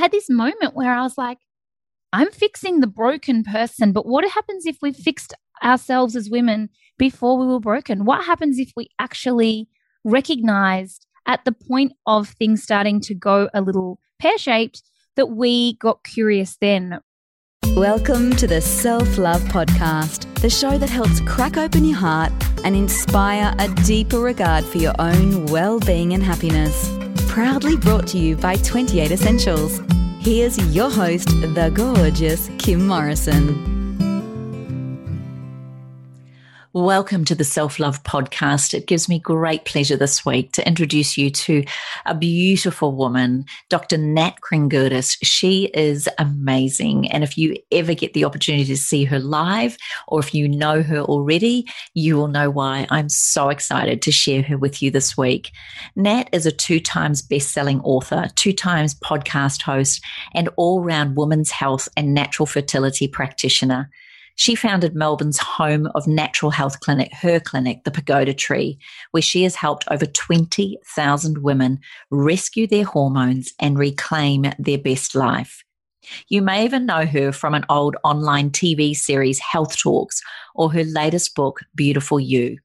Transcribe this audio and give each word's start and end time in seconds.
had 0.00 0.12
this 0.12 0.30
moment 0.30 0.74
where 0.74 0.94
I 0.94 1.02
was 1.02 1.18
like, 1.18 1.36
I'm 2.10 2.30
fixing 2.30 2.80
the 2.80 2.86
broken 2.86 3.44
person, 3.44 3.92
but 3.92 4.06
what 4.06 4.26
happens 4.30 4.64
if 4.64 4.78
we 4.80 4.94
fixed 4.94 5.34
ourselves 5.62 6.16
as 6.16 6.30
women 6.30 6.70
before 6.96 7.36
we 7.36 7.46
were 7.46 7.60
broken? 7.60 8.06
What 8.06 8.24
happens 8.24 8.58
if 8.58 8.72
we 8.74 8.88
actually 8.98 9.68
recognized 10.02 11.06
at 11.26 11.44
the 11.44 11.52
point 11.52 11.92
of 12.06 12.30
things 12.30 12.62
starting 12.62 13.02
to 13.02 13.14
go 13.14 13.50
a 13.52 13.60
little 13.60 14.00
pear 14.18 14.38
shaped 14.38 14.82
that 15.16 15.26
we 15.26 15.76
got 15.76 16.02
curious 16.02 16.56
then? 16.62 17.00
Welcome 17.76 18.34
to 18.36 18.46
the 18.46 18.62
Self 18.62 19.18
Love 19.18 19.42
Podcast, 19.42 20.34
the 20.36 20.48
show 20.48 20.78
that 20.78 20.88
helps 20.88 21.20
crack 21.20 21.58
open 21.58 21.84
your 21.84 21.98
heart 21.98 22.32
and 22.64 22.74
inspire 22.74 23.54
a 23.58 23.68
deeper 23.84 24.20
regard 24.20 24.64
for 24.64 24.78
your 24.78 24.94
own 24.98 25.44
well 25.46 25.78
being 25.78 26.14
and 26.14 26.22
happiness. 26.22 26.99
Proudly 27.28 27.76
brought 27.76 28.06
to 28.08 28.18
you 28.18 28.36
by 28.36 28.56
28 28.56 29.10
Essentials. 29.10 29.80
Here's 30.20 30.58
your 30.74 30.90
host, 30.90 31.28
the 31.28 31.70
gorgeous 31.74 32.50
Kim 32.58 32.86
Morrison. 32.86 33.79
Welcome 36.72 37.24
to 37.24 37.34
the 37.34 37.42
Self 37.42 37.80
Love 37.80 38.04
Podcast. 38.04 38.74
It 38.74 38.86
gives 38.86 39.08
me 39.08 39.18
great 39.18 39.64
pleasure 39.64 39.96
this 39.96 40.24
week 40.24 40.52
to 40.52 40.64
introduce 40.64 41.18
you 41.18 41.28
to 41.28 41.64
a 42.06 42.14
beautiful 42.14 42.94
woman, 42.94 43.46
Dr. 43.70 43.98
Nat 43.98 44.34
Kringoudis. 44.40 45.16
She 45.20 45.64
is 45.74 46.08
amazing. 46.16 47.10
And 47.10 47.24
if 47.24 47.36
you 47.36 47.56
ever 47.72 47.92
get 47.92 48.14
the 48.14 48.24
opportunity 48.24 48.66
to 48.66 48.76
see 48.76 49.02
her 49.02 49.18
live, 49.18 49.76
or 50.06 50.20
if 50.20 50.32
you 50.32 50.48
know 50.48 50.80
her 50.80 51.00
already, 51.00 51.66
you 51.94 52.16
will 52.16 52.28
know 52.28 52.50
why 52.50 52.86
I'm 52.88 53.08
so 53.08 53.48
excited 53.48 54.00
to 54.02 54.12
share 54.12 54.42
her 54.42 54.56
with 54.56 54.80
you 54.80 54.92
this 54.92 55.16
week. 55.16 55.50
Nat 55.96 56.28
is 56.30 56.46
a 56.46 56.52
two 56.52 56.78
times 56.78 57.20
best 57.20 57.50
selling 57.50 57.80
author, 57.80 58.28
two 58.36 58.52
times 58.52 58.94
podcast 58.94 59.62
host, 59.62 60.04
and 60.34 60.48
all 60.54 60.84
round 60.84 61.16
women's 61.16 61.50
health 61.50 61.88
and 61.96 62.14
natural 62.14 62.46
fertility 62.46 63.08
practitioner. 63.08 63.90
She 64.40 64.54
founded 64.54 64.94
Melbourne's 64.94 65.36
home 65.36 65.90
of 65.94 66.06
natural 66.06 66.50
health 66.50 66.80
clinic, 66.80 67.12
her 67.12 67.40
clinic, 67.40 67.84
the 67.84 67.90
Pagoda 67.90 68.32
Tree, 68.32 68.78
where 69.10 69.20
she 69.20 69.42
has 69.42 69.54
helped 69.54 69.84
over 69.90 70.06
20,000 70.06 71.42
women 71.42 71.78
rescue 72.10 72.66
their 72.66 72.86
hormones 72.86 73.52
and 73.60 73.78
reclaim 73.78 74.46
their 74.58 74.78
best 74.78 75.14
life. 75.14 75.62
You 76.28 76.40
may 76.40 76.64
even 76.64 76.86
know 76.86 77.04
her 77.04 77.32
from 77.32 77.52
an 77.52 77.66
old 77.68 77.96
online 78.02 78.48
TV 78.48 78.96
series, 78.96 79.38
Health 79.40 79.76
Talks, 79.76 80.22
or 80.54 80.72
her 80.72 80.84
latest 80.84 81.34
book, 81.34 81.60
Beautiful 81.74 82.18
You. 82.18 82.56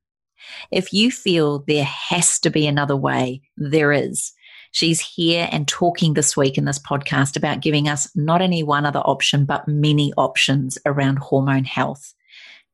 If 0.72 0.94
you 0.94 1.12
feel 1.12 1.60
there 1.68 1.84
has 1.84 2.40
to 2.40 2.50
be 2.50 2.68
another 2.68 2.96
way, 2.96 3.42
there 3.58 3.92
is. 3.92 4.32
She's 4.76 5.00
here 5.00 5.48
and 5.54 5.70
talking 5.70 6.16
this 6.16 6.36
week 6.36 6.58
in 6.58 6.66
this 6.66 6.80
podcast 6.80 7.38
about 7.38 7.62
giving 7.62 7.88
us 7.88 8.14
not 8.14 8.42
only 8.42 8.62
one 8.62 8.86
other 8.86 9.00
option, 9.00 9.46
but 9.46 9.70
many 9.70 10.12
options 10.18 10.78
around 10.86 11.20
hormone 11.20 11.64
health. 11.64 12.14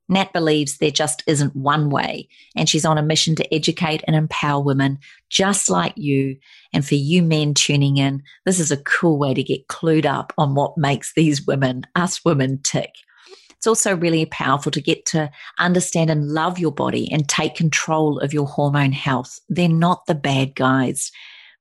Nat 0.09 0.33
believes 0.33 0.79
there 0.79 0.89
just 0.89 1.21
isn't 1.27 1.55
one 1.55 1.91
way, 1.91 2.27
and 2.55 2.67
she's 2.67 2.85
on 2.85 2.97
a 2.97 3.03
mission 3.03 3.35
to 3.35 3.53
educate 3.53 4.03
and 4.07 4.15
empower 4.15 4.63
women 4.63 4.97
just 5.29 5.69
like 5.69 5.93
you. 5.95 6.37
And 6.73 6.83
for 6.83 6.95
you 6.95 7.21
men 7.21 7.53
tuning 7.53 7.97
in, 7.97 8.23
this 8.47 8.59
is 8.59 8.71
a 8.71 8.77
cool 8.77 9.19
way 9.19 9.35
to 9.35 9.43
get 9.43 9.67
clued 9.67 10.07
up 10.07 10.33
on 10.39 10.55
what 10.55 10.79
makes 10.79 11.13
these 11.13 11.45
women, 11.45 11.83
us 11.93 12.25
women, 12.25 12.61
tick. 12.63 12.95
It's 13.51 13.67
also 13.67 13.95
really 13.95 14.25
powerful 14.25 14.71
to 14.71 14.81
get 14.81 15.05
to 15.05 15.29
understand 15.59 16.09
and 16.09 16.29
love 16.29 16.57
your 16.57 16.71
body 16.71 17.11
and 17.11 17.29
take 17.29 17.53
control 17.53 18.17
of 18.21 18.33
your 18.33 18.47
hormone 18.47 18.91
health. 18.91 19.39
They're 19.49 19.69
not 19.69 20.07
the 20.07 20.15
bad 20.15 20.55
guys. 20.55 21.11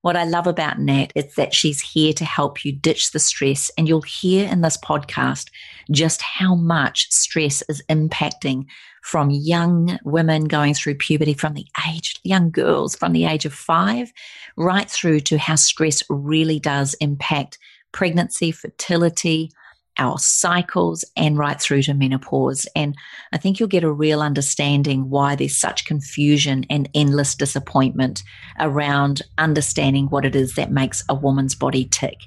What 0.02 0.16
I 0.16 0.24
love 0.24 0.46
about 0.46 0.78
Nat 0.78 1.12
is 1.14 1.34
that 1.34 1.54
she's 1.54 1.80
here 1.80 2.14
to 2.14 2.24
help 2.24 2.64
you 2.64 2.72
ditch 2.72 3.12
the 3.12 3.18
stress. 3.18 3.70
And 3.76 3.86
you'll 3.86 4.00
hear 4.00 4.48
in 4.48 4.62
this 4.62 4.78
podcast 4.78 5.50
just 5.90 6.22
how 6.22 6.54
much 6.54 7.10
stress 7.10 7.62
is 7.68 7.82
impacting 7.90 8.64
from 9.02 9.30
young 9.30 9.98
women 10.04 10.44
going 10.44 10.72
through 10.72 10.94
puberty 10.94 11.34
from 11.34 11.52
the 11.52 11.66
age, 11.88 12.18
young 12.24 12.50
girls 12.50 12.96
from 12.96 13.12
the 13.12 13.26
age 13.26 13.44
of 13.44 13.52
five, 13.52 14.10
right 14.56 14.90
through 14.90 15.20
to 15.20 15.38
how 15.38 15.54
stress 15.54 16.02
really 16.08 16.58
does 16.58 16.94
impact 17.00 17.58
pregnancy, 17.92 18.52
fertility, 18.52 19.50
our 19.98 20.18
cycles 20.18 21.04
and 21.16 21.36
right 21.36 21.60
through 21.60 21.82
to 21.82 21.94
menopause. 21.94 22.66
And 22.74 22.96
I 23.32 23.38
think 23.38 23.58
you'll 23.58 23.68
get 23.68 23.84
a 23.84 23.92
real 23.92 24.22
understanding 24.22 25.10
why 25.10 25.34
there's 25.34 25.56
such 25.56 25.84
confusion 25.84 26.64
and 26.70 26.88
endless 26.94 27.34
disappointment 27.34 28.22
around 28.58 29.22
understanding 29.38 30.06
what 30.06 30.24
it 30.24 30.34
is 30.34 30.54
that 30.54 30.70
makes 30.70 31.04
a 31.08 31.14
woman's 31.14 31.54
body 31.54 31.84
tick. 31.84 32.18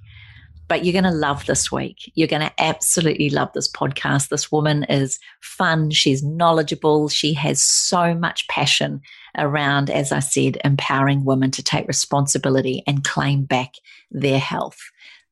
But 0.68 0.86
you're 0.86 0.94
going 0.94 1.04
to 1.04 1.12
love 1.12 1.46
this 1.46 1.72
week. 1.72 2.12
You're 2.16 2.28
going 2.28 2.42
to 2.42 2.62
absolutely 2.62 3.30
love 3.30 3.50
this 3.54 3.72
podcast. 3.72 4.30
This 4.30 4.52
woman 4.52 4.86
is 4.86 5.20
fun. 5.42 5.92
She's 5.92 6.24
knowledgeable. 6.24 7.10
She 7.10 7.34
has 7.34 7.62
so 7.62 8.16
much 8.16 8.48
passion 8.48 9.02
around, 9.38 9.90
as 9.90 10.12
I 10.12 10.20
said, 10.20 10.58
empowering 10.64 11.26
women 11.26 11.52
to 11.52 11.64
take 11.64 11.88
responsibility 11.88 12.82
and 12.88 13.04
claim 13.04 13.44
back 13.44 13.74
their 14.10 14.40
health. 14.40 14.80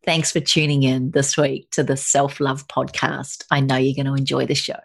Thanks 0.04 0.32
for 0.32 0.40
tuning 0.40 0.84
in 0.84 1.12
this 1.12 1.38
week 1.38 1.70
to 1.72 1.84
the 1.84 1.96
Self 1.96 2.40
Love 2.40 2.68
Podcast. 2.68 3.46
I 3.52 3.60
know 3.60 3.76
you're 3.76 3.96
going 3.96 4.08
to 4.08 4.20
enjoy 4.20 4.48
the 4.48 4.56
show. 4.56 4.80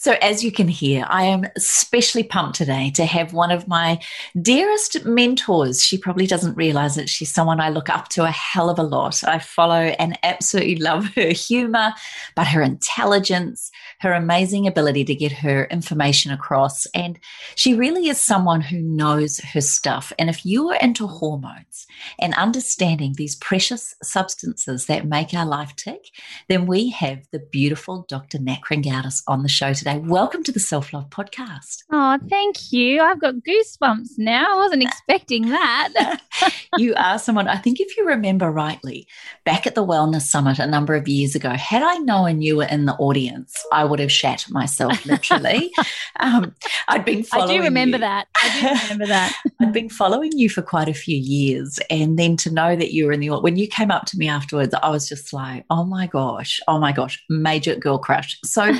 So, 0.00 0.12
as 0.22 0.44
you 0.44 0.52
can 0.52 0.68
hear, 0.68 1.04
I 1.08 1.24
am 1.24 1.44
especially 1.56 2.22
pumped 2.22 2.54
today 2.54 2.92
to 2.94 3.04
have 3.04 3.32
one 3.32 3.50
of 3.50 3.66
my 3.66 4.00
dearest 4.40 5.04
mentors. 5.04 5.82
She 5.82 5.98
probably 5.98 6.28
doesn't 6.28 6.56
realize 6.56 6.94
that 6.94 7.08
she's 7.08 7.34
someone 7.34 7.60
I 7.60 7.70
look 7.70 7.88
up 7.88 8.06
to 8.10 8.22
a 8.22 8.30
hell 8.30 8.70
of 8.70 8.78
a 8.78 8.84
lot. 8.84 9.24
I 9.24 9.40
follow 9.40 9.74
and 9.74 10.16
absolutely 10.22 10.76
love 10.88 11.06
her 11.16 11.32
humor, 11.32 11.94
but 12.36 12.46
her 12.46 12.62
intelligence, 12.62 13.72
her 13.98 14.12
amazing 14.12 14.68
ability 14.68 15.04
to 15.04 15.16
get 15.16 15.32
her 15.32 15.64
information 15.64 16.30
across. 16.30 16.86
And 16.94 17.18
she 17.56 17.74
really 17.74 18.06
is 18.06 18.20
someone 18.20 18.60
who 18.60 18.78
knows 18.80 19.40
her 19.52 19.60
stuff. 19.60 20.12
And 20.16 20.30
if 20.30 20.46
you 20.46 20.68
are 20.68 20.78
into 20.78 21.08
hormones 21.08 21.88
and 22.20 22.34
understanding 22.34 23.14
these 23.16 23.34
precious 23.34 23.96
substances 24.04 24.86
that 24.86 25.06
make 25.08 25.34
our 25.34 25.46
life 25.46 25.74
tick, 25.74 26.04
then 26.48 26.66
we 26.66 26.90
have 26.90 27.26
the 27.32 27.40
beautiful 27.40 28.06
Dr. 28.08 28.38
Kringoudis 28.38 29.24
on 29.26 29.42
the 29.42 29.48
show 29.48 29.72
today 29.72 29.87
today. 29.88 30.04
Welcome 30.06 30.42
to 30.44 30.52
the 30.52 30.60
Self 30.60 30.92
Love 30.92 31.08
Podcast. 31.08 31.84
Oh, 31.90 32.18
thank 32.28 32.72
you. 32.72 33.00
I've 33.00 33.20
got 33.20 33.36
goosebumps 33.36 34.18
now. 34.18 34.54
I 34.54 34.56
wasn't 34.56 34.82
expecting 34.82 35.48
that. 35.48 36.20
you 36.76 36.94
are 36.96 37.18
someone, 37.18 37.48
I 37.48 37.56
think, 37.56 37.80
if 37.80 37.96
you 37.96 38.06
remember 38.06 38.50
rightly, 38.50 39.06
back 39.44 39.66
at 39.66 39.74
the 39.74 39.86
Wellness 39.86 40.22
Summit 40.22 40.58
a 40.58 40.66
number 40.66 40.94
of 40.94 41.08
years 41.08 41.34
ago, 41.34 41.50
had 41.50 41.82
I 41.82 41.96
known 41.98 42.42
you 42.42 42.58
were 42.58 42.66
in 42.66 42.84
the 42.84 42.94
audience, 42.94 43.64
I 43.72 43.84
would 43.84 43.98
have 44.00 44.12
shat 44.12 44.44
myself 44.50 45.06
literally. 45.06 45.72
um, 46.20 46.54
I'd 46.88 47.04
been 47.04 47.22
following 47.22 47.50
I 47.50 47.56
do 47.56 47.62
remember 47.62 47.96
you. 47.96 48.02
that. 48.02 48.28
I 48.36 48.60
do 48.60 48.82
remember 48.82 49.06
that. 49.06 49.34
I'd 49.60 49.72
been 49.72 49.88
following 49.88 50.32
you 50.36 50.50
for 50.50 50.62
quite 50.62 50.88
a 50.88 50.94
few 50.94 51.16
years. 51.16 51.78
And 51.88 52.18
then 52.18 52.36
to 52.38 52.50
know 52.50 52.76
that 52.76 52.92
you 52.92 53.06
were 53.06 53.12
in 53.12 53.20
the, 53.20 53.30
when 53.30 53.56
you 53.56 53.66
came 53.66 53.90
up 53.90 54.04
to 54.06 54.18
me 54.18 54.28
afterwards, 54.28 54.74
I 54.82 54.90
was 54.90 55.08
just 55.08 55.32
like, 55.32 55.64
oh 55.70 55.84
my 55.84 56.06
gosh, 56.06 56.60
oh 56.68 56.78
my 56.78 56.92
gosh, 56.92 57.22
major 57.30 57.74
girl 57.74 57.98
crush. 57.98 58.38
So 58.44 58.74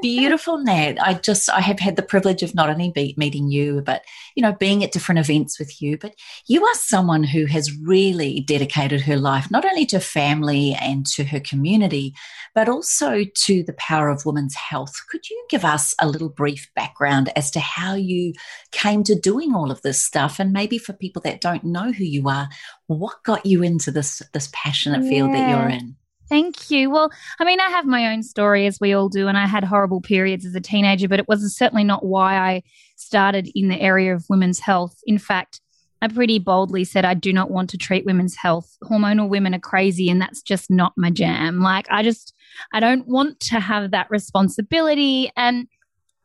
beautiful 0.00 0.51
Nat. 0.58 0.96
I 1.00 1.14
just 1.14 1.48
I 1.50 1.60
have 1.60 1.78
had 1.78 1.96
the 1.96 2.02
privilege 2.02 2.42
of 2.42 2.54
not 2.54 2.68
only 2.68 2.90
be, 2.90 3.14
meeting 3.16 3.50
you, 3.50 3.82
but 3.84 4.04
you 4.34 4.42
know, 4.42 4.52
being 4.52 4.82
at 4.82 4.92
different 4.92 5.18
events 5.18 5.58
with 5.58 5.80
you. 5.80 5.98
But 5.98 6.14
you 6.46 6.64
are 6.64 6.74
someone 6.74 7.24
who 7.24 7.46
has 7.46 7.76
really 7.78 8.40
dedicated 8.40 9.02
her 9.02 9.16
life 9.16 9.50
not 9.50 9.64
only 9.64 9.86
to 9.86 10.00
family 10.00 10.76
and 10.80 11.06
to 11.06 11.24
her 11.24 11.40
community, 11.40 12.14
but 12.54 12.68
also 12.68 13.24
to 13.24 13.62
the 13.62 13.74
power 13.74 14.08
of 14.08 14.26
women's 14.26 14.54
health. 14.54 14.94
Could 15.10 15.28
you 15.28 15.44
give 15.48 15.64
us 15.64 15.94
a 16.00 16.08
little 16.08 16.28
brief 16.28 16.70
background 16.74 17.32
as 17.36 17.50
to 17.52 17.60
how 17.60 17.94
you 17.94 18.32
came 18.70 19.02
to 19.04 19.14
doing 19.18 19.54
all 19.54 19.70
of 19.70 19.82
this 19.82 20.04
stuff, 20.04 20.38
and 20.38 20.52
maybe 20.52 20.78
for 20.78 20.92
people 20.92 21.22
that 21.22 21.40
don't 21.40 21.64
know 21.64 21.92
who 21.92 22.04
you 22.04 22.28
are, 22.28 22.48
what 22.86 23.22
got 23.24 23.46
you 23.46 23.62
into 23.62 23.90
this 23.90 24.22
this 24.32 24.48
passionate 24.52 25.02
field 25.02 25.32
that 25.32 25.48
you're 25.50 25.68
in? 25.68 25.96
Thank 26.32 26.70
you. 26.70 26.88
Well, 26.88 27.10
I 27.40 27.44
mean, 27.44 27.60
I 27.60 27.68
have 27.68 27.84
my 27.84 28.10
own 28.10 28.22
story, 28.22 28.64
as 28.64 28.78
we 28.80 28.94
all 28.94 29.10
do, 29.10 29.28
and 29.28 29.36
I 29.36 29.46
had 29.46 29.64
horrible 29.64 30.00
periods 30.00 30.46
as 30.46 30.54
a 30.54 30.62
teenager, 30.62 31.06
but 31.06 31.18
it 31.18 31.28
was 31.28 31.54
certainly 31.54 31.84
not 31.84 32.06
why 32.06 32.38
I 32.38 32.62
started 32.96 33.50
in 33.54 33.68
the 33.68 33.78
area 33.78 34.14
of 34.14 34.24
women's 34.30 34.58
health. 34.58 34.96
In 35.04 35.18
fact, 35.18 35.60
I 36.00 36.08
pretty 36.08 36.38
boldly 36.38 36.84
said 36.84 37.04
I 37.04 37.12
do 37.12 37.34
not 37.34 37.50
want 37.50 37.68
to 37.68 37.76
treat 37.76 38.06
women's 38.06 38.34
health. 38.34 38.78
Hormonal 38.82 39.28
women 39.28 39.54
are 39.54 39.58
crazy, 39.58 40.08
and 40.08 40.22
that's 40.22 40.40
just 40.40 40.70
not 40.70 40.94
my 40.96 41.10
jam. 41.10 41.60
Like, 41.60 41.86
I 41.90 42.02
just, 42.02 42.32
I 42.72 42.80
don't 42.80 43.06
want 43.06 43.38
to 43.40 43.60
have 43.60 43.90
that 43.90 44.10
responsibility. 44.10 45.30
And 45.36 45.68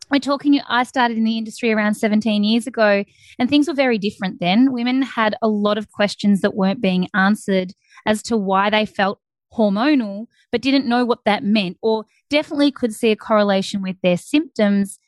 we're 0.09 0.19
talking, 0.19 0.57
I 0.69 0.83
started 0.83 1.17
in 1.17 1.25
the 1.25 1.37
industry 1.37 1.73
around 1.73 1.95
17 1.95 2.45
years 2.45 2.65
ago, 2.65 3.03
and 3.37 3.49
things 3.49 3.67
were 3.67 3.73
very 3.73 3.97
different 3.97 4.39
then. 4.39 4.71
Women 4.71 5.01
had 5.01 5.35
a 5.41 5.49
lot 5.49 5.77
of 5.77 5.91
questions 5.91 6.39
that 6.39 6.55
weren't 6.55 6.79
being 6.79 7.09
answered 7.13 7.73
as 8.05 8.23
to 8.23 8.37
why 8.37 8.69
they 8.69 8.85
felt 8.85 9.19
hormonal, 9.53 10.27
but 10.51 10.61
didn't 10.61 10.87
know 10.87 11.05
what 11.05 11.25
that 11.25 11.43
meant, 11.43 11.77
or 11.81 12.05
definitely 12.29 12.71
could 12.71 12.93
see 12.93 13.11
a 13.11 13.15
correlation 13.15 13.81
with 13.81 13.95
their 14.01 14.17
symptoms 14.17 14.99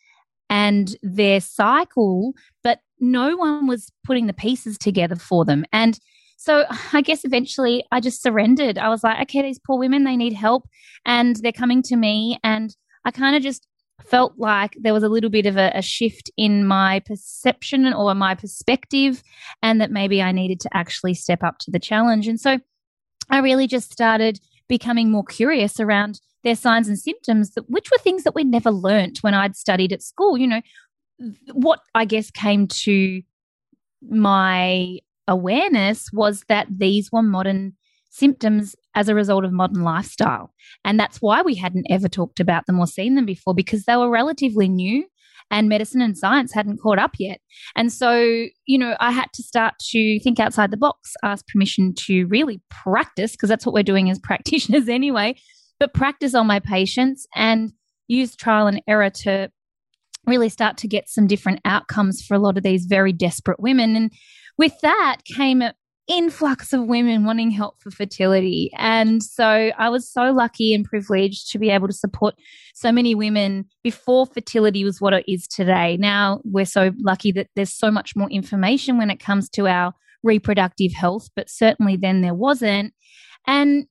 and 0.49 0.95
their 1.03 1.39
cycle, 1.39 2.33
but 2.63 2.79
no 2.99 3.35
one 3.35 3.67
was 3.67 3.91
putting 4.03 4.27
the 4.27 4.33
pieces 4.33 4.77
together 4.77 5.15
for 5.15 5.45
them. 5.45 5.65
And 5.71 5.99
so 6.37 6.65
I 6.93 7.01
guess 7.01 7.23
eventually 7.23 7.83
I 7.91 7.99
just 7.99 8.21
surrendered. 8.21 8.77
I 8.77 8.89
was 8.89 9.03
like, 9.03 9.21
okay, 9.23 9.41
these 9.41 9.59
poor 9.59 9.77
women, 9.77 10.03
they 10.03 10.17
need 10.17 10.33
help 10.33 10.67
and 11.05 11.35
they're 11.37 11.51
coming 11.51 11.83
to 11.83 11.95
me. 11.95 12.39
And 12.43 12.75
I 13.05 13.11
kind 13.11 13.35
of 13.35 13.43
just 13.43 13.67
felt 14.03 14.33
like 14.37 14.75
there 14.79 14.93
was 14.93 15.03
a 15.03 15.09
little 15.09 15.29
bit 15.29 15.45
of 15.45 15.57
a, 15.57 15.71
a, 15.75 15.81
shift 15.81 16.31
in 16.37 16.65
my 16.65 17.01
perception 17.05 17.93
or 17.93 18.15
my 18.15 18.33
perspective, 18.33 19.21
and 19.61 19.81
that 19.81 19.91
maybe 19.91 20.21
I 20.21 20.31
needed 20.31 20.61
to 20.61 20.69
actually 20.73 21.13
step 21.13 21.43
up 21.43 21.57
to 21.59 21.71
the 21.71 21.79
challenge. 21.79 22.25
And 22.27 22.39
so 22.39 22.59
I 23.29 23.39
really 23.39 23.67
just 23.67 23.91
started 23.91 24.39
becoming 24.67 25.11
more 25.11 25.23
curious 25.23 25.79
around 25.79 26.21
their 26.43 26.55
signs 26.55 26.87
and 26.87 26.97
symptoms, 26.97 27.51
that, 27.51 27.69
which 27.69 27.91
were 27.91 27.97
things 27.97 28.23
that 28.23 28.35
we'd 28.35 28.47
never 28.47 28.71
learnt 28.71 29.19
when 29.21 29.33
I'd 29.33 29.55
studied 29.55 29.91
at 29.91 30.01
school. 30.01 30.37
You 30.37 30.47
know, 30.47 30.61
what 31.51 31.81
I 31.95 32.05
guess 32.05 32.31
came 32.31 32.67
to 32.67 33.21
my 34.01 34.99
awareness 35.27 36.09
was 36.13 36.43
that 36.47 36.67
these 36.69 37.11
were 37.11 37.21
modern 37.21 37.73
symptoms 38.09 38.75
as 38.95 39.07
a 39.07 39.15
result 39.15 39.45
of 39.45 39.51
modern 39.51 39.83
lifestyle. 39.83 40.53
And 40.83 40.99
that's 40.99 41.21
why 41.21 41.41
we 41.41 41.55
hadn't 41.55 41.87
ever 41.89 42.07
talked 42.07 42.39
about 42.39 42.65
them 42.65 42.79
or 42.79 42.87
seen 42.87 43.15
them 43.15 43.25
before 43.25 43.53
because 43.53 43.83
they 43.83 43.95
were 43.95 44.09
relatively 44.09 44.67
new 44.67 45.05
and 45.51 45.69
medicine 45.69 46.01
and 46.01 46.17
science 46.17 46.53
hadn't 46.53 46.79
caught 46.81 46.99
up 46.99 47.11
yet. 47.19 47.39
And 47.75 47.91
so, 47.91 48.45
you 48.65 48.77
know, 48.77 48.95
I 48.99 49.11
had 49.11 49.27
to 49.33 49.43
start 49.43 49.73
to 49.91 50.19
think 50.19 50.39
outside 50.39 50.71
the 50.71 50.77
box, 50.77 51.13
ask 51.23 51.45
permission 51.47 51.93
to 52.05 52.25
really 52.25 52.61
practice, 52.69 53.31
because 53.31 53.49
that's 53.49 53.65
what 53.65 53.73
we're 53.73 53.83
doing 53.83 54.09
as 54.09 54.19
practitioners 54.23 54.87
anyway, 54.87 55.35
but 55.79 55.93
practice 55.93 56.35
on 56.35 56.47
my 56.47 56.59
patients 56.59 57.27
and 57.35 57.71
use 58.07 58.35
trial 58.35 58.67
and 58.67 58.81
error 58.87 59.09
to 59.09 59.49
really 60.25 60.49
start 60.49 60.77
to 60.77 60.87
get 60.87 61.09
some 61.09 61.27
different 61.27 61.59
outcomes 61.65 62.21
for 62.21 62.33
a 62.35 62.39
lot 62.39 62.57
of 62.57 62.63
these 62.63 62.85
very 62.85 63.13
desperate 63.13 63.59
women. 63.59 63.95
And 63.95 64.11
with 64.57 64.79
that 64.81 65.17
came 65.25 65.63
influx 66.09 66.73
of 66.73 66.87
women 66.87 67.23
wanting 67.23 67.51
help 67.51 67.79
for 67.79 67.91
fertility. 67.91 68.71
And 68.75 69.21
so 69.21 69.45
I 69.45 69.89
was 69.89 70.11
so 70.11 70.31
lucky 70.31 70.73
and 70.73 70.83
privileged 70.83 71.51
to 71.51 71.59
be 71.59 71.69
able 71.69 71.87
to 71.87 71.93
support 71.93 72.35
so 72.73 72.91
many 72.91 73.13
women 73.13 73.65
before 73.83 74.25
fertility 74.25 74.83
was 74.83 74.99
what 74.99 75.13
it 75.13 75.23
is 75.27 75.47
today. 75.47 75.97
Now 75.97 76.41
we're 76.43 76.65
so 76.65 76.91
lucky 76.99 77.31
that 77.33 77.47
there's 77.55 77.73
so 77.73 77.91
much 77.91 78.15
more 78.15 78.29
information 78.29 78.97
when 78.97 79.11
it 79.11 79.19
comes 79.19 79.49
to 79.51 79.67
our 79.67 79.93
reproductive 80.23 80.93
health, 80.93 81.29
but 81.35 81.49
certainly 81.49 81.95
then 81.95 82.21
there 82.21 82.33
wasn't. 82.33 82.93
And 83.45 83.85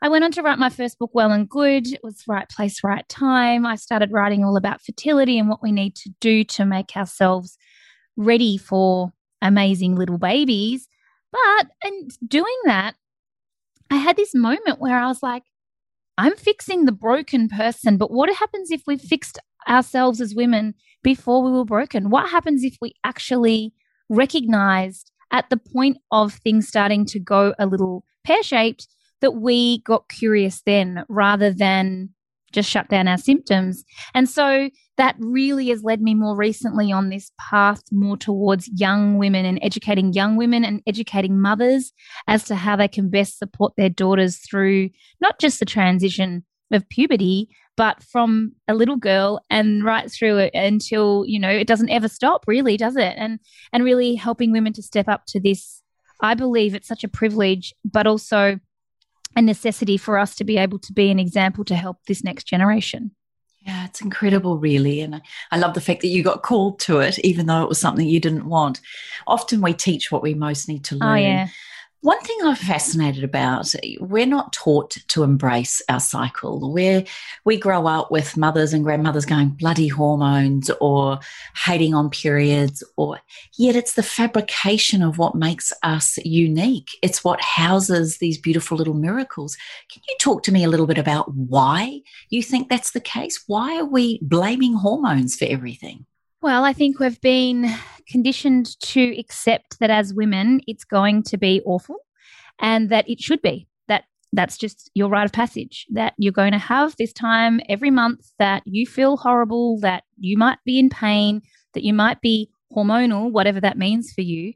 I 0.00 0.08
went 0.08 0.24
on 0.24 0.32
to 0.32 0.42
write 0.42 0.58
my 0.58 0.70
first 0.70 0.98
book, 0.98 1.10
Well 1.12 1.32
and 1.32 1.48
Good. 1.48 1.92
It 1.92 2.00
was 2.02 2.22
right 2.26 2.48
place, 2.48 2.82
right 2.82 3.06
time. 3.08 3.66
I 3.66 3.76
started 3.76 4.12
writing 4.12 4.42
all 4.42 4.56
about 4.56 4.80
fertility 4.80 5.38
and 5.38 5.48
what 5.48 5.62
we 5.62 5.72
need 5.72 5.96
to 5.96 6.10
do 6.20 6.44
to 6.44 6.64
make 6.64 6.96
ourselves 6.96 7.58
ready 8.16 8.56
for 8.56 9.12
amazing 9.42 9.96
little 9.96 10.18
babies. 10.18 10.88
But 11.32 11.68
in 11.84 12.08
doing 12.26 12.56
that, 12.64 12.94
I 13.90 13.96
had 13.96 14.16
this 14.16 14.34
moment 14.34 14.80
where 14.80 14.98
I 14.98 15.06
was 15.06 15.22
like, 15.22 15.44
I'm 16.16 16.36
fixing 16.36 16.84
the 16.84 16.92
broken 16.92 17.48
person, 17.48 17.96
but 17.96 18.10
what 18.10 18.34
happens 18.34 18.70
if 18.70 18.82
we 18.86 18.98
fixed 18.98 19.38
ourselves 19.68 20.20
as 20.20 20.34
women 20.34 20.74
before 21.02 21.42
we 21.42 21.52
were 21.52 21.64
broken? 21.64 22.10
What 22.10 22.30
happens 22.30 22.64
if 22.64 22.76
we 22.80 22.94
actually 23.04 23.72
recognized 24.08 25.12
at 25.30 25.48
the 25.50 25.56
point 25.56 25.98
of 26.10 26.34
things 26.34 26.66
starting 26.66 27.04
to 27.06 27.20
go 27.20 27.54
a 27.58 27.66
little 27.66 28.04
pear 28.24 28.42
shaped 28.42 28.88
that 29.20 29.32
we 29.32 29.82
got 29.82 30.08
curious 30.08 30.62
then 30.64 31.04
rather 31.08 31.52
than 31.52 32.10
just 32.52 32.68
shut 32.68 32.88
down 32.88 33.08
our 33.08 33.18
symptoms. 33.18 33.84
And 34.14 34.28
so 34.28 34.70
that 34.96 35.16
really 35.18 35.68
has 35.68 35.82
led 35.82 36.02
me 36.02 36.14
more 36.14 36.36
recently 36.36 36.90
on 36.90 37.08
this 37.08 37.30
path 37.38 37.82
more 37.92 38.16
towards 38.16 38.68
young 38.74 39.16
women 39.16 39.44
and 39.44 39.58
educating 39.62 40.12
young 40.12 40.36
women 40.36 40.64
and 40.64 40.82
educating 40.86 41.40
mothers 41.40 41.92
as 42.26 42.44
to 42.44 42.56
how 42.56 42.76
they 42.76 42.88
can 42.88 43.08
best 43.08 43.38
support 43.38 43.74
their 43.76 43.88
daughters 43.88 44.38
through 44.38 44.90
not 45.20 45.38
just 45.38 45.60
the 45.60 45.66
transition 45.66 46.44
of 46.72 46.88
puberty, 46.88 47.48
but 47.76 48.02
from 48.02 48.52
a 48.66 48.74
little 48.74 48.96
girl 48.96 49.40
and 49.48 49.84
right 49.84 50.10
through 50.10 50.38
it 50.38 50.50
until, 50.52 51.24
you 51.26 51.38
know, 51.38 51.48
it 51.48 51.68
doesn't 51.68 51.90
ever 51.90 52.08
stop, 52.08 52.44
really, 52.46 52.76
does 52.76 52.96
it? 52.96 53.14
And 53.16 53.38
and 53.72 53.84
really 53.84 54.16
helping 54.16 54.50
women 54.50 54.72
to 54.74 54.82
step 54.82 55.08
up 55.08 55.22
to 55.28 55.40
this. 55.40 55.82
I 56.20 56.34
believe 56.34 56.74
it's 56.74 56.88
such 56.88 57.04
a 57.04 57.08
privilege, 57.08 57.72
but 57.84 58.08
also 58.08 58.58
a 59.36 59.42
necessity 59.42 59.96
for 59.96 60.18
us 60.18 60.34
to 60.36 60.44
be 60.44 60.56
able 60.56 60.78
to 60.80 60.92
be 60.92 61.10
an 61.10 61.18
example 61.18 61.64
to 61.64 61.74
help 61.74 61.98
this 62.06 62.24
next 62.24 62.44
generation. 62.44 63.12
Yeah, 63.60 63.84
it's 63.84 64.00
incredible, 64.00 64.58
really. 64.58 65.00
And 65.00 65.20
I 65.50 65.58
love 65.58 65.74
the 65.74 65.80
fact 65.80 66.00
that 66.00 66.08
you 66.08 66.22
got 66.22 66.42
called 66.42 66.80
to 66.80 67.00
it, 67.00 67.18
even 67.20 67.46
though 67.46 67.62
it 67.62 67.68
was 67.68 67.78
something 67.78 68.08
you 68.08 68.20
didn't 68.20 68.46
want. 68.48 68.80
Often 69.26 69.60
we 69.60 69.74
teach 69.74 70.10
what 70.10 70.22
we 70.22 70.32
most 70.32 70.68
need 70.68 70.84
to 70.84 70.94
oh, 70.94 70.98
learn. 70.98 71.10
Oh, 71.10 71.20
yeah. 71.20 71.48
One 72.02 72.20
thing 72.20 72.36
I'm 72.44 72.54
fascinated 72.54 73.24
about, 73.24 73.74
we're 73.98 74.24
not 74.24 74.52
taught 74.52 74.90
to 75.08 75.24
embrace 75.24 75.82
our 75.88 75.98
cycle. 75.98 76.72
Where 76.72 77.04
we 77.44 77.56
grow 77.56 77.88
up 77.88 78.12
with 78.12 78.36
mothers 78.36 78.72
and 78.72 78.84
grandmothers 78.84 79.26
going 79.26 79.48
bloody 79.48 79.88
hormones 79.88 80.70
or 80.80 81.18
hating 81.64 81.94
on 81.94 82.08
periods, 82.10 82.84
or 82.96 83.18
yet 83.56 83.74
it's 83.74 83.94
the 83.94 84.04
fabrication 84.04 85.02
of 85.02 85.18
what 85.18 85.34
makes 85.34 85.72
us 85.82 86.18
unique. 86.18 86.90
It's 87.02 87.24
what 87.24 87.40
houses 87.40 88.18
these 88.18 88.38
beautiful 88.38 88.78
little 88.78 88.94
miracles. 88.94 89.56
Can 89.90 90.00
you 90.08 90.14
talk 90.20 90.44
to 90.44 90.52
me 90.52 90.62
a 90.62 90.68
little 90.68 90.86
bit 90.86 90.98
about 90.98 91.34
why 91.34 92.02
you 92.30 92.44
think 92.44 92.68
that's 92.68 92.92
the 92.92 93.00
case? 93.00 93.42
Why 93.48 93.76
are 93.76 93.84
we 93.84 94.20
blaming 94.22 94.74
hormones 94.74 95.34
for 95.34 95.46
everything? 95.46 96.06
Well, 96.40 96.64
I 96.64 96.72
think 96.72 97.00
we've 97.00 97.20
been 97.20 97.68
conditioned 98.08 98.78
to 98.80 99.18
accept 99.18 99.80
that 99.80 99.90
as 99.90 100.14
women, 100.14 100.60
it's 100.68 100.84
going 100.84 101.24
to 101.24 101.36
be 101.36 101.60
awful 101.64 101.96
and 102.60 102.90
that 102.90 103.10
it 103.10 103.20
should 103.20 103.42
be. 103.42 103.66
That 103.88 104.04
that's 104.32 104.56
just 104.56 104.88
your 104.94 105.08
rite 105.08 105.24
of 105.24 105.32
passage, 105.32 105.86
that 105.90 106.14
you're 106.16 106.32
going 106.32 106.52
to 106.52 106.58
have 106.58 106.94
this 106.96 107.12
time 107.12 107.60
every 107.68 107.90
month 107.90 108.30
that 108.38 108.62
you 108.66 108.86
feel 108.86 109.16
horrible, 109.16 109.80
that 109.80 110.04
you 110.16 110.38
might 110.38 110.58
be 110.64 110.78
in 110.78 110.90
pain, 110.90 111.42
that 111.74 111.82
you 111.82 111.92
might 111.92 112.20
be 112.20 112.50
hormonal, 112.74 113.32
whatever 113.32 113.60
that 113.60 113.76
means 113.76 114.12
for 114.12 114.22
you. 114.22 114.52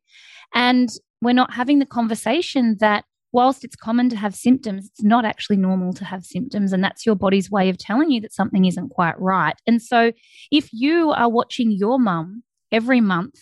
And 0.55 0.89
we're 1.21 1.33
not 1.33 1.55
having 1.55 1.81
the 1.81 1.87
conversation 1.87 2.77
that 2.79 3.05
whilst 3.33 3.65
it's 3.65 3.77
common 3.77 4.09
to 4.11 4.17
have 4.17 4.35
symptoms, 4.35 4.87
it's 4.87 5.03
not 5.03 5.25
actually 5.25 5.57
normal 5.57 5.93
to 5.95 6.05
have 6.05 6.25
symptoms. 6.25 6.73
And 6.73 6.85
that's 6.85 7.07
your 7.07 7.15
body's 7.15 7.51
way 7.51 7.69
of 7.71 7.79
telling 7.79 8.11
you 8.11 8.21
that 8.21 8.33
something 8.33 8.67
isn't 8.67 8.91
quite 8.91 9.19
right. 9.19 9.55
And 9.67 9.81
so 9.81 10.13
if 10.51 10.69
you 10.73 11.11
are 11.13 11.31
watching 11.31 11.71
your 11.71 11.99
mum 11.99 12.43
every 12.71 13.01
month 13.01 13.41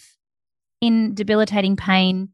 in 0.80 1.14
debilitating 1.14 1.76
pain 1.76 2.30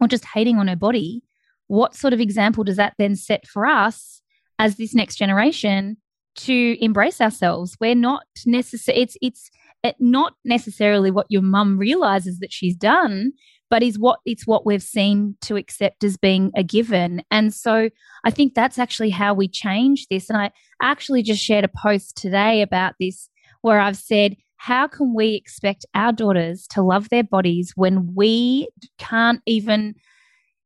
or 0.00 0.08
just 0.08 0.24
hating 0.24 0.58
on 0.58 0.68
her 0.68 0.76
body, 0.76 1.22
what 1.66 1.94
sort 1.94 2.12
of 2.12 2.20
example 2.20 2.64
does 2.64 2.76
that 2.76 2.94
then 2.98 3.16
set 3.16 3.46
for 3.46 3.66
us 3.66 4.22
as 4.58 4.76
this 4.76 4.94
next 4.94 5.16
generation 5.16 5.96
to 6.36 6.76
embrace 6.80 7.20
ourselves? 7.20 7.76
We're 7.80 7.94
not 7.94 8.24
necessarily, 8.46 9.02
it's, 9.02 9.16
it's, 9.20 9.50
it 9.82 9.96
not 9.98 10.34
necessarily 10.44 11.10
what 11.10 11.26
your 11.28 11.42
mum 11.42 11.76
realizes 11.76 12.38
that 12.38 12.52
she's 12.52 12.76
done, 12.76 13.32
but 13.74 13.82
is 13.82 13.98
what 13.98 14.20
it's 14.24 14.46
what 14.46 14.64
we've 14.64 14.84
seen 14.84 15.36
to 15.40 15.56
accept 15.56 16.04
as 16.04 16.16
being 16.16 16.52
a 16.54 16.62
given. 16.62 17.20
And 17.32 17.52
so 17.52 17.90
I 18.22 18.30
think 18.30 18.54
that's 18.54 18.78
actually 18.78 19.10
how 19.10 19.34
we 19.34 19.48
change 19.48 20.06
this. 20.06 20.30
And 20.30 20.38
I 20.38 20.52
actually 20.80 21.24
just 21.24 21.42
shared 21.42 21.64
a 21.64 21.70
post 21.82 22.16
today 22.16 22.62
about 22.62 22.94
this 23.00 23.28
where 23.62 23.80
I've 23.80 23.96
said, 23.96 24.36
how 24.58 24.86
can 24.86 25.12
we 25.12 25.34
expect 25.34 25.86
our 25.92 26.12
daughters 26.12 26.68
to 26.68 26.82
love 26.82 27.08
their 27.08 27.24
bodies 27.24 27.72
when 27.74 28.14
we 28.14 28.68
can't 28.98 29.42
even 29.44 29.96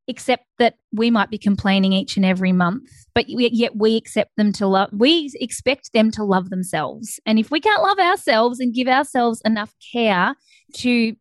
accept 0.07 0.45
that 0.59 0.75
we 0.93 1.11
might 1.11 1.31
be 1.31 1.39
complaining 1.39 1.95
each 1.95 2.19
and 2.19 2.27
every 2.27 2.53
month, 2.53 2.91
but 3.15 3.25
yet 3.27 3.73
we 3.75 3.97
accept 3.97 4.37
them 4.37 4.53
to 4.53 4.67
love, 4.67 4.91
we 4.93 5.31
expect 5.37 5.95
them 5.95 6.11
to 6.11 6.25
love 6.25 6.51
themselves. 6.51 7.19
And 7.25 7.39
if 7.39 7.51
we 7.51 7.59
can't 7.59 7.83
love 7.83 7.99
ourselves 7.99 8.61
and 8.61 8.75
give 8.75 8.87
ourselves 8.87 9.41
enough 9.47 9.75
care 9.95 10.35
to 10.75 11.17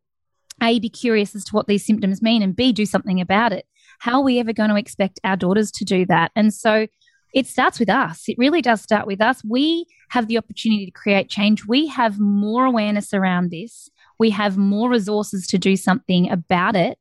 a, 0.61 0.79
be 0.79 0.89
curious 0.89 1.35
as 1.35 1.43
to 1.45 1.55
what 1.55 1.67
these 1.67 1.85
symptoms 1.85 2.21
mean, 2.21 2.41
and 2.41 2.55
B, 2.55 2.71
do 2.71 2.85
something 2.85 3.21
about 3.21 3.53
it. 3.53 3.65
How 3.99 4.19
are 4.19 4.23
we 4.23 4.39
ever 4.39 4.53
going 4.53 4.69
to 4.69 4.75
expect 4.75 5.19
our 5.23 5.35
daughters 5.35 5.71
to 5.71 5.85
do 5.85 6.05
that? 6.05 6.31
And 6.35 6.53
so 6.53 6.87
it 7.33 7.47
starts 7.47 7.79
with 7.79 7.89
us. 7.89 8.23
It 8.27 8.37
really 8.37 8.61
does 8.61 8.81
start 8.81 9.05
with 9.05 9.21
us. 9.21 9.43
We 9.43 9.85
have 10.09 10.27
the 10.27 10.37
opportunity 10.37 10.85
to 10.85 10.91
create 10.91 11.29
change. 11.29 11.65
We 11.65 11.87
have 11.87 12.19
more 12.19 12.65
awareness 12.65 13.13
around 13.13 13.51
this. 13.51 13.89
We 14.17 14.29
have 14.31 14.57
more 14.57 14.89
resources 14.89 15.45
to 15.47 15.57
do 15.57 15.75
something 15.75 16.29
about 16.31 16.75
it. 16.75 16.97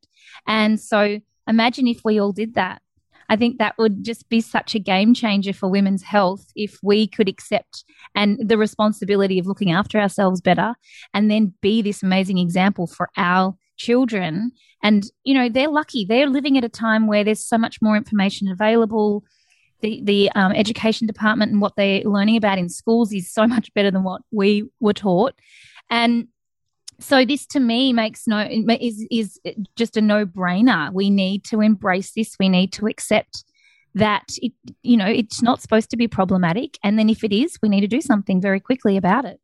And 0.47 0.81
so 0.81 1.21
imagine 1.47 1.87
if 1.87 2.01
we 2.05 2.21
all 2.21 2.33
did 2.33 2.55
that. 2.55 2.83
I 3.29 3.37
think 3.37 3.59
that 3.59 3.77
would 3.79 4.05
just 4.05 4.29
be 4.29 4.41
such 4.41 4.75
a 4.75 4.79
game 4.79 5.15
changer 5.15 5.53
for 5.53 5.69
women's 5.69 6.03
health 6.03 6.47
if 6.55 6.79
we 6.83 7.07
could 7.07 7.29
accept 7.29 7.85
and 8.15 8.39
the 8.49 8.59
responsibility 8.59 9.39
of 9.39 9.47
looking 9.47 9.73
after 9.73 9.99
ourselves 9.99 10.41
better 10.41 10.75
and 11.15 11.31
then 11.31 11.55
be 11.61 11.83
this 11.83 12.03
amazing 12.03 12.39
example 12.39 12.87
for 12.87 13.11
our 13.17 13.57
children. 13.77 14.53
And, 14.83 15.05
you 15.25 15.35
know, 15.35 15.49
they're 15.49 15.69
lucky. 15.69 16.05
They're 16.05 16.29
living 16.29 16.57
at 16.57 16.65
a 16.65 16.69
time 16.69 17.07
where 17.07 17.25
there's 17.25 17.45
so 17.45 17.59
much 17.59 17.83
more 17.83 17.97
information 17.97 18.49
available. 18.49 19.25
The, 19.83 20.01
the 20.03 20.31
um, 20.35 20.53
education 20.53 21.07
department 21.07 21.53
and 21.53 21.61
what 21.61 21.75
they're 21.77 22.03
learning 22.03 22.37
about 22.37 22.59
in 22.59 22.71
schools 22.71 23.13
is 23.13 23.31
so 23.31 23.47
much 23.47 23.73
better 23.75 23.91
than 23.91 24.05
what 24.05 24.23
we 24.31 24.71
were 24.81 24.95
taught. 24.95 25.35
And 25.91 26.29
so 26.99 27.25
this 27.25 27.47
to 27.47 27.61
me 27.61 27.93
makes 27.93 28.27
no 28.27 28.41
is 28.41 29.07
is 29.11 29.41
just 29.77 29.97
a 29.97 30.01
no-brainer. 30.01 30.93
We 30.93 31.11
need 31.11 31.45
to 31.45 31.61
embrace 31.61 32.13
this. 32.13 32.37
We 32.39 32.49
need 32.49 32.73
to 32.75 32.87
accept 32.87 33.45
that 33.95 34.25
it 34.39 34.53
you 34.83 34.97
know 34.97 35.07
it's 35.07 35.43
not 35.43 35.61
supposed 35.61 35.91
to 35.91 35.97
be 35.97 36.09
problematic. 36.09 36.79
And 36.83 36.99
then 36.99 37.09
if 37.11 37.23
it 37.23 37.33
is 37.33 37.59
we 37.63 37.69
need 37.69 37.83
to 37.83 37.87
do 37.87 38.01
something 38.01 38.41
very 38.41 38.61
quickly 38.61 38.97
about 38.97 39.25
it. 39.25 39.41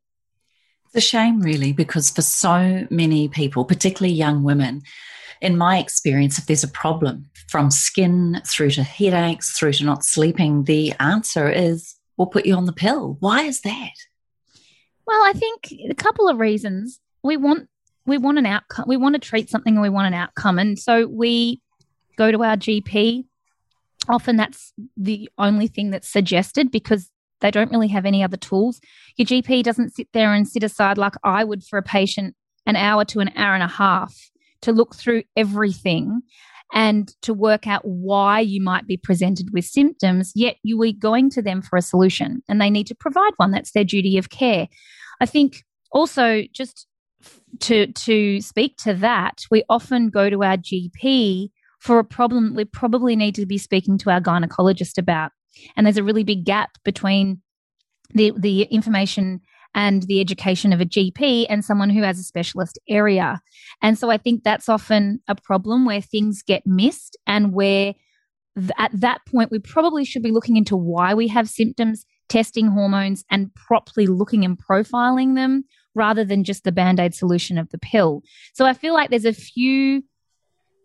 It's 0.86 0.96
a 0.96 1.00
shame 1.00 1.40
really 1.40 1.72
because 1.72 2.10
for 2.10 2.22
so 2.22 2.86
many 2.90 3.28
people 3.28 3.64
particularly 3.64 4.14
young 4.14 4.42
women 4.42 4.82
in 5.40 5.58
my 5.58 5.78
experience 5.78 6.38
if 6.38 6.46
there's 6.46 6.64
a 6.64 6.68
problem 6.68 7.26
from 7.48 7.70
skin 7.70 8.40
through 8.46 8.70
to 8.70 8.82
headaches 8.82 9.58
through 9.58 9.72
to 9.72 9.84
not 9.84 10.04
sleeping 10.04 10.64
the 10.64 10.94
answer 11.00 11.50
is 11.50 11.96
we'll 12.16 12.26
put 12.26 12.46
you 12.46 12.54
on 12.54 12.66
the 12.66 12.72
pill. 12.72 13.16
Why 13.20 13.42
is 13.42 13.60
that? 13.60 13.92
Well 15.06 15.22
i 15.24 15.32
think 15.34 15.74
a 15.90 15.94
couple 15.94 16.28
of 16.28 16.38
reasons 16.38 17.00
we 17.22 17.36
want 17.36 17.68
we 18.04 18.18
want 18.18 18.38
an 18.38 18.46
outcome. 18.46 18.86
We 18.88 18.96
want 18.96 19.14
to 19.14 19.20
treat 19.20 19.48
something 19.48 19.74
and 19.74 19.82
we 19.82 19.88
want 19.88 20.08
an 20.08 20.14
outcome. 20.14 20.58
And 20.58 20.78
so 20.78 21.06
we 21.06 21.60
go 22.16 22.32
to 22.32 22.42
our 22.42 22.56
GP. 22.56 23.24
Often 24.08 24.36
that's 24.36 24.72
the 24.96 25.30
only 25.38 25.68
thing 25.68 25.90
that's 25.90 26.08
suggested 26.08 26.72
because 26.72 27.08
they 27.40 27.52
don't 27.52 27.70
really 27.70 27.88
have 27.88 28.04
any 28.04 28.24
other 28.24 28.36
tools. 28.36 28.80
Your 29.16 29.26
GP 29.26 29.62
doesn't 29.62 29.94
sit 29.94 30.08
there 30.12 30.32
and 30.32 30.48
sit 30.48 30.64
aside 30.64 30.98
like 30.98 31.14
I 31.22 31.44
would 31.44 31.62
for 31.64 31.78
a 31.78 31.82
patient 31.82 32.34
an 32.66 32.76
hour 32.76 33.04
to 33.04 33.20
an 33.20 33.30
hour 33.36 33.54
and 33.54 33.62
a 33.62 33.68
half 33.68 34.14
to 34.62 34.72
look 34.72 34.94
through 34.94 35.24
everything 35.36 36.22
and 36.72 37.14
to 37.22 37.34
work 37.34 37.66
out 37.66 37.84
why 37.84 38.40
you 38.40 38.62
might 38.62 38.86
be 38.86 38.96
presented 38.96 39.52
with 39.52 39.64
symptoms, 39.64 40.32
yet 40.34 40.56
you 40.62 40.80
are 40.82 40.92
going 40.92 41.28
to 41.30 41.42
them 41.42 41.60
for 41.60 41.76
a 41.76 41.82
solution 41.82 42.42
and 42.48 42.60
they 42.60 42.70
need 42.70 42.86
to 42.86 42.94
provide 42.94 43.32
one. 43.36 43.50
That's 43.50 43.72
their 43.72 43.84
duty 43.84 44.16
of 44.16 44.30
care. 44.30 44.68
I 45.20 45.26
think 45.26 45.64
also 45.92 46.44
just 46.52 46.86
to 47.60 47.86
to 47.86 48.40
speak 48.40 48.76
to 48.78 48.94
that, 48.94 49.42
we 49.50 49.64
often 49.68 50.10
go 50.10 50.30
to 50.30 50.42
our 50.42 50.56
GP 50.56 51.50
for 51.80 51.98
a 51.98 52.04
problem 52.04 52.54
we 52.54 52.64
probably 52.64 53.16
need 53.16 53.34
to 53.34 53.46
be 53.46 53.58
speaking 53.58 53.98
to 53.98 54.10
our 54.10 54.20
gynecologist 54.20 54.98
about. 54.98 55.32
And 55.76 55.86
there's 55.86 55.96
a 55.96 56.04
really 56.04 56.24
big 56.24 56.44
gap 56.44 56.70
between 56.84 57.40
the 58.14 58.32
the 58.36 58.62
information 58.62 59.40
and 59.74 60.02
the 60.04 60.20
education 60.20 60.72
of 60.72 60.80
a 60.80 60.84
GP 60.84 61.46
and 61.48 61.64
someone 61.64 61.90
who 61.90 62.02
has 62.02 62.18
a 62.18 62.24
specialist 62.24 62.78
area. 62.88 63.40
And 63.80 63.98
so 63.98 64.10
I 64.10 64.18
think 64.18 64.44
that's 64.44 64.68
often 64.68 65.20
a 65.28 65.34
problem 65.34 65.86
where 65.86 66.02
things 66.02 66.42
get 66.42 66.66
missed 66.66 67.16
and 67.26 67.54
where 67.54 67.94
at 68.78 68.90
that 68.92 69.20
point 69.26 69.50
we 69.50 69.58
probably 69.58 70.04
should 70.04 70.22
be 70.22 70.30
looking 70.30 70.56
into 70.56 70.76
why 70.76 71.14
we 71.14 71.26
have 71.28 71.48
symptoms, 71.48 72.04
testing 72.28 72.66
hormones 72.68 73.24
and 73.30 73.54
properly 73.54 74.06
looking 74.06 74.44
and 74.44 74.58
profiling 74.58 75.36
them 75.36 75.64
rather 75.94 76.24
than 76.24 76.44
just 76.44 76.64
the 76.64 76.72
band 76.72 77.00
aid 77.00 77.14
solution 77.14 77.58
of 77.58 77.68
the 77.70 77.78
pill. 77.78 78.22
So 78.54 78.64
I 78.66 78.72
feel 78.72 78.94
like 78.94 79.10
there's 79.10 79.24
a 79.24 79.32
few 79.32 80.02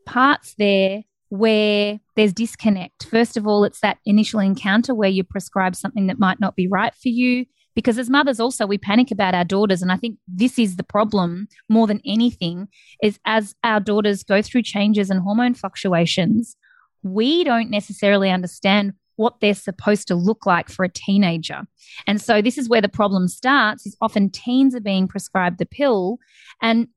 parts 0.05 0.55
there 0.57 1.03
where 1.29 1.99
there's 2.15 2.33
disconnect. 2.33 3.05
First 3.05 3.37
of 3.37 3.45
all, 3.45 3.63
it's 3.63 3.81
that 3.81 3.97
initial 4.05 4.39
encounter 4.39 4.95
where 4.95 5.09
you 5.09 5.23
prescribe 5.23 5.75
something 5.75 6.07
that 6.07 6.19
might 6.19 6.39
not 6.39 6.55
be 6.55 6.67
right 6.67 6.93
for 6.95 7.09
you. 7.09 7.45
Because 7.75 7.99
as 7.99 8.09
mothers, 8.09 8.39
also, 8.39 8.65
we 8.65 8.79
panic 8.79 9.11
about 9.11 9.35
our 9.35 9.43
daughters. 9.43 9.83
And 9.83 9.91
I 9.91 9.97
think 9.97 10.17
this 10.27 10.57
is 10.57 10.77
the 10.77 10.83
problem 10.83 11.47
more 11.69 11.85
than 11.85 12.01
anything 12.05 12.69
is 13.03 13.19
as 13.25 13.53
our 13.63 13.79
daughters 13.79 14.23
go 14.23 14.41
through 14.41 14.63
changes 14.63 15.11
and 15.11 15.19
hormone 15.19 15.53
fluctuations, 15.53 16.55
we 17.03 17.43
don't 17.43 17.69
necessarily 17.69 18.31
understand 18.31 18.93
what 19.17 19.39
they're 19.41 19.53
supposed 19.53 20.07
to 20.07 20.15
look 20.15 20.45
like 20.45 20.69
for 20.69 20.85
a 20.85 20.89
teenager. 20.89 21.63
And 22.07 22.21
so 22.21 22.41
this 22.41 22.57
is 22.57 22.69
where 22.69 22.81
the 22.81 22.89
problem 22.89 23.27
starts 23.27 23.85
is 23.85 23.97
often 24.01 24.29
teens 24.29 24.73
are 24.73 24.79
being 24.79 25.07
prescribed 25.07 25.59
the 25.59 25.65
pill. 25.65 26.17
And 26.61 26.87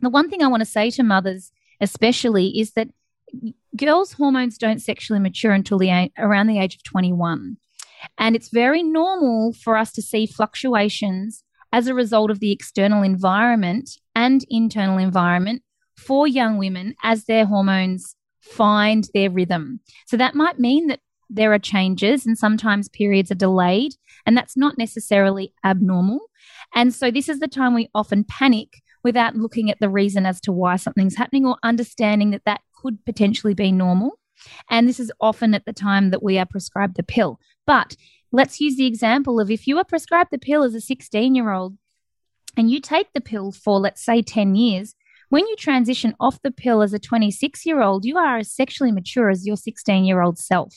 the 0.00 0.10
one 0.10 0.28
thing 0.28 0.42
I 0.42 0.48
want 0.48 0.60
to 0.60 0.66
say 0.66 0.90
to 0.90 1.02
mothers 1.02 1.50
especially 1.80 2.58
is 2.58 2.72
that 2.72 2.88
girls' 3.76 4.12
hormones 4.12 4.58
don't 4.58 4.80
sexually 4.80 5.20
mature 5.20 5.52
until 5.52 5.78
the 5.78 6.10
around 6.18 6.46
the 6.46 6.58
age 6.58 6.76
of 6.76 6.82
21. 6.84 7.56
And 8.18 8.36
it's 8.36 8.48
very 8.48 8.82
normal 8.82 9.52
for 9.52 9.76
us 9.76 9.92
to 9.92 10.02
see 10.02 10.26
fluctuations 10.26 11.44
as 11.72 11.86
a 11.86 11.94
result 11.94 12.30
of 12.30 12.40
the 12.40 12.52
external 12.52 13.02
environment 13.02 13.90
and 14.14 14.44
internal 14.50 14.98
environment 14.98 15.62
for 15.96 16.26
young 16.26 16.58
women 16.58 16.94
as 17.02 17.24
their 17.24 17.46
hormones 17.46 18.16
find 18.40 19.08
their 19.14 19.30
rhythm. 19.30 19.80
So 20.06 20.16
that 20.16 20.34
might 20.34 20.58
mean 20.58 20.88
that 20.88 21.00
there 21.34 21.52
are 21.52 21.58
changes 21.58 22.26
and 22.26 22.36
sometimes 22.36 22.88
periods 22.88 23.30
are 23.30 23.36
delayed, 23.36 23.94
and 24.26 24.36
that's 24.36 24.56
not 24.56 24.78
necessarily 24.78 25.54
abnormal. 25.64 26.20
And 26.74 26.94
so, 26.94 27.10
this 27.10 27.28
is 27.28 27.40
the 27.40 27.48
time 27.48 27.74
we 27.74 27.90
often 27.94 28.24
panic 28.24 28.82
without 29.02 29.36
looking 29.36 29.70
at 29.70 29.80
the 29.80 29.88
reason 29.88 30.26
as 30.26 30.40
to 30.42 30.52
why 30.52 30.76
something's 30.76 31.16
happening 31.16 31.46
or 31.46 31.56
understanding 31.62 32.30
that 32.30 32.44
that 32.44 32.60
could 32.74 33.04
potentially 33.04 33.54
be 33.54 33.72
normal. 33.72 34.18
And 34.70 34.88
this 34.88 35.00
is 35.00 35.12
often 35.20 35.54
at 35.54 35.64
the 35.64 35.72
time 35.72 36.10
that 36.10 36.22
we 36.22 36.38
are 36.38 36.46
prescribed 36.46 36.96
the 36.96 37.02
pill. 37.02 37.38
But 37.66 37.96
let's 38.32 38.60
use 38.60 38.76
the 38.76 38.86
example 38.86 39.40
of 39.40 39.50
if 39.50 39.66
you 39.66 39.78
are 39.78 39.84
prescribed 39.84 40.30
the 40.30 40.38
pill 40.38 40.62
as 40.62 40.74
a 40.74 40.80
16 40.80 41.34
year 41.34 41.52
old 41.52 41.76
and 42.56 42.70
you 42.70 42.80
take 42.80 43.12
the 43.12 43.20
pill 43.20 43.52
for, 43.52 43.78
let's 43.78 44.04
say, 44.04 44.22
10 44.22 44.54
years, 44.54 44.94
when 45.32 45.48
you 45.48 45.56
transition 45.56 46.14
off 46.20 46.42
the 46.42 46.50
pill 46.50 46.82
as 46.82 46.92
a 46.92 46.98
26 46.98 47.64
year 47.64 47.80
old, 47.80 48.04
you 48.04 48.18
are 48.18 48.36
as 48.36 48.52
sexually 48.52 48.92
mature 48.92 49.30
as 49.30 49.46
your 49.46 49.56
16 49.56 50.04
year 50.04 50.20
old 50.20 50.36
self. 50.38 50.76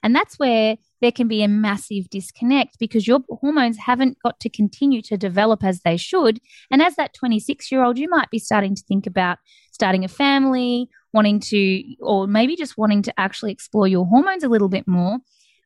And 0.00 0.14
that's 0.14 0.38
where 0.38 0.76
there 1.00 1.10
can 1.10 1.26
be 1.26 1.42
a 1.42 1.48
massive 1.48 2.08
disconnect 2.08 2.78
because 2.78 3.08
your 3.08 3.18
hormones 3.28 3.78
haven't 3.78 4.18
got 4.22 4.38
to 4.38 4.48
continue 4.48 5.02
to 5.02 5.16
develop 5.16 5.64
as 5.64 5.80
they 5.80 5.96
should. 5.96 6.38
And 6.70 6.80
as 6.80 6.94
that 6.94 7.14
26 7.14 7.72
year 7.72 7.82
old, 7.82 7.98
you 7.98 8.08
might 8.08 8.30
be 8.30 8.38
starting 8.38 8.76
to 8.76 8.82
think 8.86 9.08
about 9.08 9.38
starting 9.72 10.04
a 10.04 10.08
family, 10.08 10.88
wanting 11.12 11.40
to, 11.40 11.82
or 12.00 12.28
maybe 12.28 12.54
just 12.54 12.78
wanting 12.78 13.02
to 13.02 13.14
actually 13.18 13.50
explore 13.50 13.88
your 13.88 14.06
hormones 14.06 14.44
a 14.44 14.48
little 14.48 14.68
bit 14.68 14.86
more, 14.86 15.18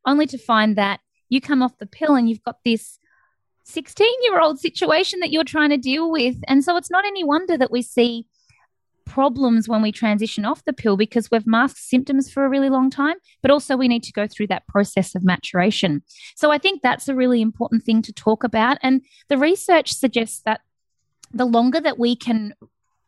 only 0.06 0.24
to 0.28 0.38
find 0.38 0.76
that 0.76 1.00
you 1.28 1.42
come 1.42 1.62
off 1.62 1.76
the 1.76 1.84
pill 1.84 2.14
and 2.14 2.26
you've 2.26 2.42
got 2.42 2.56
this 2.64 2.99
16 3.64 4.08
year 4.22 4.40
old 4.40 4.58
situation 4.58 5.20
that 5.20 5.30
you're 5.30 5.44
trying 5.44 5.70
to 5.70 5.76
deal 5.76 6.10
with. 6.10 6.36
And 6.48 6.64
so 6.64 6.76
it's 6.76 6.90
not 6.90 7.04
any 7.04 7.24
wonder 7.24 7.56
that 7.56 7.70
we 7.70 7.82
see 7.82 8.26
problems 9.06 9.68
when 9.68 9.82
we 9.82 9.90
transition 9.90 10.44
off 10.44 10.64
the 10.64 10.72
pill 10.72 10.96
because 10.96 11.30
we've 11.30 11.46
masked 11.46 11.80
symptoms 11.80 12.30
for 12.30 12.44
a 12.44 12.48
really 12.48 12.70
long 12.70 12.90
time, 12.90 13.16
but 13.42 13.50
also 13.50 13.76
we 13.76 13.88
need 13.88 14.04
to 14.04 14.12
go 14.12 14.26
through 14.26 14.46
that 14.46 14.66
process 14.68 15.16
of 15.16 15.24
maturation. 15.24 16.02
So 16.36 16.52
I 16.52 16.58
think 16.58 16.80
that's 16.80 17.08
a 17.08 17.14
really 17.14 17.42
important 17.42 17.82
thing 17.82 18.02
to 18.02 18.12
talk 18.12 18.44
about. 18.44 18.78
And 18.82 19.02
the 19.28 19.36
research 19.36 19.92
suggests 19.92 20.42
that 20.44 20.60
the 21.32 21.44
longer 21.44 21.80
that 21.80 21.98
we 21.98 22.14
can 22.14 22.54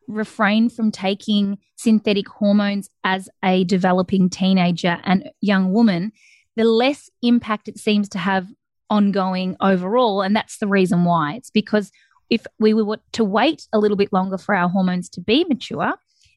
refrain 0.07 0.69
from 0.69 0.91
taking 0.91 1.57
synthetic 1.77 2.27
hormones 2.27 2.89
as 3.05 3.29
a 3.43 3.63
developing 3.63 4.29
teenager 4.29 4.99
and 5.05 5.29
young 5.39 5.71
woman, 5.71 6.11
the 6.57 6.65
less 6.65 7.09
impact 7.21 7.69
it 7.69 7.79
seems 7.79 8.09
to 8.09 8.17
have 8.17 8.47
ongoing 8.93 9.57
overall. 9.59 10.21
And 10.21 10.35
that's 10.35 10.59
the 10.59 10.67
reason 10.67 11.03
why. 11.03 11.33
It's 11.33 11.49
because 11.49 11.91
if 12.29 12.45
we 12.59 12.73
were 12.73 12.99
to 13.13 13.23
wait 13.23 13.67
a 13.73 13.79
little 13.79 13.97
bit 13.97 14.13
longer 14.13 14.37
for 14.37 14.53
our 14.53 14.69
hormones 14.69 15.09
to 15.09 15.21
be 15.21 15.43
mature, 15.45 15.93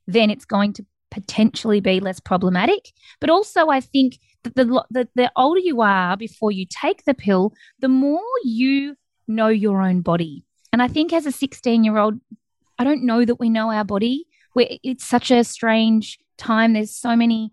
then 0.06 0.30
it's 0.30 0.46
going 0.46 0.72
to 0.74 0.86
potentially 1.10 1.80
be 1.80 2.00
less 2.00 2.18
problematic. 2.18 2.92
But 3.20 3.30
also, 3.30 3.68
I 3.68 3.80
think 3.80 4.18
that 4.42 4.56
the, 4.56 4.84
the, 4.90 5.08
the 5.14 5.30
older 5.36 5.60
you 5.60 5.82
are 5.82 6.16
before 6.16 6.50
you 6.50 6.66
take 6.68 7.04
the 7.04 7.14
pill, 7.14 7.52
the 7.80 7.88
more 7.88 8.22
you 8.42 8.96
know 9.28 9.48
your 9.48 9.82
own 9.82 10.00
body. 10.00 10.44
And 10.72 10.82
I 10.82 10.88
think 10.88 11.12
as 11.12 11.26
a 11.26 11.32
16 11.32 11.84
year 11.84 11.98
old, 11.98 12.14
I 12.78 12.84
don't 12.84 13.04
know 13.04 13.24
that 13.24 13.40
we 13.40 13.50
know 13.50 13.70
our 13.70 13.84
body. 13.84 14.26
we 14.54 14.80
it's 14.82 15.04
such 15.04 15.30
a 15.30 15.44
strange 15.44 16.18
time. 16.38 16.72
There's 16.72 16.94
so 16.94 17.16
many 17.16 17.52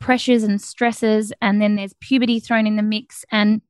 pressures 0.00 0.42
and 0.42 0.60
stresses, 0.60 1.32
and 1.42 1.60
then 1.60 1.76
there's 1.76 1.94
puberty 2.00 2.40
thrown 2.40 2.66
in 2.66 2.76
the 2.76 2.82
mix. 2.82 3.24
And 3.30 3.60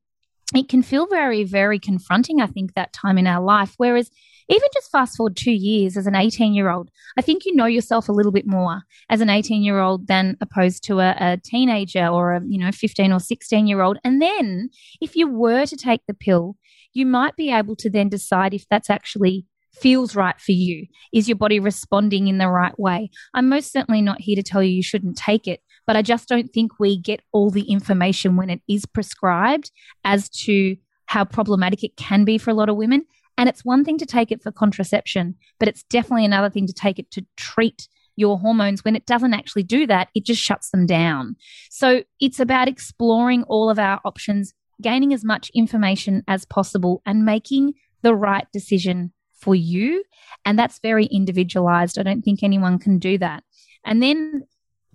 it 0.53 0.69
can 0.69 0.81
feel 0.81 1.07
very, 1.07 1.43
very 1.43 1.79
confronting, 1.79 2.41
I 2.41 2.47
think, 2.47 2.73
that 2.73 2.93
time 2.93 3.17
in 3.17 3.27
our 3.27 3.41
life. 3.41 3.73
Whereas 3.77 4.09
even 4.49 4.67
just 4.73 4.91
fast 4.91 5.15
forward 5.15 5.37
two 5.37 5.51
years 5.51 5.95
as 5.95 6.07
an 6.07 6.15
18 6.15 6.53
year 6.53 6.69
old, 6.69 6.89
I 7.17 7.21
think 7.21 7.45
you 7.45 7.55
know 7.55 7.65
yourself 7.65 8.09
a 8.09 8.11
little 8.11 8.33
bit 8.33 8.45
more 8.45 8.81
as 9.09 9.21
an 9.21 9.29
18 9.29 9.63
year 9.63 9.79
old 9.79 10.07
than 10.07 10.37
opposed 10.41 10.83
to 10.85 10.99
a, 10.99 11.15
a, 11.19 11.37
teenager 11.37 12.05
or 12.07 12.33
a, 12.33 12.41
you 12.45 12.57
know, 12.57 12.71
15 12.71 13.13
or 13.13 13.19
16 13.19 13.67
year 13.67 13.81
old. 13.81 13.97
And 14.03 14.21
then 14.21 14.69
if 14.99 15.15
you 15.15 15.27
were 15.27 15.65
to 15.65 15.77
take 15.77 16.01
the 16.07 16.13
pill, 16.13 16.57
you 16.93 17.05
might 17.05 17.37
be 17.37 17.51
able 17.51 17.75
to 17.77 17.89
then 17.89 18.09
decide 18.09 18.53
if 18.53 18.65
that's 18.69 18.89
actually 18.89 19.45
feels 19.73 20.15
right 20.15 20.39
for 20.39 20.51
you. 20.51 20.87
Is 21.13 21.29
your 21.29 21.37
body 21.37 21.59
responding 21.59 22.27
in 22.27 22.37
the 22.37 22.49
right 22.49 22.77
way? 22.77 23.09
I'm 23.33 23.47
most 23.47 23.71
certainly 23.71 24.01
not 24.01 24.19
here 24.19 24.35
to 24.35 24.43
tell 24.43 24.61
you 24.61 24.75
you 24.75 24.83
shouldn't 24.83 25.17
take 25.17 25.47
it, 25.47 25.61
but 25.85 25.95
I 25.95 26.01
just 26.01 26.27
don't 26.27 26.51
think 26.53 26.79
we 26.79 26.97
get 26.97 27.21
all 27.31 27.49
the 27.49 27.69
information 27.69 28.35
when 28.35 28.49
it 28.49 28.61
is 28.67 28.85
prescribed 28.85 29.71
as 30.03 30.29
to 30.29 30.77
how 31.05 31.25
problematic 31.25 31.83
it 31.83 31.97
can 31.97 32.23
be 32.23 32.37
for 32.37 32.51
a 32.51 32.53
lot 32.53 32.69
of 32.69 32.75
women. 32.75 33.05
And 33.37 33.49
it's 33.49 33.65
one 33.65 33.83
thing 33.83 33.97
to 33.97 34.05
take 34.05 34.31
it 34.31 34.41
for 34.41 34.51
contraception, 34.51 35.35
but 35.59 35.67
it's 35.67 35.83
definitely 35.83 36.25
another 36.25 36.49
thing 36.49 36.67
to 36.67 36.73
take 36.73 36.99
it 36.99 37.09
to 37.11 37.25
treat 37.37 37.87
your 38.15 38.39
hormones 38.39 38.83
when 38.83 38.95
it 38.95 39.05
doesn't 39.05 39.33
actually 39.33 39.63
do 39.63 39.87
that, 39.87 40.09
it 40.13 40.25
just 40.25 40.41
shuts 40.41 40.69
them 40.69 40.85
down. 40.85 41.35
So 41.69 42.03
it's 42.19 42.39
about 42.39 42.67
exploring 42.67 43.43
all 43.43 43.69
of 43.69 43.79
our 43.79 43.99
options, 44.05 44.53
gaining 44.81 45.13
as 45.13 45.23
much 45.23 45.49
information 45.53 46.23
as 46.27 46.45
possible, 46.45 47.01
and 47.05 47.25
making 47.25 47.73
the 48.01 48.15
right 48.15 48.47
decision 48.51 49.13
for 49.33 49.55
you. 49.55 50.03
And 50.45 50.57
that's 50.57 50.79
very 50.79 51.05
individualized. 51.05 51.97
I 51.97 52.03
don't 52.03 52.21
think 52.21 52.43
anyone 52.43 52.79
can 52.79 52.99
do 52.99 53.17
that. 53.17 53.43
And 53.83 54.01
then 54.01 54.43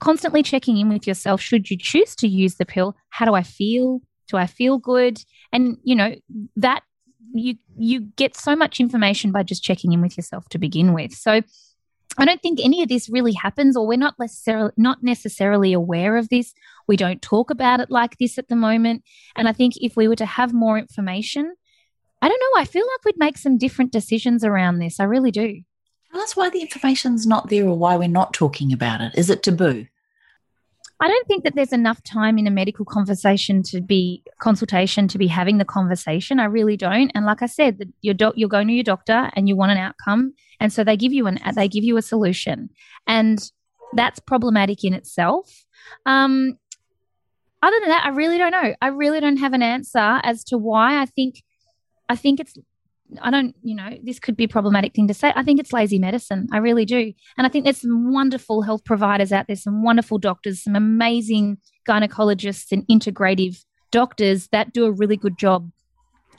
constantly 0.01 0.43
checking 0.43 0.77
in 0.77 0.89
with 0.89 1.07
yourself 1.07 1.41
should 1.41 1.71
you 1.71 1.77
choose 1.79 2.15
to 2.15 2.29
use 2.29 2.57
the 2.57 2.67
pill 2.67 2.97
how 3.11 3.25
do 3.25 3.35
i 3.35 3.43
feel 3.43 4.01
do 4.29 4.37
i 4.37 4.47
feel 4.47 4.79
good 4.79 5.23
and 5.53 5.77
you 5.83 5.95
know 5.95 6.15
that 6.57 6.83
you 7.33 7.55
you 7.77 8.01
get 8.17 8.37
so 8.37 8.55
much 8.55 8.81
information 8.81 9.33
by 9.33 9.43
just 9.43 9.63
checking 9.63 9.93
in 9.93 10.01
with 10.01 10.17
yourself 10.17 10.49
to 10.49 10.59
begin 10.59 10.93
with 10.93 11.13
so 11.13 11.41
I 12.19 12.25
don't 12.25 12.41
think 12.41 12.61
any 12.63 12.83
of 12.83 12.89
this 12.89 13.09
really 13.09 13.35
happens, 13.35 13.77
or 13.77 13.87
we're 13.87 13.99
not 13.99 14.15
necessarily 14.19 14.73
not 14.77 15.03
necessarily 15.03 15.73
aware 15.73 16.17
of 16.17 16.29
this. 16.29 16.55
We 16.89 16.97
don't 16.97 17.21
talk 17.21 17.51
about 17.51 17.81
it 17.81 17.91
like 17.91 18.17
this 18.19 18.39
at 18.39 18.49
the 18.49 18.57
moment. 18.57 19.03
And 19.35 19.49
I 19.49 19.53
think 19.53 19.75
if 19.77 19.97
we 19.97 20.09
were 20.09 20.17
to 20.17 20.27
have 20.27 20.55
more 20.55 20.79
information, 20.79 21.55
I 22.23 22.29
don't 22.29 22.41
know. 22.41 22.61
I 22.61 22.65
feel 22.65 22.87
like 22.87 23.05
we'd 23.05 23.19
make 23.19 23.37
some 23.37 23.59
different 23.59 23.93
decisions 23.93 24.45
around 24.45 24.79
this. 24.79 24.99
I 24.99 25.05
really 25.05 25.31
do. 25.31 25.61
Tell 26.17 26.23
us 26.23 26.35
why 26.35 26.49
the 26.49 26.63
information's 26.63 27.27
not 27.27 27.51
there 27.51 27.67
or 27.67 27.77
why 27.77 27.95
we're 27.95 28.09
not 28.09 28.33
talking 28.33 28.73
about 28.73 29.03
it. 29.03 29.13
Is 29.17 29.29
it 29.29 29.43
taboo? 29.43 29.87
I 30.99 31.09
don't 31.09 31.29
think 31.29 31.45
that 31.45 31.55
there's 31.55 31.75
enough 31.75 32.03
time 32.05 32.39
in 32.39 32.47
a 32.47 32.51
medical 32.51 32.87
conversation 32.87 33.63
to 33.65 33.83
be 33.83 34.23
consultation 34.39 35.09
to 35.09 35.19
be 35.19 35.27
having 35.27 35.59
the 35.59 35.67
conversation. 35.67 36.41
I 36.41 36.47
really 36.47 36.79
don't. 36.79 37.13
And 37.15 37.27
like 37.27 37.43
I 37.43 37.47
said, 37.47 37.77
the, 37.77 37.93
your 38.01 38.15
doc, 38.15 38.33
you're 38.35 38.49
going 38.49 38.67
to 38.69 38.73
your 38.73 38.83
doctor 38.83 39.31
and 39.37 39.47
you 39.47 39.57
want 39.57 39.73
an 39.73 39.77
outcome, 39.77 40.33
and 40.59 40.73
so 40.73 40.83
they 40.83 40.97
give 40.97 41.13
you 41.13 41.27
an 41.27 41.39
they 41.55 41.69
give 41.69 41.85
you 41.85 41.99
a 41.99 42.03
solution, 42.03 42.71
and 43.07 43.39
that's 43.93 44.19
problematic 44.19 44.85
in 44.85 44.95
itself. 44.95 45.67
Um, 46.07 46.59
other 47.63 47.79
than 47.79 47.91
that, 47.91 48.07
I 48.07 48.09
really 48.09 48.39
don't 48.39 48.53
know. 48.53 48.75
I 48.81 48.87
really 48.87 49.21
don't 49.21 49.37
have 49.37 49.53
an 49.53 49.63
answer 49.63 50.19
as 50.23 50.45
to 50.45 50.57
why. 50.57 50.99
I 50.99 51.05
think 51.05 51.43
I 52.09 52.17
think 52.17 52.41
it's 52.41 52.57
I 53.21 53.31
don't, 53.31 53.55
you 53.63 53.75
know, 53.75 53.91
this 54.03 54.19
could 54.19 54.37
be 54.37 54.45
a 54.45 54.49
problematic 54.49 54.95
thing 54.95 55.09
to 55.09 55.15
say. 55.15 55.33
I 55.37 55.43
think 55.43 55.61
it's 55.61 55.73
lazy 55.73 55.99
medicine. 55.99 56.49
I 56.53 56.59
really 56.59 56.85
do. 56.85 57.13
And 57.37 57.47
I 57.47 57.49
think 57.49 57.65
there's 57.65 57.81
some 57.81 58.13
wonderful 58.13 58.63
health 58.63 58.85
providers 58.85 59.33
out 59.33 59.47
there, 59.47 59.57
some 59.57 59.83
wonderful 59.83 60.19
doctors, 60.19 60.65
some 60.65 60.77
amazing 60.77 61.59
gynecologists 61.89 62.73
and 62.73 62.87
integrative 62.89 63.65
doctors 63.91 64.49
that 64.49 64.73
do 64.73 64.85
a 64.87 64.93
really 64.93 65.17
good 65.17 65.39
job 65.39 65.71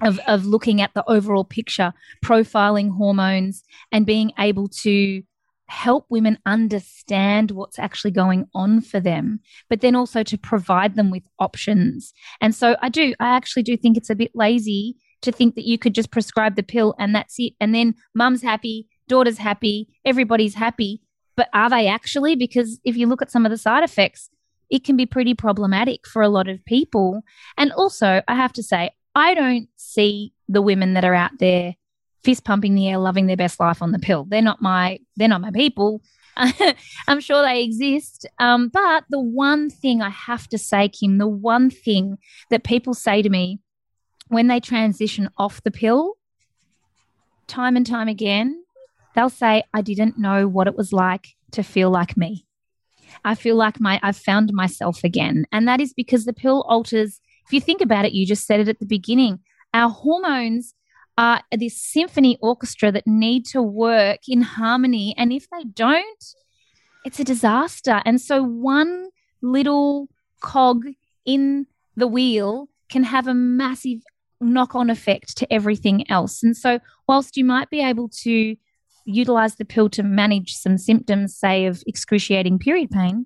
of, 0.01 0.19
of 0.27 0.45
looking 0.45 0.81
at 0.81 0.93
the 0.93 1.09
overall 1.09 1.45
picture, 1.45 1.93
profiling 2.23 2.91
hormones, 2.91 3.63
and 3.91 4.05
being 4.05 4.31
able 4.37 4.67
to 4.67 5.23
help 5.69 6.05
women 6.09 6.37
understand 6.45 7.51
what's 7.51 7.77
actually 7.79 8.11
going 8.11 8.45
on 8.53 8.79
for 8.79 8.99
them, 8.99 9.39
but 9.69 9.81
then 9.81 9.95
also 9.95 10.23
to 10.23 10.37
provide 10.37 10.95
them 10.95 11.11
with 11.11 11.23
options. 11.39 12.13
And 12.39 12.55
so 12.55 12.75
I 12.81 12.89
do, 12.89 13.13
I 13.19 13.35
actually 13.35 13.63
do 13.63 13.75
think 13.75 13.97
it's 13.97 14.09
a 14.09 14.15
bit 14.15 14.31
lazy 14.33 14.95
to 15.21 15.31
think 15.31 15.55
that 15.55 15.65
you 15.65 15.77
could 15.77 15.95
just 15.95 16.11
prescribe 16.11 16.55
the 16.55 16.63
pill 16.63 16.95
and 16.99 17.13
that's 17.13 17.35
it. 17.39 17.53
And 17.59 17.73
then 17.73 17.95
mum's 18.13 18.41
happy, 18.41 18.87
daughter's 19.07 19.37
happy, 19.37 19.87
everybody's 20.05 20.55
happy. 20.55 21.01
But 21.35 21.49
are 21.53 21.69
they 21.69 21.87
actually? 21.87 22.35
Because 22.35 22.79
if 22.83 22.97
you 22.97 23.07
look 23.07 23.21
at 23.21 23.31
some 23.31 23.45
of 23.45 23.51
the 23.51 23.57
side 23.57 23.83
effects, 23.83 24.29
it 24.69 24.83
can 24.83 24.97
be 24.97 25.05
pretty 25.05 25.33
problematic 25.33 26.05
for 26.07 26.21
a 26.21 26.29
lot 26.29 26.47
of 26.47 26.63
people. 26.65 27.23
And 27.57 27.71
also, 27.71 28.21
I 28.27 28.35
have 28.35 28.53
to 28.53 28.63
say, 28.63 28.91
I 29.15 29.33
don't 29.33 29.69
see 29.77 30.33
the 30.49 30.61
women 30.61 30.93
that 30.93 31.05
are 31.05 31.13
out 31.13 31.31
there 31.39 31.75
fist 32.23 32.43
pumping 32.43 32.75
the 32.75 32.89
air, 32.89 32.97
loving 32.97 33.27
their 33.27 33.37
best 33.37 33.59
life 33.59 33.81
on 33.81 33.91
the 33.91 33.99
pill. 33.99 34.25
They're 34.27 34.41
not 34.41 34.61
my, 34.61 34.99
they're 35.15 35.27
not 35.27 35.41
my 35.41 35.51
people. 35.51 36.01
I'm 37.07 37.19
sure 37.19 37.41
they 37.41 37.63
exist. 37.63 38.25
Um, 38.39 38.69
but 38.69 39.05
the 39.09 39.19
one 39.19 39.69
thing 39.69 40.01
I 40.01 40.09
have 40.09 40.47
to 40.49 40.57
say, 40.57 40.89
Kim, 40.89 41.17
the 41.17 41.27
one 41.27 41.69
thing 41.69 42.17
that 42.49 42.63
people 42.63 42.93
say 42.93 43.21
to 43.21 43.29
me 43.29 43.59
when 44.29 44.47
they 44.47 44.59
transition 44.59 45.29
off 45.37 45.63
the 45.63 45.71
pill, 45.71 46.15
time 47.47 47.75
and 47.75 47.85
time 47.85 48.07
again, 48.07 48.63
they'll 49.15 49.29
say, 49.29 49.63
I 49.73 49.81
didn't 49.81 50.17
know 50.17 50.47
what 50.47 50.67
it 50.67 50.75
was 50.75 50.93
like 50.93 51.35
to 51.51 51.63
feel 51.63 51.89
like 51.89 52.17
me. 52.17 52.45
I 53.23 53.35
feel 53.35 53.55
like 53.55 53.79
my 53.79 53.99
I've 54.03 54.17
found 54.17 54.51
myself 54.53 55.03
again. 55.03 55.45
And 55.51 55.67
that 55.67 55.79
is 55.79 55.93
because 55.93 56.25
the 56.25 56.33
pill 56.33 56.65
alters, 56.67 57.19
if 57.45 57.53
you 57.53 57.61
think 57.61 57.81
about 57.81 58.05
it, 58.05 58.11
you 58.13 58.25
just 58.25 58.45
said 58.45 58.59
it 58.59 58.67
at 58.67 58.79
the 58.79 58.85
beginning. 58.85 59.39
Our 59.73 59.89
hormones 59.89 60.73
are 61.17 61.41
this 61.51 61.81
symphony 61.81 62.37
orchestra 62.41 62.91
that 62.91 63.07
need 63.07 63.45
to 63.45 63.61
work 63.61 64.19
in 64.27 64.41
harmony. 64.41 65.15
And 65.17 65.33
if 65.33 65.47
they 65.49 65.63
don't, 65.63 66.23
it's 67.05 67.19
a 67.19 67.23
disaster. 67.23 68.01
And 68.05 68.21
so 68.21 68.43
one 68.43 69.09
little 69.41 70.09
cog 70.41 70.83
in 71.25 71.65
the 71.95 72.07
wheel 72.07 72.69
can 72.89 73.03
have 73.03 73.27
a 73.27 73.33
massive 73.33 74.01
knock 74.39 74.75
on 74.75 74.89
effect 74.89 75.37
to 75.37 75.51
everything 75.51 76.09
else. 76.09 76.43
And 76.43 76.55
so, 76.55 76.79
whilst 77.07 77.37
you 77.37 77.45
might 77.45 77.69
be 77.69 77.81
able 77.81 78.09
to 78.23 78.55
utilize 79.05 79.55
the 79.55 79.65
pill 79.65 79.89
to 79.89 80.03
manage 80.03 80.53
some 80.53 80.77
symptoms, 80.77 81.37
say, 81.37 81.65
of 81.65 81.83
excruciating 81.87 82.59
period 82.59 82.91
pain, 82.91 83.25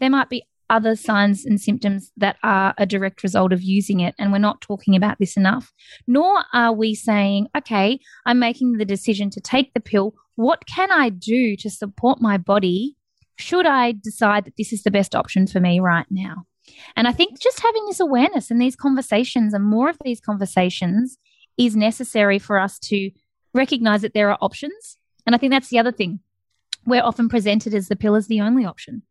there 0.00 0.10
might 0.10 0.28
be 0.28 0.44
other 0.70 0.96
signs 0.96 1.44
and 1.44 1.60
symptoms 1.60 2.10
that 2.16 2.36
are 2.42 2.74
a 2.78 2.86
direct 2.86 3.22
result 3.22 3.52
of 3.52 3.62
using 3.62 4.00
it. 4.00 4.14
And 4.18 4.32
we're 4.32 4.38
not 4.38 4.60
talking 4.60 4.96
about 4.96 5.18
this 5.18 5.36
enough. 5.36 5.72
Nor 6.06 6.44
are 6.52 6.72
we 6.72 6.94
saying, 6.94 7.48
okay, 7.56 8.00
I'm 8.26 8.38
making 8.38 8.72
the 8.72 8.84
decision 8.84 9.30
to 9.30 9.40
take 9.40 9.74
the 9.74 9.80
pill. 9.80 10.14
What 10.36 10.66
can 10.66 10.90
I 10.90 11.10
do 11.10 11.56
to 11.56 11.70
support 11.70 12.20
my 12.20 12.38
body? 12.38 12.96
Should 13.36 13.66
I 13.66 13.92
decide 13.92 14.44
that 14.46 14.56
this 14.56 14.72
is 14.72 14.82
the 14.82 14.90
best 14.90 15.14
option 15.14 15.46
for 15.46 15.60
me 15.60 15.80
right 15.80 16.06
now? 16.10 16.46
And 16.96 17.06
I 17.06 17.12
think 17.12 17.40
just 17.40 17.60
having 17.60 17.84
this 17.86 18.00
awareness 18.00 18.50
and 18.50 18.60
these 18.60 18.76
conversations 18.76 19.54
and 19.54 19.64
more 19.64 19.88
of 19.88 19.98
these 20.04 20.20
conversations 20.20 21.18
is 21.58 21.76
necessary 21.76 22.38
for 22.38 22.58
us 22.58 22.78
to 22.80 23.10
recognize 23.52 24.02
that 24.02 24.14
there 24.14 24.30
are 24.30 24.38
options. 24.40 24.96
And 25.26 25.34
I 25.34 25.38
think 25.38 25.52
that's 25.52 25.68
the 25.68 25.78
other 25.78 25.92
thing. 25.92 26.20
We're 26.86 27.02
often 27.02 27.28
presented 27.28 27.74
as 27.74 27.88
the 27.88 27.96
pill 27.96 28.14
as 28.14 28.26
the 28.26 28.40
only 28.40 28.64
option. 28.64 29.02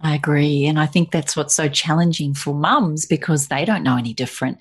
I 0.00 0.14
agree. 0.14 0.66
And 0.66 0.80
I 0.80 0.86
think 0.86 1.10
that's 1.10 1.36
what's 1.36 1.54
so 1.54 1.68
challenging 1.68 2.34
for 2.34 2.54
mums 2.54 3.06
because 3.06 3.48
they 3.48 3.64
don't 3.64 3.82
know 3.82 3.96
any 3.96 4.14
different. 4.14 4.58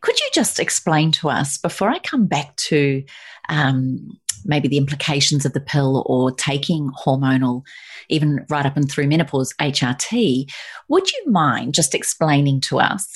Could 0.00 0.18
you 0.18 0.28
just 0.32 0.58
explain 0.58 1.12
to 1.12 1.28
us, 1.28 1.58
before 1.58 1.90
I 1.90 1.98
come 1.98 2.26
back 2.26 2.56
to 2.56 3.04
um, 3.48 4.18
maybe 4.44 4.68
the 4.68 4.78
implications 4.78 5.44
of 5.44 5.52
the 5.52 5.60
pill 5.60 6.04
or 6.06 6.30
taking 6.30 6.90
hormonal, 6.90 7.62
even 8.08 8.44
right 8.48 8.66
up 8.66 8.76
and 8.76 8.90
through 8.90 9.06
menopause, 9.06 9.54
HRT, 9.60 10.50
would 10.88 11.10
you 11.10 11.24
mind 11.26 11.74
just 11.74 11.94
explaining 11.94 12.60
to 12.62 12.78
us 12.78 13.08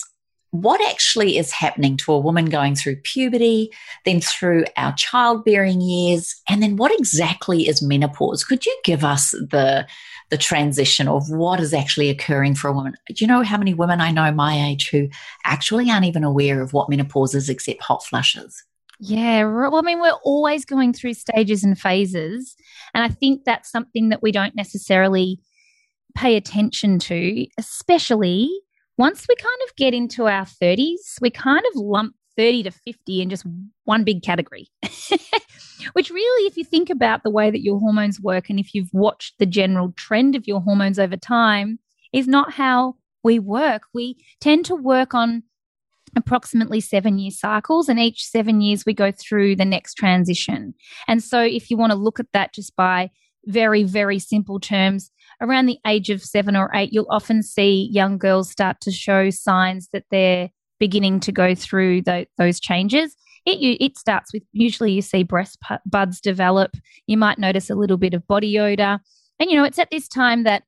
what 0.51 0.81
actually 0.89 1.37
is 1.37 1.53
happening 1.53 1.97
to 1.99 2.12
a 2.12 2.19
woman 2.19 2.47
going 2.47 2.75
through 2.75 2.97
puberty, 2.97 3.71
then 4.05 4.21
through 4.21 4.65
our 4.77 4.93
childbearing 4.95 5.81
years, 5.81 6.35
and 6.49 6.62
then 6.62 6.77
what 6.77 6.99
exactly 6.99 7.69
is 7.69 7.83
menopause? 7.83 8.45
Could 8.45 8.65
you 8.65 8.77
give 8.85 9.05
us 9.05 9.33
the 9.33 9.87
the 10.29 10.37
transition 10.37 11.07
of 11.07 11.31
what 11.31 11.61
is 11.61 11.73
actually 11.73 12.11
occurring 12.11 12.57
for 12.57 12.67
a 12.69 12.73
woman? 12.73 12.95
Do 13.07 13.15
you 13.19 13.29
know 13.29 13.43
how 13.43 13.59
many 13.59 13.75
women 13.75 14.01
I 14.01 14.11
know 14.11 14.33
my 14.33 14.67
age 14.67 14.91
who 14.91 15.09
actually 15.45 15.89
aren't 15.89 16.05
even 16.05 16.25
aware 16.25 16.61
of 16.61 16.73
what 16.73 16.89
menopause 16.89 17.33
is 17.35 17.49
except 17.49 17.81
hot 17.81 18.05
flushes? 18.05 18.65
Yeah, 18.98 19.44
well, 19.44 19.76
I 19.76 19.82
mean, 19.82 20.00
we're 20.00 20.11
always 20.24 20.64
going 20.64 20.92
through 20.92 21.14
stages 21.14 21.64
and 21.64 21.78
phases. 21.78 22.56
And 22.94 23.04
I 23.04 23.09
think 23.09 23.44
that's 23.44 23.70
something 23.70 24.09
that 24.09 24.22
we 24.22 24.32
don't 24.32 24.56
necessarily 24.56 25.38
pay 26.14 26.37
attention 26.37 26.98
to, 26.98 27.46
especially 27.59 28.50
once 28.98 29.26
we 29.28 29.37
kind 29.37 29.61
of 29.68 29.76
get 29.76 29.92
into 29.92 30.26
our 30.26 30.44
30s, 30.44 31.20
we 31.20 31.30
kind 31.30 31.62
of 31.70 31.76
lump 31.76 32.14
30 32.37 32.64
to 32.64 32.70
50 32.70 33.22
in 33.22 33.30
just 33.30 33.44
one 33.85 34.04
big 34.04 34.22
category. 34.22 34.68
Which 35.92 36.11
really, 36.11 36.46
if 36.46 36.56
you 36.56 36.64
think 36.64 36.90
about 36.90 37.22
the 37.22 37.30
way 37.30 37.50
that 37.50 37.62
your 37.62 37.78
hormones 37.78 38.20
work 38.20 38.48
and 38.48 38.59
if 38.59 38.74
you've 38.74 38.92
watched 38.92 39.38
the 39.38 39.46
general 39.46 39.92
trend 39.96 40.35
of 40.35 40.46
your 40.46 40.61
hormones 40.61 40.98
over 40.98 41.16
time, 41.16 41.78
is 42.12 42.26
not 42.26 42.52
how 42.52 42.96
we 43.22 43.38
work. 43.38 43.82
We 43.92 44.16
tend 44.40 44.64
to 44.66 44.74
work 44.74 45.12
on 45.12 45.42
approximately 46.16 46.81
seven 46.81 47.18
year 47.18 47.31
cycles, 47.31 47.88
and 47.88 48.00
each 48.00 48.24
seven 48.24 48.61
years 48.61 48.85
we 48.85 48.94
go 48.94 49.12
through 49.12 49.57
the 49.57 49.64
next 49.64 49.94
transition. 49.94 50.74
And 51.07 51.22
so, 51.22 51.40
if 51.42 51.70
you 51.70 51.76
want 51.76 51.92
to 51.92 51.98
look 51.98 52.18
at 52.18 52.33
that 52.33 52.52
just 52.55 52.74
by 52.76 53.11
very, 53.44 53.85
very 53.85 54.18
simple 54.18 54.59
terms, 54.59 55.11
around 55.40 55.66
the 55.66 55.79
age 55.87 56.11
of 56.11 56.22
seven 56.22 56.57
or 56.57 56.70
eight, 56.74 56.92
you'll 56.92 57.07
often 57.11 57.42
see 57.42 57.88
young 57.92 58.18
girls 58.18 58.50
start 58.50 58.81
to 58.81 58.90
show 58.90 59.31
signs 59.31 59.88
that 59.92 60.05
they're 60.11 60.50
beginning 60.79 61.20
to 61.20 61.33
go 61.33 61.55
through 61.55 62.02
the, 62.02 62.26
those 62.38 62.61
changes. 62.61 63.16
It, 63.44 63.79
it 63.81 63.96
starts 63.96 64.33
with 64.33 64.42
usually 64.52 64.92
you 64.92 65.02
see 65.02 65.22
breast 65.22 65.59
buds 65.87 66.20
develop. 66.20 66.76
You 67.07 67.16
might 67.16 67.38
notice 67.38 67.70
a 67.70 67.76
little 67.76 67.96
bit 67.96 68.14
of 68.14 68.26
body 68.26 68.59
odor. 68.59 68.98
And, 69.38 69.50
you 69.50 69.57
know, 69.57 69.64
it's 69.64 69.79
at 69.79 69.90
this 69.90 70.09
time 70.09 70.44
that 70.44 70.64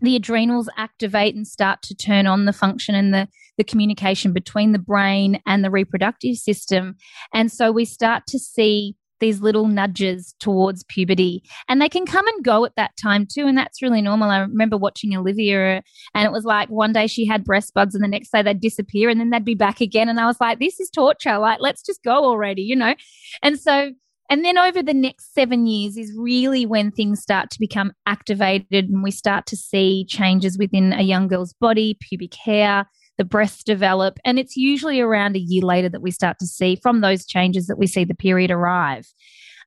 the 0.00 0.16
adrenals 0.16 0.68
activate 0.76 1.34
and 1.34 1.46
start 1.46 1.82
to 1.82 1.94
turn 1.94 2.26
on 2.26 2.44
the 2.44 2.52
function 2.52 2.94
and 2.94 3.12
the, 3.12 3.28
the 3.58 3.64
communication 3.64 4.32
between 4.32 4.72
the 4.72 4.78
brain 4.78 5.40
and 5.46 5.64
the 5.64 5.70
reproductive 5.70 6.36
system. 6.36 6.96
And 7.34 7.50
so 7.52 7.70
we 7.72 7.84
start 7.84 8.26
to 8.28 8.38
see 8.38 8.96
these 9.20 9.40
little 9.40 9.68
nudges 9.68 10.34
towards 10.40 10.82
puberty. 10.84 11.42
And 11.68 11.80
they 11.80 11.88
can 11.88 12.06
come 12.06 12.26
and 12.26 12.42
go 12.42 12.64
at 12.64 12.74
that 12.76 12.96
time 13.00 13.26
too 13.30 13.46
and 13.46 13.56
that's 13.56 13.82
really 13.82 14.02
normal. 14.02 14.30
I 14.30 14.38
remember 14.38 14.76
watching 14.76 15.14
olivia 15.14 15.82
and 16.14 16.26
it 16.26 16.32
was 16.32 16.44
like 16.44 16.68
one 16.70 16.92
day 16.92 17.06
she 17.06 17.26
had 17.26 17.44
breast 17.44 17.74
buds 17.74 17.94
and 17.94 18.02
the 18.02 18.08
next 18.08 18.32
day 18.32 18.42
they'd 18.42 18.60
disappear 18.60 19.08
and 19.10 19.20
then 19.20 19.30
they'd 19.30 19.44
be 19.44 19.54
back 19.54 19.80
again. 19.80 20.08
And 20.08 20.18
i 20.18 20.26
was 20.26 20.40
like 20.40 20.58
this 20.58 20.80
is 20.80 20.90
torture. 20.90 21.38
Like 21.38 21.58
let's 21.60 21.82
just 21.82 22.02
go 22.02 22.24
already 22.24 22.62
you 22.62 22.76
know? 22.76 22.94
And 23.42 23.60
so 23.60 23.92
And 24.30 24.44
then 24.44 24.56
over 24.56 24.80
the 24.80 24.94
next 24.94 25.34
seven 25.34 25.66
years 25.66 25.96
is 25.96 26.16
really 26.16 26.64
when 26.64 26.92
things 26.92 27.20
start 27.20 27.50
to 27.50 27.58
become 27.58 27.92
activated 28.06 28.88
and 28.88 29.02
we 29.02 29.10
start 29.10 29.44
to 29.46 29.56
see 29.56 30.06
changes 30.08 30.56
within 30.56 30.92
a 30.92 31.02
young 31.02 31.26
girl's 31.26 31.52
body, 31.52 31.98
pubic 32.00 32.36
hair, 32.36 32.86
the 33.18 33.24
breasts 33.24 33.64
develop. 33.64 34.18
And 34.24 34.38
it's 34.38 34.56
usually 34.56 35.00
around 35.00 35.34
a 35.34 35.40
year 35.40 35.62
later 35.62 35.88
that 35.88 36.00
we 36.00 36.12
start 36.12 36.38
to 36.38 36.46
see 36.46 36.76
from 36.76 37.00
those 37.00 37.26
changes 37.26 37.66
that 37.66 37.76
we 37.76 37.88
see 37.88 38.04
the 38.04 38.14
period 38.14 38.52
arrive. 38.52 39.06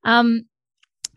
Um, 0.06 0.46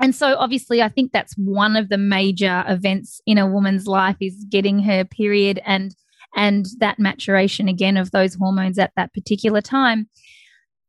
and 0.01 0.15
so 0.15 0.35
obviously 0.37 0.83
I 0.83 0.89
think 0.89 1.13
that's 1.13 1.35
one 1.35 1.77
of 1.77 1.89
the 1.89 1.99
major 1.99 2.65
events 2.67 3.21
in 3.27 3.39
a 3.39 3.47
woman's 3.47 3.87
life 3.87 4.17
is 4.21 4.45
getting 4.51 4.81
her 4.81 5.05
period 5.05 5.61
and 5.65 5.95
and 6.35 6.67
that 6.81 6.99
maturation 6.99 7.69
again 7.69 7.97
of 7.97 8.11
those 8.11 8.35
hormones 8.35 8.79
at 8.79 8.93
that 8.97 9.15
particular 9.15 9.63
time. 9.63 10.09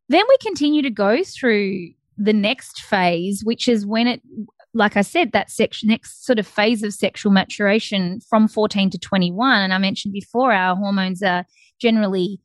Then 0.09 0.23
we 0.27 0.37
continue 0.41 0.81
to 0.81 0.89
go 0.89 1.23
through 1.23 1.91
the 2.17 2.33
next 2.33 2.81
phase, 2.81 3.43
which 3.43 3.67
is 3.67 3.85
when 3.85 4.07
it, 4.07 4.21
like 4.73 4.97
I 4.97 5.01
said, 5.01 5.31
that 5.31 5.49
sex, 5.49 5.83
next 5.83 6.25
sort 6.25 6.39
of 6.39 6.47
phase 6.47 6.83
of 6.83 6.93
sexual 6.93 7.31
maturation 7.31 8.19
from 8.29 8.47
14 8.47 8.89
to 8.91 8.97
21. 8.97 9.61
And 9.61 9.73
I 9.73 9.77
mentioned 9.77 10.13
before, 10.13 10.51
our 10.51 10.75
hormones 10.75 11.21
are 11.23 11.45
generally 11.79 12.39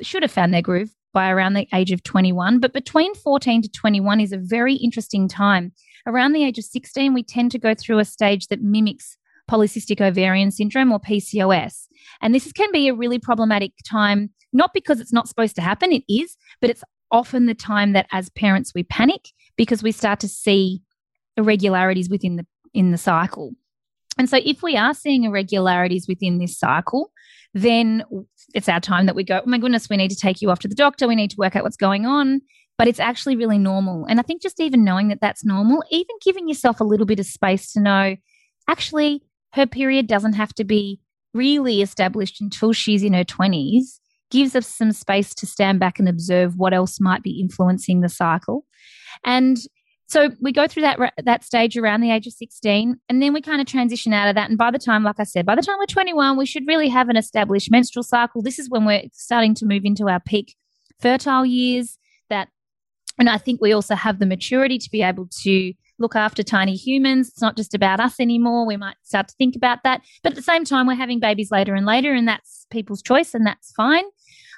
should 0.00 0.22
have 0.22 0.32
found 0.32 0.52
their 0.52 0.62
groove 0.62 0.90
by 1.12 1.30
around 1.30 1.54
the 1.54 1.66
age 1.74 1.90
of 1.90 2.02
21. 2.02 2.60
But 2.60 2.72
between 2.72 3.14
14 3.14 3.62
to 3.62 3.68
21 3.68 4.20
is 4.20 4.32
a 4.32 4.38
very 4.38 4.74
interesting 4.74 5.28
time. 5.28 5.72
Around 6.06 6.32
the 6.32 6.44
age 6.44 6.58
of 6.58 6.64
16, 6.64 7.12
we 7.12 7.22
tend 7.22 7.50
to 7.52 7.58
go 7.58 7.74
through 7.74 7.98
a 7.98 8.04
stage 8.04 8.46
that 8.48 8.62
mimics 8.62 9.16
polycystic 9.50 10.00
ovarian 10.00 10.50
syndrome 10.50 10.92
or 10.92 11.00
PCOS. 11.00 11.86
And 12.20 12.34
this 12.34 12.52
can 12.52 12.70
be 12.70 12.88
a 12.88 12.94
really 12.94 13.18
problematic 13.18 13.72
time, 13.88 14.30
not 14.52 14.72
because 14.74 15.00
it's 15.00 15.12
not 15.12 15.28
supposed 15.28 15.56
to 15.56 15.62
happen, 15.62 15.92
it 15.92 16.04
is, 16.08 16.36
but 16.60 16.70
it's 16.70 16.84
often 17.10 17.46
the 17.46 17.54
time 17.54 17.92
that 17.92 18.06
as 18.12 18.28
parents 18.30 18.72
we 18.74 18.82
panic 18.82 19.28
because 19.56 19.82
we 19.82 19.92
start 19.92 20.20
to 20.20 20.28
see 20.28 20.82
irregularities 21.36 22.08
within 22.08 22.36
the 22.36 22.46
in 22.74 22.90
the 22.90 22.98
cycle. 22.98 23.52
And 24.18 24.28
so 24.28 24.38
if 24.44 24.62
we 24.62 24.76
are 24.76 24.94
seeing 24.94 25.24
irregularities 25.24 26.06
within 26.08 26.38
this 26.38 26.58
cycle, 26.58 27.12
then 27.54 28.04
it's 28.52 28.68
our 28.68 28.80
time 28.80 29.06
that 29.06 29.14
we 29.14 29.24
go, 29.24 29.40
oh 29.44 29.48
my 29.48 29.58
goodness, 29.58 29.88
we 29.88 29.96
need 29.96 30.10
to 30.10 30.16
take 30.16 30.42
you 30.42 30.50
off 30.50 30.58
to 30.60 30.68
the 30.68 30.74
doctor. 30.74 31.06
We 31.06 31.14
need 31.14 31.30
to 31.30 31.36
work 31.38 31.54
out 31.56 31.62
what's 31.62 31.76
going 31.76 32.04
on. 32.04 32.40
But 32.76 32.88
it's 32.88 33.00
actually 33.00 33.36
really 33.36 33.58
normal. 33.58 34.06
And 34.06 34.20
I 34.20 34.22
think 34.22 34.42
just 34.42 34.60
even 34.60 34.84
knowing 34.84 35.08
that 35.08 35.20
that's 35.20 35.44
normal, 35.44 35.82
even 35.90 36.14
giving 36.24 36.48
yourself 36.48 36.80
a 36.80 36.84
little 36.84 37.06
bit 37.06 37.18
of 37.18 37.26
space 37.26 37.72
to 37.72 37.80
know, 37.80 38.16
actually, 38.68 39.22
her 39.54 39.66
period 39.66 40.06
doesn't 40.06 40.34
have 40.34 40.54
to 40.54 40.64
be 40.64 41.00
really 41.34 41.82
established 41.82 42.40
until 42.40 42.72
she's 42.72 43.02
in 43.02 43.14
her 43.14 43.24
20s 43.24 43.98
gives 44.30 44.54
us 44.54 44.66
some 44.66 44.92
space 44.92 45.34
to 45.34 45.46
stand 45.46 45.80
back 45.80 45.98
and 45.98 46.08
observe 46.08 46.56
what 46.56 46.74
else 46.74 47.00
might 47.00 47.22
be 47.22 47.40
influencing 47.40 48.00
the 48.00 48.08
cycle. 48.08 48.64
And 49.24 49.58
so 50.06 50.30
we 50.40 50.52
go 50.52 50.66
through 50.66 50.82
that 50.82 51.12
that 51.22 51.44
stage 51.44 51.76
around 51.76 52.00
the 52.00 52.10
age 52.10 52.26
of 52.26 52.32
16 52.32 52.98
and 53.08 53.22
then 53.22 53.32
we 53.34 53.42
kind 53.42 53.60
of 53.60 53.66
transition 53.66 54.14
out 54.14 54.28
of 54.28 54.34
that 54.36 54.48
and 54.48 54.56
by 54.56 54.70
the 54.70 54.78
time 54.78 55.04
like 55.04 55.20
I 55.20 55.24
said 55.24 55.44
by 55.44 55.54
the 55.54 55.60
time 55.60 55.76
we're 55.78 55.84
21 55.84 56.38
we 56.38 56.46
should 56.46 56.66
really 56.66 56.88
have 56.88 57.10
an 57.10 57.16
established 57.16 57.70
menstrual 57.70 58.02
cycle. 58.02 58.42
This 58.42 58.58
is 58.58 58.70
when 58.70 58.86
we're 58.86 59.02
starting 59.12 59.54
to 59.56 59.66
move 59.66 59.82
into 59.84 60.08
our 60.08 60.20
peak 60.20 60.56
fertile 60.98 61.44
years 61.44 61.98
that 62.30 62.48
and 63.18 63.28
I 63.28 63.36
think 63.36 63.60
we 63.60 63.72
also 63.72 63.94
have 63.94 64.18
the 64.18 64.26
maturity 64.26 64.78
to 64.78 64.90
be 64.90 65.02
able 65.02 65.28
to 65.42 65.74
look 65.98 66.14
after 66.14 66.42
tiny 66.42 66.76
humans. 66.76 67.28
It's 67.28 67.42
not 67.42 67.56
just 67.56 67.74
about 67.74 68.00
us 68.00 68.20
anymore. 68.20 68.66
We 68.66 68.76
might 68.76 68.96
start 69.02 69.28
to 69.28 69.34
think 69.36 69.56
about 69.56 69.80
that. 69.84 70.02
But 70.22 70.32
at 70.32 70.36
the 70.36 70.42
same 70.42 70.64
time, 70.64 70.86
we're 70.86 70.94
having 70.94 71.20
babies 71.20 71.50
later 71.50 71.74
and 71.74 71.84
later, 71.84 72.14
and 72.14 72.26
that's 72.28 72.66
people's 72.70 73.02
choice, 73.02 73.34
and 73.34 73.44
that's 73.44 73.72
fine. 73.72 74.04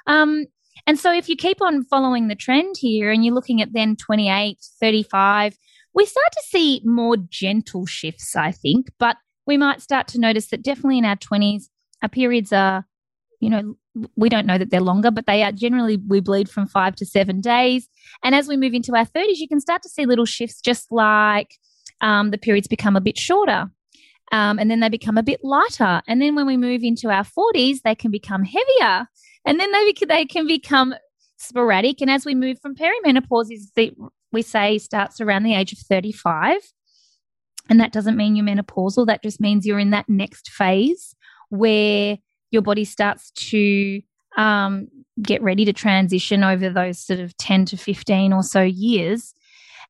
Um, 0.07 0.47
and 0.87 0.99
so 0.99 1.13
if 1.13 1.29
you 1.29 1.37
keep 1.37 1.61
on 1.61 1.85
following 1.85 2.29
the 2.29 2.35
trend 2.35 2.77
here 2.79 3.11
and 3.11 3.25
you're 3.25 3.35
looking 3.35 3.61
at 3.61 3.73
then 3.73 3.97
28, 3.97 4.59
35, 4.81 5.57
we 5.95 6.07
start 6.07 6.33
to 6.33 6.43
see 6.49 6.83
more 6.85 7.17
gentle 7.17 7.87
shifts, 7.87 8.37
I 8.37 8.53
think, 8.53 8.91
but 8.99 9.17
we 9.47 9.57
might 9.57 9.83
start 9.83 10.09
to 10.09 10.21
notice 10.21 10.49
that 10.49 10.63
definitely 10.63 10.99
in 10.99 11.05
our 11.05 11.17
20s, 11.17 11.65
our 12.03 12.09
periods 12.09 12.53
are, 12.53 12.87
you 13.41 13.51
know, 13.51 13.77
we 14.17 14.29
don't 14.29 14.47
know 14.47 14.59
that 14.59 14.71
they're 14.71 14.81
longer, 14.81 15.11
but 15.11 15.27
they 15.27 15.43
are 15.43 15.53
generally, 15.53 15.97
we 15.97 16.21
bleed 16.21 16.49
from 16.49 16.67
five 16.67 16.95
to 16.97 17.07
seven 17.07 17.41
days. 17.41 17.89
And 18.23 18.35
as 18.35 18.47
we 18.47 18.57
move 18.57 18.75
into 18.75 18.95
our 18.95 19.07
30s, 19.07 19.37
you 19.37 19.49
can 19.49 19.61
start 19.61 19.83
to 19.83 19.89
see 19.89 20.07
little 20.07 20.25
shifts, 20.27 20.61
just 20.61 20.93
like 20.93 21.57
um, 22.01 22.31
the 22.31 22.39
periods 22.39 22.69
become 22.69 22.97
a 22.97 23.01
bit 23.01 23.19
shorter. 23.19 23.71
Um, 24.33 24.61
and 24.61 24.71
then 24.71 24.79
they 24.79 24.89
become 24.89 25.19
a 25.19 25.25
bit 25.25 25.41
lighter. 25.43 26.03
And 26.07 26.23
then 26.23 26.37
when 26.37 26.47
we 26.47 26.57
move 26.57 26.83
into 26.85 27.11
our 27.11 27.25
40s, 27.25 27.79
they 27.83 27.97
can 27.97 28.13
become 28.13 28.45
heavier 28.45 29.09
and 29.45 29.59
then 29.59 29.73
they 29.73 29.93
they 30.07 30.25
can 30.25 30.47
become 30.47 30.95
sporadic. 31.39 32.01
And 32.01 32.11
as 32.11 32.25
we 32.25 32.35
move 32.35 32.59
from 32.61 32.75
perimenopause, 32.75 33.51
is 33.51 33.73
the, 33.75 33.93
we 34.33 34.43
say 34.43 34.79
starts 34.79 35.21
around 35.21 35.43
the 35.43 35.55
age 35.55 35.73
of 35.73 35.79
35. 35.79 36.59
And 37.69 37.81
that 37.81 37.93
doesn't 37.93 38.17
mean 38.17 38.37
you're 38.37 38.47
menopausal. 38.47 39.07
That 39.07 39.23
just 39.23 39.41
means 39.41 39.67
you're 39.67 39.79
in 39.79 39.91
that 39.91 40.09
next 40.09 40.51
phase 40.51 41.15
where 41.49 42.19
your 42.51 42.63
body 42.63 42.85
starts 42.85 43.31
to 43.31 44.03
um, 44.37 44.89
get 45.23 45.43
ready 45.43 45.65
to 45.65 45.73
transition 45.73 46.45
over 46.45 46.69
those 46.69 46.99
sort 46.99 47.21
of 47.21 47.37
10 47.37 47.67
to 47.67 47.77
15 47.77 48.33
or 48.33 48.43
so 48.43 48.63
years. 48.63 49.35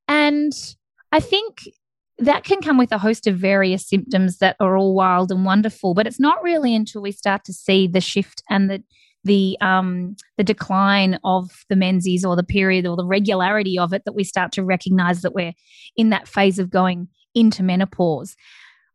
And 0.09 0.53
I 1.13 1.21
think 1.21 1.69
that 2.19 2.45
can 2.45 2.61
come 2.61 2.77
with 2.77 2.93
a 2.93 2.99
host 2.99 3.27
of 3.27 3.37
various 3.37 3.89
symptoms 3.89 4.39
that 4.39 4.57
are 4.61 4.77
all 4.77 4.95
wild 4.95 5.31
and 5.31 5.45
wonderful, 5.45 5.95
but 5.95 6.07
it's 6.07 6.21
not 6.21 6.43
really 6.43 6.75
until 6.75 7.01
we 7.01 7.13
start 7.13 7.45
to 7.45 7.53
see 7.53 7.87
the 7.87 8.01
shift 8.01 8.43
and 8.51 8.69
the 8.69 8.83
the 9.25 9.57
um, 9.61 10.17
the 10.37 10.45
decline 10.45 11.19
of 11.25 11.51
the 11.69 11.77
menses 11.77 12.25
or 12.25 12.37
the 12.37 12.43
period 12.43 12.87
or 12.87 12.97
the 12.97 13.05
regularity 13.05 13.79
of 13.79 13.93
it 13.93 14.05
that 14.05 14.15
we 14.15 14.25
start 14.25 14.53
to 14.53 14.65
recognize 14.65 15.23
that 15.23 15.35
we're 15.35 15.53
in 15.97 16.11
that 16.11 16.29
phase 16.29 16.59
of 16.59 16.71
going 16.71 17.09
into 17.35 17.63
menopause. 17.63 18.37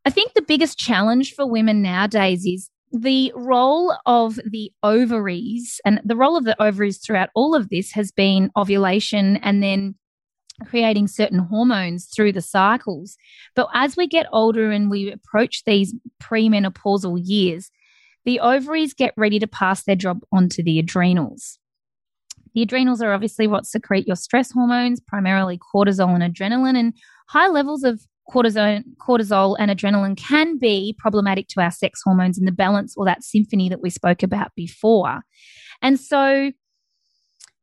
I 0.06 0.10
think 0.10 0.34
the 0.34 0.42
biggest 0.42 0.78
challenge 0.78 1.34
for 1.34 1.50
women 1.50 1.82
nowadays 1.82 2.46
is 2.46 2.70
the 2.92 3.32
role 3.36 3.96
of 4.06 4.40
the 4.50 4.72
ovaries 4.84 5.82
and 5.86 6.00
the 6.04 6.16
role 6.16 6.38
of 6.38 6.46
the 6.46 6.62
ovaries 6.62 7.00
throughout 7.00 7.30
all 7.36 7.56
of 7.56 7.70
this 7.70 7.92
has 7.92 8.12
been 8.12 8.52
ovulation 8.56 9.38
and 9.38 9.62
then 9.62 9.96
creating 10.66 11.08
certain 11.08 11.40
hormones 11.40 12.06
through 12.06 12.32
the 12.32 12.42
cycles. 12.42 13.18
But 13.56 13.68
as 13.74 13.98
we 13.98 14.08
get 14.08 14.28
older 14.32 14.72
and 14.72 14.90
we 14.90 15.12
approach 15.12 15.64
these 15.66 15.94
premenopausal 16.22 17.20
years, 17.22 17.70
the 18.26 18.40
ovaries 18.40 18.94
get 18.94 19.14
ready 19.16 19.40
to 19.40 19.48
pass 19.48 19.84
their 19.84 19.96
job 19.96 20.22
onto 20.32 20.64
the 20.64 20.80
adrenals. 20.80 21.60
The 22.54 22.62
adrenals 22.62 23.02
are 23.02 23.14
obviously 23.14 23.48
what 23.48 23.66
secrete 23.66 24.08
your 24.08 24.16
stress 24.16 24.52
hormones, 24.52 25.00
primarily 25.00 25.60
cortisol 25.60 26.20
and 26.20 26.24
adrenaline, 26.24 26.78
and 26.78 26.94
high 27.28 27.48
levels 27.48 27.84
of 27.84 28.02
cortisol, 28.30 28.84
cortisol 28.98 29.56
and 29.60 29.70
adrenaline 29.70 30.18
can 30.18 30.58
be 30.58 30.96
problematic 30.98 31.48
to 31.50 31.62
our 31.62 31.72
sex 31.72 32.02
hormones 32.04 32.38
and 32.38 32.48
the 32.48 32.52
balance 32.52 32.96
or 32.98 33.06
that 33.06 33.24
symphony 33.24 33.70
that 33.70 33.82
we 33.82 33.90
spoke 33.90 34.24
about 34.24 34.52
before. 34.56 35.22
And 35.82 36.00
so, 36.00 36.52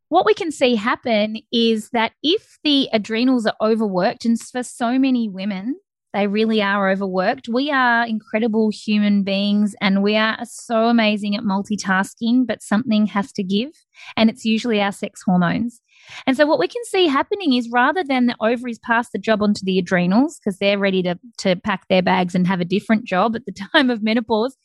what 0.09 0.27
we 0.27 0.35
can 0.35 0.53
see 0.53 0.77
happen 0.77 1.38
is 1.51 1.88
that 1.90 2.12
if 2.22 2.59
the 2.62 2.88
adrenals 2.92 3.46
are 3.46 3.57
overworked, 3.62 4.27
and 4.27 4.38
for 4.38 4.62
so 4.62 4.98
many 4.98 5.27
women, 5.27 5.77
they 6.12 6.27
really 6.27 6.61
are 6.61 6.90
overworked. 6.90 7.48
We 7.48 7.70
are 7.70 8.07
incredible 8.07 8.70
human 8.70 9.22
beings 9.22 9.75
and 9.81 10.03
we 10.03 10.16
are 10.16 10.38
so 10.44 10.88
amazing 10.88 11.37
at 11.37 11.42
multitasking, 11.42 12.46
but 12.46 12.62
something 12.62 13.07
has 13.07 13.33
to 13.33 13.42
give. 13.42 13.70
And 14.16 14.29
it's 14.29 14.44
usually 14.44 14.81
our 14.81 14.92
sex 14.92 15.22
hormones. 15.25 15.81
And 16.27 16.37
so 16.37 16.46
what 16.46 16.59
we 16.59 16.68
can 16.68 16.85
see 16.85 17.07
happening 17.07 17.55
is 17.55 17.70
rather 17.70 18.05
than 18.05 18.27
the 18.27 18.37
ovaries 18.40 18.79
pass 18.81 19.11
the 19.11 19.18
job 19.18 19.42
onto 19.42 19.64
the 19.64 19.79
adrenals 19.79 20.38
because 20.38 20.59
they're 20.59 20.79
ready 20.79 21.03
to, 21.03 21.18
to 21.38 21.57
pack 21.57 21.88
their 21.88 22.03
bags 22.03 22.35
and 22.35 22.46
have 22.46 22.61
a 22.61 22.66
different 22.66 23.05
job 23.05 23.35
at 23.37 23.46
the 23.46 23.53
time 23.72 23.88
of 23.88 24.03
menopause, 24.03 24.57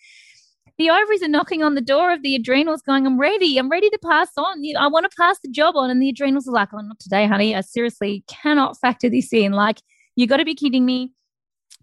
the 0.78 0.90
ovaries 0.90 1.24
are 1.24 1.28
knocking 1.28 1.64
on 1.64 1.76
the 1.76 1.82
door 1.82 2.12
of 2.12 2.22
the 2.22 2.36
adrenals 2.36 2.82
going, 2.82 3.08
I'm 3.08 3.20
ready. 3.20 3.58
I'm 3.58 3.70
ready 3.70 3.90
to 3.90 4.00
pass 4.04 4.30
on. 4.38 4.62
I 4.78 4.88
want 4.88 5.10
to 5.10 5.18
pass 5.18 5.40
the 5.44 5.50
job 5.50 5.76
on. 5.76 5.90
And 5.90 6.02
the 6.02 6.10
adrenals 6.10 6.48
are 6.48 6.52
like, 6.52 6.70
oh, 6.74 6.82
not 6.82 7.00
today, 7.00 7.26
honey. 7.26 7.56
I 7.56 7.62
seriously 7.62 8.24
cannot 8.28 8.78
factor 8.80 9.10
this 9.10 9.34
in. 9.34 9.54
Like, 9.54 9.82
you 10.16 10.28
got 10.28 10.38
to 10.38 10.46
be 10.46 10.54
kidding 10.54 10.86
me 10.86 11.14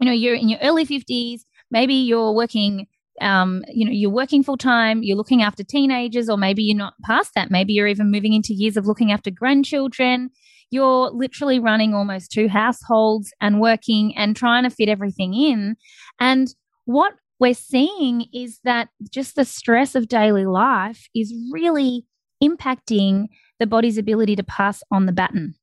you 0.00 0.06
know 0.06 0.12
you're 0.12 0.34
in 0.34 0.48
your 0.48 0.60
early 0.60 0.86
50s 0.86 1.40
maybe 1.70 1.94
you're 1.94 2.32
working 2.32 2.86
um, 3.20 3.64
you 3.68 3.84
know 3.84 3.92
you're 3.92 4.10
working 4.10 4.42
full 4.42 4.56
time 4.56 5.02
you're 5.02 5.16
looking 5.16 5.42
after 5.42 5.62
teenagers 5.62 6.28
or 6.28 6.36
maybe 6.36 6.62
you're 6.62 6.76
not 6.76 6.94
past 7.04 7.32
that. 7.34 7.50
Maybe 7.50 7.72
you're 7.72 7.86
even 7.86 8.10
moving 8.10 8.32
into 8.32 8.52
years 8.52 8.76
of 8.76 8.86
looking 8.86 9.12
after 9.12 9.30
grandchildren. 9.30 10.30
You're 10.70 11.10
literally 11.10 11.60
running 11.60 11.94
almost 11.94 12.32
two 12.32 12.48
households 12.48 13.32
and 13.40 13.60
working 13.60 14.16
and 14.16 14.34
trying 14.34 14.64
to 14.64 14.70
fit 14.70 14.88
everything 14.88 15.34
in. 15.34 15.76
And 16.18 16.48
what 16.86 17.14
we're 17.38 17.54
seeing 17.54 18.26
is 18.32 18.58
that 18.64 18.88
just 19.10 19.36
the 19.36 19.44
stress 19.44 19.94
of 19.94 20.08
daily 20.08 20.46
life 20.46 21.06
is 21.14 21.32
really 21.52 22.04
impacting 22.42 23.26
the 23.60 23.66
body's 23.66 23.98
ability 23.98 24.34
to 24.36 24.42
pass 24.42 24.82
on 24.90 25.06
the 25.06 25.12
baton 25.12 25.54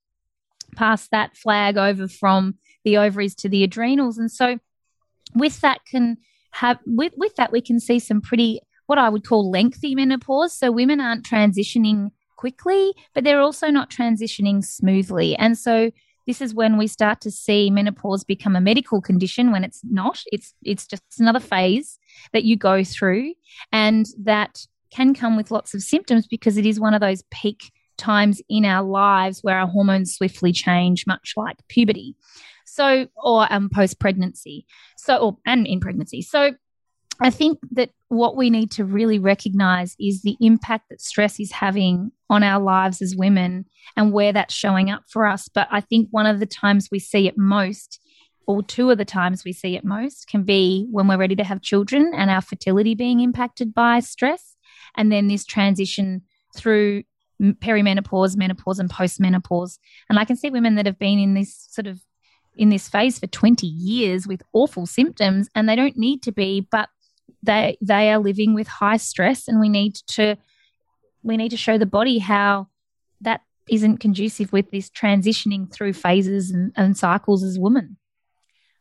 pass 0.75 1.07
that 1.09 1.35
flag 1.35 1.77
over 1.77 2.07
from 2.07 2.55
the 2.83 2.97
ovaries 2.97 3.35
to 3.35 3.49
the 3.49 3.63
adrenals. 3.63 4.17
And 4.17 4.31
so 4.31 4.59
with 5.35 5.61
that 5.61 5.85
can 5.85 6.17
have 6.51 6.79
with, 6.85 7.13
with 7.15 7.35
that 7.35 7.51
we 7.51 7.61
can 7.61 7.79
see 7.79 7.99
some 7.99 8.21
pretty 8.21 8.59
what 8.87 8.97
I 8.97 9.09
would 9.09 9.25
call 9.25 9.49
lengthy 9.49 9.95
menopause. 9.95 10.53
So 10.53 10.71
women 10.71 10.99
aren't 10.99 11.25
transitioning 11.25 12.11
quickly, 12.35 12.93
but 13.13 13.23
they're 13.23 13.39
also 13.39 13.67
not 13.67 13.89
transitioning 13.89 14.65
smoothly. 14.65 15.35
And 15.37 15.57
so 15.57 15.91
this 16.27 16.41
is 16.41 16.53
when 16.53 16.77
we 16.77 16.87
start 16.87 17.21
to 17.21 17.31
see 17.31 17.69
menopause 17.69 18.23
become 18.23 18.55
a 18.55 18.61
medical 18.61 19.01
condition 19.01 19.51
when 19.51 19.63
it's 19.63 19.81
not. 19.83 20.21
It's 20.31 20.53
it's 20.63 20.85
just 20.85 21.03
another 21.19 21.39
phase 21.39 21.97
that 22.33 22.43
you 22.43 22.57
go 22.57 22.83
through 22.83 23.33
and 23.71 24.05
that 24.19 24.65
can 24.91 25.13
come 25.13 25.37
with 25.37 25.51
lots 25.51 25.73
of 25.73 25.81
symptoms 25.81 26.27
because 26.27 26.57
it 26.57 26.65
is 26.65 26.79
one 26.79 26.93
of 26.93 27.01
those 27.01 27.23
peak 27.31 27.71
times 27.97 28.41
in 28.49 28.65
our 28.65 28.83
lives 28.83 29.39
where 29.41 29.57
our 29.57 29.67
hormones 29.67 30.15
swiftly 30.15 30.51
change, 30.51 31.07
much 31.07 31.33
like 31.37 31.57
puberty. 31.69 32.15
So, 32.71 33.07
or 33.15 33.51
um, 33.51 33.69
post 33.69 33.99
pregnancy. 33.99 34.65
So, 34.97 35.17
or, 35.17 35.37
and 35.45 35.67
in 35.67 35.79
pregnancy. 35.79 36.21
So, 36.21 36.51
I 37.19 37.29
think 37.29 37.59
that 37.73 37.91
what 38.07 38.35
we 38.35 38.49
need 38.49 38.71
to 38.71 38.85
really 38.85 39.19
recognize 39.19 39.95
is 39.99 40.21
the 40.21 40.37
impact 40.41 40.89
that 40.89 41.01
stress 41.01 41.39
is 41.39 41.51
having 41.51 42.11
on 42.31 42.41
our 42.41 42.59
lives 42.59 42.99
as 42.99 43.15
women 43.15 43.65
and 43.95 44.11
where 44.11 44.33
that's 44.33 44.55
showing 44.55 44.89
up 44.89 45.03
for 45.07 45.27
us. 45.27 45.47
But 45.47 45.67
I 45.69 45.81
think 45.81 46.07
one 46.09 46.25
of 46.25 46.39
the 46.39 46.47
times 46.47 46.89
we 46.91 46.97
see 46.97 47.27
it 47.27 47.37
most, 47.37 47.99
or 48.47 48.63
two 48.63 48.89
of 48.89 48.97
the 48.97 49.05
times 49.05 49.43
we 49.45 49.53
see 49.53 49.75
it 49.75 49.85
most, 49.85 50.27
can 50.27 50.43
be 50.43 50.87
when 50.89 51.07
we're 51.07 51.17
ready 51.17 51.35
to 51.35 51.43
have 51.43 51.61
children 51.61 52.11
and 52.15 52.31
our 52.31 52.41
fertility 52.41 52.95
being 52.95 53.19
impacted 53.19 53.71
by 53.71 53.99
stress. 53.99 54.55
And 54.97 55.11
then 55.11 55.27
this 55.27 55.45
transition 55.45 56.23
through 56.55 57.03
perimenopause, 57.41 58.35
menopause, 58.35 58.79
and 58.79 58.89
postmenopause. 58.89 59.77
And 60.09 60.17
I 60.17 60.25
can 60.25 60.37
see 60.37 60.49
women 60.49 60.75
that 60.75 60.85
have 60.87 60.97
been 60.97 61.19
in 61.19 61.35
this 61.35 61.67
sort 61.69 61.85
of 61.85 62.01
in 62.55 62.69
this 62.69 62.89
phase 62.89 63.19
for 63.19 63.27
20 63.27 63.65
years 63.65 64.27
with 64.27 64.43
awful 64.53 64.85
symptoms 64.85 65.49
and 65.55 65.67
they 65.67 65.75
don't 65.75 65.97
need 65.97 66.21
to 66.23 66.31
be, 66.31 66.67
but 66.71 66.89
they 67.43 67.77
they 67.81 68.11
are 68.11 68.19
living 68.19 68.53
with 68.53 68.67
high 68.67 68.97
stress 68.97 69.47
and 69.47 69.59
we 69.59 69.69
need 69.69 69.95
to 70.07 70.35
we 71.23 71.37
need 71.37 71.49
to 71.49 71.57
show 71.57 71.77
the 71.77 71.85
body 71.85 72.19
how 72.19 72.67
that 73.21 73.41
isn't 73.69 73.97
conducive 73.97 74.51
with 74.51 74.69
this 74.71 74.89
transitioning 74.89 75.71
through 75.71 75.93
phases 75.93 76.51
and, 76.51 76.71
and 76.75 76.97
cycles 76.97 77.43
as 77.43 77.57
women. 77.57 77.97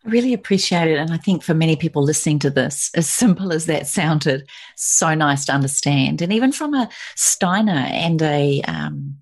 I 0.05 0.09
really 0.09 0.33
appreciate 0.33 0.89
it. 0.89 0.99
And 0.99 1.13
I 1.13 1.19
think 1.19 1.43
for 1.43 1.53
many 1.53 1.77
people 1.77 2.03
listening 2.03 2.39
to 2.41 2.51
this, 2.51 2.91
as 2.95 3.07
simple 3.07 3.53
as 3.53 3.67
that 3.67 3.87
sounded, 3.87 4.49
so 4.75 5.15
nice 5.15 5.45
to 5.45 5.53
understand. 5.53 6.23
And 6.23 6.33
even 6.33 6.53
from 6.53 6.73
a 6.73 6.89
Steiner 7.17 7.73
and 7.73 8.23
a, 8.23 8.63
um, 8.63 9.17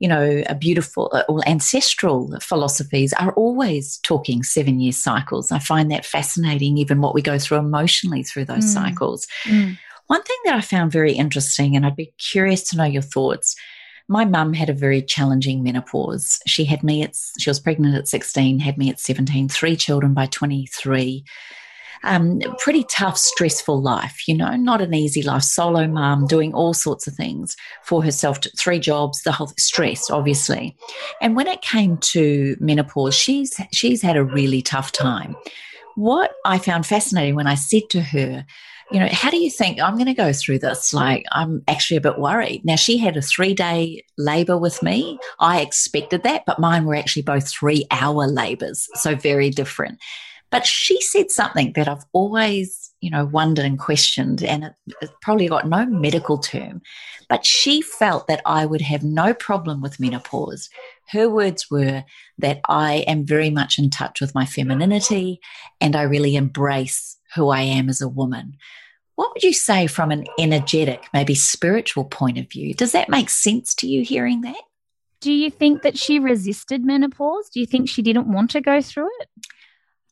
you 0.00 0.08
know, 0.08 0.42
a 0.46 0.54
beautiful 0.54 1.10
uh, 1.12 1.22
or 1.28 1.46
ancestral 1.46 2.34
philosophies 2.40 3.12
are 3.12 3.32
always 3.34 3.98
talking 3.98 4.42
seven 4.42 4.80
year 4.80 4.92
cycles. 4.92 5.52
I 5.52 5.58
find 5.58 5.90
that 5.90 6.06
fascinating, 6.06 6.78
even 6.78 7.02
what 7.02 7.14
we 7.14 7.22
go 7.22 7.38
through 7.38 7.58
emotionally 7.58 8.22
through 8.22 8.46
those 8.46 8.64
mm. 8.64 8.74
cycles. 8.74 9.26
Mm. 9.44 9.78
One 10.06 10.22
thing 10.22 10.38
that 10.46 10.54
I 10.54 10.62
found 10.62 10.90
very 10.90 11.12
interesting, 11.12 11.76
and 11.76 11.86
I'd 11.86 11.94
be 11.94 12.12
curious 12.18 12.62
to 12.70 12.78
know 12.78 12.84
your 12.84 13.02
thoughts. 13.02 13.54
My 14.08 14.24
mum 14.24 14.54
had 14.54 14.70
a 14.70 14.74
very 14.74 15.02
challenging 15.02 15.62
menopause. 15.62 16.40
She 16.46 16.64
had 16.64 16.82
me 16.82 17.02
at, 17.04 17.14
she 17.38 17.48
was 17.48 17.60
pregnant 17.60 17.94
at 17.94 18.08
16, 18.08 18.58
had 18.58 18.76
me 18.76 18.90
at 18.90 18.98
17, 18.98 19.48
three 19.48 19.76
children 19.76 20.14
by 20.14 20.26
23 20.26 21.24
um, 22.04 22.40
pretty 22.58 22.84
tough, 22.84 23.18
stressful 23.18 23.80
life, 23.80 24.26
you 24.26 24.36
know, 24.36 24.56
not 24.56 24.80
an 24.80 24.94
easy 24.94 25.22
life. 25.22 25.42
Solo 25.42 25.86
mom, 25.86 26.26
doing 26.26 26.54
all 26.54 26.74
sorts 26.74 27.06
of 27.06 27.14
things 27.14 27.56
for 27.82 28.02
herself, 28.02 28.38
three 28.58 28.78
jobs, 28.78 29.22
the 29.22 29.32
whole 29.32 29.52
stress, 29.58 30.10
obviously. 30.10 30.76
And 31.20 31.36
when 31.36 31.46
it 31.46 31.62
came 31.62 31.98
to 31.98 32.56
menopause, 32.60 33.14
she's 33.14 33.60
she's 33.72 34.02
had 34.02 34.16
a 34.16 34.24
really 34.24 34.62
tough 34.62 34.92
time. 34.92 35.36
What 35.96 36.32
I 36.44 36.58
found 36.58 36.86
fascinating 36.86 37.34
when 37.34 37.46
I 37.46 37.56
said 37.56 37.90
to 37.90 38.00
her, 38.00 38.46
you 38.90 38.98
know, 38.98 39.08
how 39.10 39.30
do 39.30 39.36
you 39.36 39.50
think 39.50 39.80
I'm 39.80 39.94
going 39.94 40.06
to 40.06 40.14
go 40.14 40.32
through 40.32 40.60
this? 40.60 40.92
Like, 40.92 41.24
I'm 41.30 41.62
actually 41.68 41.98
a 41.98 42.00
bit 42.00 42.18
worried. 42.18 42.62
Now, 42.64 42.76
she 42.76 42.98
had 42.98 43.16
a 43.16 43.22
three 43.22 43.54
day 43.54 44.04
labor 44.18 44.56
with 44.58 44.82
me. 44.82 45.18
I 45.38 45.60
expected 45.60 46.22
that, 46.24 46.44
but 46.46 46.58
mine 46.58 46.84
were 46.84 46.96
actually 46.96 47.22
both 47.22 47.48
three 47.48 47.86
hour 47.90 48.26
labors. 48.26 48.88
So 48.94 49.14
very 49.14 49.50
different. 49.50 50.00
But 50.50 50.66
she 50.66 51.00
said 51.00 51.30
something 51.30 51.72
that 51.74 51.88
I've 51.88 52.04
always, 52.12 52.92
you 53.00 53.10
know, 53.10 53.24
wondered 53.24 53.64
and 53.64 53.78
questioned, 53.78 54.42
and 54.42 54.64
it, 54.64 54.72
it 55.00 55.10
probably 55.22 55.48
got 55.48 55.68
no 55.68 55.86
medical 55.86 56.38
term. 56.38 56.82
But 57.28 57.46
she 57.46 57.82
felt 57.82 58.26
that 58.26 58.42
I 58.44 58.66
would 58.66 58.80
have 58.80 59.04
no 59.04 59.32
problem 59.32 59.80
with 59.80 60.00
menopause. 60.00 60.68
Her 61.10 61.28
words 61.28 61.70
were 61.70 62.04
that 62.38 62.60
I 62.68 63.04
am 63.06 63.24
very 63.24 63.50
much 63.50 63.78
in 63.78 63.90
touch 63.90 64.20
with 64.20 64.34
my 64.34 64.44
femininity 64.44 65.40
and 65.80 65.94
I 65.94 66.02
really 66.02 66.36
embrace 66.36 67.16
who 67.34 67.48
I 67.48 67.62
am 67.62 67.88
as 67.88 68.00
a 68.00 68.08
woman. 68.08 68.56
What 69.14 69.34
would 69.34 69.42
you 69.42 69.52
say 69.52 69.86
from 69.86 70.10
an 70.10 70.26
energetic, 70.38 71.06
maybe 71.12 71.34
spiritual 71.34 72.04
point 72.04 72.38
of 72.38 72.50
view? 72.50 72.74
Does 72.74 72.92
that 72.92 73.08
make 73.08 73.28
sense 73.28 73.74
to 73.76 73.86
you 73.86 74.02
hearing 74.02 74.40
that? 74.42 74.62
Do 75.20 75.32
you 75.32 75.50
think 75.50 75.82
that 75.82 75.98
she 75.98 76.18
resisted 76.18 76.84
menopause? 76.84 77.50
Do 77.50 77.60
you 77.60 77.66
think 77.66 77.88
she 77.88 78.02
didn't 78.02 78.32
want 78.32 78.50
to 78.52 78.60
go 78.60 78.80
through 78.80 79.10
it? 79.20 79.28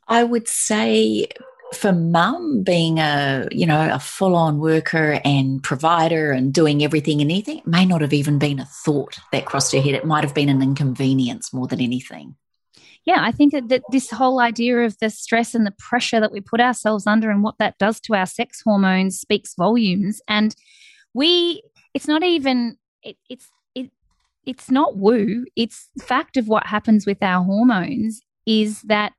I 0.09 0.25
would 0.25 0.49
say 0.49 1.29
for 1.75 1.93
mum 1.93 2.63
being 2.63 2.99
a 2.99 3.47
you 3.51 3.67
know 3.67 3.93
a 3.93 3.99
full-on 3.99 4.59
worker 4.59 5.21
and 5.25 5.63
provider 5.63 6.33
and 6.33 6.53
doing 6.53 6.83
everything 6.83 7.21
and 7.21 7.31
anything 7.31 7.61
may 7.67 7.85
not 7.85 8.01
have 8.01 8.15
even 8.15 8.39
been 8.39 8.59
a 8.59 8.65
thought 8.65 9.19
that 9.33 9.45
crossed 9.45 9.73
her 9.73 9.81
head. 9.81 9.95
It 9.95 10.07
might 10.07 10.25
have 10.25 10.35
been 10.35 10.49
an 10.49 10.63
inconvenience 10.63 11.53
more 11.53 11.67
than 11.67 11.81
anything. 11.81 12.37
Yeah 13.05 13.19
i 13.21 13.33
think 13.33 13.53
that 13.53 13.83
this 13.91 14.11
whole 14.11 14.41
idea 14.41 14.79
of 14.81 14.99
the 14.99 15.11
stress 15.11 15.55
and 15.55 15.67
the 15.67 15.75
pressure 15.79 16.21
that 16.21 16.33
we 16.33 16.41
put 16.41 16.61
ourselves 16.61 17.07
under 17.07 17.31
and 17.31 17.43
what 17.43 17.59
that 17.59 17.79
does 17.79 18.01
to 18.01 18.15
our 18.15 18.27
sex 18.27 18.63
hormones 18.65 19.21
speaks 19.21 19.55
volumes. 19.55 20.21
And 20.29 20.55
we 21.15 21.63
it's 21.95 22.09
not 22.09 22.23
even 22.23 22.77
it, 23.03 23.17
it's 23.29 23.49
it, 23.75 23.91
it's 24.47 24.71
not 24.71 24.97
woo. 24.97 25.45
It's 25.57 25.89
fact 26.01 26.37
of 26.37 26.49
what 26.49 26.67
happens 26.67 27.07
with 27.07 27.23
our 27.23 27.45
hormones 27.45 28.21
is 28.47 28.83
that 28.83 29.13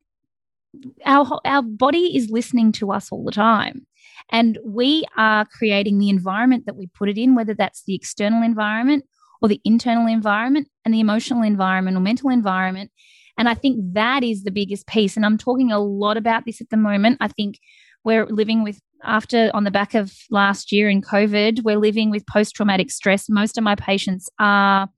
our 1.06 1.40
our 1.46 1.62
body 1.62 2.16
is 2.16 2.30
listening 2.30 2.72
to 2.74 2.92
us 2.92 3.12
all 3.12 3.24
the 3.24 3.32
time. 3.32 3.86
And 4.32 4.60
we 4.64 5.06
are 5.18 5.46
creating 5.46 5.98
the 5.98 6.10
environment 6.10 6.66
that 6.66 6.76
we 6.76 6.88
put 6.88 7.10
it 7.10 7.18
in 7.18 7.36
whether 7.36 7.54
that's 7.54 7.84
the 7.86 7.96
external 7.96 8.44
environment 8.44 9.06
or 9.42 9.50
the 9.50 9.62
internal 9.64 10.08
environment 10.08 10.68
and 10.86 10.94
the 10.94 11.00
emotional 11.00 11.42
environment 11.42 11.98
or 11.98 12.02
mental 12.02 12.30
environment. 12.30 12.92
And 13.38 13.48
i 13.48 13.54
think 13.54 13.78
that 13.94 14.24
is 14.24 14.44
the 14.44 14.52
biggest 14.52 14.88
piece. 14.88 15.16
And 15.16 15.26
i'm 15.26 15.38
talking 15.38 15.72
a 15.72 15.80
lot 15.80 16.18
about 16.18 16.46
this 16.46 16.62
at 16.62 16.70
the 16.70 16.78
moment. 16.78 17.18
I 17.20 17.30
think 17.30 17.60
we're 18.04 18.26
living 18.28 18.64
with 18.64 18.80
after 19.04 19.50
on 19.54 19.64
the 19.64 19.72
back 19.72 19.94
of 19.96 20.14
last 20.30 20.74
year 20.74 20.90
in 20.90 21.02
covid 21.02 21.64
we're 21.64 21.78
living 21.78 22.12
with 22.12 22.28
post 22.28 22.56
traumatic 22.56 22.92
stress. 22.92 23.30
Most 23.30 23.58
of 23.58 23.64
my 23.64 23.76
patients 23.76 24.30
are 24.40 24.90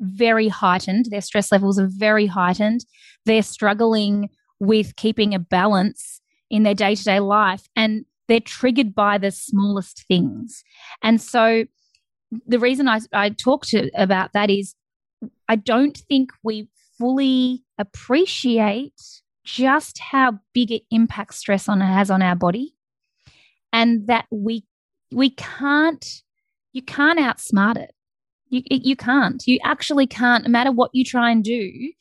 very 0.00 0.48
heightened. 0.48 1.06
Their 1.10 1.20
stress 1.20 1.52
levels 1.52 1.78
are 1.78 1.88
very 1.90 2.26
heightened. 2.26 2.84
They're 3.24 3.42
struggling 3.42 4.30
with 4.62 4.94
keeping 4.94 5.34
a 5.34 5.40
balance 5.40 6.20
in 6.48 6.62
their 6.62 6.74
day 6.74 6.94
to 6.94 7.02
day 7.02 7.18
life. 7.18 7.68
And 7.74 8.04
they're 8.28 8.38
triggered 8.38 8.94
by 8.94 9.18
the 9.18 9.32
smallest 9.32 10.04
things. 10.06 10.62
And 11.02 11.20
so 11.20 11.64
the 12.46 12.60
reason 12.60 12.86
I, 12.86 13.00
I 13.12 13.30
talk 13.30 13.66
to 13.66 13.90
about 13.96 14.32
that 14.34 14.50
is 14.50 14.76
I 15.48 15.56
don't 15.56 15.98
think 16.08 16.30
we 16.44 16.68
fully 16.96 17.64
appreciate 17.76 19.00
just 19.44 19.98
how 19.98 20.38
big 20.54 20.70
it 20.70 20.82
impacts 20.92 21.38
stress 21.38 21.68
on 21.68 21.80
has 21.80 22.08
on 22.08 22.22
our 22.22 22.36
body 22.36 22.76
and 23.72 24.06
that 24.06 24.26
we 24.30 24.64
we 25.10 25.30
can't 25.30 26.22
you 26.72 26.82
can't 26.82 27.18
outsmart 27.18 27.76
it 27.76 27.92
you 28.50 28.62
you 28.68 28.94
can't 28.94 29.42
you 29.48 29.58
actually 29.64 30.06
can't 30.06 30.44
no 30.44 30.50
matter 30.50 30.70
what 30.70 30.90
you 30.92 31.04
try 31.04 31.32
and 31.32 31.42
do 31.42 31.92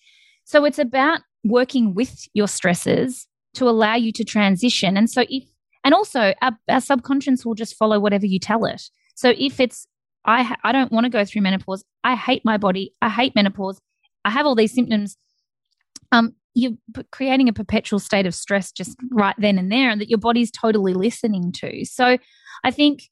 so 0.43 0.63
it's 0.65 0.77
about 0.77 1.21
working 1.43 1.93
with 1.93 2.27
your 2.33 2.47
stresses 2.47 3.27
to 3.55 3.67
allow 3.67 3.95
you 3.95 4.11
to 4.13 4.23
transition. 4.23 4.97
And 4.97 5.09
so 5.09 5.25
if, 5.29 5.43
and 5.83 5.93
also 5.93 6.33
our, 6.41 6.51
our 6.69 6.81
subconscious 6.81 7.45
will 7.45 7.55
just 7.55 7.75
follow 7.75 7.99
whatever 7.99 8.25
you 8.25 8.39
tell 8.39 8.65
it. 8.65 8.83
So 9.15 9.33
if 9.37 9.59
it's, 9.59 9.87
I, 10.25 10.43
ha- 10.43 10.57
I 10.63 10.71
don't 10.71 10.91
want 10.91 11.05
to 11.05 11.09
go 11.09 11.25
through 11.25 11.41
menopause. 11.41 11.83
I 12.03 12.15
hate 12.15 12.43
my 12.45 12.57
body. 12.57 12.93
I 13.01 13.09
hate 13.09 13.35
menopause. 13.35 13.79
I 14.23 14.29
have 14.29 14.45
all 14.45 14.55
these 14.55 14.73
symptoms. 14.73 15.17
Um, 16.11 16.35
you're 16.53 16.73
creating 17.11 17.49
a 17.49 17.53
perpetual 17.53 17.99
state 17.99 18.25
of 18.25 18.35
stress 18.35 18.71
just 18.71 18.97
right 19.11 19.35
then 19.37 19.57
and 19.57 19.71
there, 19.71 19.89
and 19.89 20.01
that 20.01 20.09
your 20.09 20.19
body's 20.19 20.51
totally 20.51 20.93
listening 20.93 21.51
to. 21.53 21.85
So, 21.85 22.17
I 22.63 22.71
think 22.71 23.03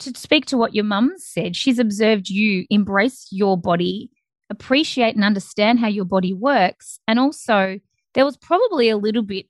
to 0.00 0.12
speak 0.16 0.46
to 0.46 0.58
what 0.58 0.74
your 0.74 0.84
mum 0.84 1.12
said, 1.16 1.54
she's 1.54 1.78
observed 1.78 2.28
you 2.28 2.66
embrace 2.70 3.28
your 3.30 3.56
body 3.56 4.10
appreciate 4.52 5.16
and 5.16 5.24
understand 5.24 5.80
how 5.80 5.88
your 5.88 6.04
body 6.04 6.32
works. 6.32 7.00
And 7.08 7.18
also, 7.18 7.80
there 8.14 8.24
was 8.24 8.36
probably 8.36 8.88
a 8.88 8.96
little 8.96 9.22
bit 9.22 9.46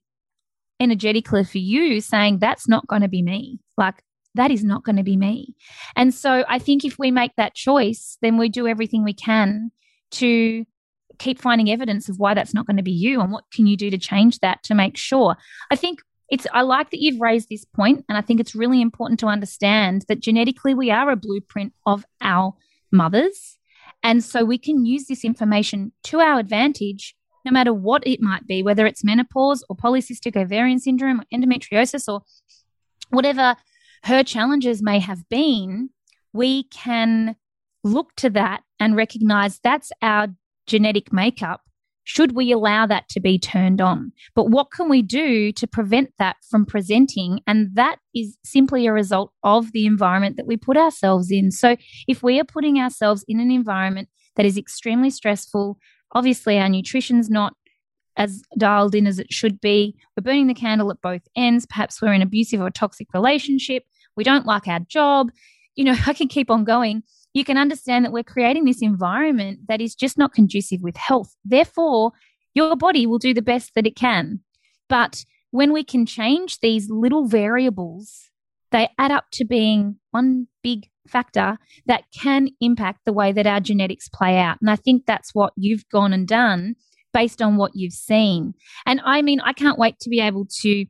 energetically 0.81 1.45
for 1.45 1.59
you 1.59 2.01
saying, 2.01 2.39
that's 2.39 2.69
not 2.69 2.87
going 2.87 3.03
to 3.03 3.09
be 3.09 3.23
me. 3.23 3.59
Like, 3.77 4.03
that 4.35 4.51
is 4.51 4.65
not 4.65 4.85
going 4.85 4.97
to 4.97 5.03
be 5.03 5.17
me. 5.17 5.55
And 5.95 6.15
so 6.15 6.45
I 6.49 6.59
think 6.59 6.85
if 6.85 6.99
we 6.99 7.11
make 7.11 7.33
that 7.37 7.55
choice, 7.55 8.17
then 8.23 8.39
we 8.39 8.49
do 8.49 8.67
everything 8.67 9.05
we 9.05 9.13
can 9.13 9.71
to 10.13 10.65
keep 11.19 11.41
finding 11.41 11.71
evidence 11.71 12.09
of 12.09 12.19
why 12.19 12.33
that's 12.33 12.55
not 12.55 12.67
going 12.67 12.79
to 12.79 12.83
be 12.83 12.93
you 12.93 13.21
and 13.21 13.31
what 13.31 13.45
can 13.53 13.67
you 13.67 13.77
do 13.77 13.91
to 13.91 13.99
change 13.99 14.39
that 14.39 14.63
to 14.65 14.75
make 14.75 14.97
sure. 14.97 15.37
I 15.71 15.77
think 15.77 16.01
it's 16.31 16.47
I 16.55 16.63
like 16.63 16.91
that 16.91 17.01
you've 17.01 17.21
raised 17.21 17.49
this 17.51 17.65
point 17.65 18.05
and 18.09 18.17
I 18.17 18.23
think 18.23 18.41
it's 18.41 18.55
really 18.55 18.81
important 18.81 19.21
to 19.21 19.27
understand 19.27 20.07
that 20.09 20.21
genetically 20.21 20.73
we 20.73 20.91
are 20.91 21.11
a 21.11 21.17
blueprint 21.17 21.75
of 21.85 22.07
our 22.23 22.55
mothers 22.91 23.59
and 24.03 24.23
so 24.23 24.45
we 24.45 24.59
can 24.59 24.85
use 24.85 25.07
this 25.07 25.25
information 25.25 25.93
to 26.05 26.21
our 26.21 26.39
advantage 26.39 27.15
no 27.45 27.51
matter 27.51 27.73
what 27.73 28.07
it 28.07 28.21
might 28.21 28.47
be, 28.47 28.63
whether 28.63 28.87
it's 28.87 29.05
menopause 29.05 29.65
or 29.69 29.77
polycystic 29.77 30.37
ovarian 30.37 30.79
syndrome 30.79 31.21
or 31.21 31.25
endometriosis 31.33 32.07
or 32.09 32.23
whatever 33.11 33.57
her 34.05 34.23
challenges 34.23 34.83
may 34.83 34.99
have 34.99 35.29
been, 35.29 35.91
we 36.33 36.65
can 36.65 37.37
look 37.85 38.15
to 38.17 38.31
that 38.31 38.63
and 38.79 38.97
recognize 38.97 39.59
that's 39.63 39.93
our 40.01 40.29
genetic 40.67 41.13
makeup. 41.13 41.63
Should 42.05 42.33
we 42.33 42.51
allow 42.51 42.87
that 42.87 43.09
to 43.11 43.21
be 43.21 43.39
turned 43.39 43.81
on? 43.81 44.13
But 44.35 44.51
what 44.51 44.71
can 44.73 44.89
we 44.89 45.03
do 45.03 45.53
to 45.53 45.67
prevent 45.67 46.13
that 46.19 46.37
from 46.51 46.67
presenting? 46.67 47.41
And 47.47 47.71
that 47.75 47.97
is 48.15 48.37
simply 48.45 48.87
a 48.87 48.93
result 48.93 49.33
of 49.45 49.73
the 49.73 49.87
environment 49.87 50.37
that 50.37 50.47
we 50.47 50.57
put 50.57 50.77
ourselves 50.77 51.31
in. 51.31 51.51
So 51.51 51.77
if 52.09 52.23
we 52.23 52.41
are 52.41 52.45
putting 52.45 52.79
ourselves 52.79 53.25
in 53.29 53.39
an 53.39 53.51
environment 53.51 54.09
that 54.37 54.47
is 54.47 54.59
extremely 54.59 55.11
stressful, 55.11 55.79
obviously 56.13 56.59
our 56.59 56.69
nutrition's 56.69 57.31
not 57.31 57.55
as 58.17 58.43
dialed 58.59 58.95
in 58.95 59.07
as 59.07 59.19
it 59.19 59.33
should 59.33 59.61
be. 59.61 59.97
We're 60.17 60.23
burning 60.23 60.47
the 60.47 60.55
candle 60.55 60.91
at 60.91 61.01
both 61.01 61.23
ends. 61.37 61.67
Perhaps 61.67 62.03
we're 62.03 62.09
in 62.09 62.17
an 62.21 62.27
abusive 62.27 62.61
or 62.61 62.71
toxic 62.71 63.09
relationship. 63.15 63.85
We 64.17 64.25
don't 64.25 64.47
like 64.47 64.69
our 64.69 64.81
job. 64.81 65.31
You 65.75 65.85
know, 65.85 65.97
I 66.07 66.13
can 66.13 66.29
keep 66.29 66.51
on 66.51 66.65
going. 66.65 67.03
You 67.35 67.45
can 67.45 67.57
understand 67.57 68.05
that 68.05 68.13
we're 68.13 68.23
creating 68.23 68.65
this 68.65 68.83
environment 68.83 69.61
that 69.69 69.81
is 69.81 69.95
just 69.95 70.19
not 70.19 70.35
conducive 70.35 70.81
with 70.83 70.97
health. 70.97 71.35
Therefore, 71.45 72.13
your 72.55 72.77
body 72.77 73.07
will 73.07 73.19
do 73.19 73.33
the 73.33 73.43
best 73.43 73.73
that 73.75 73.87
it 73.87 73.97
can. 73.97 74.41
But 74.89 75.25
when 75.51 75.73
we 75.73 75.85
can 75.85 76.07
change 76.07 76.61
these 76.61 76.91
little 76.91 77.27
variables, 77.27 78.31
they 78.71 78.89
add 78.99 79.11
up 79.11 79.27
to 79.33 79.45
being 79.45 79.97
one 80.11 80.49
big 80.63 80.89
factor 81.09 81.59
that 81.87 82.05
can 82.15 82.49
impact 82.61 83.01
the 83.05 83.13
way 83.13 83.33
that 83.33 83.47
our 83.47 83.61
genetics 83.61 84.09
play 84.09 84.39
out. 84.39 84.59
And 84.61 84.71
I 84.71 84.77
think 84.77 85.05
that's 85.07 85.35
what 85.35 85.53
you've 85.57 85.89
gone 85.89 86.13
and 86.13 86.27
done 86.27 86.75
based 87.13 87.43
on 87.43 87.57
what 87.57 87.73
you've 87.75 87.93
seen. 87.93 88.55
And 88.87 89.01
I 89.05 89.23
mean, 89.23 89.41
I 89.41 89.53
can't 89.53 89.79
wait 89.79 89.99
to 90.01 90.11
be 90.11 90.21
able 90.21 90.47
to 90.61 90.87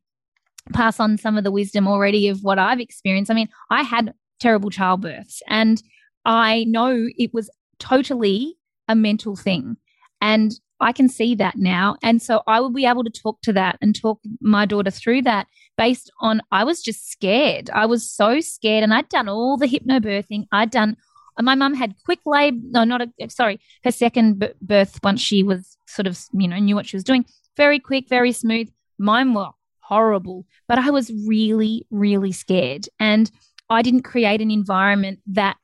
pass 0.73 1.01
on 1.01 1.19
some 1.19 1.37
of 1.37 1.45
the 1.45 1.51
wisdom 1.51 1.89
already 1.89 2.29
of 2.29 2.43
what 2.43 2.59
I've 2.59 2.81
experienced. 2.81 3.31
I 3.31 3.35
mean, 3.35 3.49
I 3.71 3.83
had 3.83 4.15
terrible 4.39 4.71
childbirths 4.71 5.41
and 5.49 5.83
I 6.25 6.65
know 6.65 7.09
it 7.17 7.33
was 7.35 7.51
totally 7.79 8.57
a 8.89 8.95
mental 8.95 9.37
thing. 9.37 9.77
And 10.21 10.53
I 10.81 10.93
can 10.93 11.09
see 11.09 11.35
that 11.37 11.57
now. 11.57 11.97
And 12.03 12.21
so 12.21 12.43
I 12.47 12.61
will 12.61 12.71
be 12.71 12.87
able 12.87 13.05
to 13.05 13.11
talk 13.11 13.41
to 13.43 13.53
that 13.55 13.79
and 13.81 13.95
talk 13.95 14.21
my 14.41 14.67
daughter 14.67 14.91
through 14.91 15.23
that 15.23 15.47
based 15.77 16.11
on 16.21 16.43
I 16.51 16.65
was 16.65 16.83
just 16.83 17.11
scared. 17.11 17.71
I 17.71 17.87
was 17.87 18.09
so 18.09 18.41
scared. 18.41 18.83
And 18.83 18.93
I'd 18.93 19.09
done 19.09 19.29
all 19.29 19.57
the 19.57 19.67
hypnobirthing. 19.67 20.47
I'd 20.53 20.71
done, 20.71 20.97
my 21.41 21.55
mum 21.55 21.75
had 21.75 21.95
quick 22.05 22.21
labor, 22.27 22.59
no, 22.63 22.85
not 22.85 23.03
a, 23.03 23.31
sorry, 23.31 23.61
her 23.85 23.93
second 23.93 24.53
birth 24.61 24.99
once 25.03 25.21
she 25.21 25.43
was 25.43 25.77
sort 25.87 26.07
of, 26.07 26.21
you 26.33 26.49
know, 26.49 26.59
knew 26.59 26.75
what 26.75 26.87
she 26.87 26.97
was 26.97 27.05
doing. 27.05 27.25
Very 27.57 27.79
quick, 27.79 28.09
very 28.09 28.33
smooth. 28.33 28.69
Mine 28.99 29.35
were 29.35 29.51
horrible, 29.81 30.47
but 30.69 30.79
I 30.79 30.91
was 30.91 31.13
really, 31.27 31.87
really 31.91 32.33
scared. 32.33 32.89
And 32.99 33.31
I 33.71 33.83
didn't 33.83 34.03
create 34.03 34.41
an 34.41 34.51
environment 34.51 35.21
that, 35.27 35.59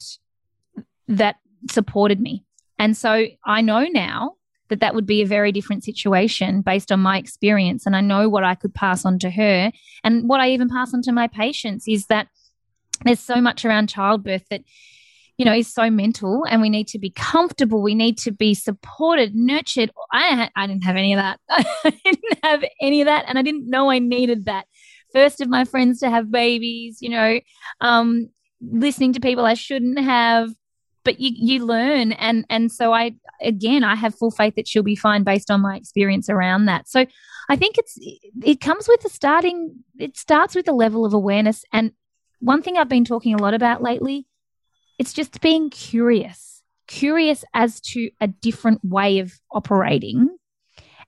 that 1.08 1.36
supported 1.70 2.20
me. 2.20 2.44
And 2.78 2.96
so 2.96 3.26
I 3.44 3.60
know 3.60 3.86
now 3.90 4.34
that 4.68 4.80
that 4.80 4.94
would 4.94 5.06
be 5.06 5.22
a 5.22 5.26
very 5.26 5.50
different 5.52 5.82
situation 5.82 6.60
based 6.60 6.92
on 6.92 7.00
my 7.00 7.18
experience. 7.18 7.86
And 7.86 7.96
I 7.96 8.00
know 8.00 8.28
what 8.28 8.44
I 8.44 8.54
could 8.54 8.74
pass 8.74 9.04
on 9.04 9.18
to 9.20 9.30
her. 9.30 9.72
And 10.04 10.28
what 10.28 10.40
I 10.40 10.50
even 10.50 10.68
pass 10.68 10.94
on 10.94 11.02
to 11.02 11.12
my 11.12 11.26
patients 11.26 11.88
is 11.88 12.06
that 12.06 12.28
there's 13.04 13.20
so 13.20 13.40
much 13.40 13.64
around 13.64 13.88
childbirth 13.88 14.44
that, 14.50 14.62
you 15.36 15.44
know, 15.44 15.54
is 15.54 15.72
so 15.72 15.88
mental 15.88 16.44
and 16.48 16.60
we 16.60 16.68
need 16.68 16.88
to 16.88 16.98
be 16.98 17.10
comfortable. 17.10 17.82
We 17.82 17.94
need 17.94 18.18
to 18.18 18.32
be 18.32 18.54
supported, 18.54 19.34
nurtured. 19.34 19.90
I, 20.12 20.50
I 20.54 20.66
didn't 20.66 20.84
have 20.84 20.96
any 20.96 21.14
of 21.14 21.18
that. 21.18 21.40
I 21.50 21.92
didn't 22.04 22.38
have 22.42 22.64
any 22.80 23.00
of 23.00 23.06
that. 23.06 23.24
And 23.28 23.38
I 23.38 23.42
didn't 23.42 23.70
know 23.70 23.90
I 23.90 24.00
needed 24.00 24.46
that. 24.46 24.66
First 25.12 25.40
of 25.40 25.48
my 25.48 25.64
friends 25.64 26.00
to 26.00 26.10
have 26.10 26.30
babies, 26.30 26.98
you 27.00 27.08
know, 27.08 27.40
um, 27.80 28.28
listening 28.60 29.14
to 29.14 29.20
people 29.20 29.46
I 29.46 29.54
shouldn't 29.54 29.98
have, 29.98 30.50
but 31.08 31.20
you 31.20 31.30
you 31.34 31.64
learn. 31.64 32.12
And 32.12 32.44
and 32.50 32.70
so 32.70 32.92
i 32.92 33.14
again 33.40 33.82
i 33.82 33.94
have 33.94 34.14
full 34.14 34.30
faith 34.30 34.56
that 34.56 34.68
she'll 34.68 34.82
be 34.82 34.94
fine 34.94 35.22
based 35.22 35.50
on 35.50 35.62
my 35.62 35.74
experience 35.74 36.28
around 36.28 36.66
that. 36.66 36.86
So 36.86 37.06
i 37.48 37.56
think 37.56 37.78
it's 37.78 37.96
it 38.44 38.60
comes 38.60 38.86
with 38.86 39.00
the 39.00 39.08
starting 39.08 39.84
it 39.98 40.18
starts 40.18 40.54
with 40.54 40.68
a 40.68 40.72
level 40.84 41.06
of 41.06 41.14
awareness. 41.14 41.64
And 41.72 41.92
one 42.40 42.60
thing 42.60 42.76
i've 42.76 42.90
been 42.90 43.06
talking 43.06 43.34
a 43.34 43.42
lot 43.42 43.54
about 43.54 43.82
lately 43.82 44.26
it's 44.98 45.14
just 45.14 45.40
being 45.40 45.70
curious 45.70 46.62
curious 46.86 47.42
as 47.54 47.80
to 47.92 48.10
a 48.20 48.26
different 48.26 48.80
way 48.84 49.18
of 49.18 49.32
operating. 49.50 50.28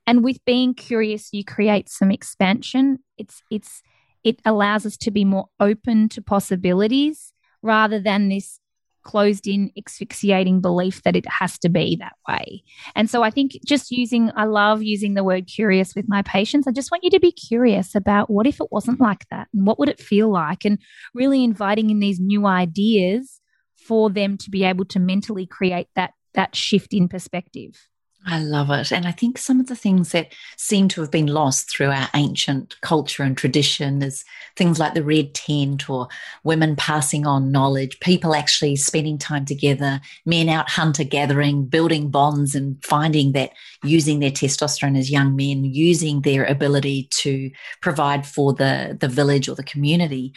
And 0.07 0.25
with 0.25 0.43
being 0.47 0.73
curious 0.73 1.29
you 1.31 1.45
create 1.45 1.91
some 1.91 2.11
expansion. 2.11 3.01
It's 3.19 3.43
it's 3.51 3.83
it 4.25 4.41
allows 4.47 4.87
us 4.87 4.97
to 4.97 5.11
be 5.11 5.27
more 5.27 5.49
open 5.59 6.09
to 6.09 6.23
possibilities 6.23 7.35
rather 7.61 8.01
than 8.01 8.31
this 8.31 8.61
closed 9.03 9.47
in 9.47 9.71
asphyxiating 9.79 10.61
belief 10.61 11.03
that 11.03 11.17
it 11.17 11.27
has 11.27 11.59
to 11.61 11.69
be 11.69 11.97
that 11.97 12.15
way. 12.29 12.63
And 12.95 13.09
so 13.09 13.23
I 13.23 13.31
think 13.31 13.53
just 13.65 13.91
using, 13.91 14.31
I 14.37 14.45
love 14.45 14.83
using 14.83 15.15
the 15.15 15.25
word 15.25 15.47
curious 15.47 15.95
with 15.95 16.07
my 16.09 16.23
patients. 16.23 16.67
I 16.67 16.73
just 16.73 16.91
want 16.91 17.05
you 17.05 17.11
to 17.11 17.21
be 17.21 17.33
curious 17.33 17.95
about 17.95 18.31
what 18.31 18.47
if 18.47 18.61
it 18.61 18.69
wasn't 18.71 19.01
like 19.01 19.27
that 19.31 19.49
and 19.55 19.67
what 19.67 19.79
would 19.79 19.89
it 19.89 20.01
feel 20.01 20.31
like 20.31 20.65
and 20.65 20.79
really 21.15 21.45
inviting 21.45 21.91
in 21.91 22.01
these 22.01 22.21
new 22.21 22.47
ideas 22.47 23.41
for 23.77 24.11
them 24.11 24.37
to 24.39 24.51
be 24.51 24.65
able 24.65 24.85
to 24.85 24.99
mentally 24.99 25.47
create 25.47 25.89
that 25.97 26.13
that 26.35 26.55
shift 26.55 26.95
in 26.95 27.09
perspective. 27.09 27.89
I 28.27 28.39
love 28.39 28.71
it. 28.71 28.93
And 28.93 29.07
I 29.07 29.13
think 29.13 29.39
some 29.39 29.61
of 29.61 29.69
the 29.69 29.77
things 29.77 30.13
that 30.13 30.35
seem 30.59 30.89
to 30.89 31.01
have 31.01 31.11
been 31.11 31.27
lost 31.27 31.71
through 31.71 31.91
our 31.91 32.09
ancient 32.15 32.79
culture 32.83 33.23
and 33.23 33.35
tradition 33.35 34.03
is 34.03 34.25
things 34.57 34.79
like 34.79 34.93
the 34.93 35.03
red 35.03 35.33
tent 35.33 35.89
or 35.89 36.07
women 36.45 36.77
passing 36.77 37.27
on 37.27 37.51
knowledge, 37.51 37.99
people 38.01 38.35
actually 38.35 38.77
spending 38.77 39.17
time 39.17 39.47
together, 39.47 40.01
men 40.27 40.51
out 40.51 40.69
hunter 40.69 41.03
gathering, 41.03 41.65
building 41.65 42.11
bonds 42.11 42.55
and 42.55 42.85
finding 42.85 43.33
that 43.33 43.53
using 43.85 44.21
their 44.21 44.31
testosterone 44.31 44.99
as 44.99 45.11
young 45.11 45.35
men, 45.35 45.65
using 45.65 46.21
their 46.21 46.45
ability 46.45 47.09
to 47.13 47.51
provide 47.81 48.27
for 48.27 48.53
the, 48.53 48.99
the 49.01 49.09
village 49.09 49.49
or 49.49 49.55
the 49.55 49.65
community. 49.65 50.35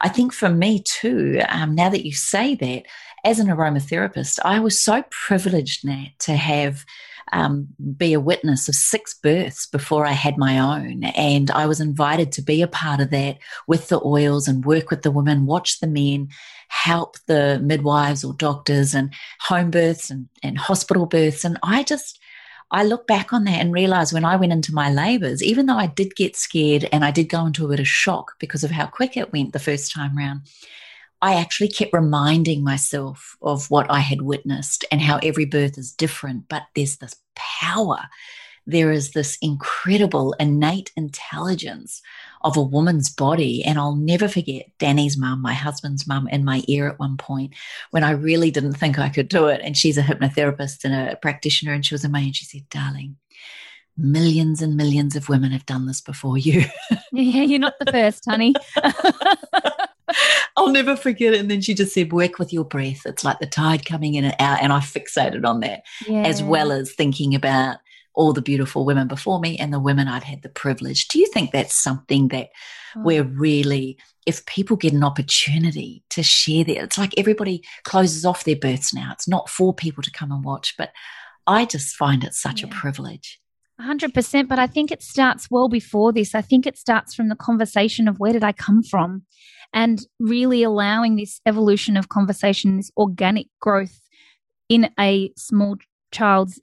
I 0.00 0.08
think 0.08 0.32
for 0.32 0.48
me 0.48 0.82
too, 0.82 1.42
um, 1.50 1.74
now 1.74 1.90
that 1.90 2.06
you 2.06 2.12
say 2.12 2.54
that, 2.54 2.84
as 3.24 3.40
an 3.40 3.48
aromatherapist, 3.48 4.38
I 4.44 4.60
was 4.60 4.80
so 4.80 5.02
privileged, 5.10 5.84
Nat, 5.84 6.10
to 6.20 6.36
have 6.36 6.84
um, 7.32 7.68
be 7.96 8.12
a 8.12 8.20
witness 8.20 8.68
of 8.68 8.74
six 8.74 9.14
births 9.14 9.66
before 9.66 10.06
I 10.06 10.12
had 10.12 10.38
my 10.38 10.58
own. 10.58 11.04
And 11.04 11.50
I 11.50 11.66
was 11.66 11.80
invited 11.80 12.32
to 12.32 12.42
be 12.42 12.62
a 12.62 12.68
part 12.68 13.00
of 13.00 13.10
that 13.10 13.38
with 13.66 13.88
the 13.88 14.00
oils 14.04 14.48
and 14.48 14.64
work 14.64 14.90
with 14.90 15.02
the 15.02 15.10
women, 15.10 15.46
watch 15.46 15.80
the 15.80 15.86
men, 15.86 16.28
help 16.68 17.16
the 17.26 17.60
midwives 17.62 18.24
or 18.24 18.34
doctors 18.34 18.94
and 18.94 19.12
home 19.40 19.70
births 19.70 20.10
and, 20.10 20.28
and 20.42 20.58
hospital 20.58 21.06
births. 21.06 21.44
And 21.44 21.58
I 21.62 21.82
just, 21.82 22.20
I 22.70 22.84
look 22.84 23.06
back 23.06 23.32
on 23.32 23.44
that 23.44 23.60
and 23.60 23.72
realize 23.72 24.12
when 24.12 24.24
I 24.24 24.36
went 24.36 24.52
into 24.52 24.74
my 24.74 24.92
labors, 24.92 25.42
even 25.42 25.66
though 25.66 25.76
I 25.76 25.86
did 25.86 26.16
get 26.16 26.36
scared 26.36 26.88
and 26.92 27.04
I 27.04 27.10
did 27.10 27.28
go 27.28 27.46
into 27.46 27.64
a 27.64 27.68
bit 27.68 27.80
of 27.80 27.88
shock 27.88 28.32
because 28.38 28.64
of 28.64 28.70
how 28.70 28.86
quick 28.86 29.16
it 29.16 29.32
went 29.32 29.52
the 29.52 29.58
first 29.58 29.92
time 29.92 30.16
round, 30.16 30.42
I 31.22 31.34
actually 31.34 31.68
kept 31.68 31.92
reminding 31.92 32.62
myself 32.62 33.36
of 33.40 33.70
what 33.70 33.90
I 33.90 34.00
had 34.00 34.22
witnessed 34.22 34.84
and 34.90 35.00
how 35.00 35.18
every 35.22 35.44
birth 35.44 35.78
is 35.78 35.92
different, 35.92 36.48
but 36.48 36.64
there's 36.74 36.98
this 36.98 37.14
power. 37.34 37.98
There 38.66 38.90
is 38.90 39.12
this 39.12 39.38
incredible 39.40 40.34
innate 40.40 40.90
intelligence 40.96 42.02
of 42.42 42.56
a 42.56 42.62
woman's 42.62 43.08
body. 43.08 43.64
And 43.64 43.78
I'll 43.78 43.94
never 43.94 44.28
forget 44.28 44.66
Danny's 44.78 45.16
mum, 45.16 45.40
my 45.40 45.54
husband's 45.54 46.06
mum, 46.06 46.28
in 46.28 46.44
my 46.44 46.62
ear 46.66 46.88
at 46.88 46.98
one 46.98 47.16
point 47.16 47.54
when 47.90 48.04
I 48.04 48.10
really 48.10 48.50
didn't 48.50 48.74
think 48.74 48.98
I 48.98 49.08
could 49.08 49.28
do 49.28 49.46
it. 49.46 49.60
And 49.62 49.76
she's 49.76 49.98
a 49.98 50.02
hypnotherapist 50.02 50.84
and 50.84 50.94
a 50.94 51.16
practitioner. 51.16 51.72
And 51.72 51.86
she 51.86 51.94
was 51.94 52.04
in 52.04 52.10
my 52.12 52.20
ear 52.20 52.26
and 52.26 52.36
she 52.36 52.44
said, 52.44 52.68
Darling, 52.68 53.16
millions 53.96 54.62
and 54.62 54.76
millions 54.76 55.16
of 55.16 55.28
women 55.28 55.52
have 55.52 55.66
done 55.66 55.86
this 55.86 56.00
before 56.00 56.36
you. 56.38 56.64
yeah, 57.12 57.42
you're 57.42 57.58
not 57.58 57.74
the 57.78 57.90
first, 57.90 58.24
honey. 58.24 58.54
I'll 60.56 60.72
never 60.72 60.96
forget 60.96 61.34
it. 61.34 61.40
And 61.40 61.50
then 61.50 61.60
she 61.60 61.74
just 61.74 61.92
said, 61.92 62.12
work 62.12 62.38
with 62.38 62.52
your 62.52 62.64
breath. 62.64 63.02
It's 63.04 63.24
like 63.24 63.38
the 63.40 63.46
tide 63.46 63.84
coming 63.84 64.14
in 64.14 64.24
and 64.24 64.36
out. 64.38 64.62
And 64.62 64.72
I 64.72 64.80
fixated 64.80 65.44
on 65.44 65.60
that, 65.60 65.82
yeah. 66.06 66.22
as 66.22 66.42
well 66.42 66.72
as 66.72 66.92
thinking 66.92 67.34
about 67.34 67.76
all 68.14 68.32
the 68.32 68.42
beautiful 68.42 68.86
women 68.86 69.06
before 69.06 69.38
me 69.38 69.58
and 69.58 69.72
the 69.72 69.78
women 69.78 70.08
I'd 70.08 70.24
had 70.24 70.42
the 70.42 70.48
privilege. 70.48 71.08
Do 71.08 71.18
you 71.18 71.26
think 71.26 71.52
that's 71.52 71.74
something 71.74 72.28
that 72.28 72.48
oh. 72.96 73.02
we're 73.04 73.24
really, 73.24 73.98
if 74.24 74.46
people 74.46 74.76
get 74.76 74.94
an 74.94 75.04
opportunity 75.04 76.02
to 76.10 76.22
share 76.22 76.64
that, 76.64 76.84
it's 76.84 76.98
like 76.98 77.12
everybody 77.18 77.62
closes 77.84 78.24
off 78.24 78.44
their 78.44 78.56
births 78.56 78.94
now. 78.94 79.10
It's 79.12 79.28
not 79.28 79.50
for 79.50 79.74
people 79.74 80.02
to 80.02 80.10
come 80.10 80.32
and 80.32 80.42
watch, 80.42 80.74
but 80.78 80.92
I 81.46 81.66
just 81.66 81.94
find 81.94 82.24
it 82.24 82.32
such 82.32 82.62
yeah. 82.62 82.68
a 82.68 82.70
privilege. 82.70 83.38
100%. 83.78 84.48
But 84.48 84.58
I 84.58 84.66
think 84.66 84.90
it 84.90 85.02
starts 85.02 85.50
well 85.50 85.68
before 85.68 86.12
this. 86.12 86.34
I 86.34 86.40
think 86.40 86.66
it 86.66 86.78
starts 86.78 87.14
from 87.14 87.28
the 87.28 87.36
conversation 87.36 88.08
of 88.08 88.18
where 88.18 88.32
did 88.32 88.42
I 88.42 88.52
come 88.52 88.82
from? 88.82 89.24
And 89.76 90.06
really 90.18 90.62
allowing 90.62 91.16
this 91.16 91.40
evolution 91.44 91.98
of 91.98 92.08
conversation, 92.08 92.78
this 92.78 92.90
organic 92.96 93.46
growth 93.60 94.00
in 94.70 94.90
a 94.98 95.30
small 95.36 95.76
child's 96.10 96.58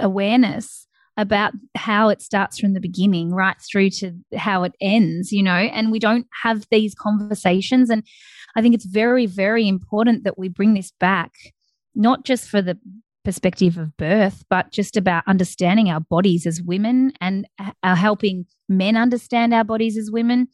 awareness 0.00 0.88
about 1.16 1.52
how 1.76 2.08
it 2.08 2.20
starts 2.20 2.58
from 2.58 2.74
the 2.74 2.80
beginning 2.80 3.32
right 3.32 3.56
through 3.62 3.88
to 3.88 4.12
how 4.36 4.64
it 4.64 4.74
ends, 4.80 5.32
you 5.32 5.42
know, 5.42 5.52
and 5.54 5.90
we 5.92 6.00
don't 6.00 6.26
have 6.42 6.66
these 6.70 6.94
conversations. 6.94 7.88
And 7.88 8.02
I 8.56 8.62
think 8.62 8.74
it's 8.74 8.84
very, 8.84 9.26
very 9.26 9.66
important 9.68 10.24
that 10.24 10.36
we 10.36 10.48
bring 10.48 10.74
this 10.74 10.92
back, 10.98 11.32
not 11.94 12.24
just 12.24 12.48
for 12.48 12.60
the 12.60 12.76
perspective 13.24 13.78
of 13.78 13.96
birth, 13.96 14.44
but 14.50 14.72
just 14.72 14.96
about 14.96 15.24
understanding 15.26 15.88
our 15.88 16.00
bodies 16.00 16.46
as 16.46 16.60
women 16.60 17.12
and 17.20 17.46
uh, 17.58 17.94
helping 17.94 18.46
men 18.68 18.96
understand 18.96 19.54
our 19.54 19.64
bodies 19.64 19.96
as 19.96 20.10
women, 20.10 20.48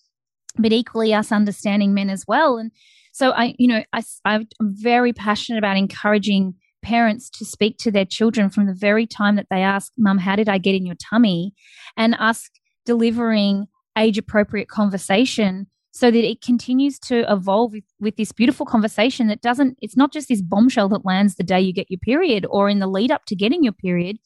but 0.59 0.72
equally 0.72 1.14
us 1.14 1.32
understanding 1.32 1.94
men 1.94 2.11
as 2.11 2.24
well. 2.26 2.59
And 2.59 2.70
so 3.12 3.30
I, 3.32 3.55
you 3.59 3.68
know, 3.68 3.82
I, 3.92 4.03
I'm 4.24 4.48
very 4.61 5.12
passionate 5.12 5.59
about 5.59 5.76
encouraging 5.76 6.55
parents 6.82 7.30
to 7.30 7.44
speak 7.44 7.78
to 7.78 7.90
their 7.90 8.05
children 8.05 8.50
from 8.50 8.66
the 8.66 8.74
very 8.74 9.07
time 9.07 9.36
that 9.36 9.46
they 9.50 9.62
ask, 9.62 9.92
Mum, 9.96 10.18
how 10.18 10.36
did 10.36 10.48
I 10.48 10.59
get 10.59 10.74
in 10.74 10.84
your 10.84 10.96
tummy? 10.96 11.53
And 11.96 12.16
us 12.18 12.50
delivering 12.84 13.66
age 13.96 14.18
appropriate 14.18 14.68
conversation 14.68 15.66
so 15.92 16.11
that 16.11 16.24
it 16.24 16.40
continues 16.40 16.98
to 16.98 17.30
evolve 17.30 17.72
with, 17.72 17.84
with, 18.00 18.16
this 18.16 18.32
beautiful 18.32 18.64
conversation 18.64 19.28
that 19.28 19.42
doesn't, 19.42 19.76
it's 19.82 19.96
not 19.96 20.12
just 20.12 20.28
this 20.28 20.40
bombshell 20.40 20.88
that 20.88 21.05
lands 21.05 21.34
the 21.34 21.42
day 21.42 21.61
you 21.61 21.72
get 21.72 21.90
your 21.90 21.98
period 21.98 22.46
or 22.48 22.68
in 22.70 22.78
the 22.78 22.86
lead 22.86 23.11
up 23.11 23.26
to 23.26 23.36
getting 23.36 23.62
your 23.62 23.74
period. 23.74 24.16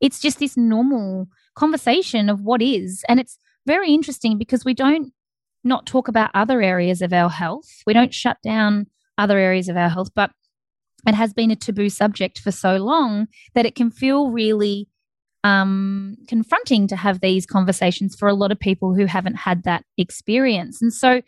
It's 0.00 0.20
just 0.20 0.38
this 0.38 0.56
normal 0.56 1.26
conversation 1.56 2.28
of 2.28 2.42
what 2.42 2.62
is. 2.62 3.04
And 3.08 3.18
it's 3.18 3.36
very 3.66 3.92
interesting 3.92 4.38
because 4.38 4.64
we 4.64 4.74
don't 4.74 5.12
not 5.64 5.86
talk 5.86 6.08
about 6.08 6.30
other 6.34 6.62
areas 6.62 7.02
of 7.02 7.12
our 7.12 7.30
health. 7.30 7.68
We 7.86 7.92
don't 7.92 8.14
shut 8.14 8.38
down 8.42 8.86
other 9.16 9.38
areas 9.38 9.68
of 9.68 9.76
our 9.76 9.88
health, 9.88 10.10
but 10.14 10.30
it 11.06 11.14
has 11.14 11.32
been 11.32 11.50
a 11.50 11.56
taboo 11.56 11.88
subject 11.88 12.38
for 12.38 12.50
so 12.50 12.76
long 12.76 13.26
that 13.54 13.66
it 13.66 13.74
can 13.74 13.90
feel 13.90 14.30
really 14.30 14.88
um, 15.44 16.16
confronting 16.26 16.88
to 16.88 16.96
have 16.96 17.20
these 17.20 17.46
conversations 17.46 18.16
for 18.16 18.28
a 18.28 18.34
lot 18.34 18.52
of 18.52 18.58
people 18.58 18.94
who 18.94 19.06
haven't 19.06 19.36
had 19.36 19.62
that 19.64 19.84
experience. 19.96 20.82
And 20.82 20.92
so 20.92 21.22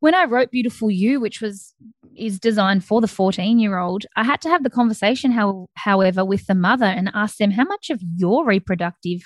when 0.00 0.14
I 0.14 0.24
wrote 0.24 0.50
Beautiful 0.50 0.90
You, 0.90 1.20
which 1.20 1.40
was 1.40 1.74
is 2.16 2.40
designed 2.40 2.84
for 2.84 3.00
the 3.00 3.08
14 3.08 3.58
year 3.58 3.78
old, 3.78 4.04
I 4.16 4.24
had 4.24 4.40
to 4.42 4.48
have 4.48 4.62
the 4.62 4.70
conversation, 4.70 5.30
how, 5.30 5.68
however, 5.74 6.24
with 6.24 6.46
the 6.46 6.54
mother 6.54 6.84
and 6.84 7.10
ask 7.14 7.36
them 7.36 7.52
how 7.52 7.64
much 7.64 7.90
of 7.90 8.02
your 8.16 8.44
reproductive 8.44 9.22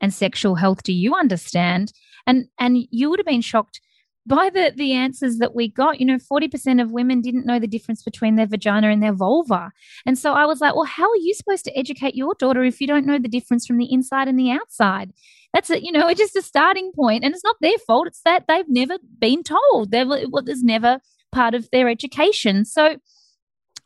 and 0.00 0.14
sexual 0.14 0.54
health 0.54 0.82
do 0.82 0.92
you 0.92 1.14
understand? 1.14 1.92
And 2.28 2.46
and 2.58 2.86
you 2.90 3.10
would 3.10 3.18
have 3.18 3.26
been 3.26 3.40
shocked 3.40 3.80
by 4.28 4.50
the 4.50 4.72
the 4.76 4.92
answers 4.92 5.38
that 5.38 5.54
we 5.54 5.68
got, 5.68 5.98
you 5.98 6.06
know, 6.06 6.18
40% 6.18 6.82
of 6.82 6.92
women 6.92 7.22
didn't 7.22 7.46
know 7.46 7.58
the 7.58 7.66
difference 7.66 8.02
between 8.02 8.36
their 8.36 8.46
vagina 8.46 8.90
and 8.90 9.02
their 9.02 9.14
vulva. 9.14 9.72
And 10.06 10.18
so 10.18 10.34
I 10.34 10.44
was 10.44 10.60
like, 10.60 10.74
well, 10.74 10.84
how 10.84 11.08
are 11.10 11.16
you 11.16 11.34
supposed 11.34 11.64
to 11.64 11.76
educate 11.76 12.14
your 12.14 12.34
daughter 12.38 12.62
if 12.62 12.80
you 12.80 12.86
don't 12.86 13.06
know 13.06 13.18
the 13.18 13.28
difference 13.28 13.66
from 13.66 13.78
the 13.78 13.90
inside 13.90 14.28
and 14.28 14.38
the 14.38 14.50
outside? 14.50 15.12
That's 15.54 15.70
it, 15.70 15.82
you 15.82 15.92
know, 15.92 16.06
it's 16.08 16.20
just 16.20 16.36
a 16.36 16.42
starting 16.42 16.92
point, 16.94 17.24
and 17.24 17.34
it's 17.34 17.42
not 17.44 17.56
their 17.62 17.78
fault. 17.78 18.06
It's 18.06 18.20
that 18.26 18.44
they've 18.46 18.68
never 18.68 18.98
been 19.18 19.42
told. 19.42 19.90
They've 19.90 20.10
it 20.10 20.30
was 20.30 20.62
never 20.62 21.00
part 21.32 21.54
of 21.54 21.70
their 21.70 21.88
education. 21.88 22.66
So 22.66 22.98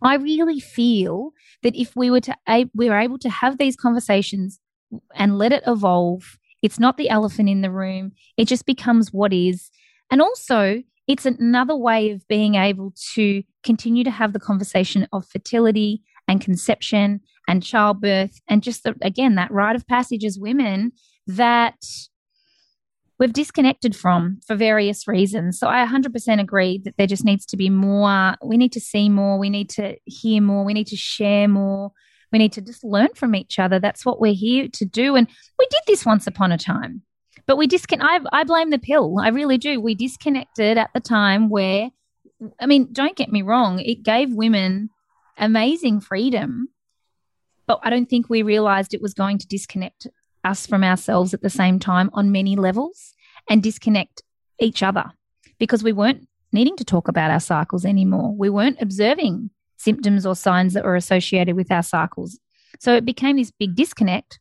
I 0.03 0.17
really 0.17 0.59
feel 0.59 1.31
that 1.63 1.77
if 1.77 1.95
we 1.95 2.11
were 2.11 2.21
to 2.21 2.37
we 2.75 2.91
were 2.91 2.99
able 2.99 3.19
to 3.19 3.31
have 3.31 3.59
these 3.59 3.77
conversations 3.77 4.59
and 5.15 5.39
let 5.39 5.53
it 5.53 5.63
evolve, 5.67 6.37
it's 6.63 6.79
not 6.79 6.97
the 6.97 7.11
elephant 7.11 7.49
in 7.49 7.61
the 7.61 7.71
room. 7.71 8.13
It 8.37 8.47
just 8.47 8.67
becomes 8.67 9.13
what 9.13 9.33
is 9.33 9.71
and 10.13 10.21
also, 10.21 10.83
it's 11.09 11.25
another 11.25 11.75
way 11.75 12.11
of 12.11 12.29
being 12.29 12.55
able 12.55 12.93
to 13.15 13.43
continue 13.65 14.05
to 14.05 14.11
have 14.11 14.35
the 14.35 14.39
conversation 14.39 15.09
of 15.11 15.27
fertility 15.27 16.03
and 16.29 16.39
conception 16.39 17.21
and 17.49 17.63
childbirth 17.63 18.39
and 18.47 18.63
just 18.63 18.83
the, 18.83 18.95
again 19.01 19.37
that 19.37 19.51
rite 19.51 19.75
of 19.75 19.87
passage 19.87 20.23
as 20.23 20.39
women 20.39 20.93
that 21.27 21.83
we've 23.19 23.33
disconnected 23.33 23.97
from 23.97 24.39
for 24.47 24.55
various 24.55 25.09
reasons. 25.09 25.59
So 25.59 25.67
I 25.67 25.87
100% 25.87 26.41
agree 26.41 26.79
that 26.85 26.99
there 26.99 27.07
just 27.07 27.25
needs 27.25 27.47
to 27.47 27.57
be 27.57 27.71
more. 27.71 28.35
We 28.45 28.59
need 28.59 28.73
to 28.73 28.81
see 28.81 29.09
more. 29.09 29.39
We 29.39 29.49
need 29.49 29.71
to 29.71 29.97
hear 30.05 30.43
more. 30.43 30.63
We 30.63 30.75
need 30.75 30.89
to 30.89 30.97
share 30.97 31.49
more. 31.49 31.93
We 32.33 32.39
need 32.39 32.53
to 32.53 32.61
just 32.63 32.83
learn 32.83 33.09
from 33.15 33.35
each 33.35 33.59
other. 33.59 33.79
That's 33.79 34.07
what 34.07 34.21
we're 34.21 34.35
here 34.35 34.69
to 34.69 34.85
do. 34.85 35.17
And 35.17 35.29
we 35.59 35.67
did 35.71 35.81
this 35.87 36.07
once 36.07 36.27
upon 36.27 36.51
a 36.51 36.59
time. 36.59 37.03
But 37.47 37.57
we 37.57 37.67
disconnect. 37.67 38.27
I, 38.33 38.41
I 38.41 38.45
blame 38.45 38.71
the 38.71 38.79
pill. 38.79 39.19
I 39.21 39.29
really 39.29 39.59
do. 39.59 39.81
We 39.81 39.95
disconnected 39.95 40.79
at 40.79 40.91
the 40.95 41.01
time 41.01 41.51
where, 41.51 41.91
I 42.61 42.67
mean, 42.67 42.89
don't 42.93 43.17
get 43.17 43.33
me 43.33 43.43
wrong, 43.43 43.81
it 43.81 44.03
gave 44.03 44.33
women 44.33 44.91
amazing 45.39 46.01
freedom, 46.01 46.69
but 47.67 47.81
I 47.83 47.91
don't 47.91 48.09
think 48.09 48.29
we 48.29 48.43
realized 48.43 48.95
it 48.95 49.03
was 49.03 49.15
going 49.15 49.39
to 49.39 49.47
disconnect 49.47 50.07
us 50.45 50.67
from 50.67 50.85
ourselves 50.85 51.35
at 51.35 51.43
the 51.43 51.51
same 51.51 51.79
time 51.79 52.11
on 52.13 52.33
many 52.33 52.57
levels 52.57 53.15
and 53.49 53.63
disconnect 53.63 54.23
each 54.59 54.83
other 54.83 55.05
because 55.59 55.83
we 55.83 55.93
weren't 55.93 56.29
needing 56.53 56.77
to 56.77 56.85
talk 56.85 57.09
about 57.09 57.31
our 57.31 57.41
cycles 57.41 57.85
anymore. 57.85 58.35
We 58.37 58.51
weren't 58.51 58.81
observing 58.81 59.51
symptoms 59.83 60.25
or 60.25 60.35
signs 60.35 60.75
that 60.75 60.85
were 60.85 60.97
associated 60.97 61.57
with 61.57 61.71
our 61.71 61.83
cycles. 61.83 62.39
So 62.81 62.95
it 62.95 63.05
became 63.05 63.37
this 63.37 63.51
big 63.51 63.75
disconnect 63.75 64.39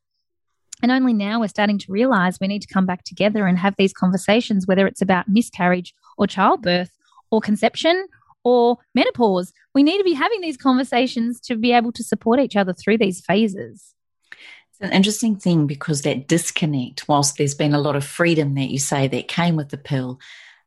and 0.82 0.92
only 0.92 1.14
now 1.14 1.40
we're 1.40 1.48
starting 1.48 1.78
to 1.80 1.92
realize 1.92 2.40
we 2.40 2.48
need 2.48 2.64
to 2.64 2.74
come 2.74 2.86
back 2.86 3.04
together 3.04 3.46
and 3.46 3.58
have 3.58 3.76
these 3.78 3.94
conversations, 3.94 4.66
whether 4.66 4.88
it's 4.88 5.02
about 5.02 5.28
miscarriage 5.28 5.94
or 6.18 6.28
childbirth 6.28 6.92
or 7.30 7.40
conception 7.40 8.08
or 8.44 8.78
menopause. 8.96 9.54
We 9.76 9.84
need 9.84 10.00
to 10.00 10.04
be 10.04 10.14
having 10.14 10.42
these 10.42 10.58
conversations 10.58 11.40
to 11.42 11.56
be 11.56 11.72
able 11.72 11.92
to 11.94 12.04
support 12.04 12.40
each 12.40 12.56
other 12.56 12.74
through 12.74 12.98
these 12.98 13.22
phases. 13.22 13.94
It's 14.72 14.82
an 14.82 14.92
interesting 14.92 15.36
thing 15.36 15.68
because 15.68 16.02
that 16.02 16.28
disconnect, 16.28 17.08
whilst 17.08 17.38
there's 17.38 17.54
been 17.54 17.76
a 17.76 17.82
lot 17.82 17.96
of 17.96 18.04
freedom 18.04 18.56
that 18.56 18.72
you 18.72 18.80
say 18.80 19.08
that 19.08 19.28
came 19.28 19.56
with 19.56 19.70
the 19.70 19.78
pill, 19.78 20.20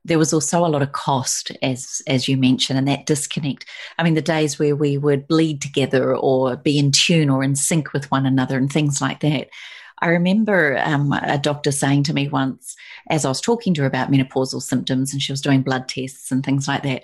there 0.05 0.19
was 0.19 0.33
also 0.33 0.65
a 0.65 0.69
lot 0.69 0.83
of 0.83 0.93
cost 0.93 1.51
as 1.63 2.03
as 2.07 2.29
you 2.29 2.37
mentioned 2.37 2.79
and 2.79 2.87
that 2.89 3.07
disconnect 3.07 3.65
i 3.99 4.03
mean 4.03 4.15
the 4.15 4.23
days 4.23 4.59
where 4.59 4.77
we 4.77 4.99
would 4.99 5.27
bleed 5.27 5.61
together 5.63 6.15
or 6.17 6.57
be 6.57 6.79
in 6.79 6.91
tune 6.93 7.31
or 7.31 7.43
in 7.43 7.57
sync 7.57 7.93
with 7.93 8.11
one 8.11 8.27
another 8.27 8.57
and 8.57 8.73
things 8.73 9.01
like 9.01 9.21
that 9.21 9.49
I 10.01 10.09
remember 10.09 10.79
um, 10.85 11.13
a 11.13 11.39
doctor 11.39 11.73
saying 11.73 12.03
to 12.05 12.13
me 12.13 12.29
once, 12.29 12.77
as 13.09 13.25
I 13.25 13.29
was 13.29 13.41
talking 13.41 13.73
to 13.75 13.83
her 13.83 13.87
about 13.87 14.11
menopausal 14.11 14.61
symptoms, 14.61 15.13
and 15.13 15.23
she 15.23 15.33
was 15.33 15.41
doing 15.41 15.63
blood 15.63 15.89
tests 15.89 16.31
and 16.31 16.45
things 16.45 16.69
like 16.69 16.83
that, 16.83 17.03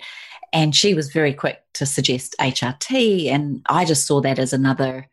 and 0.53 0.75
she 0.75 0.93
was 0.93 1.11
very 1.11 1.33
quick 1.33 1.63
to 1.73 1.85
suggest 1.85 2.35
HRT, 2.39 3.27
and 3.27 3.61
I 3.67 3.85
just 3.85 4.05
saw 4.05 4.21
that 4.21 4.39
as 4.39 4.53
another. 4.53 5.07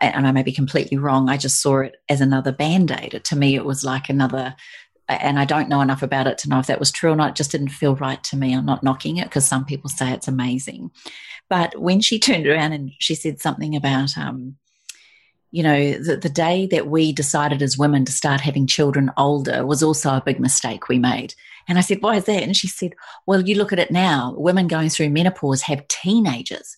And 0.00 0.26
I 0.26 0.32
may 0.32 0.42
be 0.42 0.50
completely 0.50 0.98
wrong. 0.98 1.28
I 1.28 1.36
just 1.36 1.62
saw 1.62 1.78
it 1.78 1.94
as 2.08 2.20
another 2.20 2.50
band 2.50 2.90
aid. 2.90 3.20
To 3.22 3.36
me, 3.36 3.54
it 3.54 3.64
was 3.64 3.84
like 3.84 4.08
another 4.08 4.56
and 5.08 5.38
I 5.38 5.44
don't 5.44 5.68
know 5.68 5.80
enough 5.80 6.02
about 6.02 6.26
it 6.26 6.38
to 6.38 6.48
know 6.48 6.58
if 6.58 6.66
that 6.66 6.80
was 6.80 6.90
true 6.90 7.12
or 7.12 7.16
not. 7.16 7.30
It 7.30 7.36
just 7.36 7.52
didn't 7.52 7.68
feel 7.68 7.94
right 7.96 8.22
to 8.24 8.36
me. 8.36 8.54
I'm 8.54 8.66
not 8.66 8.82
knocking 8.82 9.18
it 9.18 9.24
because 9.24 9.46
some 9.46 9.64
people 9.64 9.88
say 9.88 10.12
it's 10.12 10.28
amazing. 10.28 10.90
But 11.48 11.78
when 11.78 12.00
she 12.00 12.18
turned 12.20 12.46
around 12.46 12.72
and 12.72 12.92
she 12.98 13.14
said 13.14 13.40
something 13.40 13.76
about 13.76 14.16
um, 14.16 14.56
you 15.50 15.62
know, 15.62 15.92
the, 15.92 16.16
the 16.16 16.28
day 16.28 16.66
that 16.66 16.88
we 16.88 17.12
decided 17.12 17.62
as 17.62 17.78
women 17.78 18.04
to 18.04 18.12
start 18.12 18.40
having 18.40 18.66
children 18.66 19.10
older 19.16 19.64
was 19.64 19.82
also 19.82 20.10
a 20.10 20.22
big 20.24 20.40
mistake 20.40 20.88
we 20.88 20.98
made. 20.98 21.34
And 21.68 21.78
I 21.78 21.80
said, 21.80 22.00
why 22.00 22.16
is 22.16 22.24
that? 22.24 22.42
And 22.42 22.56
she 22.56 22.68
said, 22.68 22.94
well, 23.26 23.42
you 23.42 23.56
look 23.56 23.72
at 23.72 23.78
it 23.78 23.90
now, 23.90 24.34
women 24.36 24.68
going 24.68 24.88
through 24.88 25.10
menopause 25.10 25.62
have 25.62 25.86
teenagers. 25.88 26.76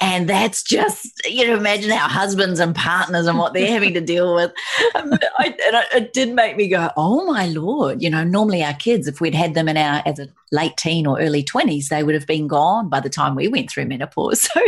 And 0.00 0.28
that's 0.28 0.62
just, 0.62 1.22
you 1.26 1.46
know, 1.46 1.56
imagine 1.56 1.92
our 1.92 2.08
husbands 2.08 2.58
and 2.60 2.74
partners 2.74 3.26
and 3.26 3.38
what 3.38 3.52
they're 3.52 3.70
having 3.70 3.94
to 3.94 4.00
deal 4.00 4.34
with. 4.34 4.52
Um, 4.94 5.12
I, 5.38 5.56
and 5.66 6.04
it 6.04 6.12
did 6.12 6.34
make 6.34 6.56
me 6.56 6.68
go, 6.68 6.90
oh 6.96 7.24
my 7.26 7.46
Lord, 7.46 8.02
you 8.02 8.10
know, 8.10 8.24
normally 8.24 8.62
our 8.64 8.74
kids, 8.74 9.06
if 9.06 9.20
we'd 9.20 9.34
had 9.34 9.54
them 9.54 9.68
in 9.68 9.76
our, 9.76 10.02
as 10.04 10.18
a 10.18 10.28
late 10.50 10.76
teen 10.76 11.06
or 11.06 11.20
early 11.20 11.44
20s, 11.44 11.88
they 11.88 12.02
would 12.02 12.14
have 12.14 12.26
been 12.26 12.48
gone 12.48 12.88
by 12.88 13.00
the 13.00 13.10
time 13.10 13.34
we 13.34 13.48
went 13.48 13.70
through 13.70 13.86
menopause. 13.86 14.48
So 14.54 14.60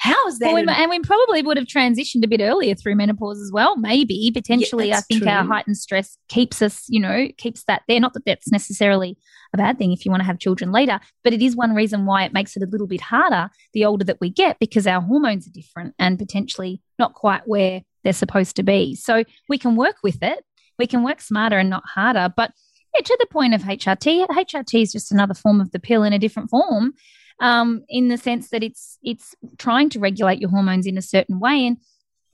how 0.00 0.26
is 0.28 0.38
that? 0.38 0.54
Well, 0.54 0.64
we, 0.64 0.72
and 0.72 0.88
we 0.88 0.98
probably 1.00 1.42
would 1.42 1.58
have 1.58 1.66
transitioned 1.66 2.24
a 2.24 2.26
bit 2.26 2.40
earlier 2.40 2.74
through 2.74 2.94
menopause 2.94 3.38
as 3.38 3.52
well. 3.52 3.76
Maybe 3.76 4.30
potentially, 4.32 4.88
yeah, 4.88 4.96
I 4.96 5.00
think 5.02 5.24
true. 5.24 5.30
our 5.30 5.44
heightened 5.44 5.76
stress 5.76 6.16
keeps 6.28 6.62
us, 6.62 6.86
you 6.88 6.98
know, 6.98 7.28
keeps 7.36 7.64
that 7.64 7.82
there. 7.86 8.00
Not 8.00 8.14
that 8.14 8.24
that's 8.24 8.50
necessarily 8.50 9.18
a 9.52 9.58
bad 9.58 9.76
thing 9.76 9.92
if 9.92 10.06
you 10.06 10.10
want 10.10 10.22
to 10.22 10.26
have 10.26 10.38
children 10.38 10.72
later, 10.72 11.00
but 11.22 11.34
it 11.34 11.42
is 11.42 11.54
one 11.54 11.74
reason 11.74 12.06
why 12.06 12.24
it 12.24 12.32
makes 12.32 12.56
it 12.56 12.62
a 12.62 12.66
little 12.66 12.86
bit 12.86 13.02
harder 13.02 13.50
the 13.74 13.84
older 13.84 14.04
that 14.06 14.22
we 14.22 14.30
get 14.30 14.58
because 14.58 14.86
our 14.86 15.02
hormones 15.02 15.46
are 15.46 15.52
different 15.52 15.94
and 15.98 16.18
potentially 16.18 16.80
not 16.98 17.12
quite 17.12 17.42
where 17.44 17.82
they're 18.02 18.14
supposed 18.14 18.56
to 18.56 18.62
be. 18.62 18.94
So 18.94 19.24
we 19.50 19.58
can 19.58 19.76
work 19.76 19.96
with 20.02 20.22
it. 20.22 20.42
We 20.78 20.86
can 20.86 21.04
work 21.04 21.20
smarter 21.20 21.58
and 21.58 21.68
not 21.68 21.84
harder. 21.86 22.32
But 22.34 22.52
yeah, 22.94 23.02
to 23.02 23.16
the 23.20 23.26
point 23.26 23.52
of 23.52 23.64
HRT, 23.64 24.28
HRT 24.28 24.82
is 24.82 24.92
just 24.92 25.12
another 25.12 25.34
form 25.34 25.60
of 25.60 25.72
the 25.72 25.78
pill 25.78 26.04
in 26.04 26.14
a 26.14 26.18
different 26.18 26.48
form 26.48 26.94
um, 27.40 27.84
in 27.88 28.08
the 28.08 28.16
sense 28.16 28.50
that 28.50 28.62
it's 28.62 28.98
it's 29.02 29.34
trying 29.58 29.88
to 29.90 29.98
regulate 29.98 30.40
your 30.40 30.50
hormones 30.50 30.86
in 30.86 30.98
a 30.98 31.02
certain 31.02 31.40
way. 31.40 31.66
And 31.66 31.78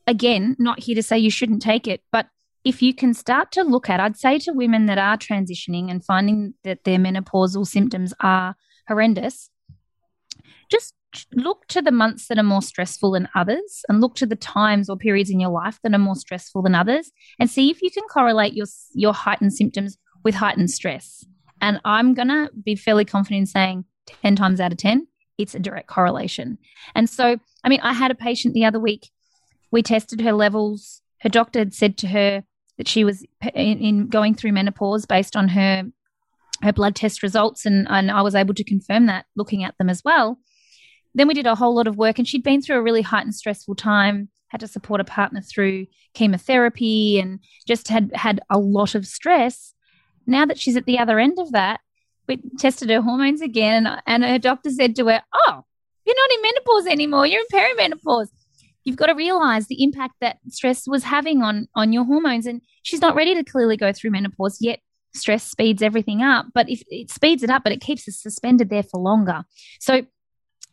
again, 0.06 0.56
not 0.58 0.80
here 0.80 0.96
to 0.96 1.02
say 1.02 1.18
you 1.18 1.30
shouldn't 1.30 1.62
take 1.62 1.86
it, 1.86 2.02
but 2.12 2.26
if 2.64 2.82
you 2.82 2.92
can 2.92 3.14
start 3.14 3.52
to 3.52 3.62
look 3.62 3.88
at, 3.88 4.00
I'd 4.00 4.16
say 4.16 4.38
to 4.40 4.52
women 4.52 4.86
that 4.86 4.98
are 4.98 5.16
transitioning 5.16 5.88
and 5.90 6.04
finding 6.04 6.54
that 6.64 6.82
their 6.82 6.98
menopausal 6.98 7.64
symptoms 7.66 8.12
are 8.20 8.56
horrendous, 8.88 9.50
just 10.68 10.94
look 11.32 11.66
to 11.68 11.80
the 11.80 11.92
months 11.92 12.26
that 12.26 12.38
are 12.38 12.42
more 12.42 12.62
stressful 12.62 13.12
than 13.12 13.28
others 13.34 13.84
and 13.88 14.00
look 14.00 14.16
to 14.16 14.26
the 14.26 14.36
times 14.36 14.90
or 14.90 14.96
periods 14.96 15.30
in 15.30 15.40
your 15.40 15.50
life 15.50 15.78
that 15.82 15.94
are 15.94 15.98
more 15.98 16.16
stressful 16.16 16.62
than 16.62 16.74
others 16.74 17.10
and 17.38 17.48
see 17.48 17.70
if 17.70 17.80
you 17.80 17.90
can 17.90 18.02
correlate 18.04 18.52
your 18.52 18.66
your 18.92 19.14
heightened 19.14 19.52
symptoms 19.52 19.96
with 20.24 20.34
heightened 20.34 20.70
stress 20.70 21.24
and 21.62 21.80
i'm 21.86 22.12
going 22.12 22.28
to 22.28 22.50
be 22.62 22.74
fairly 22.74 23.04
confident 23.04 23.40
in 23.40 23.46
saying 23.46 23.84
10 24.22 24.36
times 24.36 24.60
out 24.60 24.72
of 24.72 24.78
10 24.78 25.06
it's 25.38 25.54
a 25.54 25.58
direct 25.58 25.88
correlation 25.88 26.58
and 26.94 27.10
so 27.10 27.38
i 27.64 27.68
mean 27.68 27.80
i 27.82 27.92
had 27.92 28.10
a 28.10 28.14
patient 28.14 28.54
the 28.54 28.64
other 28.64 28.80
week 28.80 29.10
we 29.70 29.82
tested 29.82 30.20
her 30.20 30.32
levels 30.32 31.02
her 31.20 31.28
doctor 31.28 31.58
had 31.58 31.74
said 31.74 31.96
to 31.98 32.08
her 32.08 32.44
that 32.78 32.88
she 32.88 33.04
was 33.04 33.24
in, 33.54 33.78
in 33.78 34.06
going 34.08 34.34
through 34.34 34.52
menopause 34.52 35.06
based 35.06 35.36
on 35.36 35.48
her 35.48 35.84
her 36.62 36.72
blood 36.72 36.94
test 36.94 37.22
results 37.22 37.66
and, 37.66 37.86
and 37.88 38.10
I 38.10 38.22
was 38.22 38.34
able 38.34 38.54
to 38.54 38.64
confirm 38.64 39.06
that 39.06 39.26
looking 39.36 39.64
at 39.64 39.76
them 39.78 39.88
as 39.88 40.02
well. 40.04 40.38
Then 41.14 41.28
we 41.28 41.34
did 41.34 41.46
a 41.46 41.54
whole 41.54 41.74
lot 41.74 41.86
of 41.86 41.96
work 41.96 42.18
and 42.18 42.26
she'd 42.26 42.42
been 42.42 42.62
through 42.62 42.76
a 42.76 42.82
really 42.82 43.02
heightened 43.02 43.34
stressful 43.34 43.74
time, 43.74 44.28
had 44.48 44.60
to 44.60 44.68
support 44.68 45.00
a 45.00 45.04
partner 45.04 45.40
through 45.40 45.86
chemotherapy 46.14 47.18
and 47.18 47.40
just 47.66 47.88
had 47.88 48.10
had 48.14 48.40
a 48.50 48.58
lot 48.58 48.94
of 48.94 49.06
stress. 49.06 49.72
Now 50.26 50.44
that 50.46 50.58
she's 50.58 50.76
at 50.76 50.86
the 50.86 50.98
other 50.98 51.18
end 51.18 51.38
of 51.38 51.52
that, 51.52 51.80
we 52.28 52.40
tested 52.58 52.90
her 52.90 53.02
hormones 53.02 53.40
again 53.40 53.86
and, 53.86 54.02
and 54.06 54.24
her 54.24 54.38
doctor 54.38 54.70
said 54.70 54.96
to 54.96 55.06
her, 55.06 55.22
"Oh, 55.34 55.64
you're 56.04 56.16
not 56.16 56.32
in 56.34 56.42
menopause 56.42 56.86
anymore. 56.86 57.26
You're 57.26 57.42
in 57.42 57.58
perimenopause." 57.58 58.28
You've 58.84 58.96
got 58.96 59.06
to 59.06 59.14
realize 59.14 59.66
the 59.66 59.82
impact 59.82 60.14
that 60.20 60.38
stress 60.48 60.86
was 60.86 61.04
having 61.04 61.42
on 61.42 61.66
on 61.74 61.92
your 61.92 62.04
hormones 62.04 62.46
and 62.46 62.62
she's 62.82 63.00
not 63.00 63.16
ready 63.16 63.34
to 63.34 63.42
clearly 63.42 63.76
go 63.76 63.92
through 63.92 64.12
menopause 64.12 64.58
yet 64.60 64.78
stress 65.16 65.44
speeds 65.44 65.82
everything 65.82 66.22
up, 66.22 66.46
but 66.54 66.68
if 66.70 66.82
it 66.88 67.10
speeds 67.10 67.42
it 67.42 67.50
up, 67.50 67.62
but 67.64 67.72
it 67.72 67.80
keeps 67.80 68.08
us 68.08 68.20
suspended 68.20 68.70
there 68.70 68.82
for 68.82 69.00
longer. 69.00 69.44
So, 69.80 70.02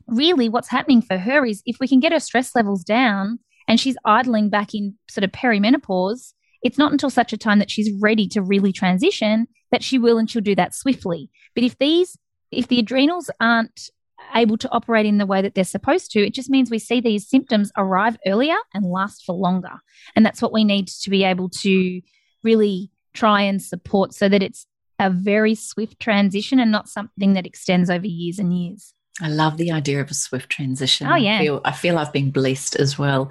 really, 0.07 0.49
what's 0.49 0.69
happening 0.69 1.01
for 1.01 1.17
her 1.17 1.45
is 1.45 1.63
if 1.65 1.77
we 1.79 1.87
can 1.87 1.99
get 1.99 2.11
her 2.11 2.19
stress 2.19 2.55
levels 2.55 2.83
down 2.83 3.39
and 3.67 3.79
she's 3.79 3.97
idling 4.05 4.49
back 4.49 4.73
in 4.73 4.95
sort 5.09 5.23
of 5.23 5.31
perimenopause, 5.31 6.33
it's 6.61 6.77
not 6.77 6.91
until 6.91 7.09
such 7.09 7.33
a 7.33 7.37
time 7.37 7.59
that 7.59 7.71
she's 7.71 7.91
ready 8.01 8.27
to 8.29 8.41
really 8.41 8.71
transition 8.71 9.47
that 9.71 9.83
she 9.83 9.97
will 9.97 10.17
and 10.17 10.29
she'll 10.29 10.41
do 10.41 10.55
that 10.55 10.75
swiftly. 10.75 11.29
But 11.55 11.63
if 11.63 11.77
these, 11.77 12.17
if 12.51 12.67
the 12.67 12.79
adrenals 12.79 13.29
aren't 13.39 13.89
able 14.35 14.57
to 14.57 14.71
operate 14.71 15.05
in 15.05 15.17
the 15.17 15.25
way 15.25 15.41
that 15.41 15.55
they're 15.55 15.63
supposed 15.63 16.11
to, 16.11 16.25
it 16.25 16.33
just 16.33 16.49
means 16.49 16.71
we 16.71 16.79
see 16.79 17.01
these 17.01 17.27
symptoms 17.27 17.71
arrive 17.77 18.17
earlier 18.25 18.55
and 18.73 18.85
last 18.85 19.23
for 19.25 19.33
longer. 19.35 19.81
And 20.15 20.25
that's 20.25 20.41
what 20.41 20.53
we 20.53 20.63
need 20.63 20.87
to 20.87 21.09
be 21.09 21.23
able 21.23 21.49
to 21.49 22.01
really 22.43 22.91
try 23.13 23.41
and 23.41 23.61
support 23.61 24.13
so 24.13 24.27
that 24.29 24.43
it's 24.43 24.65
a 24.99 25.09
very 25.09 25.55
swift 25.55 25.99
transition 25.99 26.59
and 26.59 26.71
not 26.71 26.87
something 26.87 27.33
that 27.33 27.45
extends 27.45 27.89
over 27.89 28.07
years 28.07 28.39
and 28.39 28.57
years. 28.57 28.93
I 29.22 29.28
love 29.28 29.57
the 29.57 29.72
idea 29.72 30.01
of 30.01 30.09
a 30.09 30.16
swift 30.16 30.49
transition. 30.49 31.05
Oh 31.05 31.16
yeah, 31.16 31.38
I 31.38 31.43
feel, 31.43 31.61
I 31.66 31.72
feel 31.72 31.97
I've 31.99 32.11
been 32.11 32.32
blessed 32.32 32.76
as 32.78 32.97
well, 32.97 33.30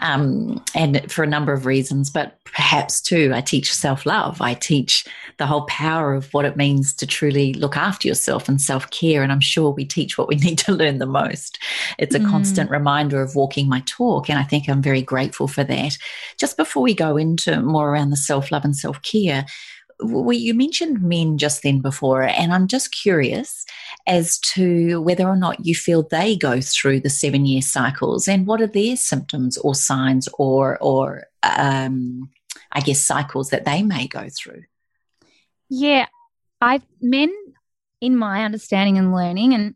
um, 0.00 0.62
and 0.74 1.10
for 1.10 1.22
a 1.22 1.26
number 1.26 1.54
of 1.54 1.64
reasons. 1.64 2.10
But 2.10 2.38
perhaps 2.44 3.00
too, 3.00 3.32
I 3.34 3.40
teach 3.40 3.72
self 3.72 4.04
love. 4.04 4.42
I 4.42 4.52
teach 4.52 5.06
the 5.38 5.46
whole 5.46 5.64
power 5.66 6.12
of 6.12 6.32
what 6.34 6.44
it 6.44 6.58
means 6.58 6.92
to 6.94 7.06
truly 7.06 7.54
look 7.54 7.78
after 7.78 8.08
yourself 8.08 8.46
and 8.46 8.60
self 8.60 8.90
care. 8.90 9.22
And 9.22 9.32
I'm 9.32 9.40
sure 9.40 9.70
we 9.70 9.86
teach 9.86 10.18
what 10.18 10.28
we 10.28 10.36
need 10.44 10.58
to 10.58 10.72
learn 10.72 10.98
the 10.98 11.06
most. 11.06 11.58
It's 11.98 12.14
a 12.14 12.20
mm. 12.20 12.30
constant 12.30 12.70
reminder 12.70 13.22
of 13.22 13.34
walking 13.34 13.70
my 13.70 13.82
talk, 13.86 14.28
and 14.28 14.38
I 14.38 14.42
think 14.42 14.68
I'm 14.68 14.82
very 14.82 15.02
grateful 15.02 15.48
for 15.48 15.64
that. 15.64 15.96
Just 16.36 16.58
before 16.58 16.82
we 16.82 16.92
go 16.92 17.16
into 17.16 17.58
more 17.62 17.90
around 17.90 18.10
the 18.10 18.18
self 18.18 18.52
love 18.52 18.66
and 18.66 18.76
self 18.76 19.00
care, 19.00 19.46
you 20.04 20.54
mentioned 20.54 21.02
men 21.02 21.38
just 21.38 21.62
then 21.62 21.80
before, 21.80 22.22
and 22.22 22.52
I'm 22.52 22.68
just 22.68 22.92
curious 22.92 23.64
as 24.06 24.38
to 24.38 25.00
whether 25.02 25.26
or 25.28 25.36
not 25.36 25.64
you 25.64 25.74
feel 25.74 26.02
they 26.02 26.36
go 26.36 26.60
through 26.60 27.00
the 27.00 27.10
seven 27.10 27.46
year 27.46 27.62
cycles 27.62 28.28
and 28.28 28.46
what 28.46 28.60
are 28.60 28.66
their 28.66 28.96
symptoms 28.96 29.56
or 29.58 29.74
signs 29.74 30.28
or, 30.38 30.78
or 30.80 31.24
um, 31.42 32.30
I 32.70 32.80
guess, 32.80 33.00
cycles 33.00 33.50
that 33.50 33.64
they 33.64 33.82
may 33.82 34.06
go 34.06 34.28
through. 34.28 34.62
Yeah, 35.68 36.06
I 36.60 36.80
men, 37.00 37.32
in 38.00 38.16
my 38.16 38.44
understanding 38.44 38.98
and 38.98 39.14
learning, 39.14 39.54
and 39.54 39.74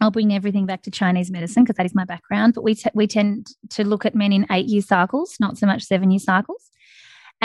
I'll 0.00 0.10
bring 0.10 0.34
everything 0.34 0.66
back 0.66 0.82
to 0.82 0.90
Chinese 0.90 1.30
medicine 1.30 1.64
because 1.64 1.76
that 1.76 1.86
is 1.86 1.94
my 1.94 2.04
background. 2.04 2.54
But 2.54 2.64
we 2.64 2.74
t- 2.74 2.90
we 2.94 3.06
tend 3.06 3.48
to 3.70 3.84
look 3.84 4.04
at 4.04 4.14
men 4.14 4.32
in 4.32 4.46
eight 4.50 4.66
year 4.66 4.82
cycles, 4.82 5.36
not 5.38 5.56
so 5.56 5.66
much 5.66 5.84
seven 5.84 6.10
year 6.10 6.18
cycles. 6.18 6.70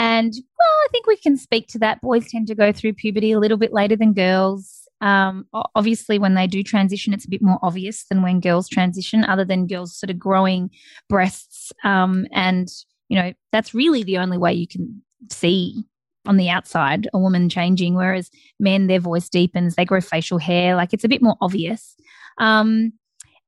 And 0.00 0.32
well, 0.32 0.66
I 0.66 0.86
think 0.90 1.06
we 1.06 1.18
can 1.18 1.36
speak 1.36 1.68
to 1.68 1.78
that. 1.80 2.00
Boys 2.00 2.26
tend 2.30 2.46
to 2.46 2.54
go 2.54 2.72
through 2.72 2.94
puberty 2.94 3.32
a 3.32 3.38
little 3.38 3.58
bit 3.58 3.70
later 3.70 3.96
than 3.96 4.14
girls. 4.14 4.88
Um, 5.02 5.44
obviously, 5.74 6.18
when 6.18 6.32
they 6.32 6.46
do 6.46 6.62
transition, 6.62 7.12
it's 7.12 7.26
a 7.26 7.30
bit 7.30 7.42
more 7.42 7.58
obvious 7.62 8.06
than 8.06 8.22
when 8.22 8.40
girls 8.40 8.66
transition, 8.66 9.26
other 9.26 9.44
than 9.44 9.66
girls 9.66 9.94
sort 9.94 10.08
of 10.08 10.18
growing 10.18 10.70
breasts. 11.10 11.70
Um, 11.84 12.26
and, 12.32 12.66
you 13.10 13.16
know, 13.20 13.34
that's 13.52 13.74
really 13.74 14.02
the 14.02 14.16
only 14.16 14.38
way 14.38 14.54
you 14.54 14.66
can 14.66 15.02
see 15.30 15.84
on 16.24 16.38
the 16.38 16.48
outside 16.48 17.06
a 17.12 17.18
woman 17.18 17.50
changing, 17.50 17.94
whereas 17.94 18.30
men, 18.58 18.86
their 18.86 19.00
voice 19.00 19.28
deepens, 19.28 19.74
they 19.74 19.84
grow 19.84 20.00
facial 20.00 20.38
hair. 20.38 20.76
Like 20.76 20.94
it's 20.94 21.04
a 21.04 21.08
bit 21.08 21.20
more 21.20 21.36
obvious. 21.42 21.94
Um, 22.38 22.94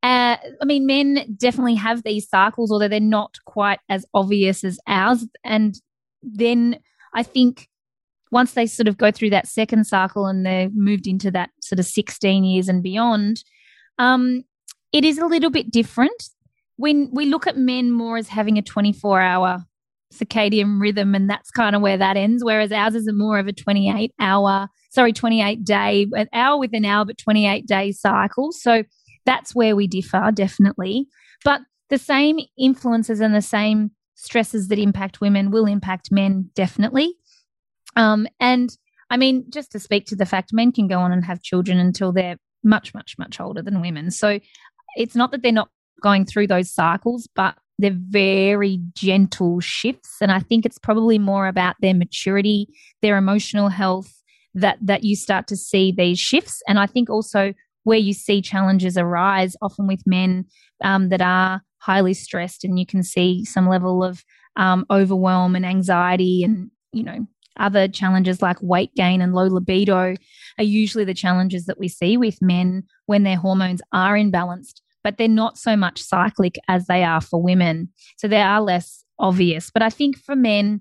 uh, 0.03 0.37
I 0.61 0.65
mean, 0.67 0.85
men 0.85 1.35
definitely 1.39 1.77
have 1.77 2.03
these 2.03 2.29
cycles, 2.29 2.71
although 2.71 2.89
they're 2.89 3.01
not 3.01 3.37
quite 3.47 3.81
as 3.89 4.05
obvious 4.13 4.65
as 4.65 4.79
ours. 4.87 5.27
And 5.45 5.81
then 6.23 6.79
I 7.15 7.23
think 7.23 7.69
once 8.31 8.55
they 8.55 8.67
sort 8.67 8.89
of 8.89 8.97
go 8.97 9.11
through 9.11 9.31
that 9.31 9.47
second 9.47 9.85
cycle 9.85 10.27
and 10.27 10.45
they're 10.45 10.71
moved 10.71 11.07
into 11.07 11.31
that 11.31 11.51
sort 11.61 11.79
of 11.79 11.85
16 11.85 12.45
years 12.45 12.69
and 12.69 12.83
beyond, 12.83 13.45
um, 13.99 14.45
it 14.93 15.05
is 15.05 15.19
a 15.19 15.27
little 15.27 15.51
bit 15.51 15.71
different. 15.71 16.31
When 16.77 17.11
we 17.13 17.27
look 17.27 17.47
at 17.47 17.57
men 17.57 17.93
more 17.93 18.17
as 18.17 18.29
having 18.29 18.59
a 18.59 18.63
24 18.63 19.21
hour 19.21 19.65
circadian 20.13 20.81
rhythm, 20.81 21.15
and 21.15 21.29
that's 21.29 21.51
kind 21.51 21.77
of 21.77 21.83
where 21.83 21.99
that 21.99 22.17
ends, 22.17 22.43
whereas 22.45 22.73
ours 22.73 22.95
is 22.95 23.09
more 23.13 23.39
of 23.39 23.47
a 23.49 23.53
28 23.53 24.13
hour, 24.19 24.69
sorry, 24.91 25.13
28 25.13 25.65
day, 25.65 26.07
an 26.13 26.29
hour 26.33 26.59
with 26.59 26.75
an 26.75 26.85
hour, 26.85 27.05
but 27.05 27.19
28 27.19 27.67
day 27.67 27.93
cycle. 27.93 28.53
So 28.53 28.83
that's 29.25 29.55
where 29.55 29.77
we 29.77 29.87
differ, 29.87 30.31
definitely. 30.33 31.07
But 31.45 31.61
the 31.91 31.99
same 31.99 32.39
influences 32.59 33.21
and 33.21 33.35
the 33.35 33.43
same 33.43 33.91
stresses 34.23 34.69
that 34.69 34.79
impact 34.79 35.21
women 35.21 35.51
will 35.51 35.67
impact 35.67 36.13
men, 36.13 36.49
definitely. 36.55 37.15
Um, 37.97 38.29
and 38.39 38.71
I 39.11 39.17
mean, 39.17 39.45
just 39.51 39.73
to 39.73 39.81
speak 39.81 40.07
to 40.07 40.17
the 40.17 40.25
fact 40.25 40.53
men 40.53 40.71
can 40.71 40.87
go 40.87 41.01
on 41.01 41.11
and 41.11 41.25
have 41.25 41.43
children 41.43 41.79
until 41.79 42.13
they're 42.13 42.37
much, 42.63 42.95
much, 42.95 43.19
much 43.19 43.41
older 43.41 43.63
than 43.63 43.81
women. 43.81 44.13
So 44.13 44.39
it's 44.97 45.17
not 45.17 45.33
that 45.33 45.43
they're 45.43 45.51
not 45.51 45.71
going 46.01 46.25
through 46.25 46.47
those 46.47 46.71
cycles, 46.71 47.29
but 47.35 47.57
they're 47.81 47.91
very 47.91 48.81
gentle 48.95 49.59
shifts. 49.59 50.19
And 50.21 50.31
I 50.31 50.39
think 50.39 50.65
it's 50.65 50.79
probably 50.79 51.19
more 51.19 51.49
about 51.49 51.75
their 51.81 51.95
maturity, 51.95 52.69
their 53.03 53.17
emotional 53.17 53.71
health 53.71 54.23
that 54.55 54.79
that 54.83 55.03
you 55.03 55.17
start 55.17 55.49
to 55.49 55.57
see 55.57 55.91
these 55.91 56.21
shifts. 56.21 56.63
And 56.69 56.79
I 56.79 56.87
think 56.87 57.11
also 57.11 57.55
where 57.83 57.99
you 57.99 58.13
see 58.13 58.41
challenges 58.41 58.97
arise, 58.97 59.57
often 59.61 59.89
with 59.89 60.03
men 60.07 60.45
um, 60.85 61.09
that 61.09 61.21
are 61.21 61.63
highly 61.83 62.15
stressed, 62.15 62.65
and 62.65 62.79
you 62.79 62.87
can 62.87 63.03
see 63.03 63.45
some 63.45 63.69
level 63.69 64.05
of 64.05 64.25
um, 64.57 64.87
overwhelm 64.91 65.57
and 65.57 65.67
anxiety, 65.67 66.43
and 66.45 66.71
you 66.93 67.03
know 67.03 67.27
other 67.59 67.89
challenges 67.89 68.41
like 68.41 68.57
weight 68.63 68.95
gain 68.95 69.21
and 69.21 69.35
low 69.35 69.47
libido 69.47 70.15
are 70.59 70.65
usually 70.65 71.05
the 71.05 71.15
challenges 71.15 71.67
that 71.67 71.79
we 71.79 71.89
see 71.89 72.17
with 72.17 72.41
men 72.41 72.85
when 73.07 73.25
their 73.25 73.37
hormones 73.37 73.83
are 73.93 74.15
imbalanced, 74.15 74.81
but 75.05 75.19
they're 75.19 75.29
not 75.29 75.59
so 75.59 75.77
much 75.77 76.03
cyclic 76.03 76.57
as 76.69 76.87
they 76.87 77.05
are 77.05 77.21
for 77.21 77.43
women. 77.43 77.91
So 78.17 78.29
they 78.29 78.41
are 78.41 78.61
less 78.61 79.05
obvious. 79.19 79.71
But 79.71 79.83
I 79.83 79.91
think 79.91 80.17
for 80.19 80.37
men, 80.37 80.81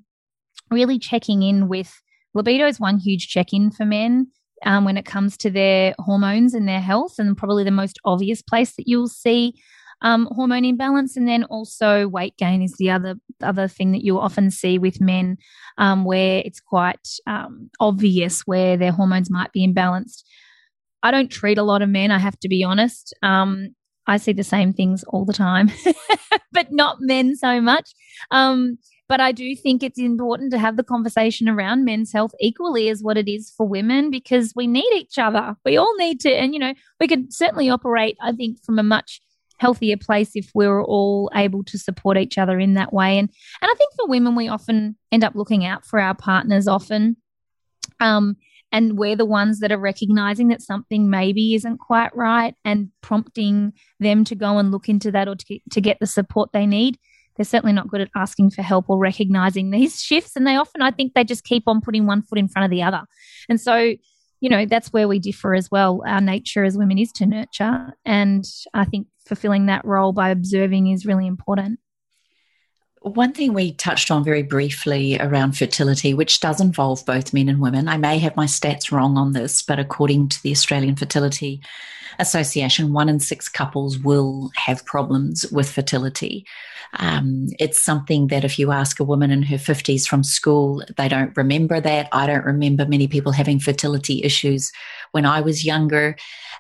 really 0.70 0.98
checking 0.98 1.44
in 1.44 1.68
with 1.68 1.94
libido 2.34 2.68
is 2.68 2.80
one 2.80 2.98
huge 2.98 3.28
check 3.28 3.54
in 3.54 3.72
for 3.72 3.86
men. 3.86 4.28
Um, 4.64 4.86
when 4.86 4.96
it 4.96 5.06
comes 5.06 5.38
to 5.38 5.50
their 5.50 5.96
hormones 5.98 6.54
and 6.54 6.68
their 6.68 6.82
health, 6.82 7.16
and 7.18 7.36
probably 7.36 7.64
the 7.64 7.72
most 7.72 7.98
obvious 8.06 8.44
place 8.44 8.76
that 8.76 8.88
you'll 8.88 9.08
see 9.08 9.56
um, 10.02 10.28
hormone 10.32 10.66
imbalance, 10.66 11.16
and 11.16 11.28
then 11.28 11.44
also 11.46 12.08
weight 12.08 12.36
gain 12.38 12.62
is 12.62 12.74
the 12.78 12.90
other 12.90 13.16
other 13.42 13.68
thing 13.68 13.92
that 13.92 14.04
you'll 14.04 14.20
often 14.20 14.52
see 14.52 14.78
with 14.78 15.02
men, 15.02 15.38
um, 15.78 16.06
where 16.06 16.42
it's 16.46 16.60
quite 16.60 17.08
um, 17.28 17.70
obvious 17.80 18.42
where 18.42 18.78
their 18.78 18.92
hormones 18.92 19.30
might 19.30 19.52
be 19.52 19.68
imbalanced. 19.68 20.24
I 21.04 21.12
don't 21.12 21.32
treat 21.32 21.58
a 21.58 21.64
lot 21.64 21.82
of 21.82 21.90
men. 21.90 22.12
I 22.12 22.20
have 22.20 22.40
to 22.40 22.50
be 22.50 22.64
honest. 22.64 23.14
Um, 23.24 23.76
I 24.08 24.18
see 24.18 24.34
the 24.34 24.44
same 24.44 24.74
things 24.74 25.04
all 25.06 25.26
the 25.26 25.34
time, 25.34 25.72
but 26.52 26.72
not 26.72 26.98
men 27.00 27.36
so 27.36 27.62
much. 27.62 27.92
Um, 28.32 28.78
but 29.08 29.20
I 29.20 29.34
do 29.34 29.56
think 29.58 29.84
it's 29.84 30.00
important 30.00 30.52
to 30.54 30.58
have 30.58 30.78
the 30.78 30.84
conversation 30.84 31.50
around 31.50 31.84
men's 31.84 32.14
health 32.14 32.32
equally 32.40 32.88
as 32.90 33.04
what 33.04 33.18
it 33.18 33.30
is 33.30 33.54
for 33.56 33.68
women 33.68 34.10
because 34.10 34.54
we 34.56 34.68
need 34.68 34.90
each 34.96 35.18
other. 35.18 35.56
We 35.66 35.76
all 35.76 35.94
need 35.98 36.22
to, 36.22 36.32
and 36.32 36.54
you 36.54 36.60
know, 36.60 36.74
we 37.00 37.08
could 37.08 37.34
certainly 37.34 37.70
operate, 37.70 38.16
I 38.22 38.32
think, 38.32 38.64
from 38.64 38.80
a 38.80 38.84
much 38.84 39.22
healthier 39.62 39.96
place 39.96 40.32
if 40.34 40.50
we're 40.56 40.84
all 40.84 41.32
able 41.36 41.64
to 41.64 41.78
support 41.78 42.18
each 42.18 42.40
other 42.40 42.60
in 42.60 42.74
that 42.74 42.92
way. 42.92 43.20
And 43.20 43.30
and 43.62 43.72
I 43.72 43.76
think 43.76 43.94
for 43.96 44.08
women, 44.08 44.36
we 44.36 44.48
often 44.48 44.98
end 45.12 45.24
up 45.24 45.36
looking 45.36 45.64
out 45.66 45.86
for 45.86 46.00
our 46.00 46.16
partners 46.16 46.68
often. 46.68 47.16
Um, 48.00 48.38
and 48.72 48.98
we're 48.98 49.16
the 49.16 49.26
ones 49.26 49.60
that 49.60 49.72
are 49.72 49.78
recognizing 49.78 50.48
that 50.48 50.62
something 50.62 51.10
maybe 51.10 51.54
isn't 51.54 51.78
quite 51.78 52.16
right 52.16 52.56
and 52.66 52.90
prompting 53.02 53.74
them 54.00 54.24
to 54.24 54.36
go 54.36 54.58
and 54.58 54.72
look 54.72 54.90
into 54.90 55.12
that 55.12 55.28
or 55.28 55.36
to 55.36 55.60
to 55.70 55.82
get 55.82 55.98
the 56.00 56.08
support 56.08 56.50
they 56.52 56.66
need 56.66 56.98
they're 57.36 57.46
certainly 57.46 57.74
not 57.74 57.88
good 57.88 58.02
at 58.02 58.10
asking 58.16 58.50
for 58.50 58.62
help 58.62 58.90
or 58.90 58.98
recognizing 58.98 59.70
these 59.72 60.02
shifts 60.02 60.36
and 60.36 60.48
they 60.48 60.56
often 60.56 60.82
i 60.82 60.90
think 60.90 61.14
they 61.14 61.24
just 61.24 61.44
keep 61.44 61.64
on 61.68 61.82
putting 61.82 62.06
one 62.06 62.22
foot 62.22 62.40
in 62.40 62.48
front 62.48 62.64
of 62.64 62.72
the 62.72 62.82
other 62.82 63.02
and 63.50 63.60
so 63.60 63.94
you 64.42 64.50
know 64.50 64.66
that's 64.66 64.92
where 64.92 65.08
we 65.08 65.20
differ 65.20 65.56
as 65.56 65.72
well. 65.72 66.04
Our 66.06 66.22
nature 66.22 66.66
as 66.66 66.78
women 66.78 66.98
is 66.98 67.12
to 67.14 67.26
nurture 67.26 67.96
and 68.06 68.46
i 68.74 68.84
think 68.86 69.08
fulfilling 69.26 69.68
that 69.68 69.86
role 69.86 70.12
by 70.12 70.30
observing 70.30 70.88
is 70.88 71.06
really 71.06 71.28
important 71.28 71.80
one 73.02 73.34
thing 73.34 73.54
we 73.54 73.74
touched 73.74 74.12
on 74.12 74.24
very 74.24 74.44
briefly 74.44 75.18
around 75.20 75.58
fertility, 75.58 76.14
which 76.14 76.40
does 76.40 76.62
involve 76.62 77.04
both 77.06 77.34
men 77.34 77.50
and 77.50 77.60
women, 77.60 77.88
I 77.88 77.98
may 77.98 78.20
have 78.20 78.36
my 78.36 78.46
stats 78.46 78.92
wrong 78.92 79.18
on 79.18 79.34
this, 79.34 79.64
but 79.64 79.80
according 79.80 80.30
to 80.30 80.44
the 80.44 80.52
Australian 80.52 80.96
Fertility 80.96 81.62
Association, 82.20 82.94
one 82.94 83.10
in 83.10 83.20
six 83.20 83.50
couples 83.50 83.98
will 83.98 84.52
have 84.56 84.86
problems 84.86 85.52
with 85.52 85.70
fertility. 85.70 86.46
Um, 87.00 87.48
it's 87.58 87.82
something 87.82 88.28
that 88.28 88.44
if 88.44 88.60
you 88.60 88.72
ask 88.72 89.00
a 89.00 89.04
woman 89.04 89.32
in 89.32 89.44
her 89.44 89.56
50s 89.56 90.08
from 90.08 90.24
school, 90.24 90.84
they 90.98 91.08
don't 91.08 91.36
remember 91.36 91.80
that. 91.80 92.08
I 92.12 92.28
don't 92.28 92.46
remember 92.46 92.86
many 92.86 93.08
people 93.08 93.32
having 93.32 93.60
fertility 93.60 94.24
issues 94.24 94.72
when 95.12 95.26
I 95.26 95.42
was 95.42 95.66
younger. 95.66 96.18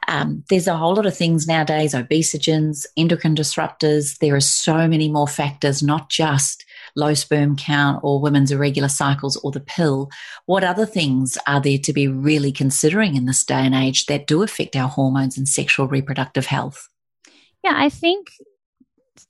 Um, 0.07 0.43
there's 0.49 0.67
a 0.67 0.77
whole 0.77 0.95
lot 0.95 1.05
of 1.05 1.15
things 1.15 1.47
nowadays 1.47 1.93
obesogens, 1.93 2.85
endocrine 2.97 3.35
disruptors. 3.35 4.17
There 4.17 4.35
are 4.35 4.41
so 4.41 4.87
many 4.87 5.09
more 5.09 5.27
factors, 5.27 5.83
not 5.83 6.09
just 6.09 6.65
low 6.95 7.13
sperm 7.13 7.55
count 7.55 7.99
or 8.03 8.19
women's 8.19 8.51
irregular 8.51 8.89
cycles 8.89 9.37
or 9.37 9.51
the 9.51 9.59
pill. 9.59 10.09
What 10.45 10.63
other 10.63 10.85
things 10.85 11.37
are 11.47 11.61
there 11.61 11.77
to 11.79 11.93
be 11.93 12.07
really 12.07 12.51
considering 12.51 13.15
in 13.15 13.25
this 13.25 13.43
day 13.43 13.65
and 13.65 13.75
age 13.75 14.07
that 14.07 14.27
do 14.27 14.43
affect 14.43 14.75
our 14.75 14.89
hormones 14.89 15.37
and 15.37 15.47
sexual 15.47 15.87
reproductive 15.87 16.47
health? 16.47 16.89
Yeah, 17.63 17.75
I 17.75 17.89
think 17.89 18.31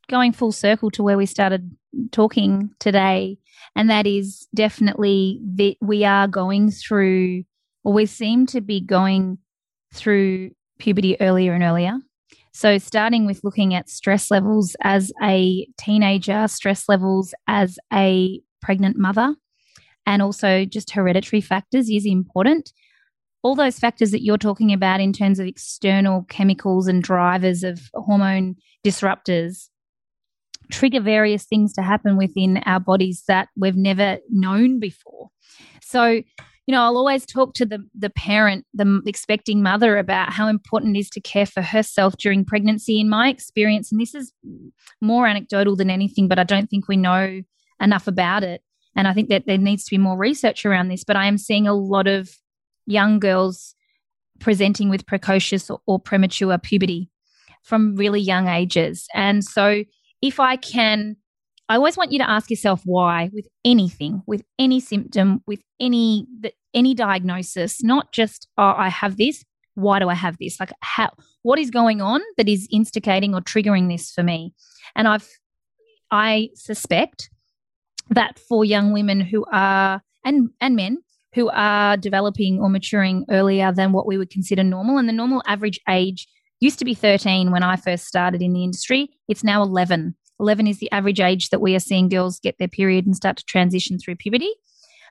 going 0.10 0.32
full 0.32 0.52
circle 0.52 0.90
to 0.92 1.04
where 1.04 1.18
we 1.18 1.26
started 1.26 1.76
talking 2.12 2.72
today, 2.80 3.38
and 3.76 3.90
that 3.90 4.08
is 4.08 4.48
definitely 4.54 5.40
that 5.56 5.76
we 5.82 6.06
are 6.06 6.28
going 6.28 6.72
through, 6.72 7.44
or 7.84 7.94
we 7.94 8.06
seem 8.06 8.46
to 8.48 8.62
be 8.62 8.80
going 8.80 9.38
through 9.94 10.52
puberty 10.82 11.20
earlier 11.22 11.54
and 11.54 11.64
earlier. 11.64 11.98
So, 12.54 12.78
starting 12.78 13.26
with 13.26 13.44
looking 13.44 13.74
at 13.74 13.90
stress 13.90 14.30
levels 14.30 14.76
as 14.82 15.12
a 15.24 15.68
teenager, 15.80 16.48
stress 16.48 16.90
levels 16.90 17.34
as 17.48 17.80
a 17.94 18.42
pregnant 18.62 18.98
mother, 18.98 19.36
and 20.06 20.22
also 20.22 20.66
just 20.66 20.92
hereditary 20.92 21.42
factors 21.42 21.90
is 21.90 22.06
important. 22.06 22.74
All 23.44 23.56
those 23.56 23.80
factors 23.80 24.12
that 24.12 24.24
you're 24.24 24.38
talking 24.38 24.74
about 24.74 25.00
in 25.00 25.14
terms 25.14 25.40
of 25.40 25.48
external 25.48 26.26
chemicals 26.30 26.88
and 26.88 27.02
drivers 27.02 27.64
of 27.64 27.80
hormone 27.94 28.56
disruptors 28.86 29.70
trigger 30.72 31.02
various 31.02 31.46
things 31.46 31.74
to 31.74 31.82
happen 31.82 32.18
within 32.18 32.58
our 32.66 32.80
bodies 32.80 33.24
that 33.28 33.50
we've 33.58 33.76
never 33.76 34.18
known 34.30 34.80
before. 34.80 35.30
So, 35.82 36.22
you 36.72 36.78
know, 36.78 36.84
I'll 36.84 36.96
always 36.96 37.26
talk 37.26 37.54
to 37.56 37.66
the 37.66 37.86
the 37.94 38.10
parent, 38.10 38.66
the 38.74 39.02
expecting 39.06 39.62
mother 39.62 39.98
about 39.98 40.32
how 40.32 40.48
important 40.48 40.96
it 40.96 41.02
is 41.02 41.10
to 41.10 41.20
care 41.20 41.46
for 41.46 41.62
herself 41.62 42.16
during 42.16 42.46
pregnancy. 42.46 43.02
In 43.02 43.10
my 43.10 43.28
experience, 43.28 43.92
and 43.92 44.00
this 44.00 44.16
is 44.16 44.32
more 45.02 45.28
anecdotal 45.28 45.76
than 45.76 45.90
anything, 45.90 46.30
but 46.30 46.40
I 46.40 46.46
don't 46.46 46.70
think 46.70 46.88
we 46.88 46.96
know 46.96 47.42
enough 47.82 48.08
about 48.08 48.44
it. 48.44 48.62
And 48.96 49.06
I 49.06 49.14
think 49.14 49.28
that 49.28 49.48
there 49.48 49.58
needs 49.58 49.84
to 49.84 49.92
be 49.92 49.98
more 49.98 50.16
research 50.16 50.66
around 50.66 50.88
this. 50.88 51.04
But 51.04 51.18
I 51.18 51.26
am 51.26 51.38
seeing 51.38 51.68
a 51.68 51.74
lot 51.74 52.08
of 52.08 52.30
young 52.86 53.20
girls 53.20 53.76
presenting 54.40 54.88
with 54.88 55.06
precocious 55.06 55.70
or, 55.70 55.82
or 55.86 56.00
premature 56.00 56.58
puberty 56.58 57.10
from 57.64 57.98
really 57.98 58.22
young 58.22 58.48
ages. 58.48 59.10
And 59.14 59.44
so 59.44 59.84
if 60.22 60.40
I 60.40 60.56
can 60.56 61.18
I 61.72 61.76
always 61.76 61.96
want 61.96 62.12
you 62.12 62.20
to 62.20 62.30
ask 62.30 62.50
yourself 62.50 62.82
why 62.84 63.30
with 63.32 63.48
anything, 63.64 64.24
with 64.28 64.44
any 64.60 64.82
symptom, 64.82 65.42
with 65.48 65.62
any 65.80 66.28
any 66.74 66.94
diagnosis, 66.94 67.82
not 67.82 68.12
just 68.12 68.50
oh, 68.58 68.74
I 68.76 68.90
have 68.90 69.16
this. 69.16 69.46
Why 69.76 70.00
do 70.00 70.10
I 70.10 70.14
have 70.14 70.38
this? 70.38 70.60
Like 70.60 70.74
how 70.82 71.12
what 71.44 71.60
is 71.60 71.72
going 71.72 72.02
on 72.02 72.20
that 72.36 72.50
is 72.50 72.68
instigating 72.74 73.34
or 73.34 73.40
triggering 73.40 73.90
this 73.90 74.12
for 74.12 74.22
me? 74.22 74.54
And 74.98 75.08
I've 75.08 75.30
I 76.12 76.50
suspect 76.56 77.30
that 78.10 78.38
for 78.38 78.66
young 78.66 78.92
women 78.92 79.22
who 79.22 79.46
are 79.50 80.02
and 80.26 80.50
and 80.60 80.76
men 80.76 80.98
who 81.36 81.50
are 81.52 81.96
developing 81.96 82.60
or 82.60 82.70
maturing 82.70 83.26
earlier 83.30 83.72
than 83.72 83.94
what 83.94 84.06
we 84.06 84.18
would 84.18 84.30
consider 84.30 84.66
normal, 84.66 84.98
and 84.98 85.08
the 85.08 85.14
normal 85.14 85.42
average 85.48 85.80
age 85.88 86.28
used 86.60 86.80
to 86.80 86.86
be 86.86 86.94
13 86.94 87.50
when 87.50 87.64
I 87.64 87.78
first 87.78 88.08
started 88.08 88.42
in 88.42 88.52
the 88.52 88.66
industry. 88.66 89.10
It's 89.30 89.42
now 89.42 89.64
11 89.64 90.16
11 90.42 90.68
is 90.68 90.80
the 90.80 90.92
average 90.92 91.20
age 91.20 91.50
that 91.50 91.62
we 91.62 91.76
are 91.76 91.80
seeing 91.80 92.10
girls 92.10 92.39
get 92.39 92.58
their 92.58 92.68
period 92.68 93.06
and 93.06 93.16
start 93.16 93.38
to 93.38 93.46
transition 93.46 94.00
through 94.00 94.16
puberty. 94.16 94.52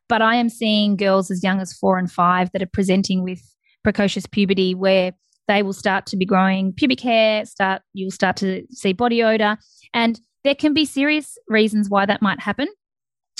But 0.08 0.22
I 0.22 0.34
am 0.34 0.48
seeing 0.48 0.96
girls 0.96 1.30
as 1.30 1.44
young 1.44 1.60
as 1.60 1.72
four 1.72 1.96
and 1.96 2.10
five 2.10 2.50
that 2.52 2.62
are 2.62 2.66
presenting 2.66 3.22
with 3.22 3.40
precocious 3.84 4.26
puberty 4.26 4.74
where 4.74 5.12
they 5.46 5.62
will 5.62 5.72
start 5.72 6.06
to 6.06 6.16
be 6.16 6.26
growing 6.26 6.72
pubic 6.72 7.00
hair, 7.00 7.44
start 7.44 7.82
you'll 7.92 8.10
start 8.10 8.36
to 8.36 8.66
see 8.70 8.92
body 8.92 9.22
odor. 9.22 9.56
And 9.94 10.20
there 10.44 10.54
can 10.54 10.74
be 10.74 10.84
serious 10.84 11.38
reasons 11.48 11.88
why 11.88 12.06
that 12.06 12.22
might 12.22 12.40
happen. 12.40 12.68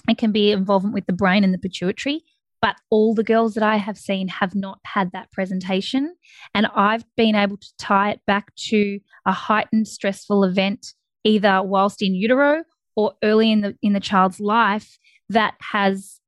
It 0.09 0.19
can 0.19 0.33
be 0.33 0.53
involvement 0.53 0.95
with 0.95 1.07
the 1.07 1.13
brain 1.13 1.45
and 1.45 1.53
the 1.53 1.59
pituitary, 1.59 2.23
but 2.63 2.77
all 2.91 3.15
the 3.15 3.25
girls 3.25 3.55
that 3.55 3.63
I 3.63 3.77
have 3.77 3.99
seen 3.99 4.29
have 4.29 4.55
not 4.55 4.79
had 4.85 5.13
that 5.13 5.31
presentation. 5.33 6.15
And 6.55 6.67
I've 6.75 7.05
been 7.17 7.35
able 7.35 7.57
to 7.57 7.69
tie 7.79 8.11
it 8.11 8.21
back 8.27 8.55
to 8.69 9.01
a 9.27 9.33
heightened 9.33 9.89
stressful 9.89 10.45
event 10.45 10.95
either 11.25 11.63
whilst 11.63 12.03
in 12.03 12.15
utero 12.15 12.65
or 12.97 13.13
early 13.23 13.53
in 13.53 13.61
the 13.61 13.77
in 13.83 13.93
the 13.93 14.01
child's 14.01 14.41
life 14.41 14.99
that 15.29 15.55
has 15.61 16.21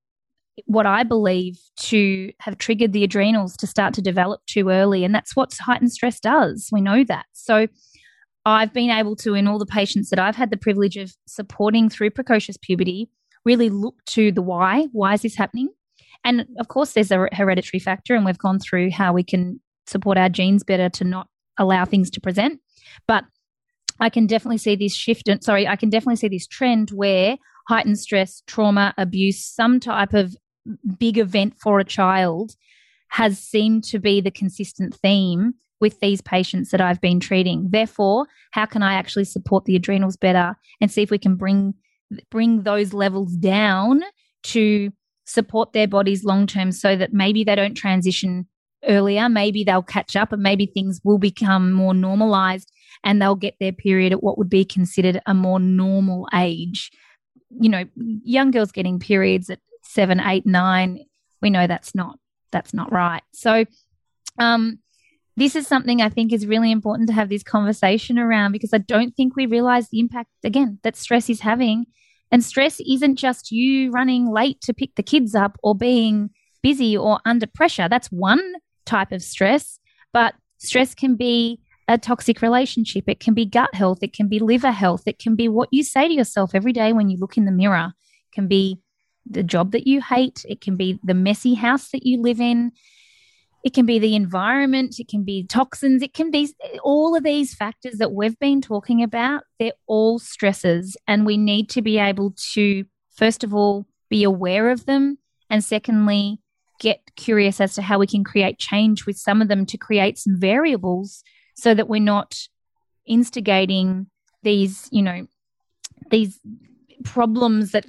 what 0.66 0.86
I 0.86 1.02
believe 1.02 1.58
to 1.76 2.32
have 2.40 2.58
triggered 2.58 2.92
the 2.92 3.04
adrenals 3.04 3.56
to 3.56 3.66
start 3.66 3.94
to 3.94 4.02
develop 4.02 4.42
too 4.46 4.68
early. 4.68 5.04
And 5.04 5.14
that's 5.14 5.34
what 5.34 5.56
heightened 5.58 5.92
stress 5.92 6.20
does. 6.20 6.68
We 6.70 6.80
know 6.80 7.04
that. 7.04 7.26
So 7.32 7.68
I've 8.44 8.72
been 8.72 8.90
able 8.90 9.16
to, 9.16 9.34
in 9.34 9.46
all 9.46 9.58
the 9.58 9.66
patients 9.66 10.10
that 10.10 10.18
I've 10.18 10.36
had 10.36 10.50
the 10.50 10.56
privilege 10.56 10.96
of 10.96 11.14
supporting 11.26 11.88
through 11.88 12.10
precocious 12.10 12.56
puberty, 12.56 13.08
really 13.44 13.70
look 13.70 14.04
to 14.10 14.32
the 14.32 14.42
why. 14.42 14.88
Why 14.92 15.14
is 15.14 15.22
this 15.22 15.36
happening? 15.36 15.68
And 16.24 16.46
of 16.58 16.68
course, 16.68 16.92
there's 16.92 17.10
a 17.10 17.28
hereditary 17.32 17.80
factor, 17.80 18.14
and 18.14 18.24
we've 18.24 18.38
gone 18.38 18.58
through 18.58 18.90
how 18.90 19.12
we 19.12 19.24
can 19.24 19.60
support 19.86 20.18
our 20.18 20.28
genes 20.28 20.62
better 20.62 20.88
to 20.88 21.04
not 21.04 21.28
allow 21.58 21.84
things 21.84 22.10
to 22.10 22.20
present. 22.20 22.60
But 23.06 23.24
I 24.00 24.10
can 24.10 24.26
definitely 24.26 24.58
see 24.58 24.76
this 24.76 24.94
shift. 24.94 25.28
And 25.28 25.42
sorry, 25.42 25.66
I 25.66 25.76
can 25.76 25.90
definitely 25.90 26.16
see 26.16 26.28
this 26.28 26.46
trend 26.46 26.90
where 26.90 27.36
heightened 27.68 27.98
stress, 27.98 28.42
trauma, 28.46 28.94
abuse, 28.98 29.44
some 29.44 29.80
type 29.80 30.14
of 30.14 30.36
big 30.98 31.18
event 31.18 31.54
for 31.60 31.78
a 31.78 31.84
child 31.84 32.52
has 33.08 33.38
seemed 33.38 33.84
to 33.84 33.98
be 33.98 34.20
the 34.20 34.30
consistent 34.30 34.94
theme 34.94 35.54
with 35.80 36.00
these 36.00 36.20
patients 36.22 36.70
that 36.70 36.80
I've 36.80 37.00
been 37.00 37.20
treating. 37.20 37.68
Therefore, 37.70 38.26
how 38.52 38.66
can 38.66 38.82
I 38.82 38.94
actually 38.94 39.24
support 39.24 39.64
the 39.64 39.76
adrenals 39.76 40.16
better 40.16 40.56
and 40.80 40.90
see 40.90 41.02
if 41.02 41.10
we 41.10 41.18
can 41.18 41.36
bring 41.36 41.74
bring 42.30 42.62
those 42.62 42.92
levels 42.92 43.34
down 43.36 44.02
to 44.44 44.90
support 45.24 45.72
their 45.72 45.88
bodies 45.88 46.24
long 46.24 46.46
term 46.46 46.72
so 46.72 46.96
that 46.96 47.12
maybe 47.12 47.44
they 47.44 47.54
don't 47.54 47.74
transition 47.74 48.46
earlier, 48.88 49.28
maybe 49.28 49.64
they'll 49.64 49.82
catch 49.82 50.16
up 50.16 50.32
and 50.32 50.42
maybe 50.42 50.66
things 50.66 51.00
will 51.04 51.18
become 51.18 51.72
more 51.72 51.94
normalized 51.94 52.71
and 53.04 53.20
they'll 53.20 53.36
get 53.36 53.56
their 53.60 53.72
period 53.72 54.12
at 54.12 54.22
what 54.22 54.38
would 54.38 54.50
be 54.50 54.64
considered 54.64 55.20
a 55.26 55.34
more 55.34 55.60
normal 55.60 56.28
age. 56.34 56.90
You 57.50 57.68
know, 57.68 57.84
young 57.96 58.50
girls 58.50 58.72
getting 58.72 58.98
periods 58.98 59.50
at 59.50 59.58
seven, 59.82 60.20
eight, 60.20 60.46
nine, 60.46 61.04
we 61.40 61.50
know 61.50 61.66
that's 61.66 61.94
not 61.94 62.18
that's 62.50 62.72
not 62.72 62.92
right. 62.92 63.22
So 63.32 63.64
um 64.38 64.78
this 65.36 65.56
is 65.56 65.66
something 65.66 66.02
I 66.02 66.10
think 66.10 66.32
is 66.32 66.46
really 66.46 66.70
important 66.70 67.08
to 67.08 67.14
have 67.14 67.30
this 67.30 67.42
conversation 67.42 68.18
around 68.18 68.52
because 68.52 68.74
I 68.74 68.78
don't 68.78 69.16
think 69.16 69.34
we 69.34 69.46
realize 69.46 69.88
the 69.88 70.00
impact 70.00 70.30
again 70.44 70.78
that 70.82 70.96
stress 70.96 71.30
is 71.30 71.40
having. 71.40 71.86
And 72.30 72.42
stress 72.42 72.80
isn't 72.80 73.16
just 73.16 73.50
you 73.50 73.90
running 73.90 74.30
late 74.30 74.60
to 74.62 74.72
pick 74.72 74.94
the 74.94 75.02
kids 75.02 75.34
up 75.34 75.58
or 75.62 75.74
being 75.74 76.30
busy 76.62 76.96
or 76.96 77.20
under 77.24 77.46
pressure. 77.46 77.88
That's 77.88 78.08
one 78.08 78.42
type 78.86 79.12
of 79.12 79.22
stress, 79.22 79.78
but 80.12 80.34
stress 80.58 80.94
can 80.94 81.16
be 81.16 81.60
a 81.88 81.98
toxic 81.98 82.42
relationship. 82.42 83.04
It 83.08 83.20
can 83.20 83.34
be 83.34 83.44
gut 83.44 83.74
health. 83.74 84.02
It 84.02 84.12
can 84.12 84.28
be 84.28 84.38
liver 84.38 84.70
health. 84.70 85.02
It 85.06 85.18
can 85.18 85.34
be 85.34 85.48
what 85.48 85.68
you 85.72 85.82
say 85.82 86.08
to 86.08 86.14
yourself 86.14 86.54
every 86.54 86.72
day 86.72 86.92
when 86.92 87.10
you 87.10 87.18
look 87.18 87.36
in 87.36 87.44
the 87.44 87.52
mirror. 87.52 87.92
It 88.30 88.34
can 88.34 88.48
be 88.48 88.80
the 89.28 89.42
job 89.42 89.72
that 89.72 89.86
you 89.86 90.00
hate. 90.00 90.44
It 90.48 90.60
can 90.60 90.76
be 90.76 90.98
the 91.02 91.14
messy 91.14 91.54
house 91.54 91.90
that 91.90 92.06
you 92.06 92.20
live 92.20 92.40
in. 92.40 92.72
It 93.64 93.74
can 93.74 93.86
be 93.86 93.98
the 93.98 94.16
environment. 94.16 94.98
It 94.98 95.08
can 95.08 95.22
be 95.22 95.44
toxins. 95.44 96.02
It 96.02 96.14
can 96.14 96.30
be 96.30 96.52
all 96.82 97.14
of 97.14 97.22
these 97.22 97.54
factors 97.54 97.98
that 97.98 98.12
we've 98.12 98.38
been 98.38 98.60
talking 98.60 99.02
about. 99.02 99.44
They're 99.58 99.72
all 99.86 100.18
stresses. 100.18 100.96
And 101.06 101.24
we 101.24 101.36
need 101.36 101.68
to 101.70 101.82
be 101.82 101.98
able 101.98 102.34
to, 102.54 102.84
first 103.14 103.44
of 103.44 103.54
all, 103.54 103.86
be 104.08 104.24
aware 104.24 104.70
of 104.70 104.86
them. 104.86 105.18
And 105.48 105.62
secondly, 105.62 106.40
get 106.80 107.14
curious 107.14 107.60
as 107.60 107.74
to 107.74 107.82
how 107.82 107.98
we 107.98 108.06
can 108.08 108.24
create 108.24 108.58
change 108.58 109.06
with 109.06 109.16
some 109.16 109.40
of 109.40 109.48
them 109.48 109.64
to 109.66 109.76
create 109.76 110.18
some 110.18 110.40
variables 110.40 111.22
so 111.54 111.74
that 111.74 111.88
we're 111.88 112.00
not 112.00 112.36
instigating 113.06 114.06
these, 114.42 114.88
you 114.90 115.02
know, 115.02 115.26
these 116.10 116.40
problems 117.04 117.72
that 117.72 117.86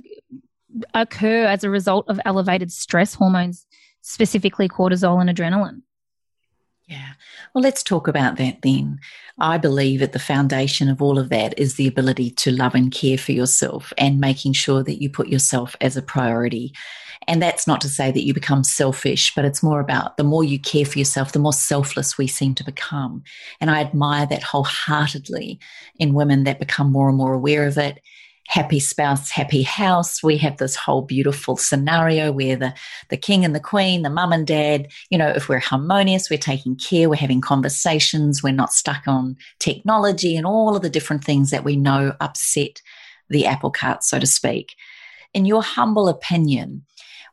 occur 0.94 1.46
as 1.46 1.64
a 1.64 1.70
result 1.70 2.08
of 2.10 2.20
elevated 2.26 2.72
stress 2.72 3.14
hormones, 3.14 3.66
specifically 4.02 4.68
cortisol 4.68 5.22
and 5.22 5.30
adrenaline. 5.30 5.82
Yeah. 6.94 7.14
Well, 7.54 7.64
let's 7.64 7.82
talk 7.82 8.08
about 8.08 8.38
that 8.38 8.62
then. 8.62 9.00
I 9.40 9.58
believe 9.58 10.04
at 10.04 10.12
the 10.12 10.20
foundation 10.20 10.90
of 10.90 11.02
all 11.02 11.18
of 11.18 11.30
that 11.30 11.58
is 11.58 11.74
the 11.74 11.88
ability 11.88 12.30
to 12.30 12.52
love 12.52 12.76
and 12.76 12.92
care 12.92 13.18
for 13.18 13.32
yourself 13.32 13.92
and 13.98 14.22
making 14.22 14.54
sure 14.54 14.84
that 14.84 15.02
you 15.02 15.10
put 15.10 15.28
yourself 15.28 15.76
as 15.82 15.98
a 15.98 16.04
priority. 16.04 16.72
And 17.28 17.42
that's 17.42 17.66
not 17.66 17.82
to 17.82 17.90
say 17.90 18.12
that 18.12 18.26
you 18.26 18.32
become 18.32 18.64
selfish, 18.64 19.34
but 19.34 19.44
it's 19.44 19.64
more 19.64 19.80
about 19.80 20.18
the 20.18 20.24
more 20.24 20.44
you 20.44 20.60
care 20.60 20.86
for 20.86 21.00
yourself, 21.00 21.32
the 21.32 21.40
more 21.40 21.52
selfless 21.52 22.16
we 22.16 22.28
seem 22.28 22.54
to 22.56 22.64
become. 22.64 23.24
And 23.60 23.72
I 23.72 23.82
admire 23.82 24.28
that 24.28 24.44
wholeheartedly 24.44 25.60
in 25.98 26.14
women 26.14 26.44
that 26.44 26.60
become 26.60 26.92
more 26.92 27.10
and 27.10 27.18
more 27.18 27.34
aware 27.34 27.66
of 27.66 27.80
it 27.80 28.02
happy 28.48 28.80
spouse, 28.80 29.30
happy 29.30 29.64
house. 29.64 30.22
We 30.22 30.38
have 30.38 30.58
this 30.58 30.76
whole 30.76 31.02
beautiful 31.02 31.56
scenario 31.56 32.32
where 32.32 32.56
the, 32.56 32.74
the 33.10 33.18
king 33.18 33.46
and 33.46 33.56
the 33.56 33.60
queen, 33.60 34.02
the 34.02 34.10
mum 34.10 34.34
and 34.34 34.46
dad, 34.46 34.90
you 35.10 35.18
know, 35.18 35.30
if 35.30 35.50
we're 35.50 35.60
harmonious, 35.60 36.30
we're 36.30 36.38
taking 36.38 36.76
care, 36.76 37.10
we're 37.10 37.16
having 37.16 37.42
conversations, 37.42 38.44
we're 38.44 38.54
not 38.54 38.74
stuck 38.74 39.08
on 39.08 39.38
technology 39.60 40.36
and 40.36 40.46
all 40.46 40.76
of 40.76 40.82
the 40.82 40.90
different 40.90 41.24
things 41.24 41.52
that 41.52 41.64
we 41.64 41.76
know 41.76 42.14
upset 42.20 42.82
the 43.30 43.46
apple 43.46 43.72
cart, 43.72 44.04
so 44.04 44.20
to 44.20 44.28
speak. 44.28 44.76
In 45.34 45.46
your 45.46 45.64
humble 45.64 46.08
opinion, 46.08 46.86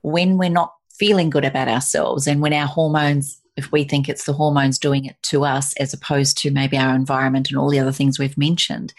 when 0.02 0.38
we're 0.38 0.48
not 0.48 0.74
feeling 0.98 1.30
good 1.30 1.44
about 1.44 1.68
ourselves 1.68 2.26
and 2.26 2.40
when 2.40 2.52
our 2.52 2.66
hormones, 2.66 3.40
if 3.56 3.72
we 3.72 3.84
think 3.84 4.08
it's 4.08 4.24
the 4.24 4.32
hormones 4.32 4.78
doing 4.78 5.04
it 5.04 5.16
to 5.22 5.44
us 5.44 5.74
as 5.74 5.92
opposed 5.92 6.38
to 6.38 6.50
maybe 6.50 6.78
our 6.78 6.94
environment 6.94 7.50
and 7.50 7.58
all 7.58 7.68
the 7.68 7.78
other 7.78 7.92
things 7.92 8.18
we've 8.18 8.38
mentioned, 8.38 8.94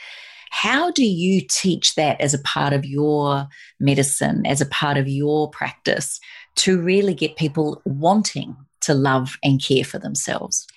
how 0.51 0.91
do 0.91 1.03
you 1.03 1.41
teach 1.49 1.95
that 1.95 2.19
as 2.19 2.33
a 2.33 2.39
part 2.39 2.73
of 2.73 2.85
your 2.85 3.47
medicine, 3.79 4.45
as 4.45 4.59
a 4.59 4.65
part 4.65 4.97
of 4.97 5.07
your 5.07 5.49
practice 5.49 6.19
to 6.57 6.79
really 6.79 7.13
get 7.13 7.37
people 7.37 7.81
wanting 7.85 8.55
to 8.81 8.93
love 8.93 9.37
and 9.43 9.63
care 9.63 9.85
for 9.85 9.97
themselves? 9.97 10.67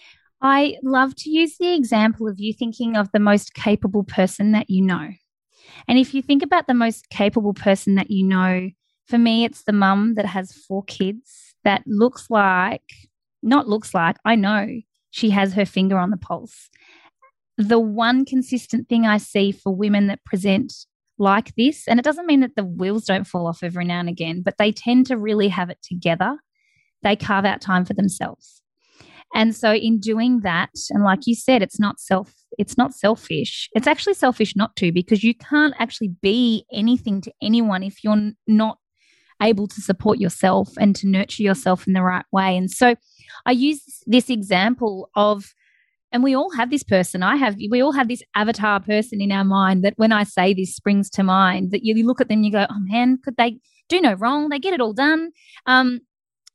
I 0.40 0.76
love 0.84 1.16
to 1.16 1.30
use 1.30 1.56
the 1.58 1.74
example 1.74 2.28
of 2.28 2.38
you 2.38 2.54
thinking 2.54 2.96
of 2.96 3.10
the 3.10 3.18
most 3.18 3.54
capable 3.54 4.04
person 4.04 4.52
that 4.52 4.70
you 4.70 4.80
know. 4.80 5.10
And 5.88 5.98
if 5.98 6.14
you 6.14 6.22
think 6.22 6.42
about 6.42 6.68
the 6.68 6.74
most 6.74 7.10
capable 7.10 7.52
person 7.52 7.96
that 7.96 8.10
you 8.12 8.24
know, 8.24 8.70
for 9.06 9.18
me, 9.18 9.44
it's 9.44 9.64
the 9.64 9.72
mum 9.72 10.14
that 10.14 10.26
has 10.26 10.52
four 10.52 10.84
kids 10.84 11.54
that 11.64 11.82
looks 11.84 12.30
like, 12.30 12.92
not 13.42 13.68
looks 13.68 13.92
like, 13.92 14.16
I 14.24 14.36
know 14.36 14.68
she 15.10 15.30
has 15.30 15.54
her 15.54 15.66
finger 15.66 15.98
on 15.98 16.10
the 16.10 16.16
pulse. 16.16 16.70
The 17.56 17.78
one 17.78 18.24
consistent 18.24 18.88
thing 18.88 19.06
I 19.06 19.18
see 19.18 19.52
for 19.52 19.74
women 19.74 20.08
that 20.08 20.24
present 20.24 20.72
like 21.18 21.54
this, 21.56 21.86
and 21.86 22.00
it 22.00 22.04
doesn't 22.04 22.26
mean 22.26 22.40
that 22.40 22.56
the 22.56 22.64
wheels 22.64 23.04
don't 23.04 23.26
fall 23.26 23.46
off 23.46 23.62
every 23.62 23.84
now 23.84 24.00
and 24.00 24.08
again, 24.08 24.42
but 24.44 24.58
they 24.58 24.72
tend 24.72 25.06
to 25.06 25.16
really 25.16 25.48
have 25.48 25.70
it 25.70 25.78
together. 25.82 26.38
They 27.02 27.14
carve 27.14 27.44
out 27.44 27.60
time 27.60 27.84
for 27.84 27.94
themselves. 27.94 28.62
And 29.34 29.54
so 29.54 29.72
in 29.72 30.00
doing 30.00 30.40
that, 30.40 30.70
and 30.90 31.04
like 31.04 31.26
you 31.26 31.34
said, 31.34 31.62
it's 31.62 31.80
not 31.80 32.00
self 32.00 32.34
it's 32.58 32.78
not 32.78 32.94
selfish. 32.94 33.68
It's 33.74 33.86
actually 33.86 34.14
selfish 34.14 34.54
not 34.56 34.76
to 34.76 34.92
because 34.92 35.24
you 35.24 35.34
can't 35.34 35.74
actually 35.78 36.12
be 36.22 36.64
anything 36.72 37.20
to 37.22 37.32
anyone 37.42 37.82
if 37.82 38.04
you're 38.04 38.32
not 38.46 38.78
able 39.42 39.66
to 39.66 39.80
support 39.80 40.18
yourself 40.18 40.70
and 40.78 40.94
to 40.96 41.08
nurture 41.08 41.42
yourself 41.42 41.86
in 41.86 41.92
the 41.92 42.02
right 42.02 42.24
way. 42.32 42.56
And 42.56 42.70
so 42.70 42.94
I 43.46 43.52
use 43.52 43.82
this 44.06 44.30
example 44.30 45.10
of, 45.16 45.52
and 46.14 46.22
we 46.22 46.36
all 46.36 46.50
have 46.52 46.70
this 46.70 46.84
person. 46.84 47.24
I 47.24 47.34
have, 47.34 47.56
we 47.70 47.82
all 47.82 47.90
have 47.90 48.06
this 48.06 48.22
avatar 48.36 48.78
person 48.78 49.20
in 49.20 49.32
our 49.32 49.42
mind 49.42 49.82
that 49.82 49.94
when 49.96 50.12
I 50.12 50.22
say 50.22 50.54
this 50.54 50.72
springs 50.72 51.10
to 51.10 51.24
mind, 51.24 51.72
that 51.72 51.84
you 51.84 52.06
look 52.06 52.20
at 52.20 52.28
them, 52.28 52.44
you 52.44 52.52
go, 52.52 52.66
oh 52.70 52.78
man, 52.78 53.18
could 53.22 53.36
they 53.36 53.58
do 53.88 54.00
no 54.00 54.12
wrong? 54.12 54.48
They 54.48 54.60
get 54.60 54.72
it 54.72 54.80
all 54.80 54.92
done. 54.92 55.32
Um, 55.66 56.02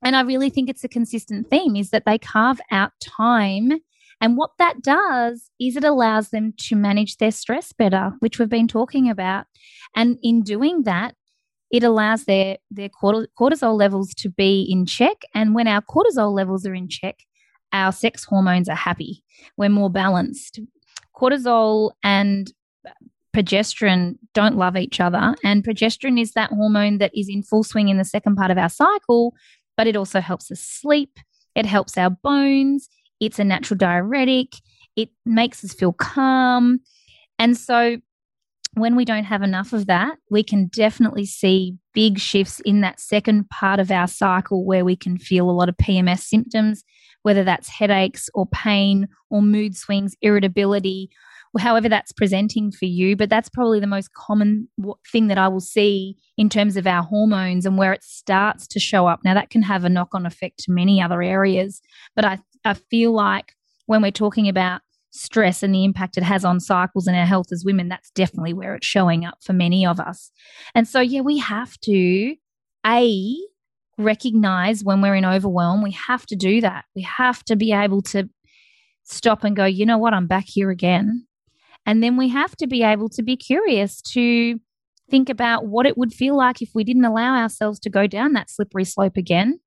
and 0.01 0.16
I 0.16 0.22
really 0.22 0.49
think 0.49 0.70
it's 0.70 0.86
a 0.86 0.88
consistent 0.88 1.49
theme 1.49 1.76
is 1.76 1.89
that 1.89 2.05
they 2.05 2.18
carve 2.18 2.62
out 2.72 2.93
time. 3.01 3.74
And 4.22 4.38
what 4.38 4.51
that 4.60 4.82
does 4.82 5.51
is 5.60 5.76
it 5.76 5.84
allows 5.84 6.30
them 6.30 6.53
to 6.68 6.78
manage 6.78 7.18
their 7.18 7.32
stress 7.32 7.74
better, 7.74 8.14
which 8.20 8.39
we've 8.39 8.47
been 8.47 8.70
talking 8.70 9.10
about. 9.10 9.45
And 9.93 10.18
in 10.24 10.41
doing 10.41 10.84
that, 10.84 11.16
it 11.70 11.84
allows 11.84 12.24
their 12.24 12.57
their 12.72 12.89
cortisol 12.89 13.78
levels 13.78 14.14
to 14.16 14.30
be 14.30 14.68
in 14.72 14.86
check 14.86 15.18
and 15.36 15.53
when 15.53 15.68
our 15.68 15.82
cortisol 15.82 16.34
levels 16.34 16.66
are 16.66 16.74
in 16.74 16.88
check 16.89 17.18
our 17.74 17.91
sex 17.91 18.24
hormones 18.24 18.70
are 18.70 18.76
happy. 18.76 19.24
We're 19.57 19.70
more 19.70 19.89
balanced. 19.89 20.59
Cortisol 21.15 21.91
and 22.03 22.51
progesterone 23.36 24.17
don't 24.34 24.57
love 24.57 24.76
each 24.76 24.99
other 24.99 25.36
and 25.43 25.63
progesterone 25.63 26.20
is 26.20 26.32
that 26.32 26.49
hormone 26.49 26.97
that 26.97 27.11
is 27.15 27.30
in 27.30 27.43
full 27.43 27.63
swing 27.63 27.88
in 27.89 27.97
the 27.97 28.03
second 28.03 28.36
part 28.36 28.49
of 28.49 28.57
our 28.57 28.70
cycle 28.70 29.36
but 29.80 29.88
it 29.88 29.95
also 29.95 30.20
helps 30.20 30.51
us 30.51 30.59
sleep. 30.59 31.20
It 31.55 31.65
helps 31.65 31.97
our 31.97 32.09
bones. 32.09 32.89
It's 33.22 33.39
a 33.39 33.45
natural 33.45 33.78
diuretic. 33.78 34.55
It 34.97 35.07
makes 35.26 35.63
us 35.63 35.74
feel 35.74 35.93
calm. 35.93 36.82
And 37.39 37.55
so 37.55 37.95
when 38.74 38.97
we 38.97 39.05
don't 39.05 39.24
have 39.24 39.41
enough 39.41 39.72
of 39.72 39.86
that, 39.86 40.17
we 40.30 40.43
can 40.43 40.67
definitely 40.67 41.26
see 41.26 41.78
big 41.93 42.20
shifts 42.20 42.59
in 42.65 42.82
that 42.82 42.99
second 42.99 43.49
part 43.49 43.80
of 43.80 43.89
our 43.89 44.07
cycle 44.07 44.65
where 44.65 44.84
we 44.84 44.97
can 44.97 45.17
feel 45.17 45.49
a 45.49 45.51
lot 45.51 45.70
of 45.70 45.78
PMS 45.78 46.24
symptoms, 46.24 46.84
whether 47.30 47.43
that's 47.43 47.69
headaches 47.69 48.27
or 48.34 48.47
pain 48.47 49.07
or 49.30 49.43
mood 49.43 49.77
swings, 49.77 50.15
irritability, 50.23 51.11
however 51.59 51.88
that's 51.88 52.11
presenting 52.11 52.71
for 52.71 52.86
you. 52.86 53.15
But 53.15 53.30
that's 53.30 53.49
probably 53.49 53.80
the 53.80 53.86
most 53.86 54.13
common 54.13 54.67
thing 55.11 55.27
that 55.27 55.38
I 55.38 55.47
will 55.47 55.59
see 55.59 56.15
in 56.38 56.49
terms 56.49 56.75
of 56.75 56.88
our 56.88 57.03
hormones 57.03 57.67
and 57.67 57.77
where 57.77 57.93
it 57.93 58.03
starts 58.03 58.65
to 58.69 58.80
show 58.80 59.05
up. 59.05 59.19
Now, 59.23 59.36
that 59.36 59.51
can 59.51 59.61
have 59.61 59.84
a 59.84 59.89
knock 59.89 60.15
on 60.15 60.25
effect 60.25 60.63
to 60.63 60.71
many 60.71 60.99
other 60.99 61.21
areas, 61.21 61.82
but 62.15 62.25
I, 62.25 62.39
I 62.65 62.73
feel 62.73 63.11
like 63.11 63.53
when 63.86 64.01
we're 64.01 64.09
talking 64.09 64.49
about 64.49 64.82
stress 65.11 65.61
and 65.61 65.73
the 65.73 65.84
impact 65.84 66.17
it 66.17 66.23
has 66.23 66.43
on 66.43 66.59
cycles 66.59 67.05
and 67.05 67.15
our 67.15 67.27
health 67.27 67.51
as 67.51 67.63
women, 67.63 67.89
that's 67.89 68.09
definitely 68.09 68.53
where 68.53 68.73
it's 68.73 68.88
showing 68.88 69.23
up 69.23 69.38
for 69.43 69.53
many 69.53 69.86
of 69.86 69.99
us. 69.99 70.32
And 70.73 70.88
so, 70.88 70.99
yeah, 70.99 71.21
we 71.21 71.38
have 71.38 71.80
to, 71.82 72.36
A, 72.88 73.38
recognize 74.00 74.84
when 74.84 75.02
we're 75.02 75.16
in 75.16 75.26
overwhelm. 75.26 75.84
We 75.84 75.91
have 75.91 76.26
to 76.28 76.36
do 76.36 76.62
that. 76.62 76.86
We 76.95 77.02
have 77.04 77.43
to 77.45 77.56
be 77.56 77.74
able 77.74 78.02
to 78.04 78.30
stop 79.04 79.43
and 79.43 79.56
go, 79.56 79.66
you 79.66 79.86
know 79.86 79.97
what, 79.97 80.14
I'm 80.14 80.28
back 80.28 80.45
here 80.47 80.70
again. 80.70 81.28
And 81.86 82.02
then 82.04 82.18
we 82.18 82.30
have 82.30 82.56
to 82.58 82.68
be 82.68 82.84
able 82.84 83.10
to 83.10 83.24
be 83.24 83.36
curious 83.36 84.02
to 84.14 84.60
think 85.10 85.30
about 85.30 85.66
what 85.66 85.86
it 85.86 85.97
would 85.97 86.14
feel 86.14 86.38
like 86.38 86.62
if 86.62 86.70
we 86.74 86.84
didn't 86.84 87.06
allow 87.06 87.36
ourselves 87.36 87.80
to 87.80 87.89
go 87.89 88.08
down 88.08 88.34
that 88.34 88.50
slippery 88.50 88.86
slope 88.86 89.18
again. 89.18 89.60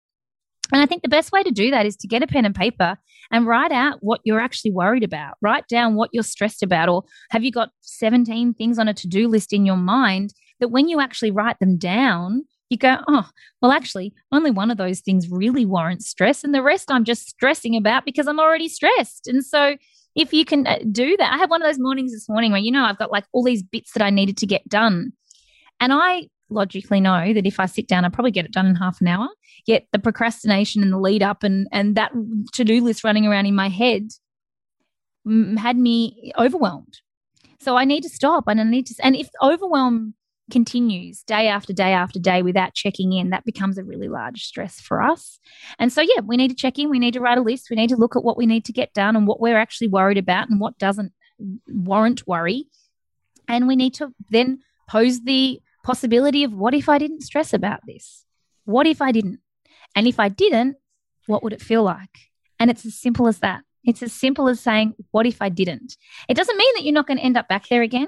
And 0.72 0.80
I 0.80 0.87
think 0.87 1.03
the 1.03 1.09
best 1.09 1.33
way 1.33 1.43
to 1.43 1.51
do 1.51 1.70
that 1.70 1.85
is 1.85 1.97
to 1.97 2.09
get 2.09 2.22
a 2.22 2.26
pen 2.26 2.47
and 2.47 2.55
paper 2.55 2.97
and 3.30 3.47
write 3.47 3.72
out 3.72 3.99
what 4.01 4.20
you're 4.24 4.41
actually 4.41 4.70
worried 4.70 5.03
about. 5.03 5.35
Write 5.43 5.66
down 5.68 5.97
what 5.97 6.11
you're 6.12 6.22
stressed 6.22 6.62
about, 6.62 6.89
or 6.89 7.03
have 7.30 7.45
you 7.45 7.51
got 7.51 7.70
17 7.83 8.55
things 8.55 8.78
on 8.78 8.89
a 8.89 8.95
to 8.95 9.09
do 9.09 9.28
list 9.28 9.53
in 9.53 9.66
your 9.66 9.76
mind 9.76 10.33
that 10.61 10.68
when 10.68 10.89
you 10.89 11.01
actually 11.01 11.30
write 11.30 11.59
them 11.59 11.76
down, 11.76 12.45
you 12.73 12.79
go, 12.79 12.97
oh, 13.07 13.29
well, 13.61 13.70
actually, 13.70 14.12
only 14.33 14.51
one 14.51 14.70
of 14.70 14.79
those 14.79 15.01
things 15.01 15.29
really 15.31 15.64
warrants 15.64 16.09
stress, 16.09 16.43
and 16.43 16.53
the 16.53 16.62
rest 16.62 16.91
I'm 16.91 17.05
just 17.05 17.29
stressing 17.29 17.77
about 17.77 18.05
because 18.05 18.27
I'm 18.27 18.41
already 18.41 18.68
stressed. 18.68 19.29
And 19.29 19.45
so, 19.45 19.77
if 20.14 20.33
you 20.33 20.45
can 20.45 20.66
uh, 20.66 20.79
do 20.91 21.16
that, 21.16 21.33
I 21.33 21.39
had 21.39 21.51
one 21.51 21.62
of 21.62 21.68
those 21.68 21.79
mornings 21.79 22.12
this 22.12 22.29
morning 22.29 22.51
where, 22.51 22.61
you 22.61 22.73
know, 22.73 22.85
I've 22.85 22.99
got 22.99 23.12
like 23.12 23.25
all 23.33 23.45
these 23.45 23.62
bits 23.62 23.93
that 23.93 24.03
I 24.03 24.11
needed 24.11 24.37
to 24.39 24.47
get 24.47 24.68
done. 24.68 25.12
And 25.81 25.93
I 25.93 26.29
logically 26.51 27.01
know 27.01 27.33
that 27.33 27.47
if 27.47 27.59
I 27.59 27.66
sit 27.66 27.89
down, 27.89 28.05
I 28.05 28.09
probably 28.09 28.31
get 28.31 28.45
it 28.45 28.53
done 28.53 28.66
in 28.66 28.75
half 28.75 29.01
an 29.01 29.09
hour. 29.09 29.29
Yet 29.66 29.87
the 29.93 29.99
procrastination 29.99 30.83
and 30.83 30.93
the 30.93 30.99
lead 30.99 31.23
up 31.23 31.43
and 31.43 31.66
and 31.73 31.97
that 31.97 32.12
to 32.55 32.64
do 32.64 32.83
list 32.83 33.05
running 33.05 33.27
around 33.27 33.47
in 33.47 33.55
my 33.55 33.68
head 33.68 34.09
had 35.57 35.77
me 35.77 36.33
overwhelmed. 36.39 36.99
So 37.61 37.77
I 37.77 37.85
need 37.85 38.03
to 38.03 38.09
stop 38.09 38.45
and 38.49 38.61
I 38.61 38.64
need 38.64 38.87
to. 38.87 38.95
And 39.03 39.16
if 39.16 39.29
overwhelm 39.41 40.14
continues 40.53 41.22
day 41.24 41.48
after 41.48 41.72
day 41.72 41.92
after 41.92 42.20
day 42.20 42.42
without 42.42 42.74
checking 42.74 43.12
in, 43.12 43.30
that 43.30 43.44
becomes 43.44 43.78
a 43.78 43.84
really 43.84 44.09
large 44.09 44.44
stress 44.44 44.80
for 44.80 45.03
us. 45.03 45.40
And 45.78 45.92
so, 45.92 46.03
yeah, 46.03 46.20
we 46.24 46.36
need 46.36 46.48
to 46.48 46.55
check 46.55 46.78
in. 46.78 46.90
We 46.90 47.00
need 47.00 47.14
to 47.14 47.20
write 47.20 47.38
a 47.38 47.42
list. 47.42 47.70
We 47.70 47.76
need 47.76 47.88
to 47.88 47.96
look 47.96 48.14
at 48.14 48.22
what 48.22 48.36
we 48.36 48.46
need 48.46 48.64
to 48.66 48.72
get 48.72 48.92
done 48.92 49.16
and 49.16 49.26
what 49.26 49.40
we're 49.40 49.57
actually 49.57 49.88
worried 49.88 50.18
about 50.18 50.48
and 50.48 50.61
what 50.61 50.78
doesn't 50.78 51.12
warrant 51.66 52.26
worry. 52.26 52.66
And 53.48 53.66
we 53.66 53.74
need 53.74 53.94
to 53.94 54.14
then 54.30 54.61
pose 54.88 55.22
the 55.22 55.61
possibility 55.82 56.44
of 56.44 56.53
what 56.53 56.74
if 56.74 56.88
I 56.88 56.98
didn't 56.98 57.22
stress 57.22 57.53
about 57.53 57.80
this? 57.86 58.24
What 58.64 58.86
if 58.86 59.03
I 59.03 59.11
didn't? 59.11 59.40
And 59.96 60.07
if 60.07 60.20
I 60.20 60.28
didn't, 60.28 60.76
what 61.26 61.42
would 61.42 61.53
it 61.53 61.62
feel 61.62 61.82
like? 61.82 62.30
And 62.61 62.70
it's 62.70 62.86
as 62.86 62.94
simple 62.94 63.26
as 63.26 63.40
that. 63.40 63.62
It's 63.84 64.03
as 64.03 64.12
simple 64.12 64.48
as 64.48 64.61
saying, 64.61 64.94
what 65.11 65.26
if 65.26 65.42
I 65.42 65.48
didn't? 65.48 65.96
It 66.28 66.34
doesn't 66.34 66.57
mean 66.57 66.74
that 66.76 66.84
you're 66.84 66.94
not 66.94 67.07
going 67.07 67.18
to 67.18 67.24
end 67.24 67.36
up 67.36 67.48
back 67.48 67.68
there 67.68 67.82
again. 67.82 68.07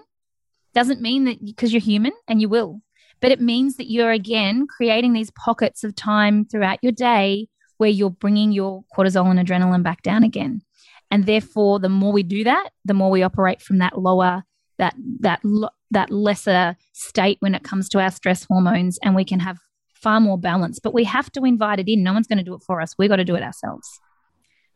Doesn't 0.75 1.01
mean 1.01 1.25
that 1.25 1.45
because 1.45 1.72
you're 1.72 1.81
human 1.81 2.12
and 2.29 2.41
you 2.41 2.49
will. 2.49 2.81
but 3.20 3.33
it 3.33 3.41
means 3.41 3.77
that 3.77 3.91
you're 3.91 4.11
again 4.11 4.66
creating 4.66 5.14
these 5.14 5.31
pockets 5.31 5.83
of 5.83 5.95
time 5.95 6.45
throughout 6.45 6.79
your 6.83 6.93
day 6.93 7.49
where 7.79 7.89
you're 7.89 8.11
bringing 8.11 8.53
your 8.53 8.85
cortisol 8.95 9.31
and 9.31 9.41
adrenaline 9.41 9.83
back 9.83 10.03
down 10.03 10.22
again. 10.22 10.61
And 11.11 11.25
therefore, 11.25 11.79
the 11.81 11.89
more 11.89 12.12
we 12.12 12.22
do 12.22 12.45
that, 12.45 12.68
the 12.85 12.93
more 12.93 13.11
we 13.11 13.22
operate 13.22 13.62
from 13.62 13.79
that 13.79 13.99
lower, 13.99 14.43
that 14.79 14.95
that 15.20 15.41
that 15.91 16.11
lesser 16.11 16.77
state 16.93 17.39
when 17.41 17.55
it 17.55 17.62
comes 17.62 17.89
to 17.91 18.01
our 18.01 18.11
stress 18.11 18.45
hormones, 18.45 18.99
and 19.03 19.14
we 19.14 19.25
can 19.25 19.41
have 19.41 19.59
far 19.95 20.20
more 20.20 20.37
balance. 20.37 20.79
But 20.79 20.93
we 20.93 21.05
have 21.05 21.31
to 21.33 21.45
invite 21.45 21.79
it 21.79 21.89
in. 21.89 22.03
No 22.03 22.12
one's 22.12 22.27
going 22.27 22.39
to 22.39 22.45
do 22.45 22.55
it 22.55 22.62
for 22.66 22.81
us. 22.81 22.95
We've 22.99 23.09
got 23.09 23.16
to 23.16 23.25
do 23.25 23.37
it 23.37 23.43
ourselves. 23.43 23.89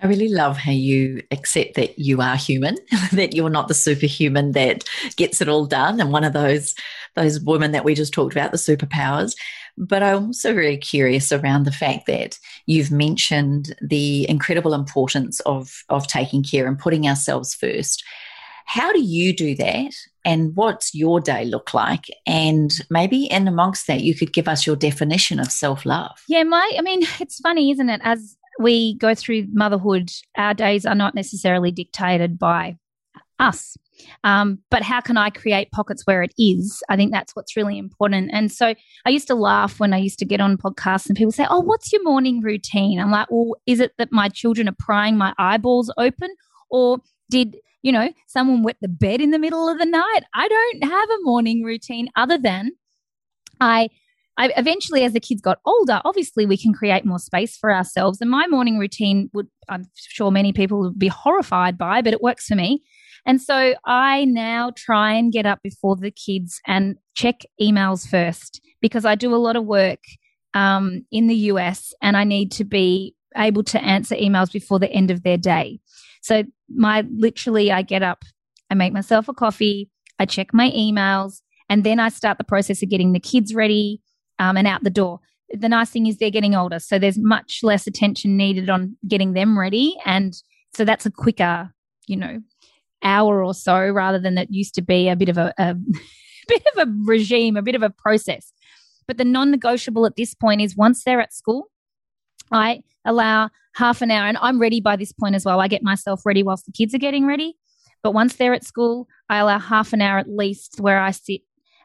I 0.01 0.07
really 0.07 0.29
love 0.29 0.57
how 0.57 0.71
you 0.71 1.23
accept 1.31 1.75
that 1.75 1.99
you 1.99 2.21
are 2.21 2.37
human, 2.37 2.77
that 3.13 3.35
you're 3.35 3.51
not 3.51 3.69
the 3.69 3.75
superhuman 3.75 4.53
that 4.53 4.85
gets 5.17 5.41
it 5.41 5.49
all 5.49 5.67
done, 5.67 6.01
and 6.01 6.13
one 6.13 6.25
of 6.25 6.33
those 6.33 6.75
those 7.17 7.41
women 7.41 7.73
that 7.73 7.85
we 7.85 7.95
just 7.95 8.13
talked 8.13 8.33
about, 8.33 8.53
the 8.53 8.59
superpowers. 8.59 9.35
But 9.77 10.03
I'm 10.03 10.27
also 10.27 10.55
very 10.55 10.77
curious 10.77 11.33
around 11.33 11.65
the 11.65 11.73
fact 11.73 12.07
that 12.07 12.39
you've 12.67 12.91
mentioned 12.91 13.75
the 13.81 14.29
incredible 14.29 14.75
importance 14.75 15.41
of 15.41 15.83
of 15.89 16.07
taking 16.07 16.43
care 16.43 16.67
and 16.67 16.79
putting 16.79 17.09
ourselves 17.09 17.55
first. 17.55 18.05
How 18.67 18.93
do 18.93 19.01
you 19.01 19.35
do 19.35 19.55
that? 19.57 19.95
And 20.27 20.55
what's 20.55 20.95
your 20.95 21.21
day 21.21 21.47
look 21.47 21.73
like? 21.73 22.05
And 22.27 22.71
maybe 22.91 23.25
in 23.25 23.49
amongst 23.49 23.87
that, 23.87 24.03
you 24.03 24.15
could 24.15 24.35
give 24.35 24.47
us 24.47 24.67
your 24.67 24.77
definition 24.77 25.41
of 25.41 25.51
self 25.51 25.87
love. 25.87 26.23
Yeah, 26.29 26.43
my, 26.43 26.71
I 26.79 26.83
mean, 26.83 27.03
it's 27.21 27.41
funny, 27.41 27.71
isn't 27.71 27.89
it? 27.89 28.03
As 28.05 28.37
we 28.59 28.97
go 28.97 29.15
through 29.15 29.47
motherhood, 29.53 30.11
our 30.37 30.55
days 30.55 30.85
are 30.85 30.95
not 30.95 31.15
necessarily 31.15 31.71
dictated 31.71 32.39
by 32.39 32.77
us. 33.39 33.77
Um, 34.25 34.59
but 34.71 34.83
how 34.83 35.01
can 35.01 35.17
I 35.17 35.31
create 35.31 35.71
pockets 35.71 36.03
where 36.05 36.23
it 36.23 36.33
is? 36.39 36.83
I 36.89 36.97
think 36.97 37.13
that's 37.13 37.35
what's 37.35 37.57
really 37.57 37.79
important. 37.79 38.31
And 38.33 38.51
so 38.51 38.75
I 39.05 39.11
used 39.11 39.27
to 39.29 39.35
laugh 39.35 39.81
when 39.81 39.93
I 39.93 39.99
used 39.99 40.19
to 40.21 40.25
get 40.25 40.41
on 40.41 40.57
podcasts 40.57 41.07
and 41.07 41.17
people 41.17 41.33
say, 41.33 41.47
Oh, 41.49 41.61
what's 41.61 41.93
your 41.93 42.03
morning 42.03 42.41
routine? 42.41 43.01
I'm 43.01 43.11
like, 43.11 43.29
Well, 43.31 43.55
is 43.67 43.81
it 43.81 43.93
that 43.99 44.13
my 44.13 44.29
children 44.29 44.69
are 44.69 44.77
prying 44.79 45.17
my 45.17 45.35
eyeballs 45.39 45.93
open? 45.99 46.31
Or 46.71 46.99
did, 47.31 47.57
you 47.83 47.93
know, 47.93 48.13
someone 48.27 48.63
wet 48.63 48.77
the 48.81 48.89
bed 48.89 49.21
in 49.21 49.31
the 49.31 49.39
middle 49.39 49.69
of 49.69 49.79
the 49.79 49.87
night? 49.87 50.21
I 50.35 50.49
don't 50.49 50.91
have 50.91 51.11
a 51.11 51.23
morning 51.23 51.63
routine 51.63 52.09
other 52.17 52.39
than 52.39 52.73
I 53.61 53.89
I, 54.39 54.53
eventually, 54.57 55.03
as 55.03 55.13
the 55.13 55.21
kids 55.21 55.41
got 55.41 55.59
older, 55.67 56.01
obviously 56.05 56.47
we 56.47 56.57
can 56.57 56.73
create 56.73 57.05
more 57.05 57.19
space 57.19 57.57
for 57.57 57.75
ourselves. 57.75 58.21
And 58.21 58.31
my 58.31 58.47
morning 58.47 58.79
routine 58.79 59.29
would, 59.35 59.49
I'm 59.69 59.85
sure 59.97 60.31
many 60.31 60.53
people 60.53 60.81
would 60.81 60.99
be 60.99 61.09
horrified 61.09 61.77
by, 61.77 62.03
but 62.03 62.13
it 62.13 62.23
works 62.23 62.47
for 62.47 62.55
me. 62.55 62.85
And 63.27 63.43
so 63.43 63.75
I 63.85 64.25
now 64.27 64.71
try 64.77 65.13
and 65.13 65.33
get 65.33 65.45
up 65.45 65.59
before 65.63 65.97
the 65.97 66.13
kids 66.13 66.61
and 66.67 66.97
check 67.15 67.43
emails 67.61 68.09
first 68.09 68.61
because 68.81 69.05
I 69.05 69.17
do 69.17 69.35
a 69.35 69.37
lot 69.37 69.57
of 69.57 69.65
work 69.65 69.99
um, 70.55 71.05
in 71.11 71.27
the 71.27 71.35
US 71.35 71.93
and 72.01 72.17
I 72.17 72.23
need 72.23 72.53
to 72.53 72.65
be 72.65 73.17
able 73.37 73.65
to 73.65 73.83
answer 73.83 74.15
emails 74.15 74.53
before 74.53 74.79
the 74.79 74.91
end 74.91 75.11
of 75.11 75.25
their 75.25 75.37
day. 75.37 75.81
So 76.23 76.45
my 76.69 77.05
literally, 77.11 77.73
I 77.73 77.83
get 77.83 78.05
up, 78.05 78.25
I 78.71 78.75
make 78.75 78.93
myself 78.93 79.29
a 79.29 79.35
coffee, 79.35 79.91
I 80.21 80.27
check 80.27 80.55
my 80.55 80.71
emails, 80.71 81.41
and 81.69 81.83
then 81.83 81.99
I 81.99 82.09
start 82.09 82.39
the 82.39 82.45
process 82.45 82.83
of 82.83 82.89
getting 82.89 83.13
the 83.13 83.21
kids 83.21 83.53
ready 83.53 84.01
um, 84.39 84.57
and 84.57 84.67
out 84.67 84.85
the 84.85 84.91
door. 84.91 85.21
The 85.51 85.69
nice 85.69 85.91
thing 85.91 86.07
is 86.07 86.19
they're 86.19 86.31
getting 86.31 86.55
older, 86.55 86.79
so 86.79 86.99
there's 86.99 87.19
much 87.19 87.61
less 87.63 87.87
attention 87.87 88.37
needed 88.37 88.69
on 88.69 88.97
getting 89.07 89.33
them 89.33 89.59
ready, 89.59 89.97
and 90.05 90.35
so 90.75 90.85
that's 90.85 91.07
a 91.07 91.11
quicker, 91.11 91.73
you 92.07 92.17
know, 92.17 92.41
hour 93.03 93.43
or 93.43 93.55
so 93.55 93.89
rather 93.89 94.19
than 94.19 94.37
it 94.37 94.49
used 94.51 94.75
to 94.75 94.83
be 94.83 95.09
a 95.09 95.17
bit 95.17 95.29
of 95.29 95.39
a, 95.39 95.55
a 95.59 95.75
bit 96.49 96.63
of 96.75 96.89
a 96.89 96.93
regime, 97.05 97.57
a 97.57 97.63
bit 97.63 97.75
of 97.75 97.83
a 97.83 97.91
process. 97.91 98.53
But 99.07 99.17
the 99.17 99.25
non-negotiable 99.25 100.05
at 100.05 100.17
this 100.17 100.35
point 100.35 100.61
is 100.61 100.77
once 100.77 101.03
they're 101.05 101.21
at 101.21 101.33
school, 101.33 101.71
I 102.53 102.83
allow 103.07 103.49
half 103.75 104.03
an 104.03 104.11
hour, 104.11 104.27
and 104.27 104.37
I'm 104.41 104.61
ready 104.61 104.81
by 104.81 104.97
this 104.97 105.13
point 105.13 105.35
as 105.35 105.45
well. 105.45 105.61
I 105.61 105.69
get 105.69 105.83
myself 105.83 106.27
ready 106.27 106.43
whilst 106.43 106.67
the 106.67 106.73
kids 106.73 106.95
are 106.95 106.99
getting 106.99 107.27
ready. 107.27 107.57
But 108.03 108.13
once 108.13 108.37
they're 108.37 108.55
at 108.55 108.65
school, 108.65 109.09
I 109.29 109.39
allow 109.39 109.59
half 109.59 109.93
an 109.93 110.03
hour 110.03 110.19
at 110.19 110.29
least 110.29 110.81
where 110.81 111.01
I 111.01 111.11
sit 111.11 111.41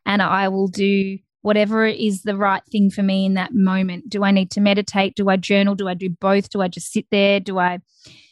and 0.06 0.22
I 0.22 0.50
will 0.50 0.68
do 0.68 1.18
whatever 1.44 1.86
is 1.86 2.24
the 2.24 2.36
right 2.36 2.64
thing 2.72 2.90
for 2.90 3.04
me 3.04 3.26
in 3.26 3.36
that 3.36 3.54
moment. 3.54 4.10
Do 4.10 4.24
I 4.24 4.32
need 4.32 4.50
to 4.52 4.62
meditate? 4.62 5.16
Do 5.16 5.30
I 5.30 5.38
journal? 5.38 5.76
Do 5.76 5.88
I 5.88 5.94
do 5.94 6.10
both? 6.10 6.50
Do 6.50 6.62
I 6.62 6.68
just 6.68 6.92
sit 6.92 7.06
there? 7.12 7.40
Do 7.40 7.60
I, 7.60 7.80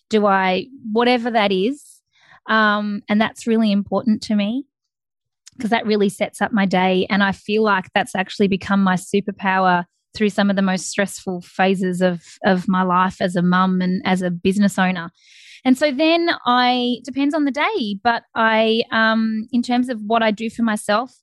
do 0.09 0.26
I, 0.26 0.66
whatever 0.91 1.30
that 1.30 1.51
is? 1.51 1.84
Um, 2.47 3.01
and 3.07 3.22
that's 3.22 3.45
really 3.45 3.72
important 3.72 4.24
to 4.24 4.36
me 4.36 4.66
because 5.55 5.70
that 5.70 5.86
really 5.86 6.09
sets 6.09 6.41
up 6.41 6.51
my 6.51 6.66
day. 6.66 7.05
And 7.09 7.22
I 7.22 7.34
feel 7.34 7.64
like 7.64 7.86
that's 7.93 8.16
actually 8.16 8.47
become 8.47 8.82
my 8.82 8.95
superpower 8.95 9.84
through 10.16 10.30
some 10.30 10.49
of 10.49 10.55
the 10.55 10.62
most 10.62 10.88
stressful 10.88 11.41
phases 11.41 12.01
of, 12.01 12.24
of 12.45 12.68
my 12.68 12.82
life 12.82 13.22
as 13.22 13.36
a 13.36 13.41
mum 13.41 13.82
and 13.82 14.01
as 14.05 14.22
a 14.22 14.32
business 14.32 14.80
owner. 14.80 15.12
And 15.64 15.78
so 15.78 15.91
then 15.91 16.30
I 16.45 16.97
depends 17.03 17.36
on 17.36 17.45
the 17.45 17.51
day, 17.51 17.97
but 18.03 18.24
I 18.36 18.84
um 18.91 19.47
in 19.51 19.62
terms 19.62 19.89
of 19.89 20.01
what 20.01 20.24
I 20.24 20.32
do 20.32 20.49
for 20.49 20.64
myself, 20.64 21.14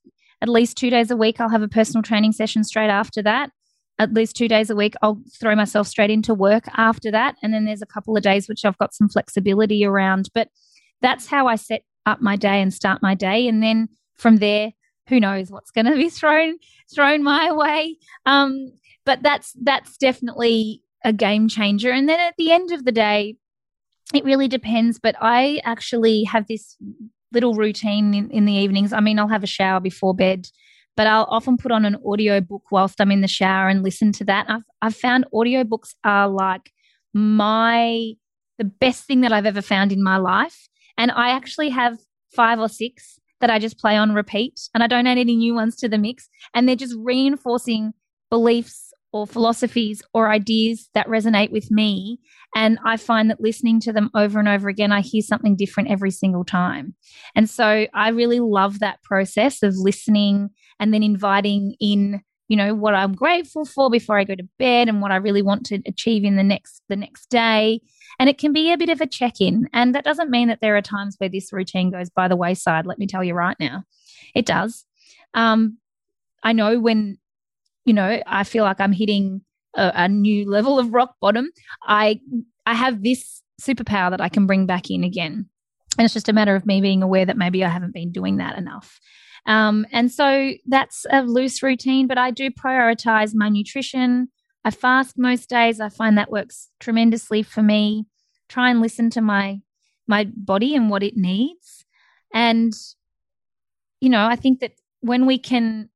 at 0.40 0.48
least 0.48 0.76
two 0.76 0.90
days 0.90 1.10
a 1.10 1.16
week, 1.16 1.40
I'll 1.40 1.48
have 1.48 1.62
a 1.62 1.68
personal 1.68 2.02
training 2.02 2.32
session 2.32 2.64
straight 2.64 2.90
after 2.90 3.22
that. 3.22 3.50
At 3.98 4.14
least 4.14 4.36
two 4.36 4.46
days 4.46 4.70
a 4.70 4.76
week, 4.76 4.94
I'll 5.02 5.20
throw 5.40 5.56
myself 5.56 5.88
straight 5.88 6.10
into 6.10 6.32
work 6.32 6.64
after 6.76 7.10
that. 7.10 7.36
And 7.42 7.52
then 7.52 7.64
there's 7.64 7.82
a 7.82 7.86
couple 7.86 8.16
of 8.16 8.22
days 8.22 8.48
which 8.48 8.64
I've 8.64 8.78
got 8.78 8.94
some 8.94 9.08
flexibility 9.08 9.84
around. 9.84 10.30
But 10.32 10.48
that's 11.02 11.26
how 11.26 11.48
I 11.48 11.56
set 11.56 11.82
up 12.06 12.20
my 12.20 12.36
day 12.36 12.62
and 12.62 12.72
start 12.72 13.02
my 13.02 13.14
day. 13.14 13.48
And 13.48 13.62
then 13.62 13.88
from 14.16 14.36
there, 14.36 14.72
who 15.08 15.18
knows 15.18 15.50
what's 15.50 15.70
going 15.72 15.86
to 15.86 15.96
be 15.96 16.10
thrown 16.10 16.58
thrown 16.92 17.22
my 17.22 17.52
way. 17.52 17.96
Um, 18.24 18.72
but 19.04 19.22
that's 19.22 19.52
that's 19.62 19.96
definitely 19.96 20.82
a 21.04 21.12
game 21.12 21.48
changer. 21.48 21.90
And 21.90 22.08
then 22.08 22.20
at 22.20 22.34
the 22.38 22.52
end 22.52 22.70
of 22.70 22.84
the 22.84 22.92
day, 22.92 23.36
it 24.14 24.24
really 24.24 24.48
depends. 24.48 24.98
But 24.98 25.16
I 25.20 25.60
actually 25.64 26.24
have 26.24 26.46
this 26.46 26.76
little 27.32 27.54
routine 27.54 28.14
in, 28.14 28.30
in 28.30 28.44
the 28.44 28.52
evenings. 28.52 28.92
I 28.92 29.00
mean, 29.00 29.18
I'll 29.18 29.28
have 29.28 29.44
a 29.44 29.48
shower 29.48 29.80
before 29.80 30.14
bed, 30.14 30.48
but 30.96 31.06
I'll 31.06 31.26
often 31.30 31.56
put 31.56 31.72
on 31.72 31.84
an 31.84 31.96
audio 32.06 32.40
book 32.40 32.64
whilst 32.70 33.00
I'm 33.00 33.10
in 33.10 33.20
the 33.20 33.28
shower 33.28 33.68
and 33.68 33.82
listen 33.82 34.12
to 34.12 34.24
that. 34.24 34.46
I've, 34.48 34.62
I've 34.82 34.96
found 34.96 35.26
audiobooks 35.34 35.94
are 36.04 36.28
like 36.28 36.72
my, 37.14 38.12
the 38.58 38.64
best 38.64 39.04
thing 39.04 39.20
that 39.22 39.32
I've 39.32 39.46
ever 39.46 39.62
found 39.62 39.92
in 39.92 40.02
my 40.02 40.16
life. 40.16 40.68
And 40.96 41.10
I 41.10 41.30
actually 41.30 41.68
have 41.70 41.98
five 42.34 42.58
or 42.58 42.68
six 42.68 43.18
that 43.40 43.50
I 43.50 43.58
just 43.58 43.78
play 43.78 43.96
on 43.96 44.14
repeat 44.14 44.68
and 44.74 44.82
I 44.82 44.88
don't 44.88 45.06
add 45.06 45.18
any 45.18 45.36
new 45.36 45.54
ones 45.54 45.76
to 45.76 45.88
the 45.88 45.98
mix. 45.98 46.28
And 46.54 46.68
they're 46.68 46.76
just 46.76 46.96
reinforcing 46.98 47.92
beliefs 48.30 48.87
or 49.12 49.26
philosophies 49.26 50.02
or 50.12 50.30
ideas 50.30 50.88
that 50.94 51.06
resonate 51.06 51.50
with 51.50 51.70
me. 51.70 52.18
And 52.54 52.78
I 52.84 52.96
find 52.96 53.30
that 53.30 53.40
listening 53.40 53.80
to 53.80 53.92
them 53.92 54.10
over 54.14 54.38
and 54.38 54.48
over 54.48 54.68
again, 54.68 54.92
I 54.92 55.00
hear 55.00 55.22
something 55.22 55.56
different 55.56 55.90
every 55.90 56.10
single 56.10 56.44
time. 56.44 56.94
And 57.34 57.48
so 57.48 57.86
I 57.94 58.08
really 58.08 58.40
love 58.40 58.80
that 58.80 59.02
process 59.02 59.62
of 59.62 59.76
listening 59.76 60.50
and 60.80 60.92
then 60.92 61.02
inviting 61.02 61.74
in 61.80 62.22
you 62.48 62.56
know 62.56 62.74
what 62.74 62.94
i'm 62.94 63.14
grateful 63.14 63.64
for 63.66 63.90
before 63.90 64.18
i 64.18 64.24
go 64.24 64.34
to 64.34 64.48
bed 64.58 64.88
and 64.88 65.02
what 65.02 65.12
i 65.12 65.16
really 65.16 65.42
want 65.42 65.66
to 65.66 65.80
achieve 65.86 66.24
in 66.24 66.36
the 66.36 66.42
next 66.42 66.82
the 66.88 66.96
next 66.96 67.28
day 67.28 67.78
and 68.18 68.28
it 68.28 68.38
can 68.38 68.52
be 68.52 68.72
a 68.72 68.78
bit 68.78 68.88
of 68.88 69.00
a 69.00 69.06
check-in 69.06 69.68
and 69.72 69.94
that 69.94 70.04
doesn't 70.04 70.30
mean 70.30 70.48
that 70.48 70.60
there 70.60 70.76
are 70.76 70.82
times 70.82 71.14
where 71.18 71.28
this 71.28 71.52
routine 71.52 71.90
goes 71.90 72.08
by 72.08 72.26
the 72.26 72.36
wayside 72.36 72.86
let 72.86 72.98
me 72.98 73.06
tell 73.06 73.22
you 73.22 73.34
right 73.34 73.56
now 73.60 73.84
it 74.34 74.46
does 74.46 74.86
um, 75.34 75.76
i 76.42 76.52
know 76.52 76.80
when 76.80 77.18
you 77.88 77.94
know, 77.94 78.20
I 78.26 78.44
feel 78.44 78.64
like 78.64 78.80
I'm 78.80 78.92
hitting 78.92 79.40
a, 79.74 79.90
a 79.94 80.08
new 80.08 80.48
level 80.48 80.78
of 80.78 80.92
rock 80.92 81.14
bottom, 81.22 81.50
I 81.82 82.20
I 82.66 82.74
have 82.74 83.02
this 83.02 83.42
superpower 83.60 84.10
that 84.10 84.20
I 84.20 84.28
can 84.28 84.46
bring 84.46 84.66
back 84.66 84.90
in 84.90 85.04
again. 85.04 85.48
And 85.96 86.04
it's 86.04 86.12
just 86.12 86.28
a 86.28 86.34
matter 86.34 86.54
of 86.54 86.66
me 86.66 86.82
being 86.82 87.02
aware 87.02 87.24
that 87.24 87.38
maybe 87.38 87.64
I 87.64 87.70
haven't 87.70 87.94
been 87.94 88.12
doing 88.12 88.36
that 88.36 88.58
enough. 88.58 89.00
Um, 89.46 89.86
and 89.90 90.12
so 90.12 90.52
that's 90.66 91.06
a 91.10 91.22
loose 91.22 91.62
routine, 91.62 92.06
but 92.06 92.18
I 92.18 92.30
do 92.30 92.50
prioritize 92.50 93.32
my 93.34 93.48
nutrition. 93.48 94.28
I 94.66 94.70
fast 94.70 95.16
most 95.16 95.48
days. 95.48 95.80
I 95.80 95.88
find 95.88 96.18
that 96.18 96.30
works 96.30 96.68
tremendously 96.80 97.42
for 97.42 97.62
me. 97.62 98.04
Try 98.50 98.68
and 98.70 98.82
listen 98.82 99.08
to 99.10 99.22
my 99.22 99.60
my 100.06 100.26
body 100.36 100.74
and 100.74 100.90
what 100.90 101.02
it 101.02 101.16
needs. 101.16 101.86
And 102.34 102.74
you 104.02 104.10
know, 104.10 104.26
I 104.26 104.36
think 104.36 104.60
that 104.60 104.72
when 105.00 105.24
we 105.24 105.38
can 105.38 105.88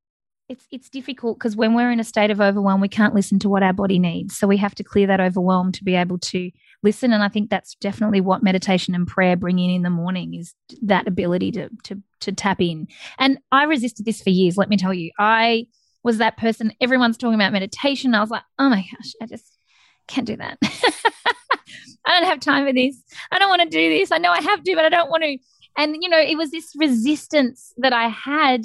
it's 0.52 0.66
it's 0.70 0.88
difficult 0.88 1.38
because 1.38 1.56
when 1.56 1.74
we're 1.74 1.90
in 1.90 1.98
a 1.98 2.04
state 2.04 2.30
of 2.30 2.40
overwhelm, 2.40 2.80
we 2.80 2.88
can't 2.88 3.14
listen 3.14 3.38
to 3.40 3.48
what 3.48 3.62
our 3.62 3.72
body 3.72 3.98
needs. 3.98 4.36
So 4.36 4.46
we 4.46 4.58
have 4.58 4.74
to 4.76 4.84
clear 4.84 5.06
that 5.06 5.20
overwhelm 5.20 5.72
to 5.72 5.84
be 5.84 5.94
able 5.96 6.18
to 6.18 6.50
listen. 6.82 7.12
And 7.12 7.22
I 7.22 7.28
think 7.28 7.50
that's 7.50 7.74
definitely 7.76 8.20
what 8.20 8.42
meditation 8.42 8.94
and 8.94 9.06
prayer 9.06 9.36
bring 9.36 9.58
in 9.58 9.70
in 9.70 9.82
the 9.82 9.90
morning 9.90 10.34
is 10.34 10.54
that 10.82 11.08
ability 11.08 11.52
to 11.52 11.70
to 11.84 12.02
to 12.20 12.32
tap 12.32 12.60
in. 12.60 12.86
And 13.18 13.38
I 13.50 13.64
resisted 13.64 14.04
this 14.04 14.22
for 14.22 14.30
years. 14.30 14.56
Let 14.56 14.68
me 14.68 14.76
tell 14.76 14.94
you, 14.94 15.10
I 15.18 15.66
was 16.04 16.18
that 16.18 16.36
person. 16.36 16.72
Everyone's 16.80 17.16
talking 17.16 17.34
about 17.34 17.52
meditation. 17.52 18.14
I 18.14 18.20
was 18.20 18.30
like, 18.30 18.44
oh 18.58 18.68
my 18.68 18.82
gosh, 18.82 19.12
I 19.20 19.26
just 19.26 19.58
can't 20.06 20.26
do 20.26 20.36
that. 20.36 20.58
I 22.04 22.20
don't 22.20 22.28
have 22.28 22.40
time 22.40 22.66
for 22.66 22.72
this. 22.72 23.02
I 23.30 23.38
don't 23.38 23.48
want 23.48 23.62
to 23.62 23.68
do 23.68 23.88
this. 23.88 24.12
I 24.12 24.18
know 24.18 24.32
I 24.32 24.42
have 24.42 24.62
to, 24.62 24.74
but 24.74 24.84
I 24.84 24.88
don't 24.88 25.10
want 25.10 25.22
to. 25.22 25.38
And 25.78 25.96
you 26.00 26.08
know, 26.08 26.20
it 26.20 26.36
was 26.36 26.50
this 26.50 26.72
resistance 26.76 27.72
that 27.78 27.94
I 27.94 28.08
had 28.08 28.62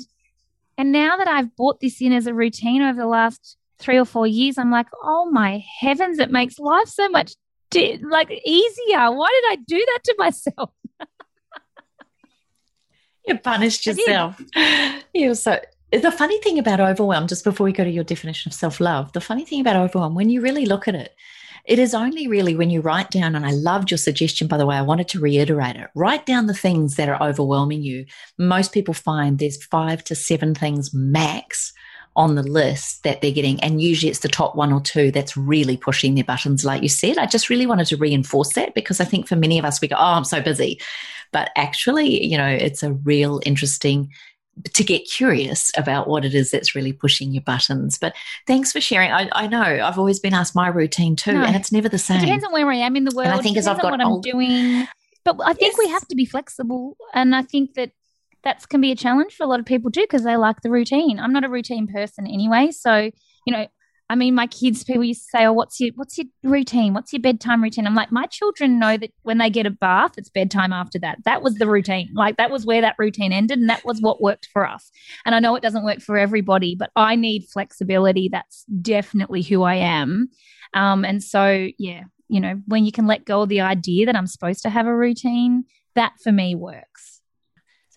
And 0.78 0.92
now 0.92 1.18
that 1.18 1.28
I've 1.28 1.56
bought 1.56 1.80
this 1.80 2.02
in 2.02 2.14
as 2.14 2.28
a 2.28 2.34
routine 2.34 2.82
over 2.82 3.00
the 3.00 3.08
last 3.08 3.58
three 3.80 3.98
or 3.98 4.06
four 4.06 4.28
years, 4.28 4.58
I'm 4.58 4.72
like, 4.72 4.88
oh 5.04 5.30
my 5.32 5.64
heavens, 5.80 6.20
it 6.20 6.32
makes 6.32 6.60
life 6.60 6.88
so 6.88 7.10
much 7.10 7.34
di- 7.72 7.98
like 7.98 8.32
easier. 8.32 9.12
Why 9.12 9.30
did 9.30 9.52
I 9.52 9.58
do 9.68 9.78
that 9.78 10.00
to 10.06 10.16
myself? 10.18 10.70
you 13.28 13.38
punished 13.40 13.86
yourself. 13.86 14.42
You're 15.14 15.36
so. 15.36 15.60
The 15.92 16.12
funny 16.12 16.38
thing 16.42 16.60
about 16.60 16.82
overwhelm, 16.82 17.28
just 17.28 17.46
before 17.46 17.64
we 17.64 17.72
go 17.72 17.86
to 17.86 17.90
your 17.90 18.04
definition 18.04 18.50
of 18.50 18.54
self 18.54 18.80
love, 18.82 19.14
the 19.14 19.22
funny 19.22 19.46
thing 19.46 19.62
about 19.62 19.78
overwhelm, 19.78 20.16
when 20.16 20.30
you 20.30 20.42
really 20.42 20.66
look 20.66 20.88
at 20.88 20.96
it, 20.96 21.16
it 21.68 21.80
is 21.80 21.94
only 21.94 22.28
really 22.28 22.56
when 22.56 22.70
you 22.70 22.80
write 22.80 23.12
down, 23.12 23.36
and 23.36 23.46
I 23.46 23.52
loved 23.52 23.92
your 23.92 23.98
suggestion, 23.98 24.48
by 24.48 24.58
the 24.58 24.66
way, 24.66 24.78
I 24.78 24.82
wanted 24.82 25.10
to 25.10 25.20
reiterate 25.20 25.76
it. 25.76 25.90
Write 25.96 26.26
down 26.26 26.48
the 26.48 26.54
things 26.54 26.96
that 26.96 27.10
are 27.10 27.22
overwhelming 27.22 27.84
you. 27.84 28.06
Most 28.38 28.72
people 28.72 28.94
find 28.94 29.38
there's 29.38 29.62
five 29.66 30.04
to 30.06 30.16
seven 30.16 30.56
things 30.56 30.94
max 30.94 31.74
on 32.16 32.36
the 32.36 32.44
list 32.44 33.04
that 33.04 33.22
they're 33.22 33.32
getting. 33.32 33.62
And 33.62 33.82
usually 33.82 34.10
it's 34.10 34.22
the 34.22 34.28
top 34.28 34.56
one 34.56 34.74
or 34.74 34.82
two 34.82 35.12
that's 35.12 35.38
really 35.38 35.78
pushing 35.78 36.16
their 36.16 36.24
buttons, 36.24 36.66
like 36.66 36.82
you 36.82 36.90
said. 36.90 37.18
I 37.18 37.28
just 37.28 37.50
really 37.50 37.68
wanted 37.68 37.86
to 37.88 37.98
reinforce 37.98 38.54
that 38.54 38.74
because 38.74 39.00
I 39.00 39.06
think 39.06 39.28
for 39.28 39.36
many 39.36 39.60
of 39.60 39.66
us, 39.66 39.82
we 39.82 39.88
go, 39.88 39.98
oh, 39.98 40.14
I'm 40.14 40.24
so 40.24 40.42
busy. 40.42 40.80
But 41.32 41.52
actually, 41.56 42.26
you 42.26 42.38
know, 42.38 42.48
it's 42.48 42.82
a 42.82 42.94
real 42.94 43.42
interesting 43.46 44.12
to 44.74 44.84
get 44.84 45.00
curious 45.00 45.72
about 45.78 46.08
what 46.08 46.26
it 46.26 46.34
is 46.34 46.52
that's 46.52 46.76
really 46.76 46.94
pushing 46.94 47.32
your 47.32 47.44
buttons. 47.44 47.98
But 47.98 48.16
thanks 48.46 48.72
for 48.72 48.82
sharing. 48.82 49.12
I, 49.12 49.30
I 49.32 49.48
know 49.48 49.62
I've 49.62 49.98
always 49.98 50.20
been 50.20 50.34
asked 50.34 50.56
my 50.56 50.68
routine 50.68 51.16
too, 51.16 51.34
no, 51.34 51.44
and 51.44 51.56
it's 51.56 51.72
never 51.72 51.90
the 51.90 51.98
same. 51.98 52.18
It 52.18 52.26
depends 52.26 52.46
on 52.46 52.52
where 52.52 52.70
I 52.70 52.76
am 52.76 52.96
in 52.96 53.04
the 53.04 53.16
world. 53.16 53.28
And 53.28 53.40
I 53.40 53.44
think 53.44 53.58
as 53.58 53.68
I've 53.68 53.82
got 53.82 53.92
what 53.92 54.04
old, 54.04 54.26
I'm 54.26 54.32
doing. 54.32 54.88
But 55.24 55.38
I 55.44 55.54
think 55.54 55.74
yes. 55.74 55.80
we 55.80 55.90
have 55.90 56.08
to 56.08 56.16
be 56.16 56.26
flexible, 56.26 56.98
and 57.14 57.36
I 57.36 57.42
think 57.42 57.74
that 57.74 57.92
that 58.44 58.68
can 58.70 58.80
be 58.80 58.92
a 58.92 58.96
challenge 58.96 59.34
for 59.34 59.44
a 59.44 59.48
lot 59.48 59.60
of 59.60 59.66
people 59.66 59.92
too 59.92 60.02
because 60.02 60.24
they 60.24 60.38
like 60.38 60.62
the 60.62 60.72
routine. 60.72 61.20
I'm 61.20 61.34
not 61.34 61.44
a 61.44 61.50
routine 61.50 61.88
person 61.88 62.26
anyway, 62.26 62.72
so 62.72 63.12
you 63.46 63.54
know, 63.54 63.68
I 64.10 64.16
mean, 64.16 64.36
my 64.36 64.48
kids, 64.48 64.84
people 64.84 65.04
used 65.04 65.24
to 65.24 65.38
say, 65.38 65.46
"Oh, 65.46 65.54
what's 65.54 65.80
your 65.80 65.92
what's 65.96 66.18
your 66.18 66.28
routine? 66.44 66.94
What's 66.94 67.12
your 67.12 67.22
bedtime 67.22 67.62
routine?" 67.62 67.86
I'm 67.86 67.96
like, 67.96 68.12
my 68.12 68.26
children 68.26 68.80
know 68.80 68.96
that 68.98 69.12
when 69.24 69.38
they 69.38 69.50
get 69.50 69.66
a 69.66 69.72
bath, 69.72 70.14
it's 70.18 70.30
bedtime 70.30 70.72
after 70.72 70.98
that. 71.00 71.20
That 71.26 71.42
was 71.42 71.56
the 71.56 71.68
routine. 71.68 72.10
Like 72.14 72.38
that 72.38 72.52
was 72.52 72.66
where 72.66 72.82
that 72.82 72.96
routine 72.98 73.34
ended, 73.34 73.60
and 73.60 73.70
that 73.70 73.86
was 73.86 74.02
what 74.02 74.22
worked 74.22 74.48
for 74.54 74.66
us. 74.66 74.92
And 75.26 75.36
I 75.36 75.40
know 75.40 75.56
it 75.56 75.64
doesn't 75.64 75.84
work 75.84 76.00
for 76.00 76.18
everybody, 76.18 76.76
but 76.76 76.92
I 76.96 77.16
need 77.16 77.48
flexibility. 77.52 78.30
That's 78.30 78.64
definitely 78.82 79.42
who 79.42 79.64
I 79.64 79.76
am. 79.76 80.30
Um, 80.74 81.04
and 81.04 81.24
so, 81.24 81.70
yeah, 81.78 82.04
you 82.30 82.40
know, 82.40 82.62
when 82.68 82.86
you 82.86 82.92
can 82.92 83.08
let 83.08 83.26
go 83.26 83.42
of 83.42 83.50
the 83.50 83.62
idea 83.62 84.06
that 84.06 84.16
I'm 84.16 84.28
supposed 84.28 84.64
to 84.64 84.70
have 84.70 84.88
a 84.88 84.96
routine, 84.96 85.66
that 85.96 86.14
for 86.22 86.32
me 86.32 86.56
works. 86.56 87.17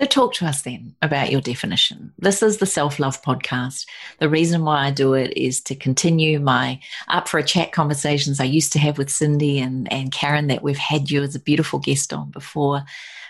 So, 0.01 0.07
talk 0.07 0.33
to 0.35 0.47
us 0.47 0.63
then 0.63 0.97
about 1.03 1.31
your 1.31 1.43
definition. 1.43 2.15
This 2.19 2.43
is 2.43 2.57
the 2.57 2.65
Self 2.65 2.99
Love 2.99 3.21
Podcast. 3.21 3.85
The 4.19 4.31
reason 4.31 4.65
why 4.65 4.87
I 4.87 4.91
do 4.91 5.13
it 5.13 5.37
is 5.37 5.61
to 5.65 5.75
continue 5.75 6.41
my 6.41 6.81
up 7.09 7.29
for 7.29 7.37
a 7.37 7.45
chat 7.45 7.73
conversations 7.73 8.41
I 8.41 8.45
used 8.45 8.73
to 8.73 8.79
have 8.79 8.97
with 8.97 9.11
Cindy 9.11 9.59
and, 9.59 9.93
and 9.93 10.11
Karen 10.11 10.47
that 10.47 10.63
we've 10.63 10.79
had 10.79 11.11
you 11.11 11.23
as 11.23 11.35
a 11.35 11.41
beautiful 11.41 11.81
guest 11.81 12.15
on 12.15 12.31
before. 12.31 12.83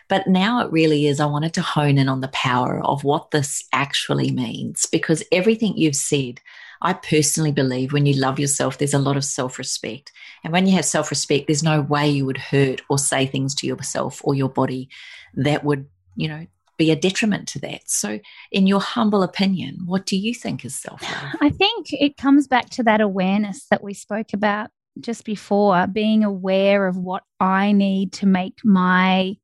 But 0.08 0.28
now 0.28 0.64
it 0.64 0.70
really 0.70 1.08
is, 1.08 1.18
I 1.18 1.26
wanted 1.26 1.54
to 1.54 1.60
hone 1.60 1.98
in 1.98 2.08
on 2.08 2.20
the 2.20 2.28
power 2.28 2.80
of 2.84 3.02
what 3.02 3.32
this 3.32 3.64
actually 3.72 4.30
means 4.30 4.86
because 4.86 5.24
everything 5.32 5.76
you've 5.76 5.96
said, 5.96 6.40
I 6.82 6.92
personally 6.92 7.50
believe 7.50 7.92
when 7.92 8.06
you 8.06 8.14
love 8.14 8.38
yourself, 8.38 8.78
there's 8.78 8.94
a 8.94 8.98
lot 9.00 9.16
of 9.16 9.24
self 9.24 9.58
respect. 9.58 10.12
And 10.44 10.52
when 10.52 10.68
you 10.68 10.76
have 10.76 10.84
self 10.84 11.10
respect, 11.10 11.48
there's 11.48 11.64
no 11.64 11.80
way 11.80 12.08
you 12.08 12.26
would 12.26 12.38
hurt 12.38 12.80
or 12.88 12.96
say 12.96 13.26
things 13.26 13.56
to 13.56 13.66
yourself 13.66 14.20
or 14.22 14.36
your 14.36 14.48
body 14.48 14.88
that 15.34 15.64
would, 15.64 15.88
you 16.14 16.28
know, 16.28 16.46
be 16.80 16.90
a 16.90 16.96
detriment 16.96 17.46
to 17.46 17.58
that. 17.60 17.82
So, 17.88 18.18
in 18.50 18.66
your 18.66 18.80
humble 18.80 19.22
opinion, 19.22 19.80
what 19.84 20.06
do 20.06 20.16
you 20.16 20.34
think 20.34 20.64
is 20.64 20.74
self 20.74 21.02
love? 21.02 21.34
I 21.42 21.50
think 21.50 21.92
it 21.92 22.16
comes 22.16 22.48
back 22.48 22.70
to 22.70 22.82
that 22.84 23.02
awareness 23.02 23.66
that 23.70 23.84
we 23.84 23.92
spoke 23.92 24.32
about 24.32 24.70
just 24.98 25.24
before, 25.24 25.86
being 25.86 26.24
aware 26.24 26.86
of 26.86 26.96
what 26.96 27.22
I 27.38 27.72
need 27.72 28.14
to 28.14 28.26
make 28.26 28.64
my 28.64 29.34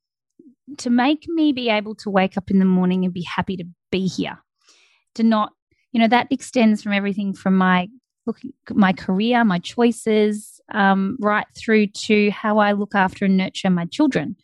to 0.78 0.90
make 0.90 1.28
me 1.28 1.52
be 1.52 1.68
able 1.68 1.94
to 1.96 2.10
wake 2.10 2.38
up 2.38 2.50
in 2.50 2.58
the 2.58 2.64
morning 2.64 3.04
and 3.04 3.12
be 3.12 3.22
happy 3.22 3.56
to 3.58 3.64
be 3.92 4.06
here. 4.06 4.38
To 5.16 5.22
not, 5.22 5.52
you 5.92 6.00
know, 6.00 6.08
that 6.08 6.28
extends 6.30 6.82
from 6.82 6.92
everything 6.94 7.34
from 7.34 7.56
my 7.56 7.88
looking 8.24 8.54
my 8.70 8.94
career, 8.94 9.44
my 9.44 9.58
choices, 9.58 10.58
um, 10.72 11.18
right 11.20 11.46
through 11.54 11.88
to 11.88 12.30
how 12.30 12.58
I 12.58 12.72
look 12.72 12.94
after 12.94 13.26
and 13.26 13.36
nurture 13.36 13.68
my 13.68 13.84
children. 13.84 14.36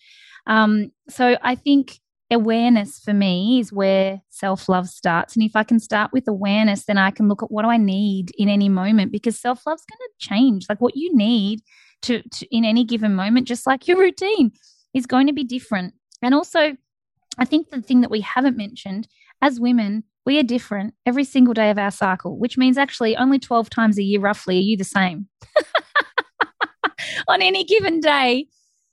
Um, 0.47 0.93
so 1.09 1.37
I 1.43 1.55
think 1.55 2.02
awareness 2.33 2.99
for 2.99 3.13
me 3.13 3.61
is 3.61 3.73
where 3.73 4.23
self 4.31 4.69
love 4.69 4.89
starts. 4.89 5.37
And 5.37 5.45
if 5.45 5.57
I 5.57 5.65
can 5.65 5.79
start 5.79 6.13
with 6.13 6.29
awareness, 6.29 6.85
then 6.85 6.99
I 6.99 7.11
can 7.11 7.29
look 7.29 7.43
at 7.43 7.51
what 7.51 7.63
do 7.63 7.69
I 7.69 7.77
need 7.77 8.33
in 8.37 8.49
any 8.49 8.69
moment 8.69 9.13
because 9.13 9.39
self 9.39 9.67
love's 9.67 9.85
going 9.85 9.99
to 9.99 10.29
change. 10.29 10.67
Like 10.69 10.81
what 10.81 10.97
you 10.97 11.15
need 11.15 11.61
to, 12.03 12.23
to, 12.23 12.57
in 12.57 12.65
any 12.65 12.85
given 12.85 13.15
moment, 13.15 13.49
just 13.49 13.67
like 13.67 13.87
your 13.87 13.99
routine, 14.01 14.53
is 14.95 15.07
going 15.07 15.27
to 15.27 15.33
be 15.33 15.45
different. 15.45 15.95
And 16.23 16.35
also, 16.35 16.77
I 17.39 17.45
think 17.45 17.71
the 17.71 17.81
thing 17.81 18.01
that 18.03 18.11
we 18.11 18.21
haven't 18.21 18.57
mentioned 18.57 19.09
as 19.41 19.59
women, 19.59 20.05
we 20.25 20.39
are 20.39 20.45
different 20.45 20.95
every 21.07 21.25
single 21.25 21.55
day 21.55 21.71
of 21.71 21.79
our 21.79 21.91
cycle, 21.91 22.39
which 22.39 22.59
means 22.59 22.79
actually 22.79 23.17
only 23.17 23.39
12 23.39 23.71
times 23.71 23.99
a 23.99 24.03
year, 24.03 24.21
roughly, 24.21 24.59
are 24.59 24.61
you 24.61 24.77
the 24.77 24.85
same 24.85 25.29
on 27.29 27.43
any 27.43 27.65
given 27.65 28.01
day. 28.01 28.47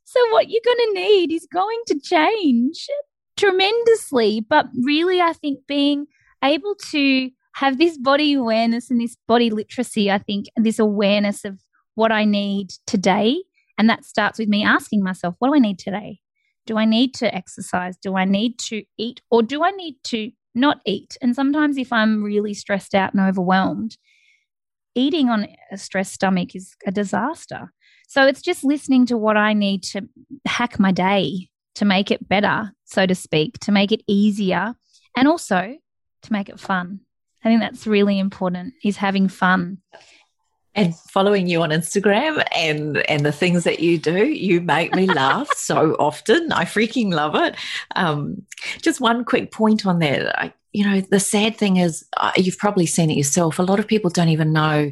So, 0.05 0.19
what 0.31 0.49
you're 0.49 0.61
going 0.65 0.87
to 0.87 0.93
need 0.93 1.31
is 1.31 1.47
going 1.53 1.81
to 1.87 1.99
change 1.99 2.87
tremendously. 3.39 4.45
But 4.47 4.67
really, 4.83 5.21
I 5.21 5.33
think 5.33 5.59
being 5.67 6.07
able 6.43 6.75
to 6.91 7.29
have 7.55 7.77
this 7.77 7.97
body 7.97 8.33
awareness 8.33 8.91
and 8.91 9.01
this 9.01 9.17
body 9.27 9.49
literacy, 9.49 10.11
I 10.11 10.19
think, 10.19 10.47
and 10.55 10.65
this 10.65 10.79
awareness 10.79 11.45
of 11.45 11.59
what 11.95 12.11
I 12.11 12.25
need 12.25 12.71
today. 12.85 13.43
And 13.77 13.89
that 13.89 14.05
starts 14.05 14.39
with 14.39 14.49
me 14.49 14.63
asking 14.63 15.03
myself, 15.03 15.35
what 15.39 15.49
do 15.49 15.55
I 15.55 15.59
need 15.59 15.79
today? 15.79 16.19
Do 16.65 16.77
I 16.77 16.85
need 16.85 17.13
to 17.15 17.33
exercise? 17.33 17.97
Do 17.97 18.15
I 18.15 18.25
need 18.25 18.59
to 18.59 18.83
eat? 18.97 19.21
Or 19.31 19.41
do 19.41 19.63
I 19.63 19.71
need 19.71 19.95
to 20.05 20.31
not 20.53 20.81
eat? 20.85 21.17
And 21.21 21.35
sometimes, 21.35 21.77
if 21.77 21.91
I'm 21.91 22.23
really 22.23 22.53
stressed 22.53 22.93
out 22.93 23.13
and 23.13 23.21
overwhelmed, 23.27 23.97
eating 24.95 25.29
on 25.29 25.47
a 25.71 25.77
stressed 25.77 26.13
stomach 26.13 26.55
is 26.55 26.75
a 26.85 26.91
disaster. 26.91 27.73
So 28.07 28.25
it's 28.25 28.41
just 28.41 28.63
listening 28.63 29.05
to 29.07 29.17
what 29.17 29.37
I 29.37 29.53
need 29.53 29.83
to 29.83 30.07
hack 30.45 30.79
my 30.79 30.91
day 30.91 31.49
to 31.79 31.85
make 31.85 32.11
it 32.11 32.27
better, 32.27 32.73
so 32.83 33.05
to 33.05 33.15
speak, 33.15 33.57
to 33.59 33.71
make 33.71 33.93
it 33.93 34.03
easier, 34.05 34.75
and 35.15 35.29
also 35.29 35.77
to 36.21 36.33
make 36.33 36.49
it 36.49 36.59
fun. 36.59 36.99
I 37.41 37.47
think 37.47 37.61
that's 37.61 37.87
really 37.87 38.19
important 38.19 38.73
is 38.83 38.97
having 38.97 39.29
fun. 39.29 39.77
And 40.75 40.93
following 40.93 41.47
you 41.47 41.61
on 41.61 41.69
Instagram 41.69 42.45
and 42.53 42.97
and 43.09 43.25
the 43.25 43.31
things 43.31 43.63
that 43.63 43.79
you 43.79 43.97
do, 43.97 44.27
you 44.27 44.59
make 44.59 44.93
me 44.93 45.07
laugh 45.07 45.49
so 45.55 45.93
often. 45.99 46.51
I 46.51 46.65
freaking 46.65 47.13
love 47.13 47.33
it. 47.35 47.55
Um, 47.95 48.45
just 48.81 48.99
one 48.99 49.23
quick 49.23 49.53
point 49.53 49.85
on 49.85 49.99
that. 49.99 50.37
I, 50.37 50.53
you 50.73 50.85
know, 50.85 50.99
the 50.99 51.19
sad 51.21 51.55
thing 51.55 51.77
is, 51.77 52.05
uh, 52.17 52.33
you've 52.35 52.57
probably 52.57 52.87
seen 52.87 53.09
it 53.09 53.17
yourself. 53.17 53.57
A 53.57 53.63
lot 53.63 53.79
of 53.79 53.87
people 53.87 54.09
don't 54.09 54.29
even 54.29 54.51
know 54.51 54.91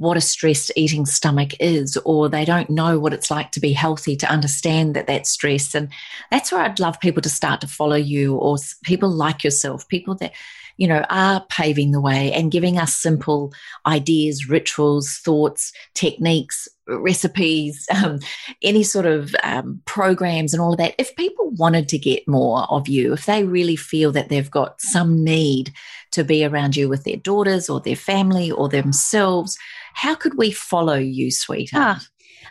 what 0.00 0.16
a 0.16 0.20
stressed 0.20 0.72
eating 0.76 1.04
stomach 1.04 1.50
is, 1.60 1.98
or 2.06 2.26
they 2.26 2.46
don't 2.46 2.70
know 2.70 2.98
what 2.98 3.12
it's 3.12 3.30
like 3.30 3.52
to 3.52 3.60
be 3.60 3.74
healthy 3.74 4.16
to 4.16 4.32
understand 4.32 4.96
that 4.96 5.06
that's 5.06 5.28
stress. 5.28 5.74
And 5.74 5.90
that's 6.30 6.50
where 6.50 6.62
I'd 6.62 6.80
love 6.80 6.98
people 7.00 7.20
to 7.20 7.28
start 7.28 7.60
to 7.60 7.66
follow 7.66 7.96
you, 7.96 8.34
or 8.36 8.56
people 8.82 9.10
like 9.10 9.44
yourself, 9.44 9.86
people 9.88 10.14
that 10.14 10.32
you 10.78 10.88
know, 10.88 11.04
are 11.10 11.44
paving 11.50 11.90
the 11.90 12.00
way 12.00 12.32
and 12.32 12.50
giving 12.50 12.78
us 12.78 12.96
simple 12.96 13.52
ideas, 13.86 14.48
rituals, 14.48 15.18
thoughts, 15.18 15.74
techniques, 15.92 16.66
recipes, 16.86 17.86
um, 18.02 18.18
any 18.62 18.82
sort 18.82 19.04
of 19.04 19.36
um, 19.42 19.82
programs 19.84 20.54
and 20.54 20.62
all 20.62 20.72
of 20.72 20.78
that. 20.78 20.94
If 20.96 21.14
people 21.16 21.50
wanted 21.50 21.86
to 21.90 21.98
get 21.98 22.26
more 22.26 22.62
of 22.70 22.88
you, 22.88 23.12
if 23.12 23.26
they 23.26 23.44
really 23.44 23.76
feel 23.76 24.10
that 24.12 24.30
they've 24.30 24.50
got 24.50 24.80
some 24.80 25.22
need 25.22 25.70
to 26.12 26.24
be 26.24 26.46
around 26.46 26.76
you 26.76 26.88
with 26.88 27.04
their 27.04 27.18
daughters 27.18 27.68
or 27.68 27.80
their 27.80 27.94
family 27.94 28.50
or 28.50 28.66
themselves, 28.70 29.58
how 29.94 30.14
could 30.14 30.36
we 30.36 30.50
follow 30.50 30.96
you, 30.96 31.30
sweetheart? 31.30 31.98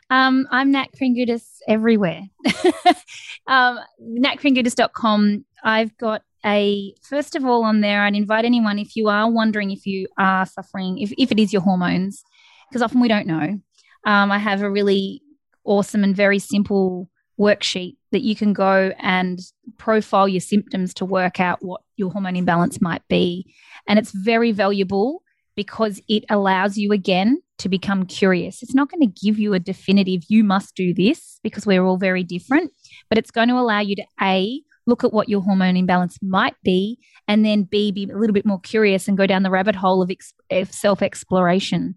Ah, 0.09 0.27
um, 0.27 0.47
I'm 0.51 0.71
Nat 0.71 0.87
Kringoudis 0.99 1.43
everywhere. 1.67 2.23
um, 3.47 3.79
natkringoudis.com. 4.01 5.45
I've 5.63 5.97
got 5.97 6.23
a, 6.45 6.93
first 7.01 7.35
of 7.35 7.45
all, 7.45 7.63
on 7.63 7.81
there, 7.81 8.03
I'd 8.03 8.15
invite 8.15 8.45
anyone 8.45 8.79
if 8.79 8.95
you 8.95 9.09
are 9.09 9.29
wondering 9.29 9.71
if 9.71 9.85
you 9.85 10.07
are 10.17 10.45
suffering, 10.45 10.99
if, 10.99 11.11
if 11.17 11.31
it 11.31 11.39
is 11.39 11.51
your 11.51 11.61
hormones, 11.61 12.23
because 12.69 12.81
often 12.81 13.01
we 13.01 13.07
don't 13.07 13.27
know. 13.27 13.59
Um, 14.05 14.31
I 14.31 14.37
have 14.37 14.61
a 14.61 14.71
really 14.71 15.21
awesome 15.63 16.03
and 16.03 16.15
very 16.15 16.39
simple 16.39 17.09
worksheet 17.39 17.97
that 18.11 18.21
you 18.21 18.35
can 18.35 18.53
go 18.53 18.91
and 18.99 19.39
profile 19.77 20.27
your 20.27 20.41
symptoms 20.41 20.93
to 20.95 21.05
work 21.05 21.39
out 21.39 21.63
what 21.63 21.81
your 21.95 22.11
hormone 22.11 22.35
imbalance 22.35 22.81
might 22.81 23.07
be. 23.07 23.53
And 23.87 23.99
it's 23.99 24.11
very 24.11 24.51
valuable 24.51 25.21
because 25.59 26.01
it 26.07 26.23
allows 26.29 26.77
you 26.77 26.93
again 26.93 27.37
to 27.57 27.67
become 27.67 28.05
curious. 28.05 28.63
It's 28.63 28.73
not 28.73 28.89
going 28.89 29.05
to 29.05 29.21
give 29.25 29.37
you 29.37 29.53
a 29.53 29.59
definitive, 29.59 30.23
you 30.29 30.41
must 30.41 30.73
do 30.73 30.93
this 30.93 31.37
because 31.43 31.65
we're 31.65 31.83
all 31.83 31.97
very 31.97 32.23
different, 32.23 32.71
but 33.09 33.17
it's 33.17 33.29
going 33.29 33.49
to 33.49 33.55
allow 33.55 33.81
you 33.81 33.97
to 33.97 34.05
A, 34.21 34.61
look 34.87 35.03
at 35.03 35.11
what 35.11 35.27
your 35.27 35.41
hormone 35.41 35.75
imbalance 35.75 36.17
might 36.21 36.55
be, 36.63 36.97
and 37.27 37.43
then 37.43 37.63
B, 37.63 37.91
be 37.91 38.05
a 38.05 38.17
little 38.17 38.33
bit 38.33 38.45
more 38.45 38.61
curious 38.61 39.09
and 39.09 39.17
go 39.17 39.27
down 39.27 39.43
the 39.43 39.49
rabbit 39.49 39.75
hole 39.75 40.01
of, 40.01 40.09
ex- 40.09 40.33
of 40.49 40.71
self 40.71 41.01
exploration. 41.01 41.95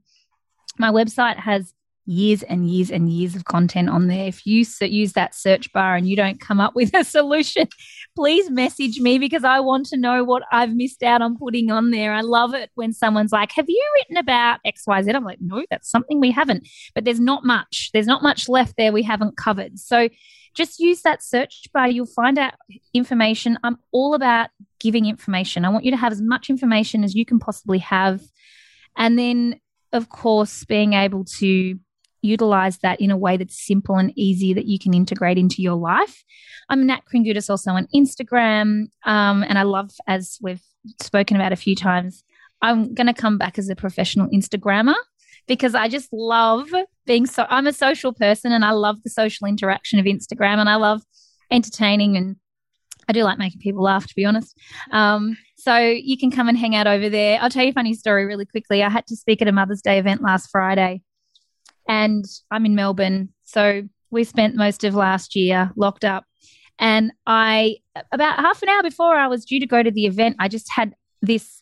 My 0.76 0.90
website 0.90 1.36
has 1.36 1.72
years 2.04 2.42
and 2.42 2.68
years 2.68 2.90
and 2.90 3.08
years 3.08 3.36
of 3.36 3.44
content 3.44 3.88
on 3.88 4.08
there. 4.08 4.26
If 4.26 4.44
you 4.46 4.64
use 4.80 5.12
that 5.12 5.34
search 5.34 5.72
bar 5.72 5.94
and 5.94 6.08
you 6.08 6.16
don't 6.16 6.40
come 6.40 6.60
up 6.60 6.74
with 6.74 6.94
a 6.94 7.04
solution, 7.04 7.68
please 8.16 8.50
message 8.50 9.00
me 9.00 9.18
because 9.18 9.44
I 9.44 9.60
want 9.60 9.86
to 9.86 9.96
know 9.96 10.24
what 10.24 10.42
I've 10.50 10.74
missed 10.74 11.02
out 11.02 11.22
on 11.22 11.38
putting 11.38 11.70
on 11.70 11.90
there. 11.90 12.12
I 12.12 12.22
love 12.22 12.54
it 12.54 12.70
when 12.74 12.92
someone's 12.92 13.32
like, 13.32 13.52
Have 13.52 13.68
you 13.68 13.92
written 13.96 14.16
about 14.16 14.60
XYZ? 14.66 15.14
I'm 15.14 15.24
like, 15.24 15.38
No, 15.40 15.64
that's 15.70 15.90
something 15.90 16.20
we 16.20 16.30
haven't. 16.30 16.66
But 16.94 17.04
there's 17.04 17.20
not 17.20 17.44
much. 17.44 17.90
There's 17.92 18.06
not 18.06 18.22
much 18.22 18.48
left 18.48 18.76
there 18.76 18.92
we 18.92 19.02
haven't 19.02 19.36
covered. 19.36 19.78
So 19.78 20.08
just 20.54 20.78
use 20.78 21.02
that 21.02 21.22
search 21.22 21.62
bar. 21.72 21.88
You'll 21.88 22.06
find 22.06 22.38
out 22.38 22.54
information. 22.92 23.58
I'm 23.64 23.78
all 23.90 24.14
about 24.14 24.50
giving 24.80 25.06
information. 25.06 25.64
I 25.64 25.70
want 25.70 25.84
you 25.84 25.90
to 25.92 25.96
have 25.96 26.12
as 26.12 26.20
much 26.20 26.50
information 26.50 27.04
as 27.04 27.14
you 27.14 27.24
can 27.24 27.38
possibly 27.38 27.78
have. 27.78 28.20
And 28.96 29.18
then, 29.18 29.60
of 29.92 30.10
course, 30.10 30.64
being 30.64 30.92
able 30.92 31.24
to 31.38 31.78
utilize 32.22 32.78
that 32.78 33.00
in 33.00 33.10
a 33.10 33.16
way 33.16 33.36
that's 33.36 33.66
simple 33.66 33.96
and 33.96 34.12
easy 34.16 34.54
that 34.54 34.66
you 34.66 34.78
can 34.78 34.94
integrate 34.94 35.38
into 35.38 35.60
your 35.60 35.74
life. 35.74 36.24
I'm 36.68 36.86
Nat 36.86 37.02
Kringoudis 37.12 37.50
also 37.50 37.72
on 37.72 37.88
Instagram. 37.94 38.86
Um, 39.04 39.42
and 39.42 39.58
I 39.58 39.62
love, 39.64 39.90
as 40.06 40.38
we've 40.40 40.62
spoken 41.00 41.36
about 41.36 41.52
a 41.52 41.56
few 41.56 41.74
times, 41.74 42.24
I'm 42.62 42.94
going 42.94 43.08
to 43.08 43.14
come 43.14 43.38
back 43.38 43.58
as 43.58 43.68
a 43.68 43.76
professional 43.76 44.28
Instagrammer 44.28 44.94
because 45.48 45.74
I 45.74 45.88
just 45.88 46.12
love 46.12 46.70
being 47.04 47.26
so, 47.26 47.46
I'm 47.50 47.66
a 47.66 47.72
social 47.72 48.12
person 48.12 48.52
and 48.52 48.64
I 48.64 48.70
love 48.70 49.02
the 49.02 49.10
social 49.10 49.48
interaction 49.48 49.98
of 49.98 50.06
Instagram 50.06 50.58
and 50.58 50.68
I 50.68 50.76
love 50.76 51.02
entertaining 51.50 52.16
and 52.16 52.36
I 53.08 53.12
do 53.12 53.24
like 53.24 53.38
making 53.38 53.60
people 53.60 53.82
laugh, 53.82 54.06
to 54.06 54.14
be 54.14 54.24
honest. 54.24 54.56
Um, 54.92 55.36
so 55.56 55.76
you 55.76 56.16
can 56.16 56.30
come 56.30 56.48
and 56.48 56.56
hang 56.56 56.76
out 56.76 56.86
over 56.86 57.08
there. 57.08 57.40
I'll 57.40 57.50
tell 57.50 57.64
you 57.64 57.70
a 57.70 57.74
funny 57.74 57.94
story 57.94 58.24
really 58.24 58.46
quickly. 58.46 58.82
I 58.82 58.88
had 58.88 59.06
to 59.08 59.16
speak 59.16 59.42
at 59.42 59.48
a 59.48 59.52
Mother's 59.52 59.82
Day 59.82 59.98
event 59.98 60.22
last 60.22 60.50
Friday 60.50 61.02
and 61.88 62.24
I'm 62.50 62.66
in 62.66 62.74
Melbourne. 62.74 63.30
So 63.44 63.82
we 64.10 64.24
spent 64.24 64.56
most 64.56 64.84
of 64.84 64.94
last 64.94 65.34
year 65.36 65.72
locked 65.76 66.04
up. 66.04 66.24
And 66.78 67.12
I, 67.26 67.76
about 68.12 68.38
half 68.38 68.62
an 68.62 68.68
hour 68.68 68.82
before 68.82 69.14
I 69.14 69.28
was 69.28 69.44
due 69.44 69.60
to 69.60 69.66
go 69.66 69.82
to 69.82 69.90
the 69.90 70.06
event, 70.06 70.36
I 70.38 70.48
just 70.48 70.70
had 70.70 70.94
this 71.20 71.60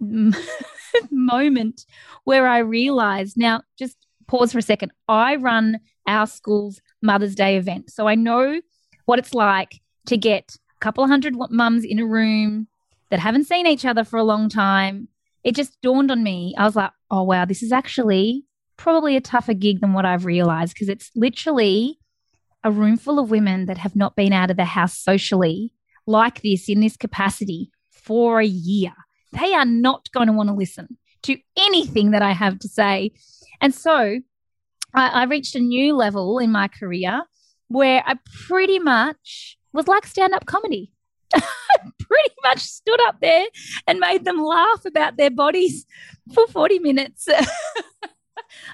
moment 1.10 1.84
where 2.24 2.46
I 2.46 2.58
realized 2.58 3.36
now, 3.36 3.62
just 3.78 3.96
pause 4.26 4.52
for 4.52 4.58
a 4.58 4.62
second. 4.62 4.92
I 5.08 5.36
run 5.36 5.80
our 6.06 6.26
school's 6.26 6.80
Mother's 7.02 7.34
Day 7.34 7.56
event. 7.56 7.90
So 7.90 8.06
I 8.06 8.14
know 8.14 8.60
what 9.06 9.18
it's 9.18 9.34
like 9.34 9.80
to 10.06 10.16
get 10.16 10.56
a 10.76 10.78
couple 10.80 11.06
hundred 11.06 11.34
mums 11.50 11.84
in 11.84 11.98
a 11.98 12.06
room 12.06 12.68
that 13.10 13.20
haven't 13.20 13.44
seen 13.44 13.66
each 13.66 13.84
other 13.84 14.04
for 14.04 14.18
a 14.18 14.24
long 14.24 14.48
time. 14.48 15.08
It 15.42 15.54
just 15.54 15.80
dawned 15.82 16.10
on 16.10 16.22
me. 16.22 16.54
I 16.56 16.64
was 16.64 16.76
like, 16.76 16.92
oh, 17.10 17.24
wow, 17.24 17.44
this 17.44 17.62
is 17.62 17.72
actually 17.72 18.44
probably 18.80 19.14
a 19.14 19.20
tougher 19.20 19.52
gig 19.52 19.80
than 19.80 19.92
what 19.92 20.06
I've 20.06 20.24
realized 20.24 20.72
because 20.72 20.88
it's 20.88 21.10
literally 21.14 21.98
a 22.64 22.72
room 22.72 22.96
full 22.96 23.18
of 23.18 23.30
women 23.30 23.66
that 23.66 23.76
have 23.76 23.94
not 23.94 24.16
been 24.16 24.32
out 24.32 24.50
of 24.50 24.56
the 24.56 24.64
house 24.64 24.96
socially 24.96 25.74
like 26.06 26.40
this 26.40 26.66
in 26.66 26.80
this 26.80 26.96
capacity 26.96 27.70
for 27.90 28.40
a 28.40 28.46
year. 28.46 28.92
They 29.32 29.52
are 29.52 29.66
not 29.66 30.10
going 30.12 30.28
to 30.28 30.32
want 30.32 30.48
to 30.48 30.54
listen 30.54 30.96
to 31.24 31.36
anything 31.58 32.12
that 32.12 32.22
I 32.22 32.32
have 32.32 32.58
to 32.60 32.68
say. 32.68 33.12
And 33.60 33.74
so 33.74 34.20
I, 34.94 35.08
I 35.08 35.24
reached 35.24 35.54
a 35.54 35.60
new 35.60 35.94
level 35.94 36.38
in 36.38 36.50
my 36.50 36.66
career 36.66 37.24
where 37.68 38.02
I 38.06 38.14
pretty 38.46 38.78
much 38.78 39.58
was 39.74 39.88
like 39.88 40.06
stand 40.06 40.32
up 40.32 40.46
comedy. 40.46 40.92
pretty 41.34 42.34
much 42.42 42.60
stood 42.60 43.00
up 43.06 43.20
there 43.20 43.46
and 43.86 44.00
made 44.00 44.24
them 44.24 44.42
laugh 44.42 44.84
about 44.86 45.18
their 45.18 45.30
bodies 45.30 45.84
for 46.34 46.46
40 46.46 46.78
minutes. 46.78 47.28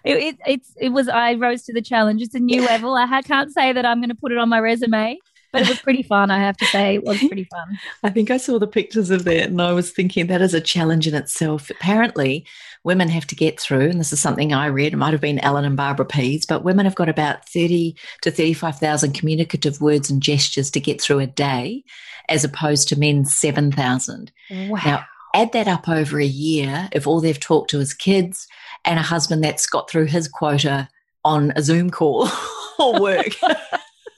it, 0.05 0.17
it, 0.17 0.39
it's 0.47 0.73
it 0.81 0.89
was 0.91 1.09
I 1.09 1.35
rose 1.35 1.63
to 1.65 1.73
the 1.73 1.83
challenge. 1.83 2.23
It's 2.23 2.35
a 2.35 2.41
new 2.41 2.63
level. 2.63 2.95
I 2.95 3.23
can't 3.23 3.53
say 3.53 3.73
that 3.73 3.85
I'm 3.85 4.01
going 4.01 4.09
to 4.09 4.15
put 4.15 4.33
it 4.33 4.39
on 4.39 4.49
my 4.49 4.61
resume, 4.61 5.19
but 5.53 5.63
it 5.63 5.69
was 5.69 5.79
pretty 5.81 6.03
fun. 6.03 6.31
I 6.31 6.39
have 6.39 6.57
to 6.59 6.67
say, 6.67 6.97
it 6.97 7.05
was 7.05 7.19
pretty 7.19 7.45
fun. 7.45 7.79
I 8.03 8.11
think 8.11 8.31
I 8.31 8.37
saw 8.37 8.59
the 8.59 8.67
pictures 8.67 9.11
of 9.11 9.25
that, 9.25 9.49
and 9.49 9.61
I 9.61 9.73
was 9.73 9.91
thinking 9.91 10.27
that 10.27 10.43
is 10.43 10.55
a 10.55 10.61
challenge 10.61 11.07
in 11.07 11.15
itself. 11.15 11.71
Apparently, 11.71 12.47
women 12.85 13.09
have 13.09 13.27
to 13.29 13.35
get 13.35 13.59
through, 13.59 13.89
and 13.89 14.01
this 14.01 14.13
is 14.13 14.21
something 14.21 14.53
I 14.53 14.67
read. 14.67 14.93
It 14.93 14.97
might 14.97 15.13
have 15.13 15.21
been 15.21 15.41
Allan 15.41 15.65
and 15.65 15.77
Barbara 15.77 16.07
Pease, 16.07 16.47
but 16.47 16.65
women 16.65 16.85
have 16.85 16.95
got 16.95 17.09
about 17.09 17.49
thirty 17.49 17.97
to 18.23 18.31
thirty-five 18.31 18.79
thousand 18.79 19.13
communicative 19.15 19.81
words 19.81 20.11
and 20.11 20.23
gestures 20.23 20.71
to 20.73 20.81
get 20.81 21.01
through 21.01 21.21
a 21.21 21.27
day, 21.27 21.85
as 22.29 22.45
opposed 22.45 22.89
to 22.89 22.99
men 22.99 23.25
seven 23.25 23.73
thousand. 23.73 24.33
Wow. 24.51 24.81
Now, 24.85 25.05
add 25.35 25.53
that 25.53 25.69
up 25.69 25.89
over 25.89 26.19
a 26.19 26.25
year. 26.25 26.89
If 26.93 27.07
all 27.07 27.21
they've 27.21 27.39
talked 27.39 27.71
to 27.71 27.81
is 27.81 27.95
kids 27.95 28.47
and 28.87 28.99
a 28.99 29.03
husband 29.03 29.45
that's 29.45 29.67
got 29.67 29.91
through 29.91 30.07
his 30.07 30.29
quota 30.29 30.89
on 31.25 31.53
a 31.57 31.63
Zoom 31.63 31.91
call 31.91 32.29
or 32.79 33.01
work. 33.01 33.29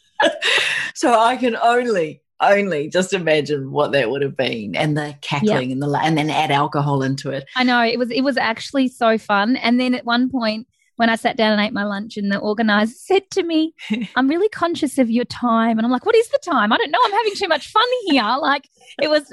so 0.94 1.18
I 1.18 1.36
can 1.36 1.56
only 1.56 2.22
only 2.40 2.88
just 2.88 3.12
imagine 3.12 3.72
what 3.72 3.90
that 3.90 4.10
would 4.10 4.22
have 4.22 4.36
been 4.36 4.76
and 4.76 4.96
the 4.96 5.16
cackling 5.22 5.72
and 5.72 5.82
the 5.82 6.00
and 6.00 6.16
then 6.16 6.30
add 6.30 6.52
alcohol 6.52 7.02
into 7.02 7.30
it. 7.30 7.48
I 7.56 7.64
know 7.64 7.82
it 7.82 7.98
was 7.98 8.10
it 8.10 8.20
was 8.20 8.36
actually 8.36 8.88
so 8.88 9.18
fun 9.18 9.56
and 9.56 9.80
then 9.80 9.94
at 9.94 10.04
one 10.04 10.30
point 10.30 10.68
when 10.98 11.08
I 11.08 11.14
sat 11.14 11.36
down 11.36 11.52
and 11.52 11.60
ate 11.60 11.72
my 11.72 11.84
lunch 11.84 12.16
and 12.16 12.30
the 12.30 12.38
organizer 12.38 12.92
said 12.96 13.30
to 13.30 13.42
me, 13.44 13.72
I'm 14.16 14.28
really 14.28 14.48
conscious 14.48 14.98
of 14.98 15.08
your 15.08 15.24
time. 15.24 15.78
And 15.78 15.86
I'm 15.86 15.92
like, 15.92 16.04
what 16.04 16.16
is 16.16 16.28
the 16.28 16.40
time? 16.44 16.72
I 16.72 16.76
don't 16.76 16.90
know. 16.90 16.98
I'm 17.04 17.12
having 17.12 17.34
too 17.36 17.48
much 17.48 17.70
fun 17.70 17.86
here. 18.06 18.36
Like 18.40 18.68
it 19.00 19.08
was, 19.08 19.32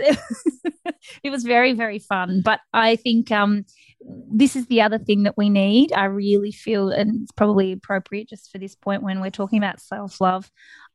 it 1.24 1.30
was 1.32 1.44
very, 1.44 1.74
very 1.74 1.98
fun. 1.98 2.42
But 2.46 2.60
I 2.72 2.96
think 2.98 3.32
um, 3.32 3.66
this 4.02 4.56
is 4.56 4.68
the 4.68 4.82
other 4.82 5.00
thing 5.00 5.24
that 5.24 5.38
we 5.38 5.50
need. 5.50 5.92
I 5.94 6.06
really 6.06 6.52
feel, 6.52 6.90
and 6.90 7.24
it's 7.24 7.32
probably 7.32 7.72
appropriate 7.72 8.30
just 8.30 8.52
for 8.52 8.58
this 8.58 8.76
point 8.76 9.04
when 9.04 9.22
we're 9.22 9.32
talking 9.32 9.58
about 9.58 9.80
self 9.80 10.22
love. 10.22 10.52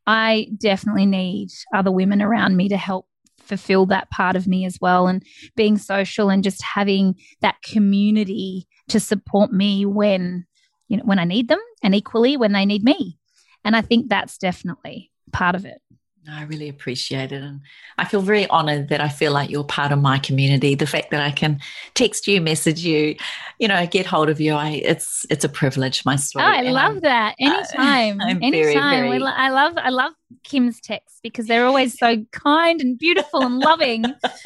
I 0.07 0.49
definitely 0.57 1.07
need 1.07 1.51
other 1.75 1.91
women 1.91 2.23
around 2.23 2.57
me 2.57 2.69
to 2.69 2.77
help 2.77 3.07
fulfill 3.39 3.87
that 3.87 4.11
part 4.11 4.37
of 4.37 4.47
me 4.47 4.65
as 4.65 4.79
well. 4.81 5.07
And 5.07 5.25
being 5.57 5.79
social 5.79 6.31
and 6.31 6.45
just 6.45 6.63
having 6.63 7.17
that 7.41 7.61
community 7.63 8.67
to 8.89 9.01
support 9.01 9.53
me 9.53 9.85
when, 9.87 10.47
you 10.89 10.97
know, 10.97 11.05
when 11.05 11.19
I 11.19 11.25
need 11.25 11.49
them 11.49 11.61
and 11.83 11.95
equally 11.95 12.37
when 12.37 12.53
they 12.53 12.67
need 12.67 12.85
me. 12.85 13.19
And 13.65 13.77
I 13.77 13.83
think 13.83 14.09
that's 14.09 14.39
definitely 14.39 15.11
part 15.33 15.55
of 15.55 15.65
it. 15.65 15.81
I 16.29 16.45
really 16.45 16.69
appreciate 16.69 17.33
it. 17.33 17.43
And 17.43 17.61
I 17.97 18.05
feel 18.05 18.21
very 18.21 18.47
honored 18.49 18.89
that 18.89 19.01
I 19.01 19.09
feel 19.09 19.33
like 19.33 19.51
you're 19.51 19.65
part 19.65 19.91
of 19.91 20.01
my 20.01 20.19
community. 20.19 20.75
The 20.75 20.87
fact 20.87 21.11
that 21.11 21.21
I 21.21 21.31
can 21.31 21.61
text 21.95 22.27
you, 22.27 22.41
message 22.41 22.81
you, 22.81 23.17
you 23.59 23.69
know, 23.69 23.87
get 23.87 24.07
hold 24.07 24.29
of 24.29 24.41
you. 24.41 24.55
I 24.55 24.81
it's 24.85 25.25
it's 25.31 25.45
a 25.45 25.49
privilege, 25.49 26.05
my 26.05 26.17
story. 26.17 26.45
Oh, 26.45 26.49
I 26.49 26.63
love 26.63 26.97
I'm, 26.97 27.01
that. 27.01 27.37
Anytime. 27.41 28.21
Uh, 28.21 28.29
Anytime. 28.43 28.53
Very, 28.53 29.19
very... 29.19 29.23
I 29.23 29.49
love 29.49 29.75
I 29.77 29.91
love 29.91 30.13
Kim's 30.45 30.81
texts 30.81 31.21
because 31.23 31.47
they're 31.47 31.67
always 31.67 31.99
so 31.99 32.25
kind 32.33 32.81
and 32.81 32.99
beautiful 32.99 33.43
and 33.43 33.59
loving. 33.59 34.05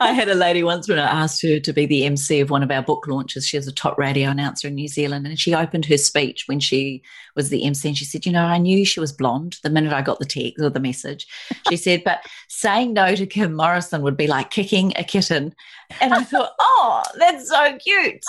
I 0.00 0.12
had 0.12 0.28
a 0.28 0.34
lady 0.34 0.62
once 0.62 0.88
when 0.88 0.98
I 0.98 1.22
asked 1.22 1.42
her 1.42 1.58
to 1.60 1.72
be 1.72 1.86
the 1.86 2.04
MC 2.04 2.40
of 2.40 2.50
one 2.50 2.62
of 2.62 2.70
our 2.70 2.82
book 2.82 3.06
launches. 3.06 3.46
She 3.46 3.56
was 3.56 3.66
a 3.66 3.72
top 3.72 3.98
radio 3.98 4.30
announcer 4.30 4.68
in 4.68 4.74
New 4.74 4.88
Zealand, 4.88 5.26
and 5.26 5.38
she 5.38 5.54
opened 5.54 5.86
her 5.86 5.98
speech 5.98 6.44
when 6.46 6.60
she 6.60 7.02
was 7.34 7.50
the 7.50 7.64
MC, 7.64 7.88
and 7.88 7.98
she 7.98 8.04
said, 8.04 8.26
"You 8.26 8.32
know, 8.32 8.44
I 8.44 8.58
knew 8.58 8.84
she 8.84 9.00
was 9.00 9.12
blonde 9.12 9.58
the 9.62 9.70
minute 9.70 9.92
I 9.92 10.02
got 10.02 10.18
the 10.18 10.24
text 10.24 10.62
or 10.62 10.70
the 10.70 10.80
message." 10.80 11.26
She 11.68 11.76
said, 11.88 12.04
"But 12.04 12.20
saying 12.48 12.92
no 12.92 13.14
to 13.14 13.26
Kim 13.26 13.54
Morrison 13.54 14.02
would 14.02 14.16
be 14.16 14.26
like 14.26 14.50
kicking 14.50 14.92
a 14.96 15.04
kitten." 15.04 15.54
And 16.00 16.14
I 16.14 16.22
thought, 16.22 16.52
"Oh, 16.60 17.02
that's 17.16 17.48
so 17.48 17.76
cute." 17.78 18.24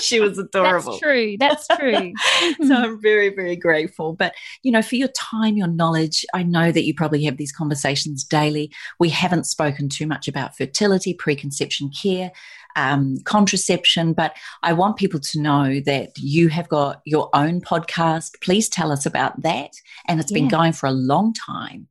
she 0.00 0.20
was 0.20 0.38
adorable. 0.38 0.92
That's 0.92 1.00
true. 1.00 1.36
That's 1.38 1.66
true. 1.68 1.94
so 1.94 2.56
mm-hmm. 2.56 2.72
I'm 2.72 3.00
very, 3.00 3.30
very 3.30 3.56
grateful. 3.56 4.12
But 4.12 4.34
you 4.62 4.72
know, 4.72 4.82
for 4.82 4.96
your 4.96 5.08
time, 5.08 5.56
your 5.62 5.74
knowledge, 5.74 6.24
I 6.34 6.42
know 6.42 6.72
that 6.72 6.84
you 6.84 6.94
probably 6.94 7.24
have 7.24 7.36
these 7.36 7.52
conversations 7.52 8.24
daily. 8.24 8.72
We 8.98 9.08
haven't 9.08 9.46
spoken 9.46 9.88
too 9.88 10.06
much 10.06 10.28
about 10.28 10.56
fertility, 10.56 11.14
preconception 11.14 11.90
care, 11.90 12.32
um, 12.76 13.18
contraception, 13.24 14.12
but 14.12 14.36
I 14.62 14.72
want 14.72 14.96
people 14.96 15.20
to 15.20 15.40
know 15.40 15.80
that 15.80 16.18
you 16.18 16.48
have 16.48 16.68
got 16.68 17.00
your 17.04 17.30
own 17.32 17.60
podcast. 17.60 18.40
Please 18.40 18.68
tell 18.68 18.90
us 18.90 19.06
about 19.06 19.42
that. 19.42 19.72
And 20.08 20.20
it's 20.20 20.32
yeah. 20.32 20.38
been 20.38 20.48
going 20.48 20.72
for 20.72 20.86
a 20.86 20.92
long 20.92 21.32
time. 21.32 21.88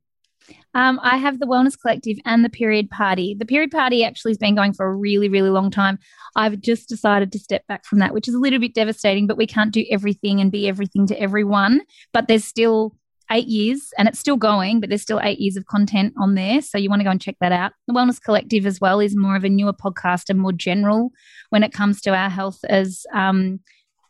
Um, 0.74 0.98
I 1.02 1.18
have 1.18 1.38
the 1.38 1.46
Wellness 1.46 1.78
Collective 1.78 2.16
and 2.24 2.44
the 2.44 2.48
Period 2.48 2.88
Party. 2.90 3.34
The 3.38 3.44
Period 3.44 3.70
Party 3.70 4.04
actually 4.04 4.30
has 4.30 4.38
been 4.38 4.54
going 4.54 4.72
for 4.72 4.86
a 4.86 4.94
really, 4.94 5.28
really 5.28 5.50
long 5.50 5.70
time. 5.70 5.98
I've 6.34 6.60
just 6.60 6.88
decided 6.88 7.30
to 7.32 7.38
step 7.38 7.66
back 7.66 7.84
from 7.84 7.98
that, 7.98 8.14
which 8.14 8.26
is 8.26 8.34
a 8.34 8.38
little 8.38 8.58
bit 8.58 8.74
devastating, 8.74 9.26
but 9.26 9.36
we 9.36 9.46
can't 9.46 9.72
do 9.72 9.84
everything 9.90 10.40
and 10.40 10.50
be 10.50 10.68
everything 10.68 11.06
to 11.08 11.20
everyone. 11.20 11.82
But 12.12 12.26
there's 12.26 12.44
still 12.44 12.96
eight 13.32 13.48
years 13.48 13.90
and 13.98 14.06
it's 14.06 14.18
still 14.18 14.36
going, 14.36 14.80
but 14.80 14.88
there's 14.88 15.02
still 15.02 15.20
eight 15.22 15.38
years 15.38 15.56
of 15.56 15.66
content 15.66 16.14
on 16.18 16.34
there. 16.34 16.60
So 16.62 16.78
you 16.78 16.88
want 16.88 17.00
to 17.00 17.04
go 17.04 17.10
and 17.10 17.20
check 17.20 17.36
that 17.40 17.52
out. 17.52 17.72
The 17.88 17.94
Wellness 17.94 18.20
Collective 18.20 18.66
as 18.66 18.80
well 18.80 19.00
is 19.00 19.16
more 19.16 19.36
of 19.36 19.44
a 19.44 19.48
newer 19.48 19.72
podcast 19.72 20.28
and 20.28 20.38
more 20.38 20.52
general 20.52 21.10
when 21.50 21.62
it 21.62 21.72
comes 21.72 22.00
to 22.02 22.14
our 22.14 22.28
health 22.28 22.58
as 22.68 23.04
um, 23.14 23.60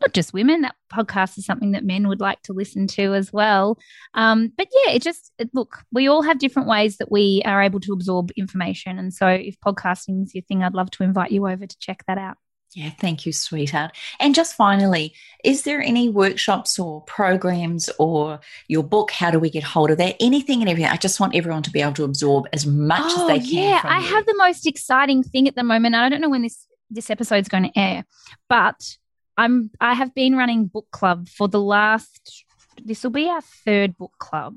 not 0.03 0.13
just 0.13 0.35
women. 0.35 0.63
That 0.63 0.75
podcast 0.93 1.39
is 1.39 1.47
something 1.47 1.73
that 1.73 1.85
men 1.85 2.09
would 2.09 2.21
like 2.21 2.43
to 2.43 2.53
listen 2.53 2.87
to 2.89 3.15
as 3.15 3.33
well. 3.33 3.79
Um, 4.15 4.53
but 4.57 4.69
yeah, 4.85 4.93
it 4.93 5.03
just 5.03 5.33
it, 5.39 5.51
look, 5.55 5.83
we 5.93 6.09
all 6.09 6.23
have 6.23 6.39
different 6.39 6.69
ways 6.69 6.99
that 6.99 7.11
we 7.11 7.41
are 7.45 7.63
able 7.63 7.81
to 7.81 7.93
absorb 7.93 8.31
information, 8.37 8.99
and 8.99 9.15
so 9.15 9.29
if 9.29 9.59
podcasting 9.61 10.25
is 10.25 10.35
your 10.35 10.43
thing, 10.43 10.63
I'd 10.63 10.75
love 10.75 10.91
to 10.93 11.05
invite 11.05 11.31
you 11.31 11.47
over 11.47 11.67
to 11.67 11.79
check 11.79 12.05
that 12.07 12.19
out. 12.19 12.37
Yeah, 12.75 12.91
thank 12.99 13.27
you, 13.27 13.33
sweetheart. 13.33 13.95
And 14.19 14.35
just 14.35 14.55
finally, 14.55 15.13
is 15.45 15.63
there 15.63 15.83
any 15.83 16.09
workshops 16.09 16.79
or 16.79 17.03
programs 17.03 17.91
or 17.99 18.41
your 18.67 18.83
book? 18.83 19.11
How 19.11 19.31
do 19.31 19.39
we 19.39 19.51
get 19.51 19.63
hold 19.63 19.91
of 19.91 19.99
that? 19.99 20.17
Anything 20.21 20.63
and 20.63 20.71
everything. 20.71 20.91
I 20.91 20.97
just 20.97 21.21
want 21.21 21.35
everyone 21.35 21.63
to 21.65 21.71
be 21.71 21.83
able 21.83 21.93
to 21.95 22.05
absorb 22.05 22.47
as 22.53 22.65
much 22.65 23.03
oh, 23.05 23.29
as 23.29 23.29
they 23.29 23.47
can. 23.47 23.71
Yeah, 23.71 23.81
I 23.85 24.01
you. 24.01 24.07
have 24.07 24.25
the 24.25 24.35
most 24.39 24.67
exciting 24.67 25.23
thing 25.23 25.47
at 25.49 25.55
the 25.55 25.63
moment. 25.63 25.95
I 25.95 26.09
don't 26.09 26.23
know 26.23 26.31
when 26.31 26.43
this 26.43 26.67
this 26.89 27.11
episode's 27.11 27.49
going 27.49 27.65
to 27.65 27.79
air, 27.79 28.05
but 28.49 28.97
I'm 29.37 29.71
I 29.81 29.93
have 29.93 30.15
been 30.15 30.37
running 30.37 30.67
book 30.67 30.87
club 30.91 31.29
for 31.29 31.49
the 31.49 31.61
last. 31.61 32.45
This 32.83 33.03
will 33.03 33.11
be 33.11 33.29
our 33.29 33.43
third 33.43 33.99
book 33.99 34.13
club. 34.19 34.57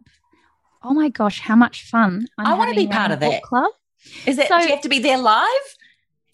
Oh 0.82 0.94
my 0.94 1.10
gosh, 1.10 1.42
how 1.42 1.56
much 1.56 1.84
fun! 1.84 2.28
I'm 2.38 2.48
i 2.48 2.54
want 2.54 2.70
to 2.70 2.76
be 2.76 2.88
part 2.88 3.12
of 3.12 3.20
that 3.20 3.42
club. 3.42 3.72
Is 4.26 4.38
it? 4.38 4.48
So, 4.48 4.58
do 4.60 4.66
you 4.66 4.72
have 4.72 4.82
to 4.82 4.90
be 4.90 5.00
there 5.00 5.18
live? 5.18 5.76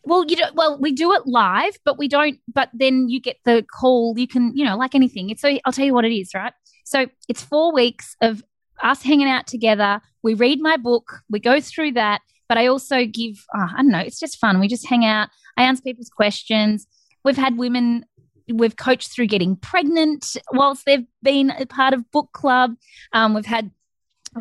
Well, 0.03 0.25
you 0.27 0.35
don't, 0.35 0.55
well, 0.55 0.79
we 0.79 0.91
do 0.91 1.13
it 1.13 1.27
live, 1.27 1.77
but 1.85 1.97
we 1.97 2.07
don't, 2.07 2.39
but 2.51 2.69
then 2.73 3.07
you 3.07 3.21
get 3.21 3.37
the 3.45 3.63
call. 3.79 4.15
You 4.17 4.27
can, 4.27 4.51
you 4.55 4.65
know, 4.65 4.75
like 4.75 4.95
anything. 4.95 5.29
It's 5.29 5.41
so, 5.41 5.57
I'll 5.65 5.71
tell 5.71 5.85
you 5.85 5.93
what 5.93 6.05
it 6.05 6.13
is, 6.13 6.33
right? 6.33 6.53
So 6.85 7.07
it's 7.27 7.43
four 7.43 7.73
weeks 7.73 8.15
of 8.21 8.43
us 8.81 9.03
hanging 9.03 9.29
out 9.29 9.47
together. 9.47 10.01
We 10.23 10.33
read 10.33 10.59
my 10.59 10.77
book, 10.77 11.21
we 11.29 11.39
go 11.39 11.61
through 11.61 11.93
that, 11.93 12.21
but 12.49 12.57
I 12.57 12.67
also 12.67 13.05
give, 13.05 13.45
oh, 13.55 13.67
I 13.73 13.77
don't 13.77 13.91
know, 13.91 13.99
it's 13.99 14.19
just 14.19 14.39
fun. 14.39 14.59
We 14.59 14.67
just 14.67 14.87
hang 14.87 15.05
out. 15.05 15.29
I 15.55 15.63
answer 15.63 15.83
people's 15.83 16.09
questions. 16.09 16.87
We've 17.23 17.37
had 17.37 17.57
women, 17.57 18.05
we've 18.51 18.75
coached 18.75 19.11
through 19.13 19.27
getting 19.27 19.55
pregnant 19.55 20.35
whilst 20.51 20.85
they've 20.85 21.05
been 21.21 21.51
a 21.51 21.65
part 21.65 21.93
of 21.93 22.09
book 22.11 22.29
club. 22.33 22.73
Um, 23.13 23.33
we've 23.33 23.45
had 23.45 23.71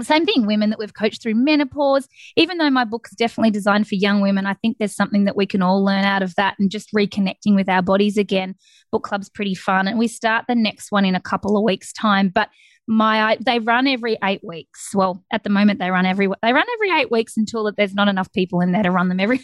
same 0.01 0.25
thing, 0.25 0.47
women 0.47 0.71
that 0.71 0.79
we've 0.79 0.95
coached 0.95 1.23
through 1.23 1.35
menopause. 1.35 2.09
Even 2.37 2.59
though 2.59 2.71
my 2.71 2.85
book 2.85 3.09
is 3.11 3.17
definitely 3.17 3.51
designed 3.51 3.89
for 3.89 3.97
young 3.97 4.21
women, 4.21 4.47
I 4.47 4.55
think 4.55 4.79
there's 4.79 4.95
something 4.95 5.25
that 5.25 5.37
we 5.37 5.47
can 5.47 5.63
all 5.63 5.85
learn 5.85 6.05
out 6.05 6.23
of 6.23 6.35
that 6.37 6.57
and 6.59 6.71
just 6.71 6.93
reconnecting 6.95 7.55
with 7.55 7.69
our 7.69 7.83
bodies 7.83 8.17
again. 8.17 8.55
Book 8.93 9.03
club's 9.03 9.29
pretty 9.29 9.55
fun. 9.55 9.89
And 9.89 9.99
we 9.99 10.09
start 10.09 10.45
the 10.47 10.55
next 10.55 10.93
one 10.93 11.05
in 11.05 11.15
a 11.15 11.21
couple 11.21 11.57
of 11.57 11.65
weeks' 11.65 11.93
time. 11.93 12.29
But 12.29 12.51
my 12.87 13.37
they 13.45 13.59
run 13.59 13.87
every 13.87 14.17
eight 14.25 14.43
weeks. 14.43 14.95
Well, 14.95 15.25
at 15.33 15.45
the 15.45 15.51
moment 15.51 15.79
they 15.79 15.91
run 15.91 16.07
every 16.07 16.29
they 16.43 16.53
run 16.53 16.67
every 16.75 16.91
eight 16.91 17.11
weeks 17.11 17.37
until 17.37 17.65
that 17.65 17.77
there's 17.77 17.95
not 17.95 18.09
enough 18.09 18.33
people 18.33 18.61
in 18.61 18.73
there 18.73 18.83
to 18.83 18.91
run 18.91 19.09
them 19.09 19.21
every 19.21 19.41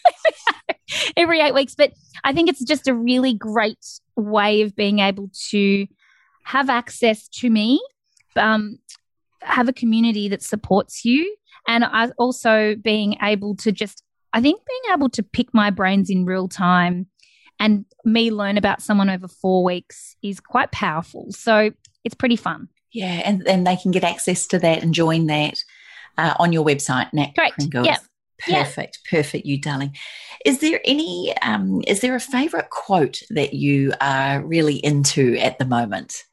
every 1.17 1.41
eight 1.41 1.55
weeks. 1.55 1.75
But 1.75 1.93
I 2.25 2.33
think 2.33 2.49
it's 2.49 2.65
just 2.65 2.89
a 2.89 2.95
really 2.95 3.35
great 3.35 3.85
way 4.17 4.63
of 4.63 4.75
being 4.75 4.99
able 5.01 5.31
to 5.51 5.87
have 6.45 6.71
access 6.71 7.29
to 7.29 7.51
me 7.51 7.81
um, 8.37 8.79
have 9.47 9.69
a 9.69 9.73
community 9.73 10.29
that 10.29 10.43
supports 10.43 11.05
you 11.05 11.37
and 11.69 11.85
also 12.19 12.75
being 12.77 13.17
able 13.23 13.55
to 13.57 13.73
just 13.73 14.03
i 14.33 14.41
think 14.41 14.61
being 14.67 14.95
able 14.95 15.09
to 15.09 15.23
pick 15.23 15.53
my 15.53 15.71
brains 15.71 16.11
in 16.11 16.25
real 16.25 16.49
time 16.49 17.07
and 17.59 17.85
me 18.05 18.31
learn 18.31 18.59
about 18.59 18.83
someone 18.83 19.09
over 19.09 19.29
four 19.29 19.65
weeks 19.65 20.17
is 20.23 20.41
quite 20.41 20.71
powerful 20.73 21.27
so 21.31 21.71
it's 22.05 22.15
pretty 22.15 22.37
fun 22.37 22.69
yeah 22.93 23.23
and, 23.25 23.47
and 23.47 23.67
they 23.67 23.77
can 23.77 23.91
get 23.91 24.05
access 24.05 24.47
to 24.47 24.59
that 24.59 24.83
and 24.83 24.95
join 24.95 25.27
that 25.27 25.59
uh, 26.19 26.35
on 26.39 26.53
your 26.53 26.65
website 26.65 27.13
nat 27.13 27.33
Correct. 27.35 27.67
yeah 27.83 27.99
Perfect, 28.39 28.99
yeah. 29.05 29.19
perfect, 29.19 29.47
you 29.47 29.59
darling. 29.59 29.97
Is 30.45 30.61
there 30.61 30.81
any? 30.85 31.35
Um, 31.43 31.83
is 31.87 32.01
there 32.01 32.15
a 32.15 32.21
favorite 32.21 32.71
quote 32.71 33.23
that 33.31 33.55
you 33.55 33.95
are 34.01 34.45
really 34.45 34.77
into 34.77 35.37
at 35.37 35.59
the 35.59 35.65
moment? 35.65 36.25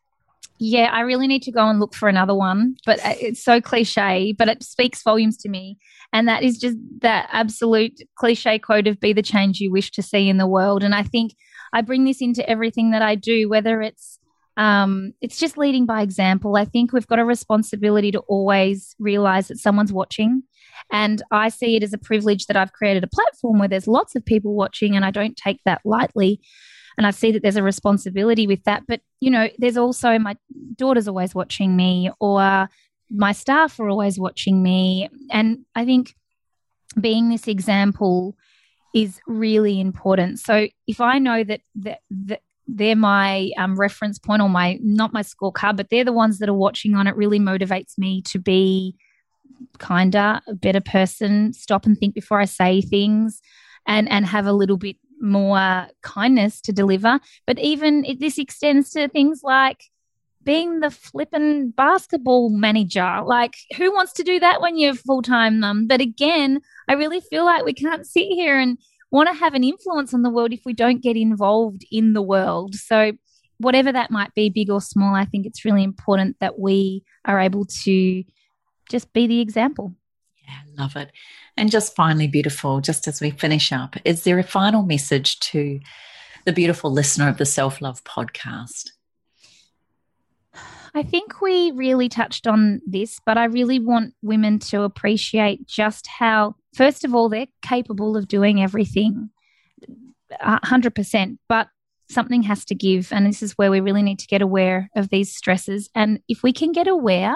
Yeah, 0.65 0.91
I 0.94 1.02
really 1.02 1.27
need 1.27 1.41
to 1.41 1.52
go 1.52 1.68
and 1.68 1.81
look 1.81 1.94
for 1.94 2.07
another 2.07 2.34
one, 2.34 2.77
but 2.85 2.98
uh, 3.06 3.15
it's 3.19 3.44
so 3.44 3.60
cliche, 3.60 4.31
but 4.31 4.48
it 4.48 4.64
speaks 4.64 5.03
volumes 5.03 5.35
to 5.40 5.49
me. 5.49 5.77
And 6.14 6.26
that 6.30 6.41
is 6.41 6.57
just 6.57 6.77
that 7.02 7.27
absolute 7.34 7.99
cliche 8.15 8.60
quote 8.60 8.88
of 8.88 8.98
be 8.98 9.11
the 9.11 9.22
change 9.22 9.60
you 9.60 9.73
wish 9.73 9.91
to 9.91 10.02
see 10.02 10.30
in 10.30 10.38
the 10.38 10.48
world. 10.48 10.81
And 10.81 10.95
I 10.95 11.03
think 11.03 11.35
I 11.73 11.81
bring 11.81 12.06
this 12.06 12.22
into 12.22 12.49
everything 12.49 12.91
that 12.91 13.02
I 13.02 13.15
do, 13.15 13.49
whether 13.49 13.81
it's 13.81 14.19
um, 14.56 15.11
it's 15.19 15.38
just 15.38 15.57
leading 15.57 15.85
by 15.85 16.02
example. 16.02 16.56
I 16.56 16.64
think 16.64 16.94
we've 16.94 17.07
got 17.07 17.19
a 17.19 17.26
responsibility 17.26 18.11
to 18.11 18.19
always 18.30 18.95
realize 18.99 19.49
that 19.49 19.57
someone's 19.57 19.91
watching. 19.91 20.44
And 20.94 21.22
I 21.30 21.49
see 21.49 21.76
it 21.76 21.84
as 21.84 21.91
a 21.91 21.98
privilege 21.98 22.45
that 22.45 22.56
I've 22.56 22.72
created 22.72 23.03
a 23.03 23.07
platform 23.07 23.60
where 23.60 23.68
there's 23.68 23.88
lots 23.88 24.15
of 24.15 24.23
people 24.23 24.56
watching, 24.56 24.95
and 24.95 25.03
I 25.03 25.11
don't 25.11 25.35
take 25.35 25.60
that 25.65 25.81
lightly 25.84 26.40
and 26.98 27.07
I 27.07 27.11
see 27.11 27.32
that 27.32 27.41
there's 27.41 27.56
a 27.56 27.64
responsibility 27.64 28.48
with 28.48 28.64
that. 28.64 28.84
But 28.88 29.02
you 29.20 29.32
know, 29.32 29.49
there's 29.57 29.78
also 29.78 30.18
my 30.20 30.36
daughter's 30.76 31.07
always 31.07 31.34
watching 31.36 31.76
me, 31.76 32.11
or 32.20 32.70
my 33.10 33.32
staff 33.32 33.80
are 33.80 33.90
always 33.90 34.20
watching 34.20 34.64
me, 34.64 35.10
and 35.32 35.60
I 35.76 35.86
think 35.86 36.15
being 36.99 37.30
this 37.30 37.48
example 37.48 38.36
is 38.94 39.20
really 39.26 39.80
important. 39.80 40.40
So 40.40 40.68
if 40.88 41.02
I 41.02 41.20
know 41.20 41.44
that 41.44 41.61
that, 41.76 41.99
that 42.11 42.41
they're 42.68 42.95
my 42.95 43.52
um, 43.57 43.76
reference 43.76 44.20
point 44.20 44.41
or 44.41 44.49
my 44.49 44.80
not 44.82 45.14
my 45.14 45.22
scorecard, 45.22 45.76
but 45.78 45.90
they're 45.90 46.06
the 46.06 46.14
ones 46.14 46.40
that 46.40 46.49
are 46.49 46.53
watching 46.53 46.95
on 46.95 47.07
it. 47.07 47.15
Really 47.15 47.40
motivates 47.40 47.98
me 47.98 48.22
to 48.24 48.40
be 48.40 48.95
kinder, 49.80 50.40
a 50.48 50.56
better 50.56 50.82
person. 50.82 51.53
Stop 51.53 51.86
and 51.86 51.98
think 51.98 52.14
before 52.14 52.40
I 52.40 52.45
say 52.45 52.82
things, 52.82 53.41
and 53.88 54.10
and 54.10 54.26
have 54.26 54.45
a 54.45 54.53
little 54.53 54.78
bit 54.78 54.98
more 55.24 55.88
kindness 56.02 56.62
to 56.62 56.72
deliver. 56.72 57.20
But 57.48 57.58
even 57.60 58.06
it, 58.06 58.20
this 58.20 58.38
extends 58.38 58.91
to 58.91 59.08
things 59.08 59.41
like 59.44 59.86
being 60.44 60.82
the 60.82 60.91
flippin' 60.91 61.72
basketball 61.72 62.50
manager. 62.50 63.22
Like, 63.26 63.56
who 63.78 63.91
wants 63.91 64.14
to 64.14 64.24
do 64.24 64.40
that 64.40 64.62
when 64.62 64.78
you're 64.78 64.94
full 64.94 65.22
time? 65.22 65.64
Um, 65.64 65.88
but 65.88 66.02
again, 66.02 66.62
I 66.88 66.94
really 66.94 67.22
feel 67.22 67.45
like 67.45 67.66
we 67.66 67.74
can't 67.74 68.06
sit 68.06 68.28
here 68.28 68.60
and 68.60 68.78
want 69.12 69.30
to 69.30 69.36
have 69.36 69.54
an 69.54 69.64
influence 69.64 70.14
on 70.14 70.24
the 70.24 70.30
world 70.30 70.54
if 70.54 70.62
we 70.66 70.74
don't 70.74 71.02
get 71.02 71.16
involved 71.16 71.86
in 71.91 72.14
the 72.14 72.22
world. 72.22 72.76
So, 72.76 73.14
whatever 73.60 73.91
that 73.91 74.12
might 74.12 74.34
be, 74.34 74.50
big 74.50 74.70
or 74.70 74.82
small, 74.82 75.16
I 75.16 75.26
think 75.26 75.45
it's 75.45 75.64
really 75.64 75.84
important 75.84 76.38
that 76.41 76.60
we 76.60 77.04
are 77.24 77.40
able 77.40 77.66
to 77.84 78.24
just 78.90 79.14
be 79.14 79.28
the 79.28 79.40
example. 79.40 79.94
Yeah, 80.53 80.84
love 80.84 80.95
it. 80.95 81.11
And 81.57 81.71
just 81.71 81.95
finally, 81.95 82.27
beautiful, 82.27 82.81
just 82.81 83.07
as 83.07 83.21
we 83.21 83.31
finish 83.31 83.71
up, 83.71 83.95
is 84.05 84.23
there 84.23 84.38
a 84.39 84.43
final 84.43 84.84
message 84.84 85.39
to 85.39 85.80
the 86.45 86.53
beautiful 86.53 86.91
listener 86.91 87.27
of 87.27 87.38
the 87.38 87.45
Self 87.45 87.81
Love 87.81 88.03
podcast? 88.03 88.91
I 90.95 91.01
think 91.01 91.41
we 91.41 91.71
really 91.71 92.07
touched 92.07 92.45
on 92.45 92.81
this, 92.85 93.19
but 93.25 93.35
I 93.38 93.45
really 93.45 93.80
want 93.80 94.13
women 94.21 94.59
to 94.59 94.84
appreciate 94.84 95.65
just 95.65 96.05
how, 96.05 96.55
first 96.75 97.03
of 97.03 97.15
all, 97.15 97.30
they're 97.30 97.47
capable 97.63 98.15
of 98.15 98.27
doing 98.27 98.61
everything 98.61 99.31
100%, 100.39 101.38
but 101.49 101.67
something 102.11 102.43
has 102.43 102.63
to 102.65 102.75
give. 102.75 103.11
And 103.11 103.25
this 103.25 103.41
is 103.41 103.53
where 103.53 103.71
we 103.71 103.80
really 103.80 104.03
need 104.03 104.19
to 104.19 104.27
get 104.27 104.43
aware 104.43 104.91
of 104.95 105.09
these 105.09 105.35
stresses. 105.35 105.89
And 105.95 106.19
if 106.27 106.43
we 106.43 106.53
can 106.53 106.71
get 106.71 106.88
aware, 106.88 107.35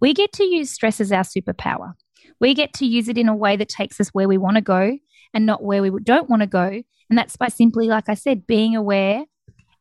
we 0.00 0.14
get 0.14 0.32
to 0.34 0.44
use 0.44 0.70
stress 0.70 0.98
as 0.98 1.12
our 1.12 1.24
superpower. 1.24 1.92
We 2.40 2.54
get 2.54 2.72
to 2.74 2.86
use 2.86 3.08
it 3.08 3.18
in 3.18 3.28
a 3.28 3.36
way 3.36 3.56
that 3.56 3.68
takes 3.68 4.00
us 4.00 4.08
where 4.08 4.28
we 4.28 4.38
want 4.38 4.56
to 4.56 4.62
go 4.62 4.98
and 5.34 5.46
not 5.46 5.62
where 5.62 5.82
we 5.82 5.90
don't 6.02 6.30
want 6.30 6.42
to 6.42 6.46
go. 6.46 6.82
And 7.10 7.18
that's 7.18 7.36
by 7.36 7.48
simply, 7.48 7.86
like 7.86 8.08
I 8.08 8.14
said, 8.14 8.46
being 8.46 8.76
aware 8.76 9.24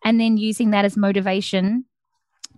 and 0.04 0.20
then 0.20 0.38
using 0.38 0.72
that 0.72 0.86
as 0.86 0.98
motivation 0.98 1.86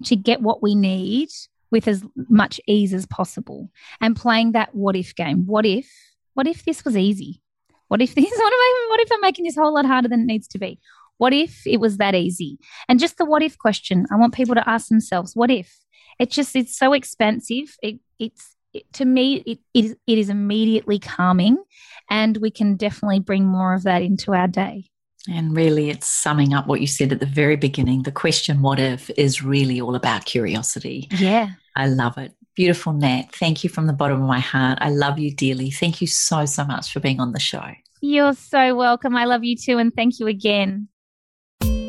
to 0.06 0.16
get 0.16 0.42
what 0.42 0.62
we 0.62 0.76
need 0.76 1.30
with 1.72 1.88
as 1.88 2.04
much 2.30 2.60
ease 2.68 2.94
as 2.94 3.06
possible 3.06 3.70
and 4.02 4.16
playing 4.16 4.54
that 4.54 4.74
what 4.74 4.96
if 4.96 5.16
game. 5.16 5.46
What 5.46 5.66
if, 5.66 5.88
what 6.34 6.48
if 6.48 6.64
this 6.64 6.84
was 6.84 6.98
easy? 6.98 7.42
What 7.88 8.02
if 8.02 8.16
this, 8.16 8.26
what 8.26 8.32
if, 8.32 8.60
I, 8.60 8.86
what 8.90 9.00
if 9.00 9.12
I'm 9.12 9.22
making 9.22 9.46
this 9.46 9.58
whole 9.58 9.74
lot 9.74 9.86
harder 9.86 10.08
than 10.08 10.22
it 10.22 10.26
needs 10.26 10.48
to 10.50 10.60
be? 10.60 10.80
What 11.18 11.34
if 11.34 11.68
it 11.68 11.78
was 11.78 11.98
that 11.98 12.16
easy? 12.16 12.60
And 12.88 13.00
just 13.00 13.18
the 13.18 13.26
what 13.26 13.44
if 13.44 13.58
question, 13.58 14.06
I 14.12 14.16
want 14.16 14.34
people 14.34 14.56
to 14.56 14.70
ask 14.70 14.88
themselves, 14.88 15.36
what 15.36 15.52
if? 15.52 15.78
It 16.18 16.32
just, 16.32 16.56
it's 16.56 16.78
so 16.78 16.94
expensive. 16.94 17.76
It, 17.82 18.00
it's, 18.18 18.56
to 18.94 19.06
me, 19.06 19.38
it, 19.46 19.60
it, 19.74 19.86
is, 19.86 19.96
it 20.08 20.18
is 20.18 20.30
immediately 20.30 21.00
calming, 21.00 21.58
and 22.10 22.38
we 22.38 22.52
can 22.52 22.76
definitely 22.76 23.20
bring 23.20 23.46
more 23.46 23.74
of 23.74 23.84
that 23.84 24.02
into 24.02 24.34
our 24.34 24.48
day. 24.48 24.90
And 25.30 25.56
really, 25.56 25.90
it's 25.90 26.08
summing 26.08 26.54
up 26.54 26.68
what 26.68 26.82
you 26.82 26.88
said 26.88 27.12
at 27.12 27.20
the 27.20 27.26
very 27.26 27.56
beginning. 27.56 28.04
The 28.04 28.12
question, 28.12 28.62
what 28.62 28.80
if, 28.80 29.10
is 29.12 29.44
really 29.44 29.82
all 29.82 29.96
about 29.96 30.26
curiosity. 30.26 31.08
Yeah. 31.12 31.50
I 31.76 31.88
love 31.88 32.18
it. 32.18 32.34
Beautiful, 32.56 32.94
Nat. 32.94 33.34
Thank 33.34 33.64
you 33.64 33.70
from 33.70 33.88
the 33.88 33.94
bottom 33.94 34.22
of 34.22 34.28
my 34.28 34.40
heart. 34.40 34.80
I 34.82 34.90
love 34.90 35.20
you 35.20 35.34
dearly. 35.34 35.72
Thank 35.72 36.02
you 36.02 36.08
so, 36.08 36.46
so 36.46 36.66
much 36.66 36.92
for 36.92 37.00
being 37.00 37.20
on 37.20 37.32
the 37.32 37.40
show. 37.40 37.64
You're 38.02 38.34
so 38.34 38.76
welcome. 38.76 39.16
I 39.16 39.26
love 39.26 39.44
you 39.44 39.56
too. 39.56 39.78
And 39.78 39.94
thank 39.94 40.20
you 40.20 40.28
again. 40.28 40.88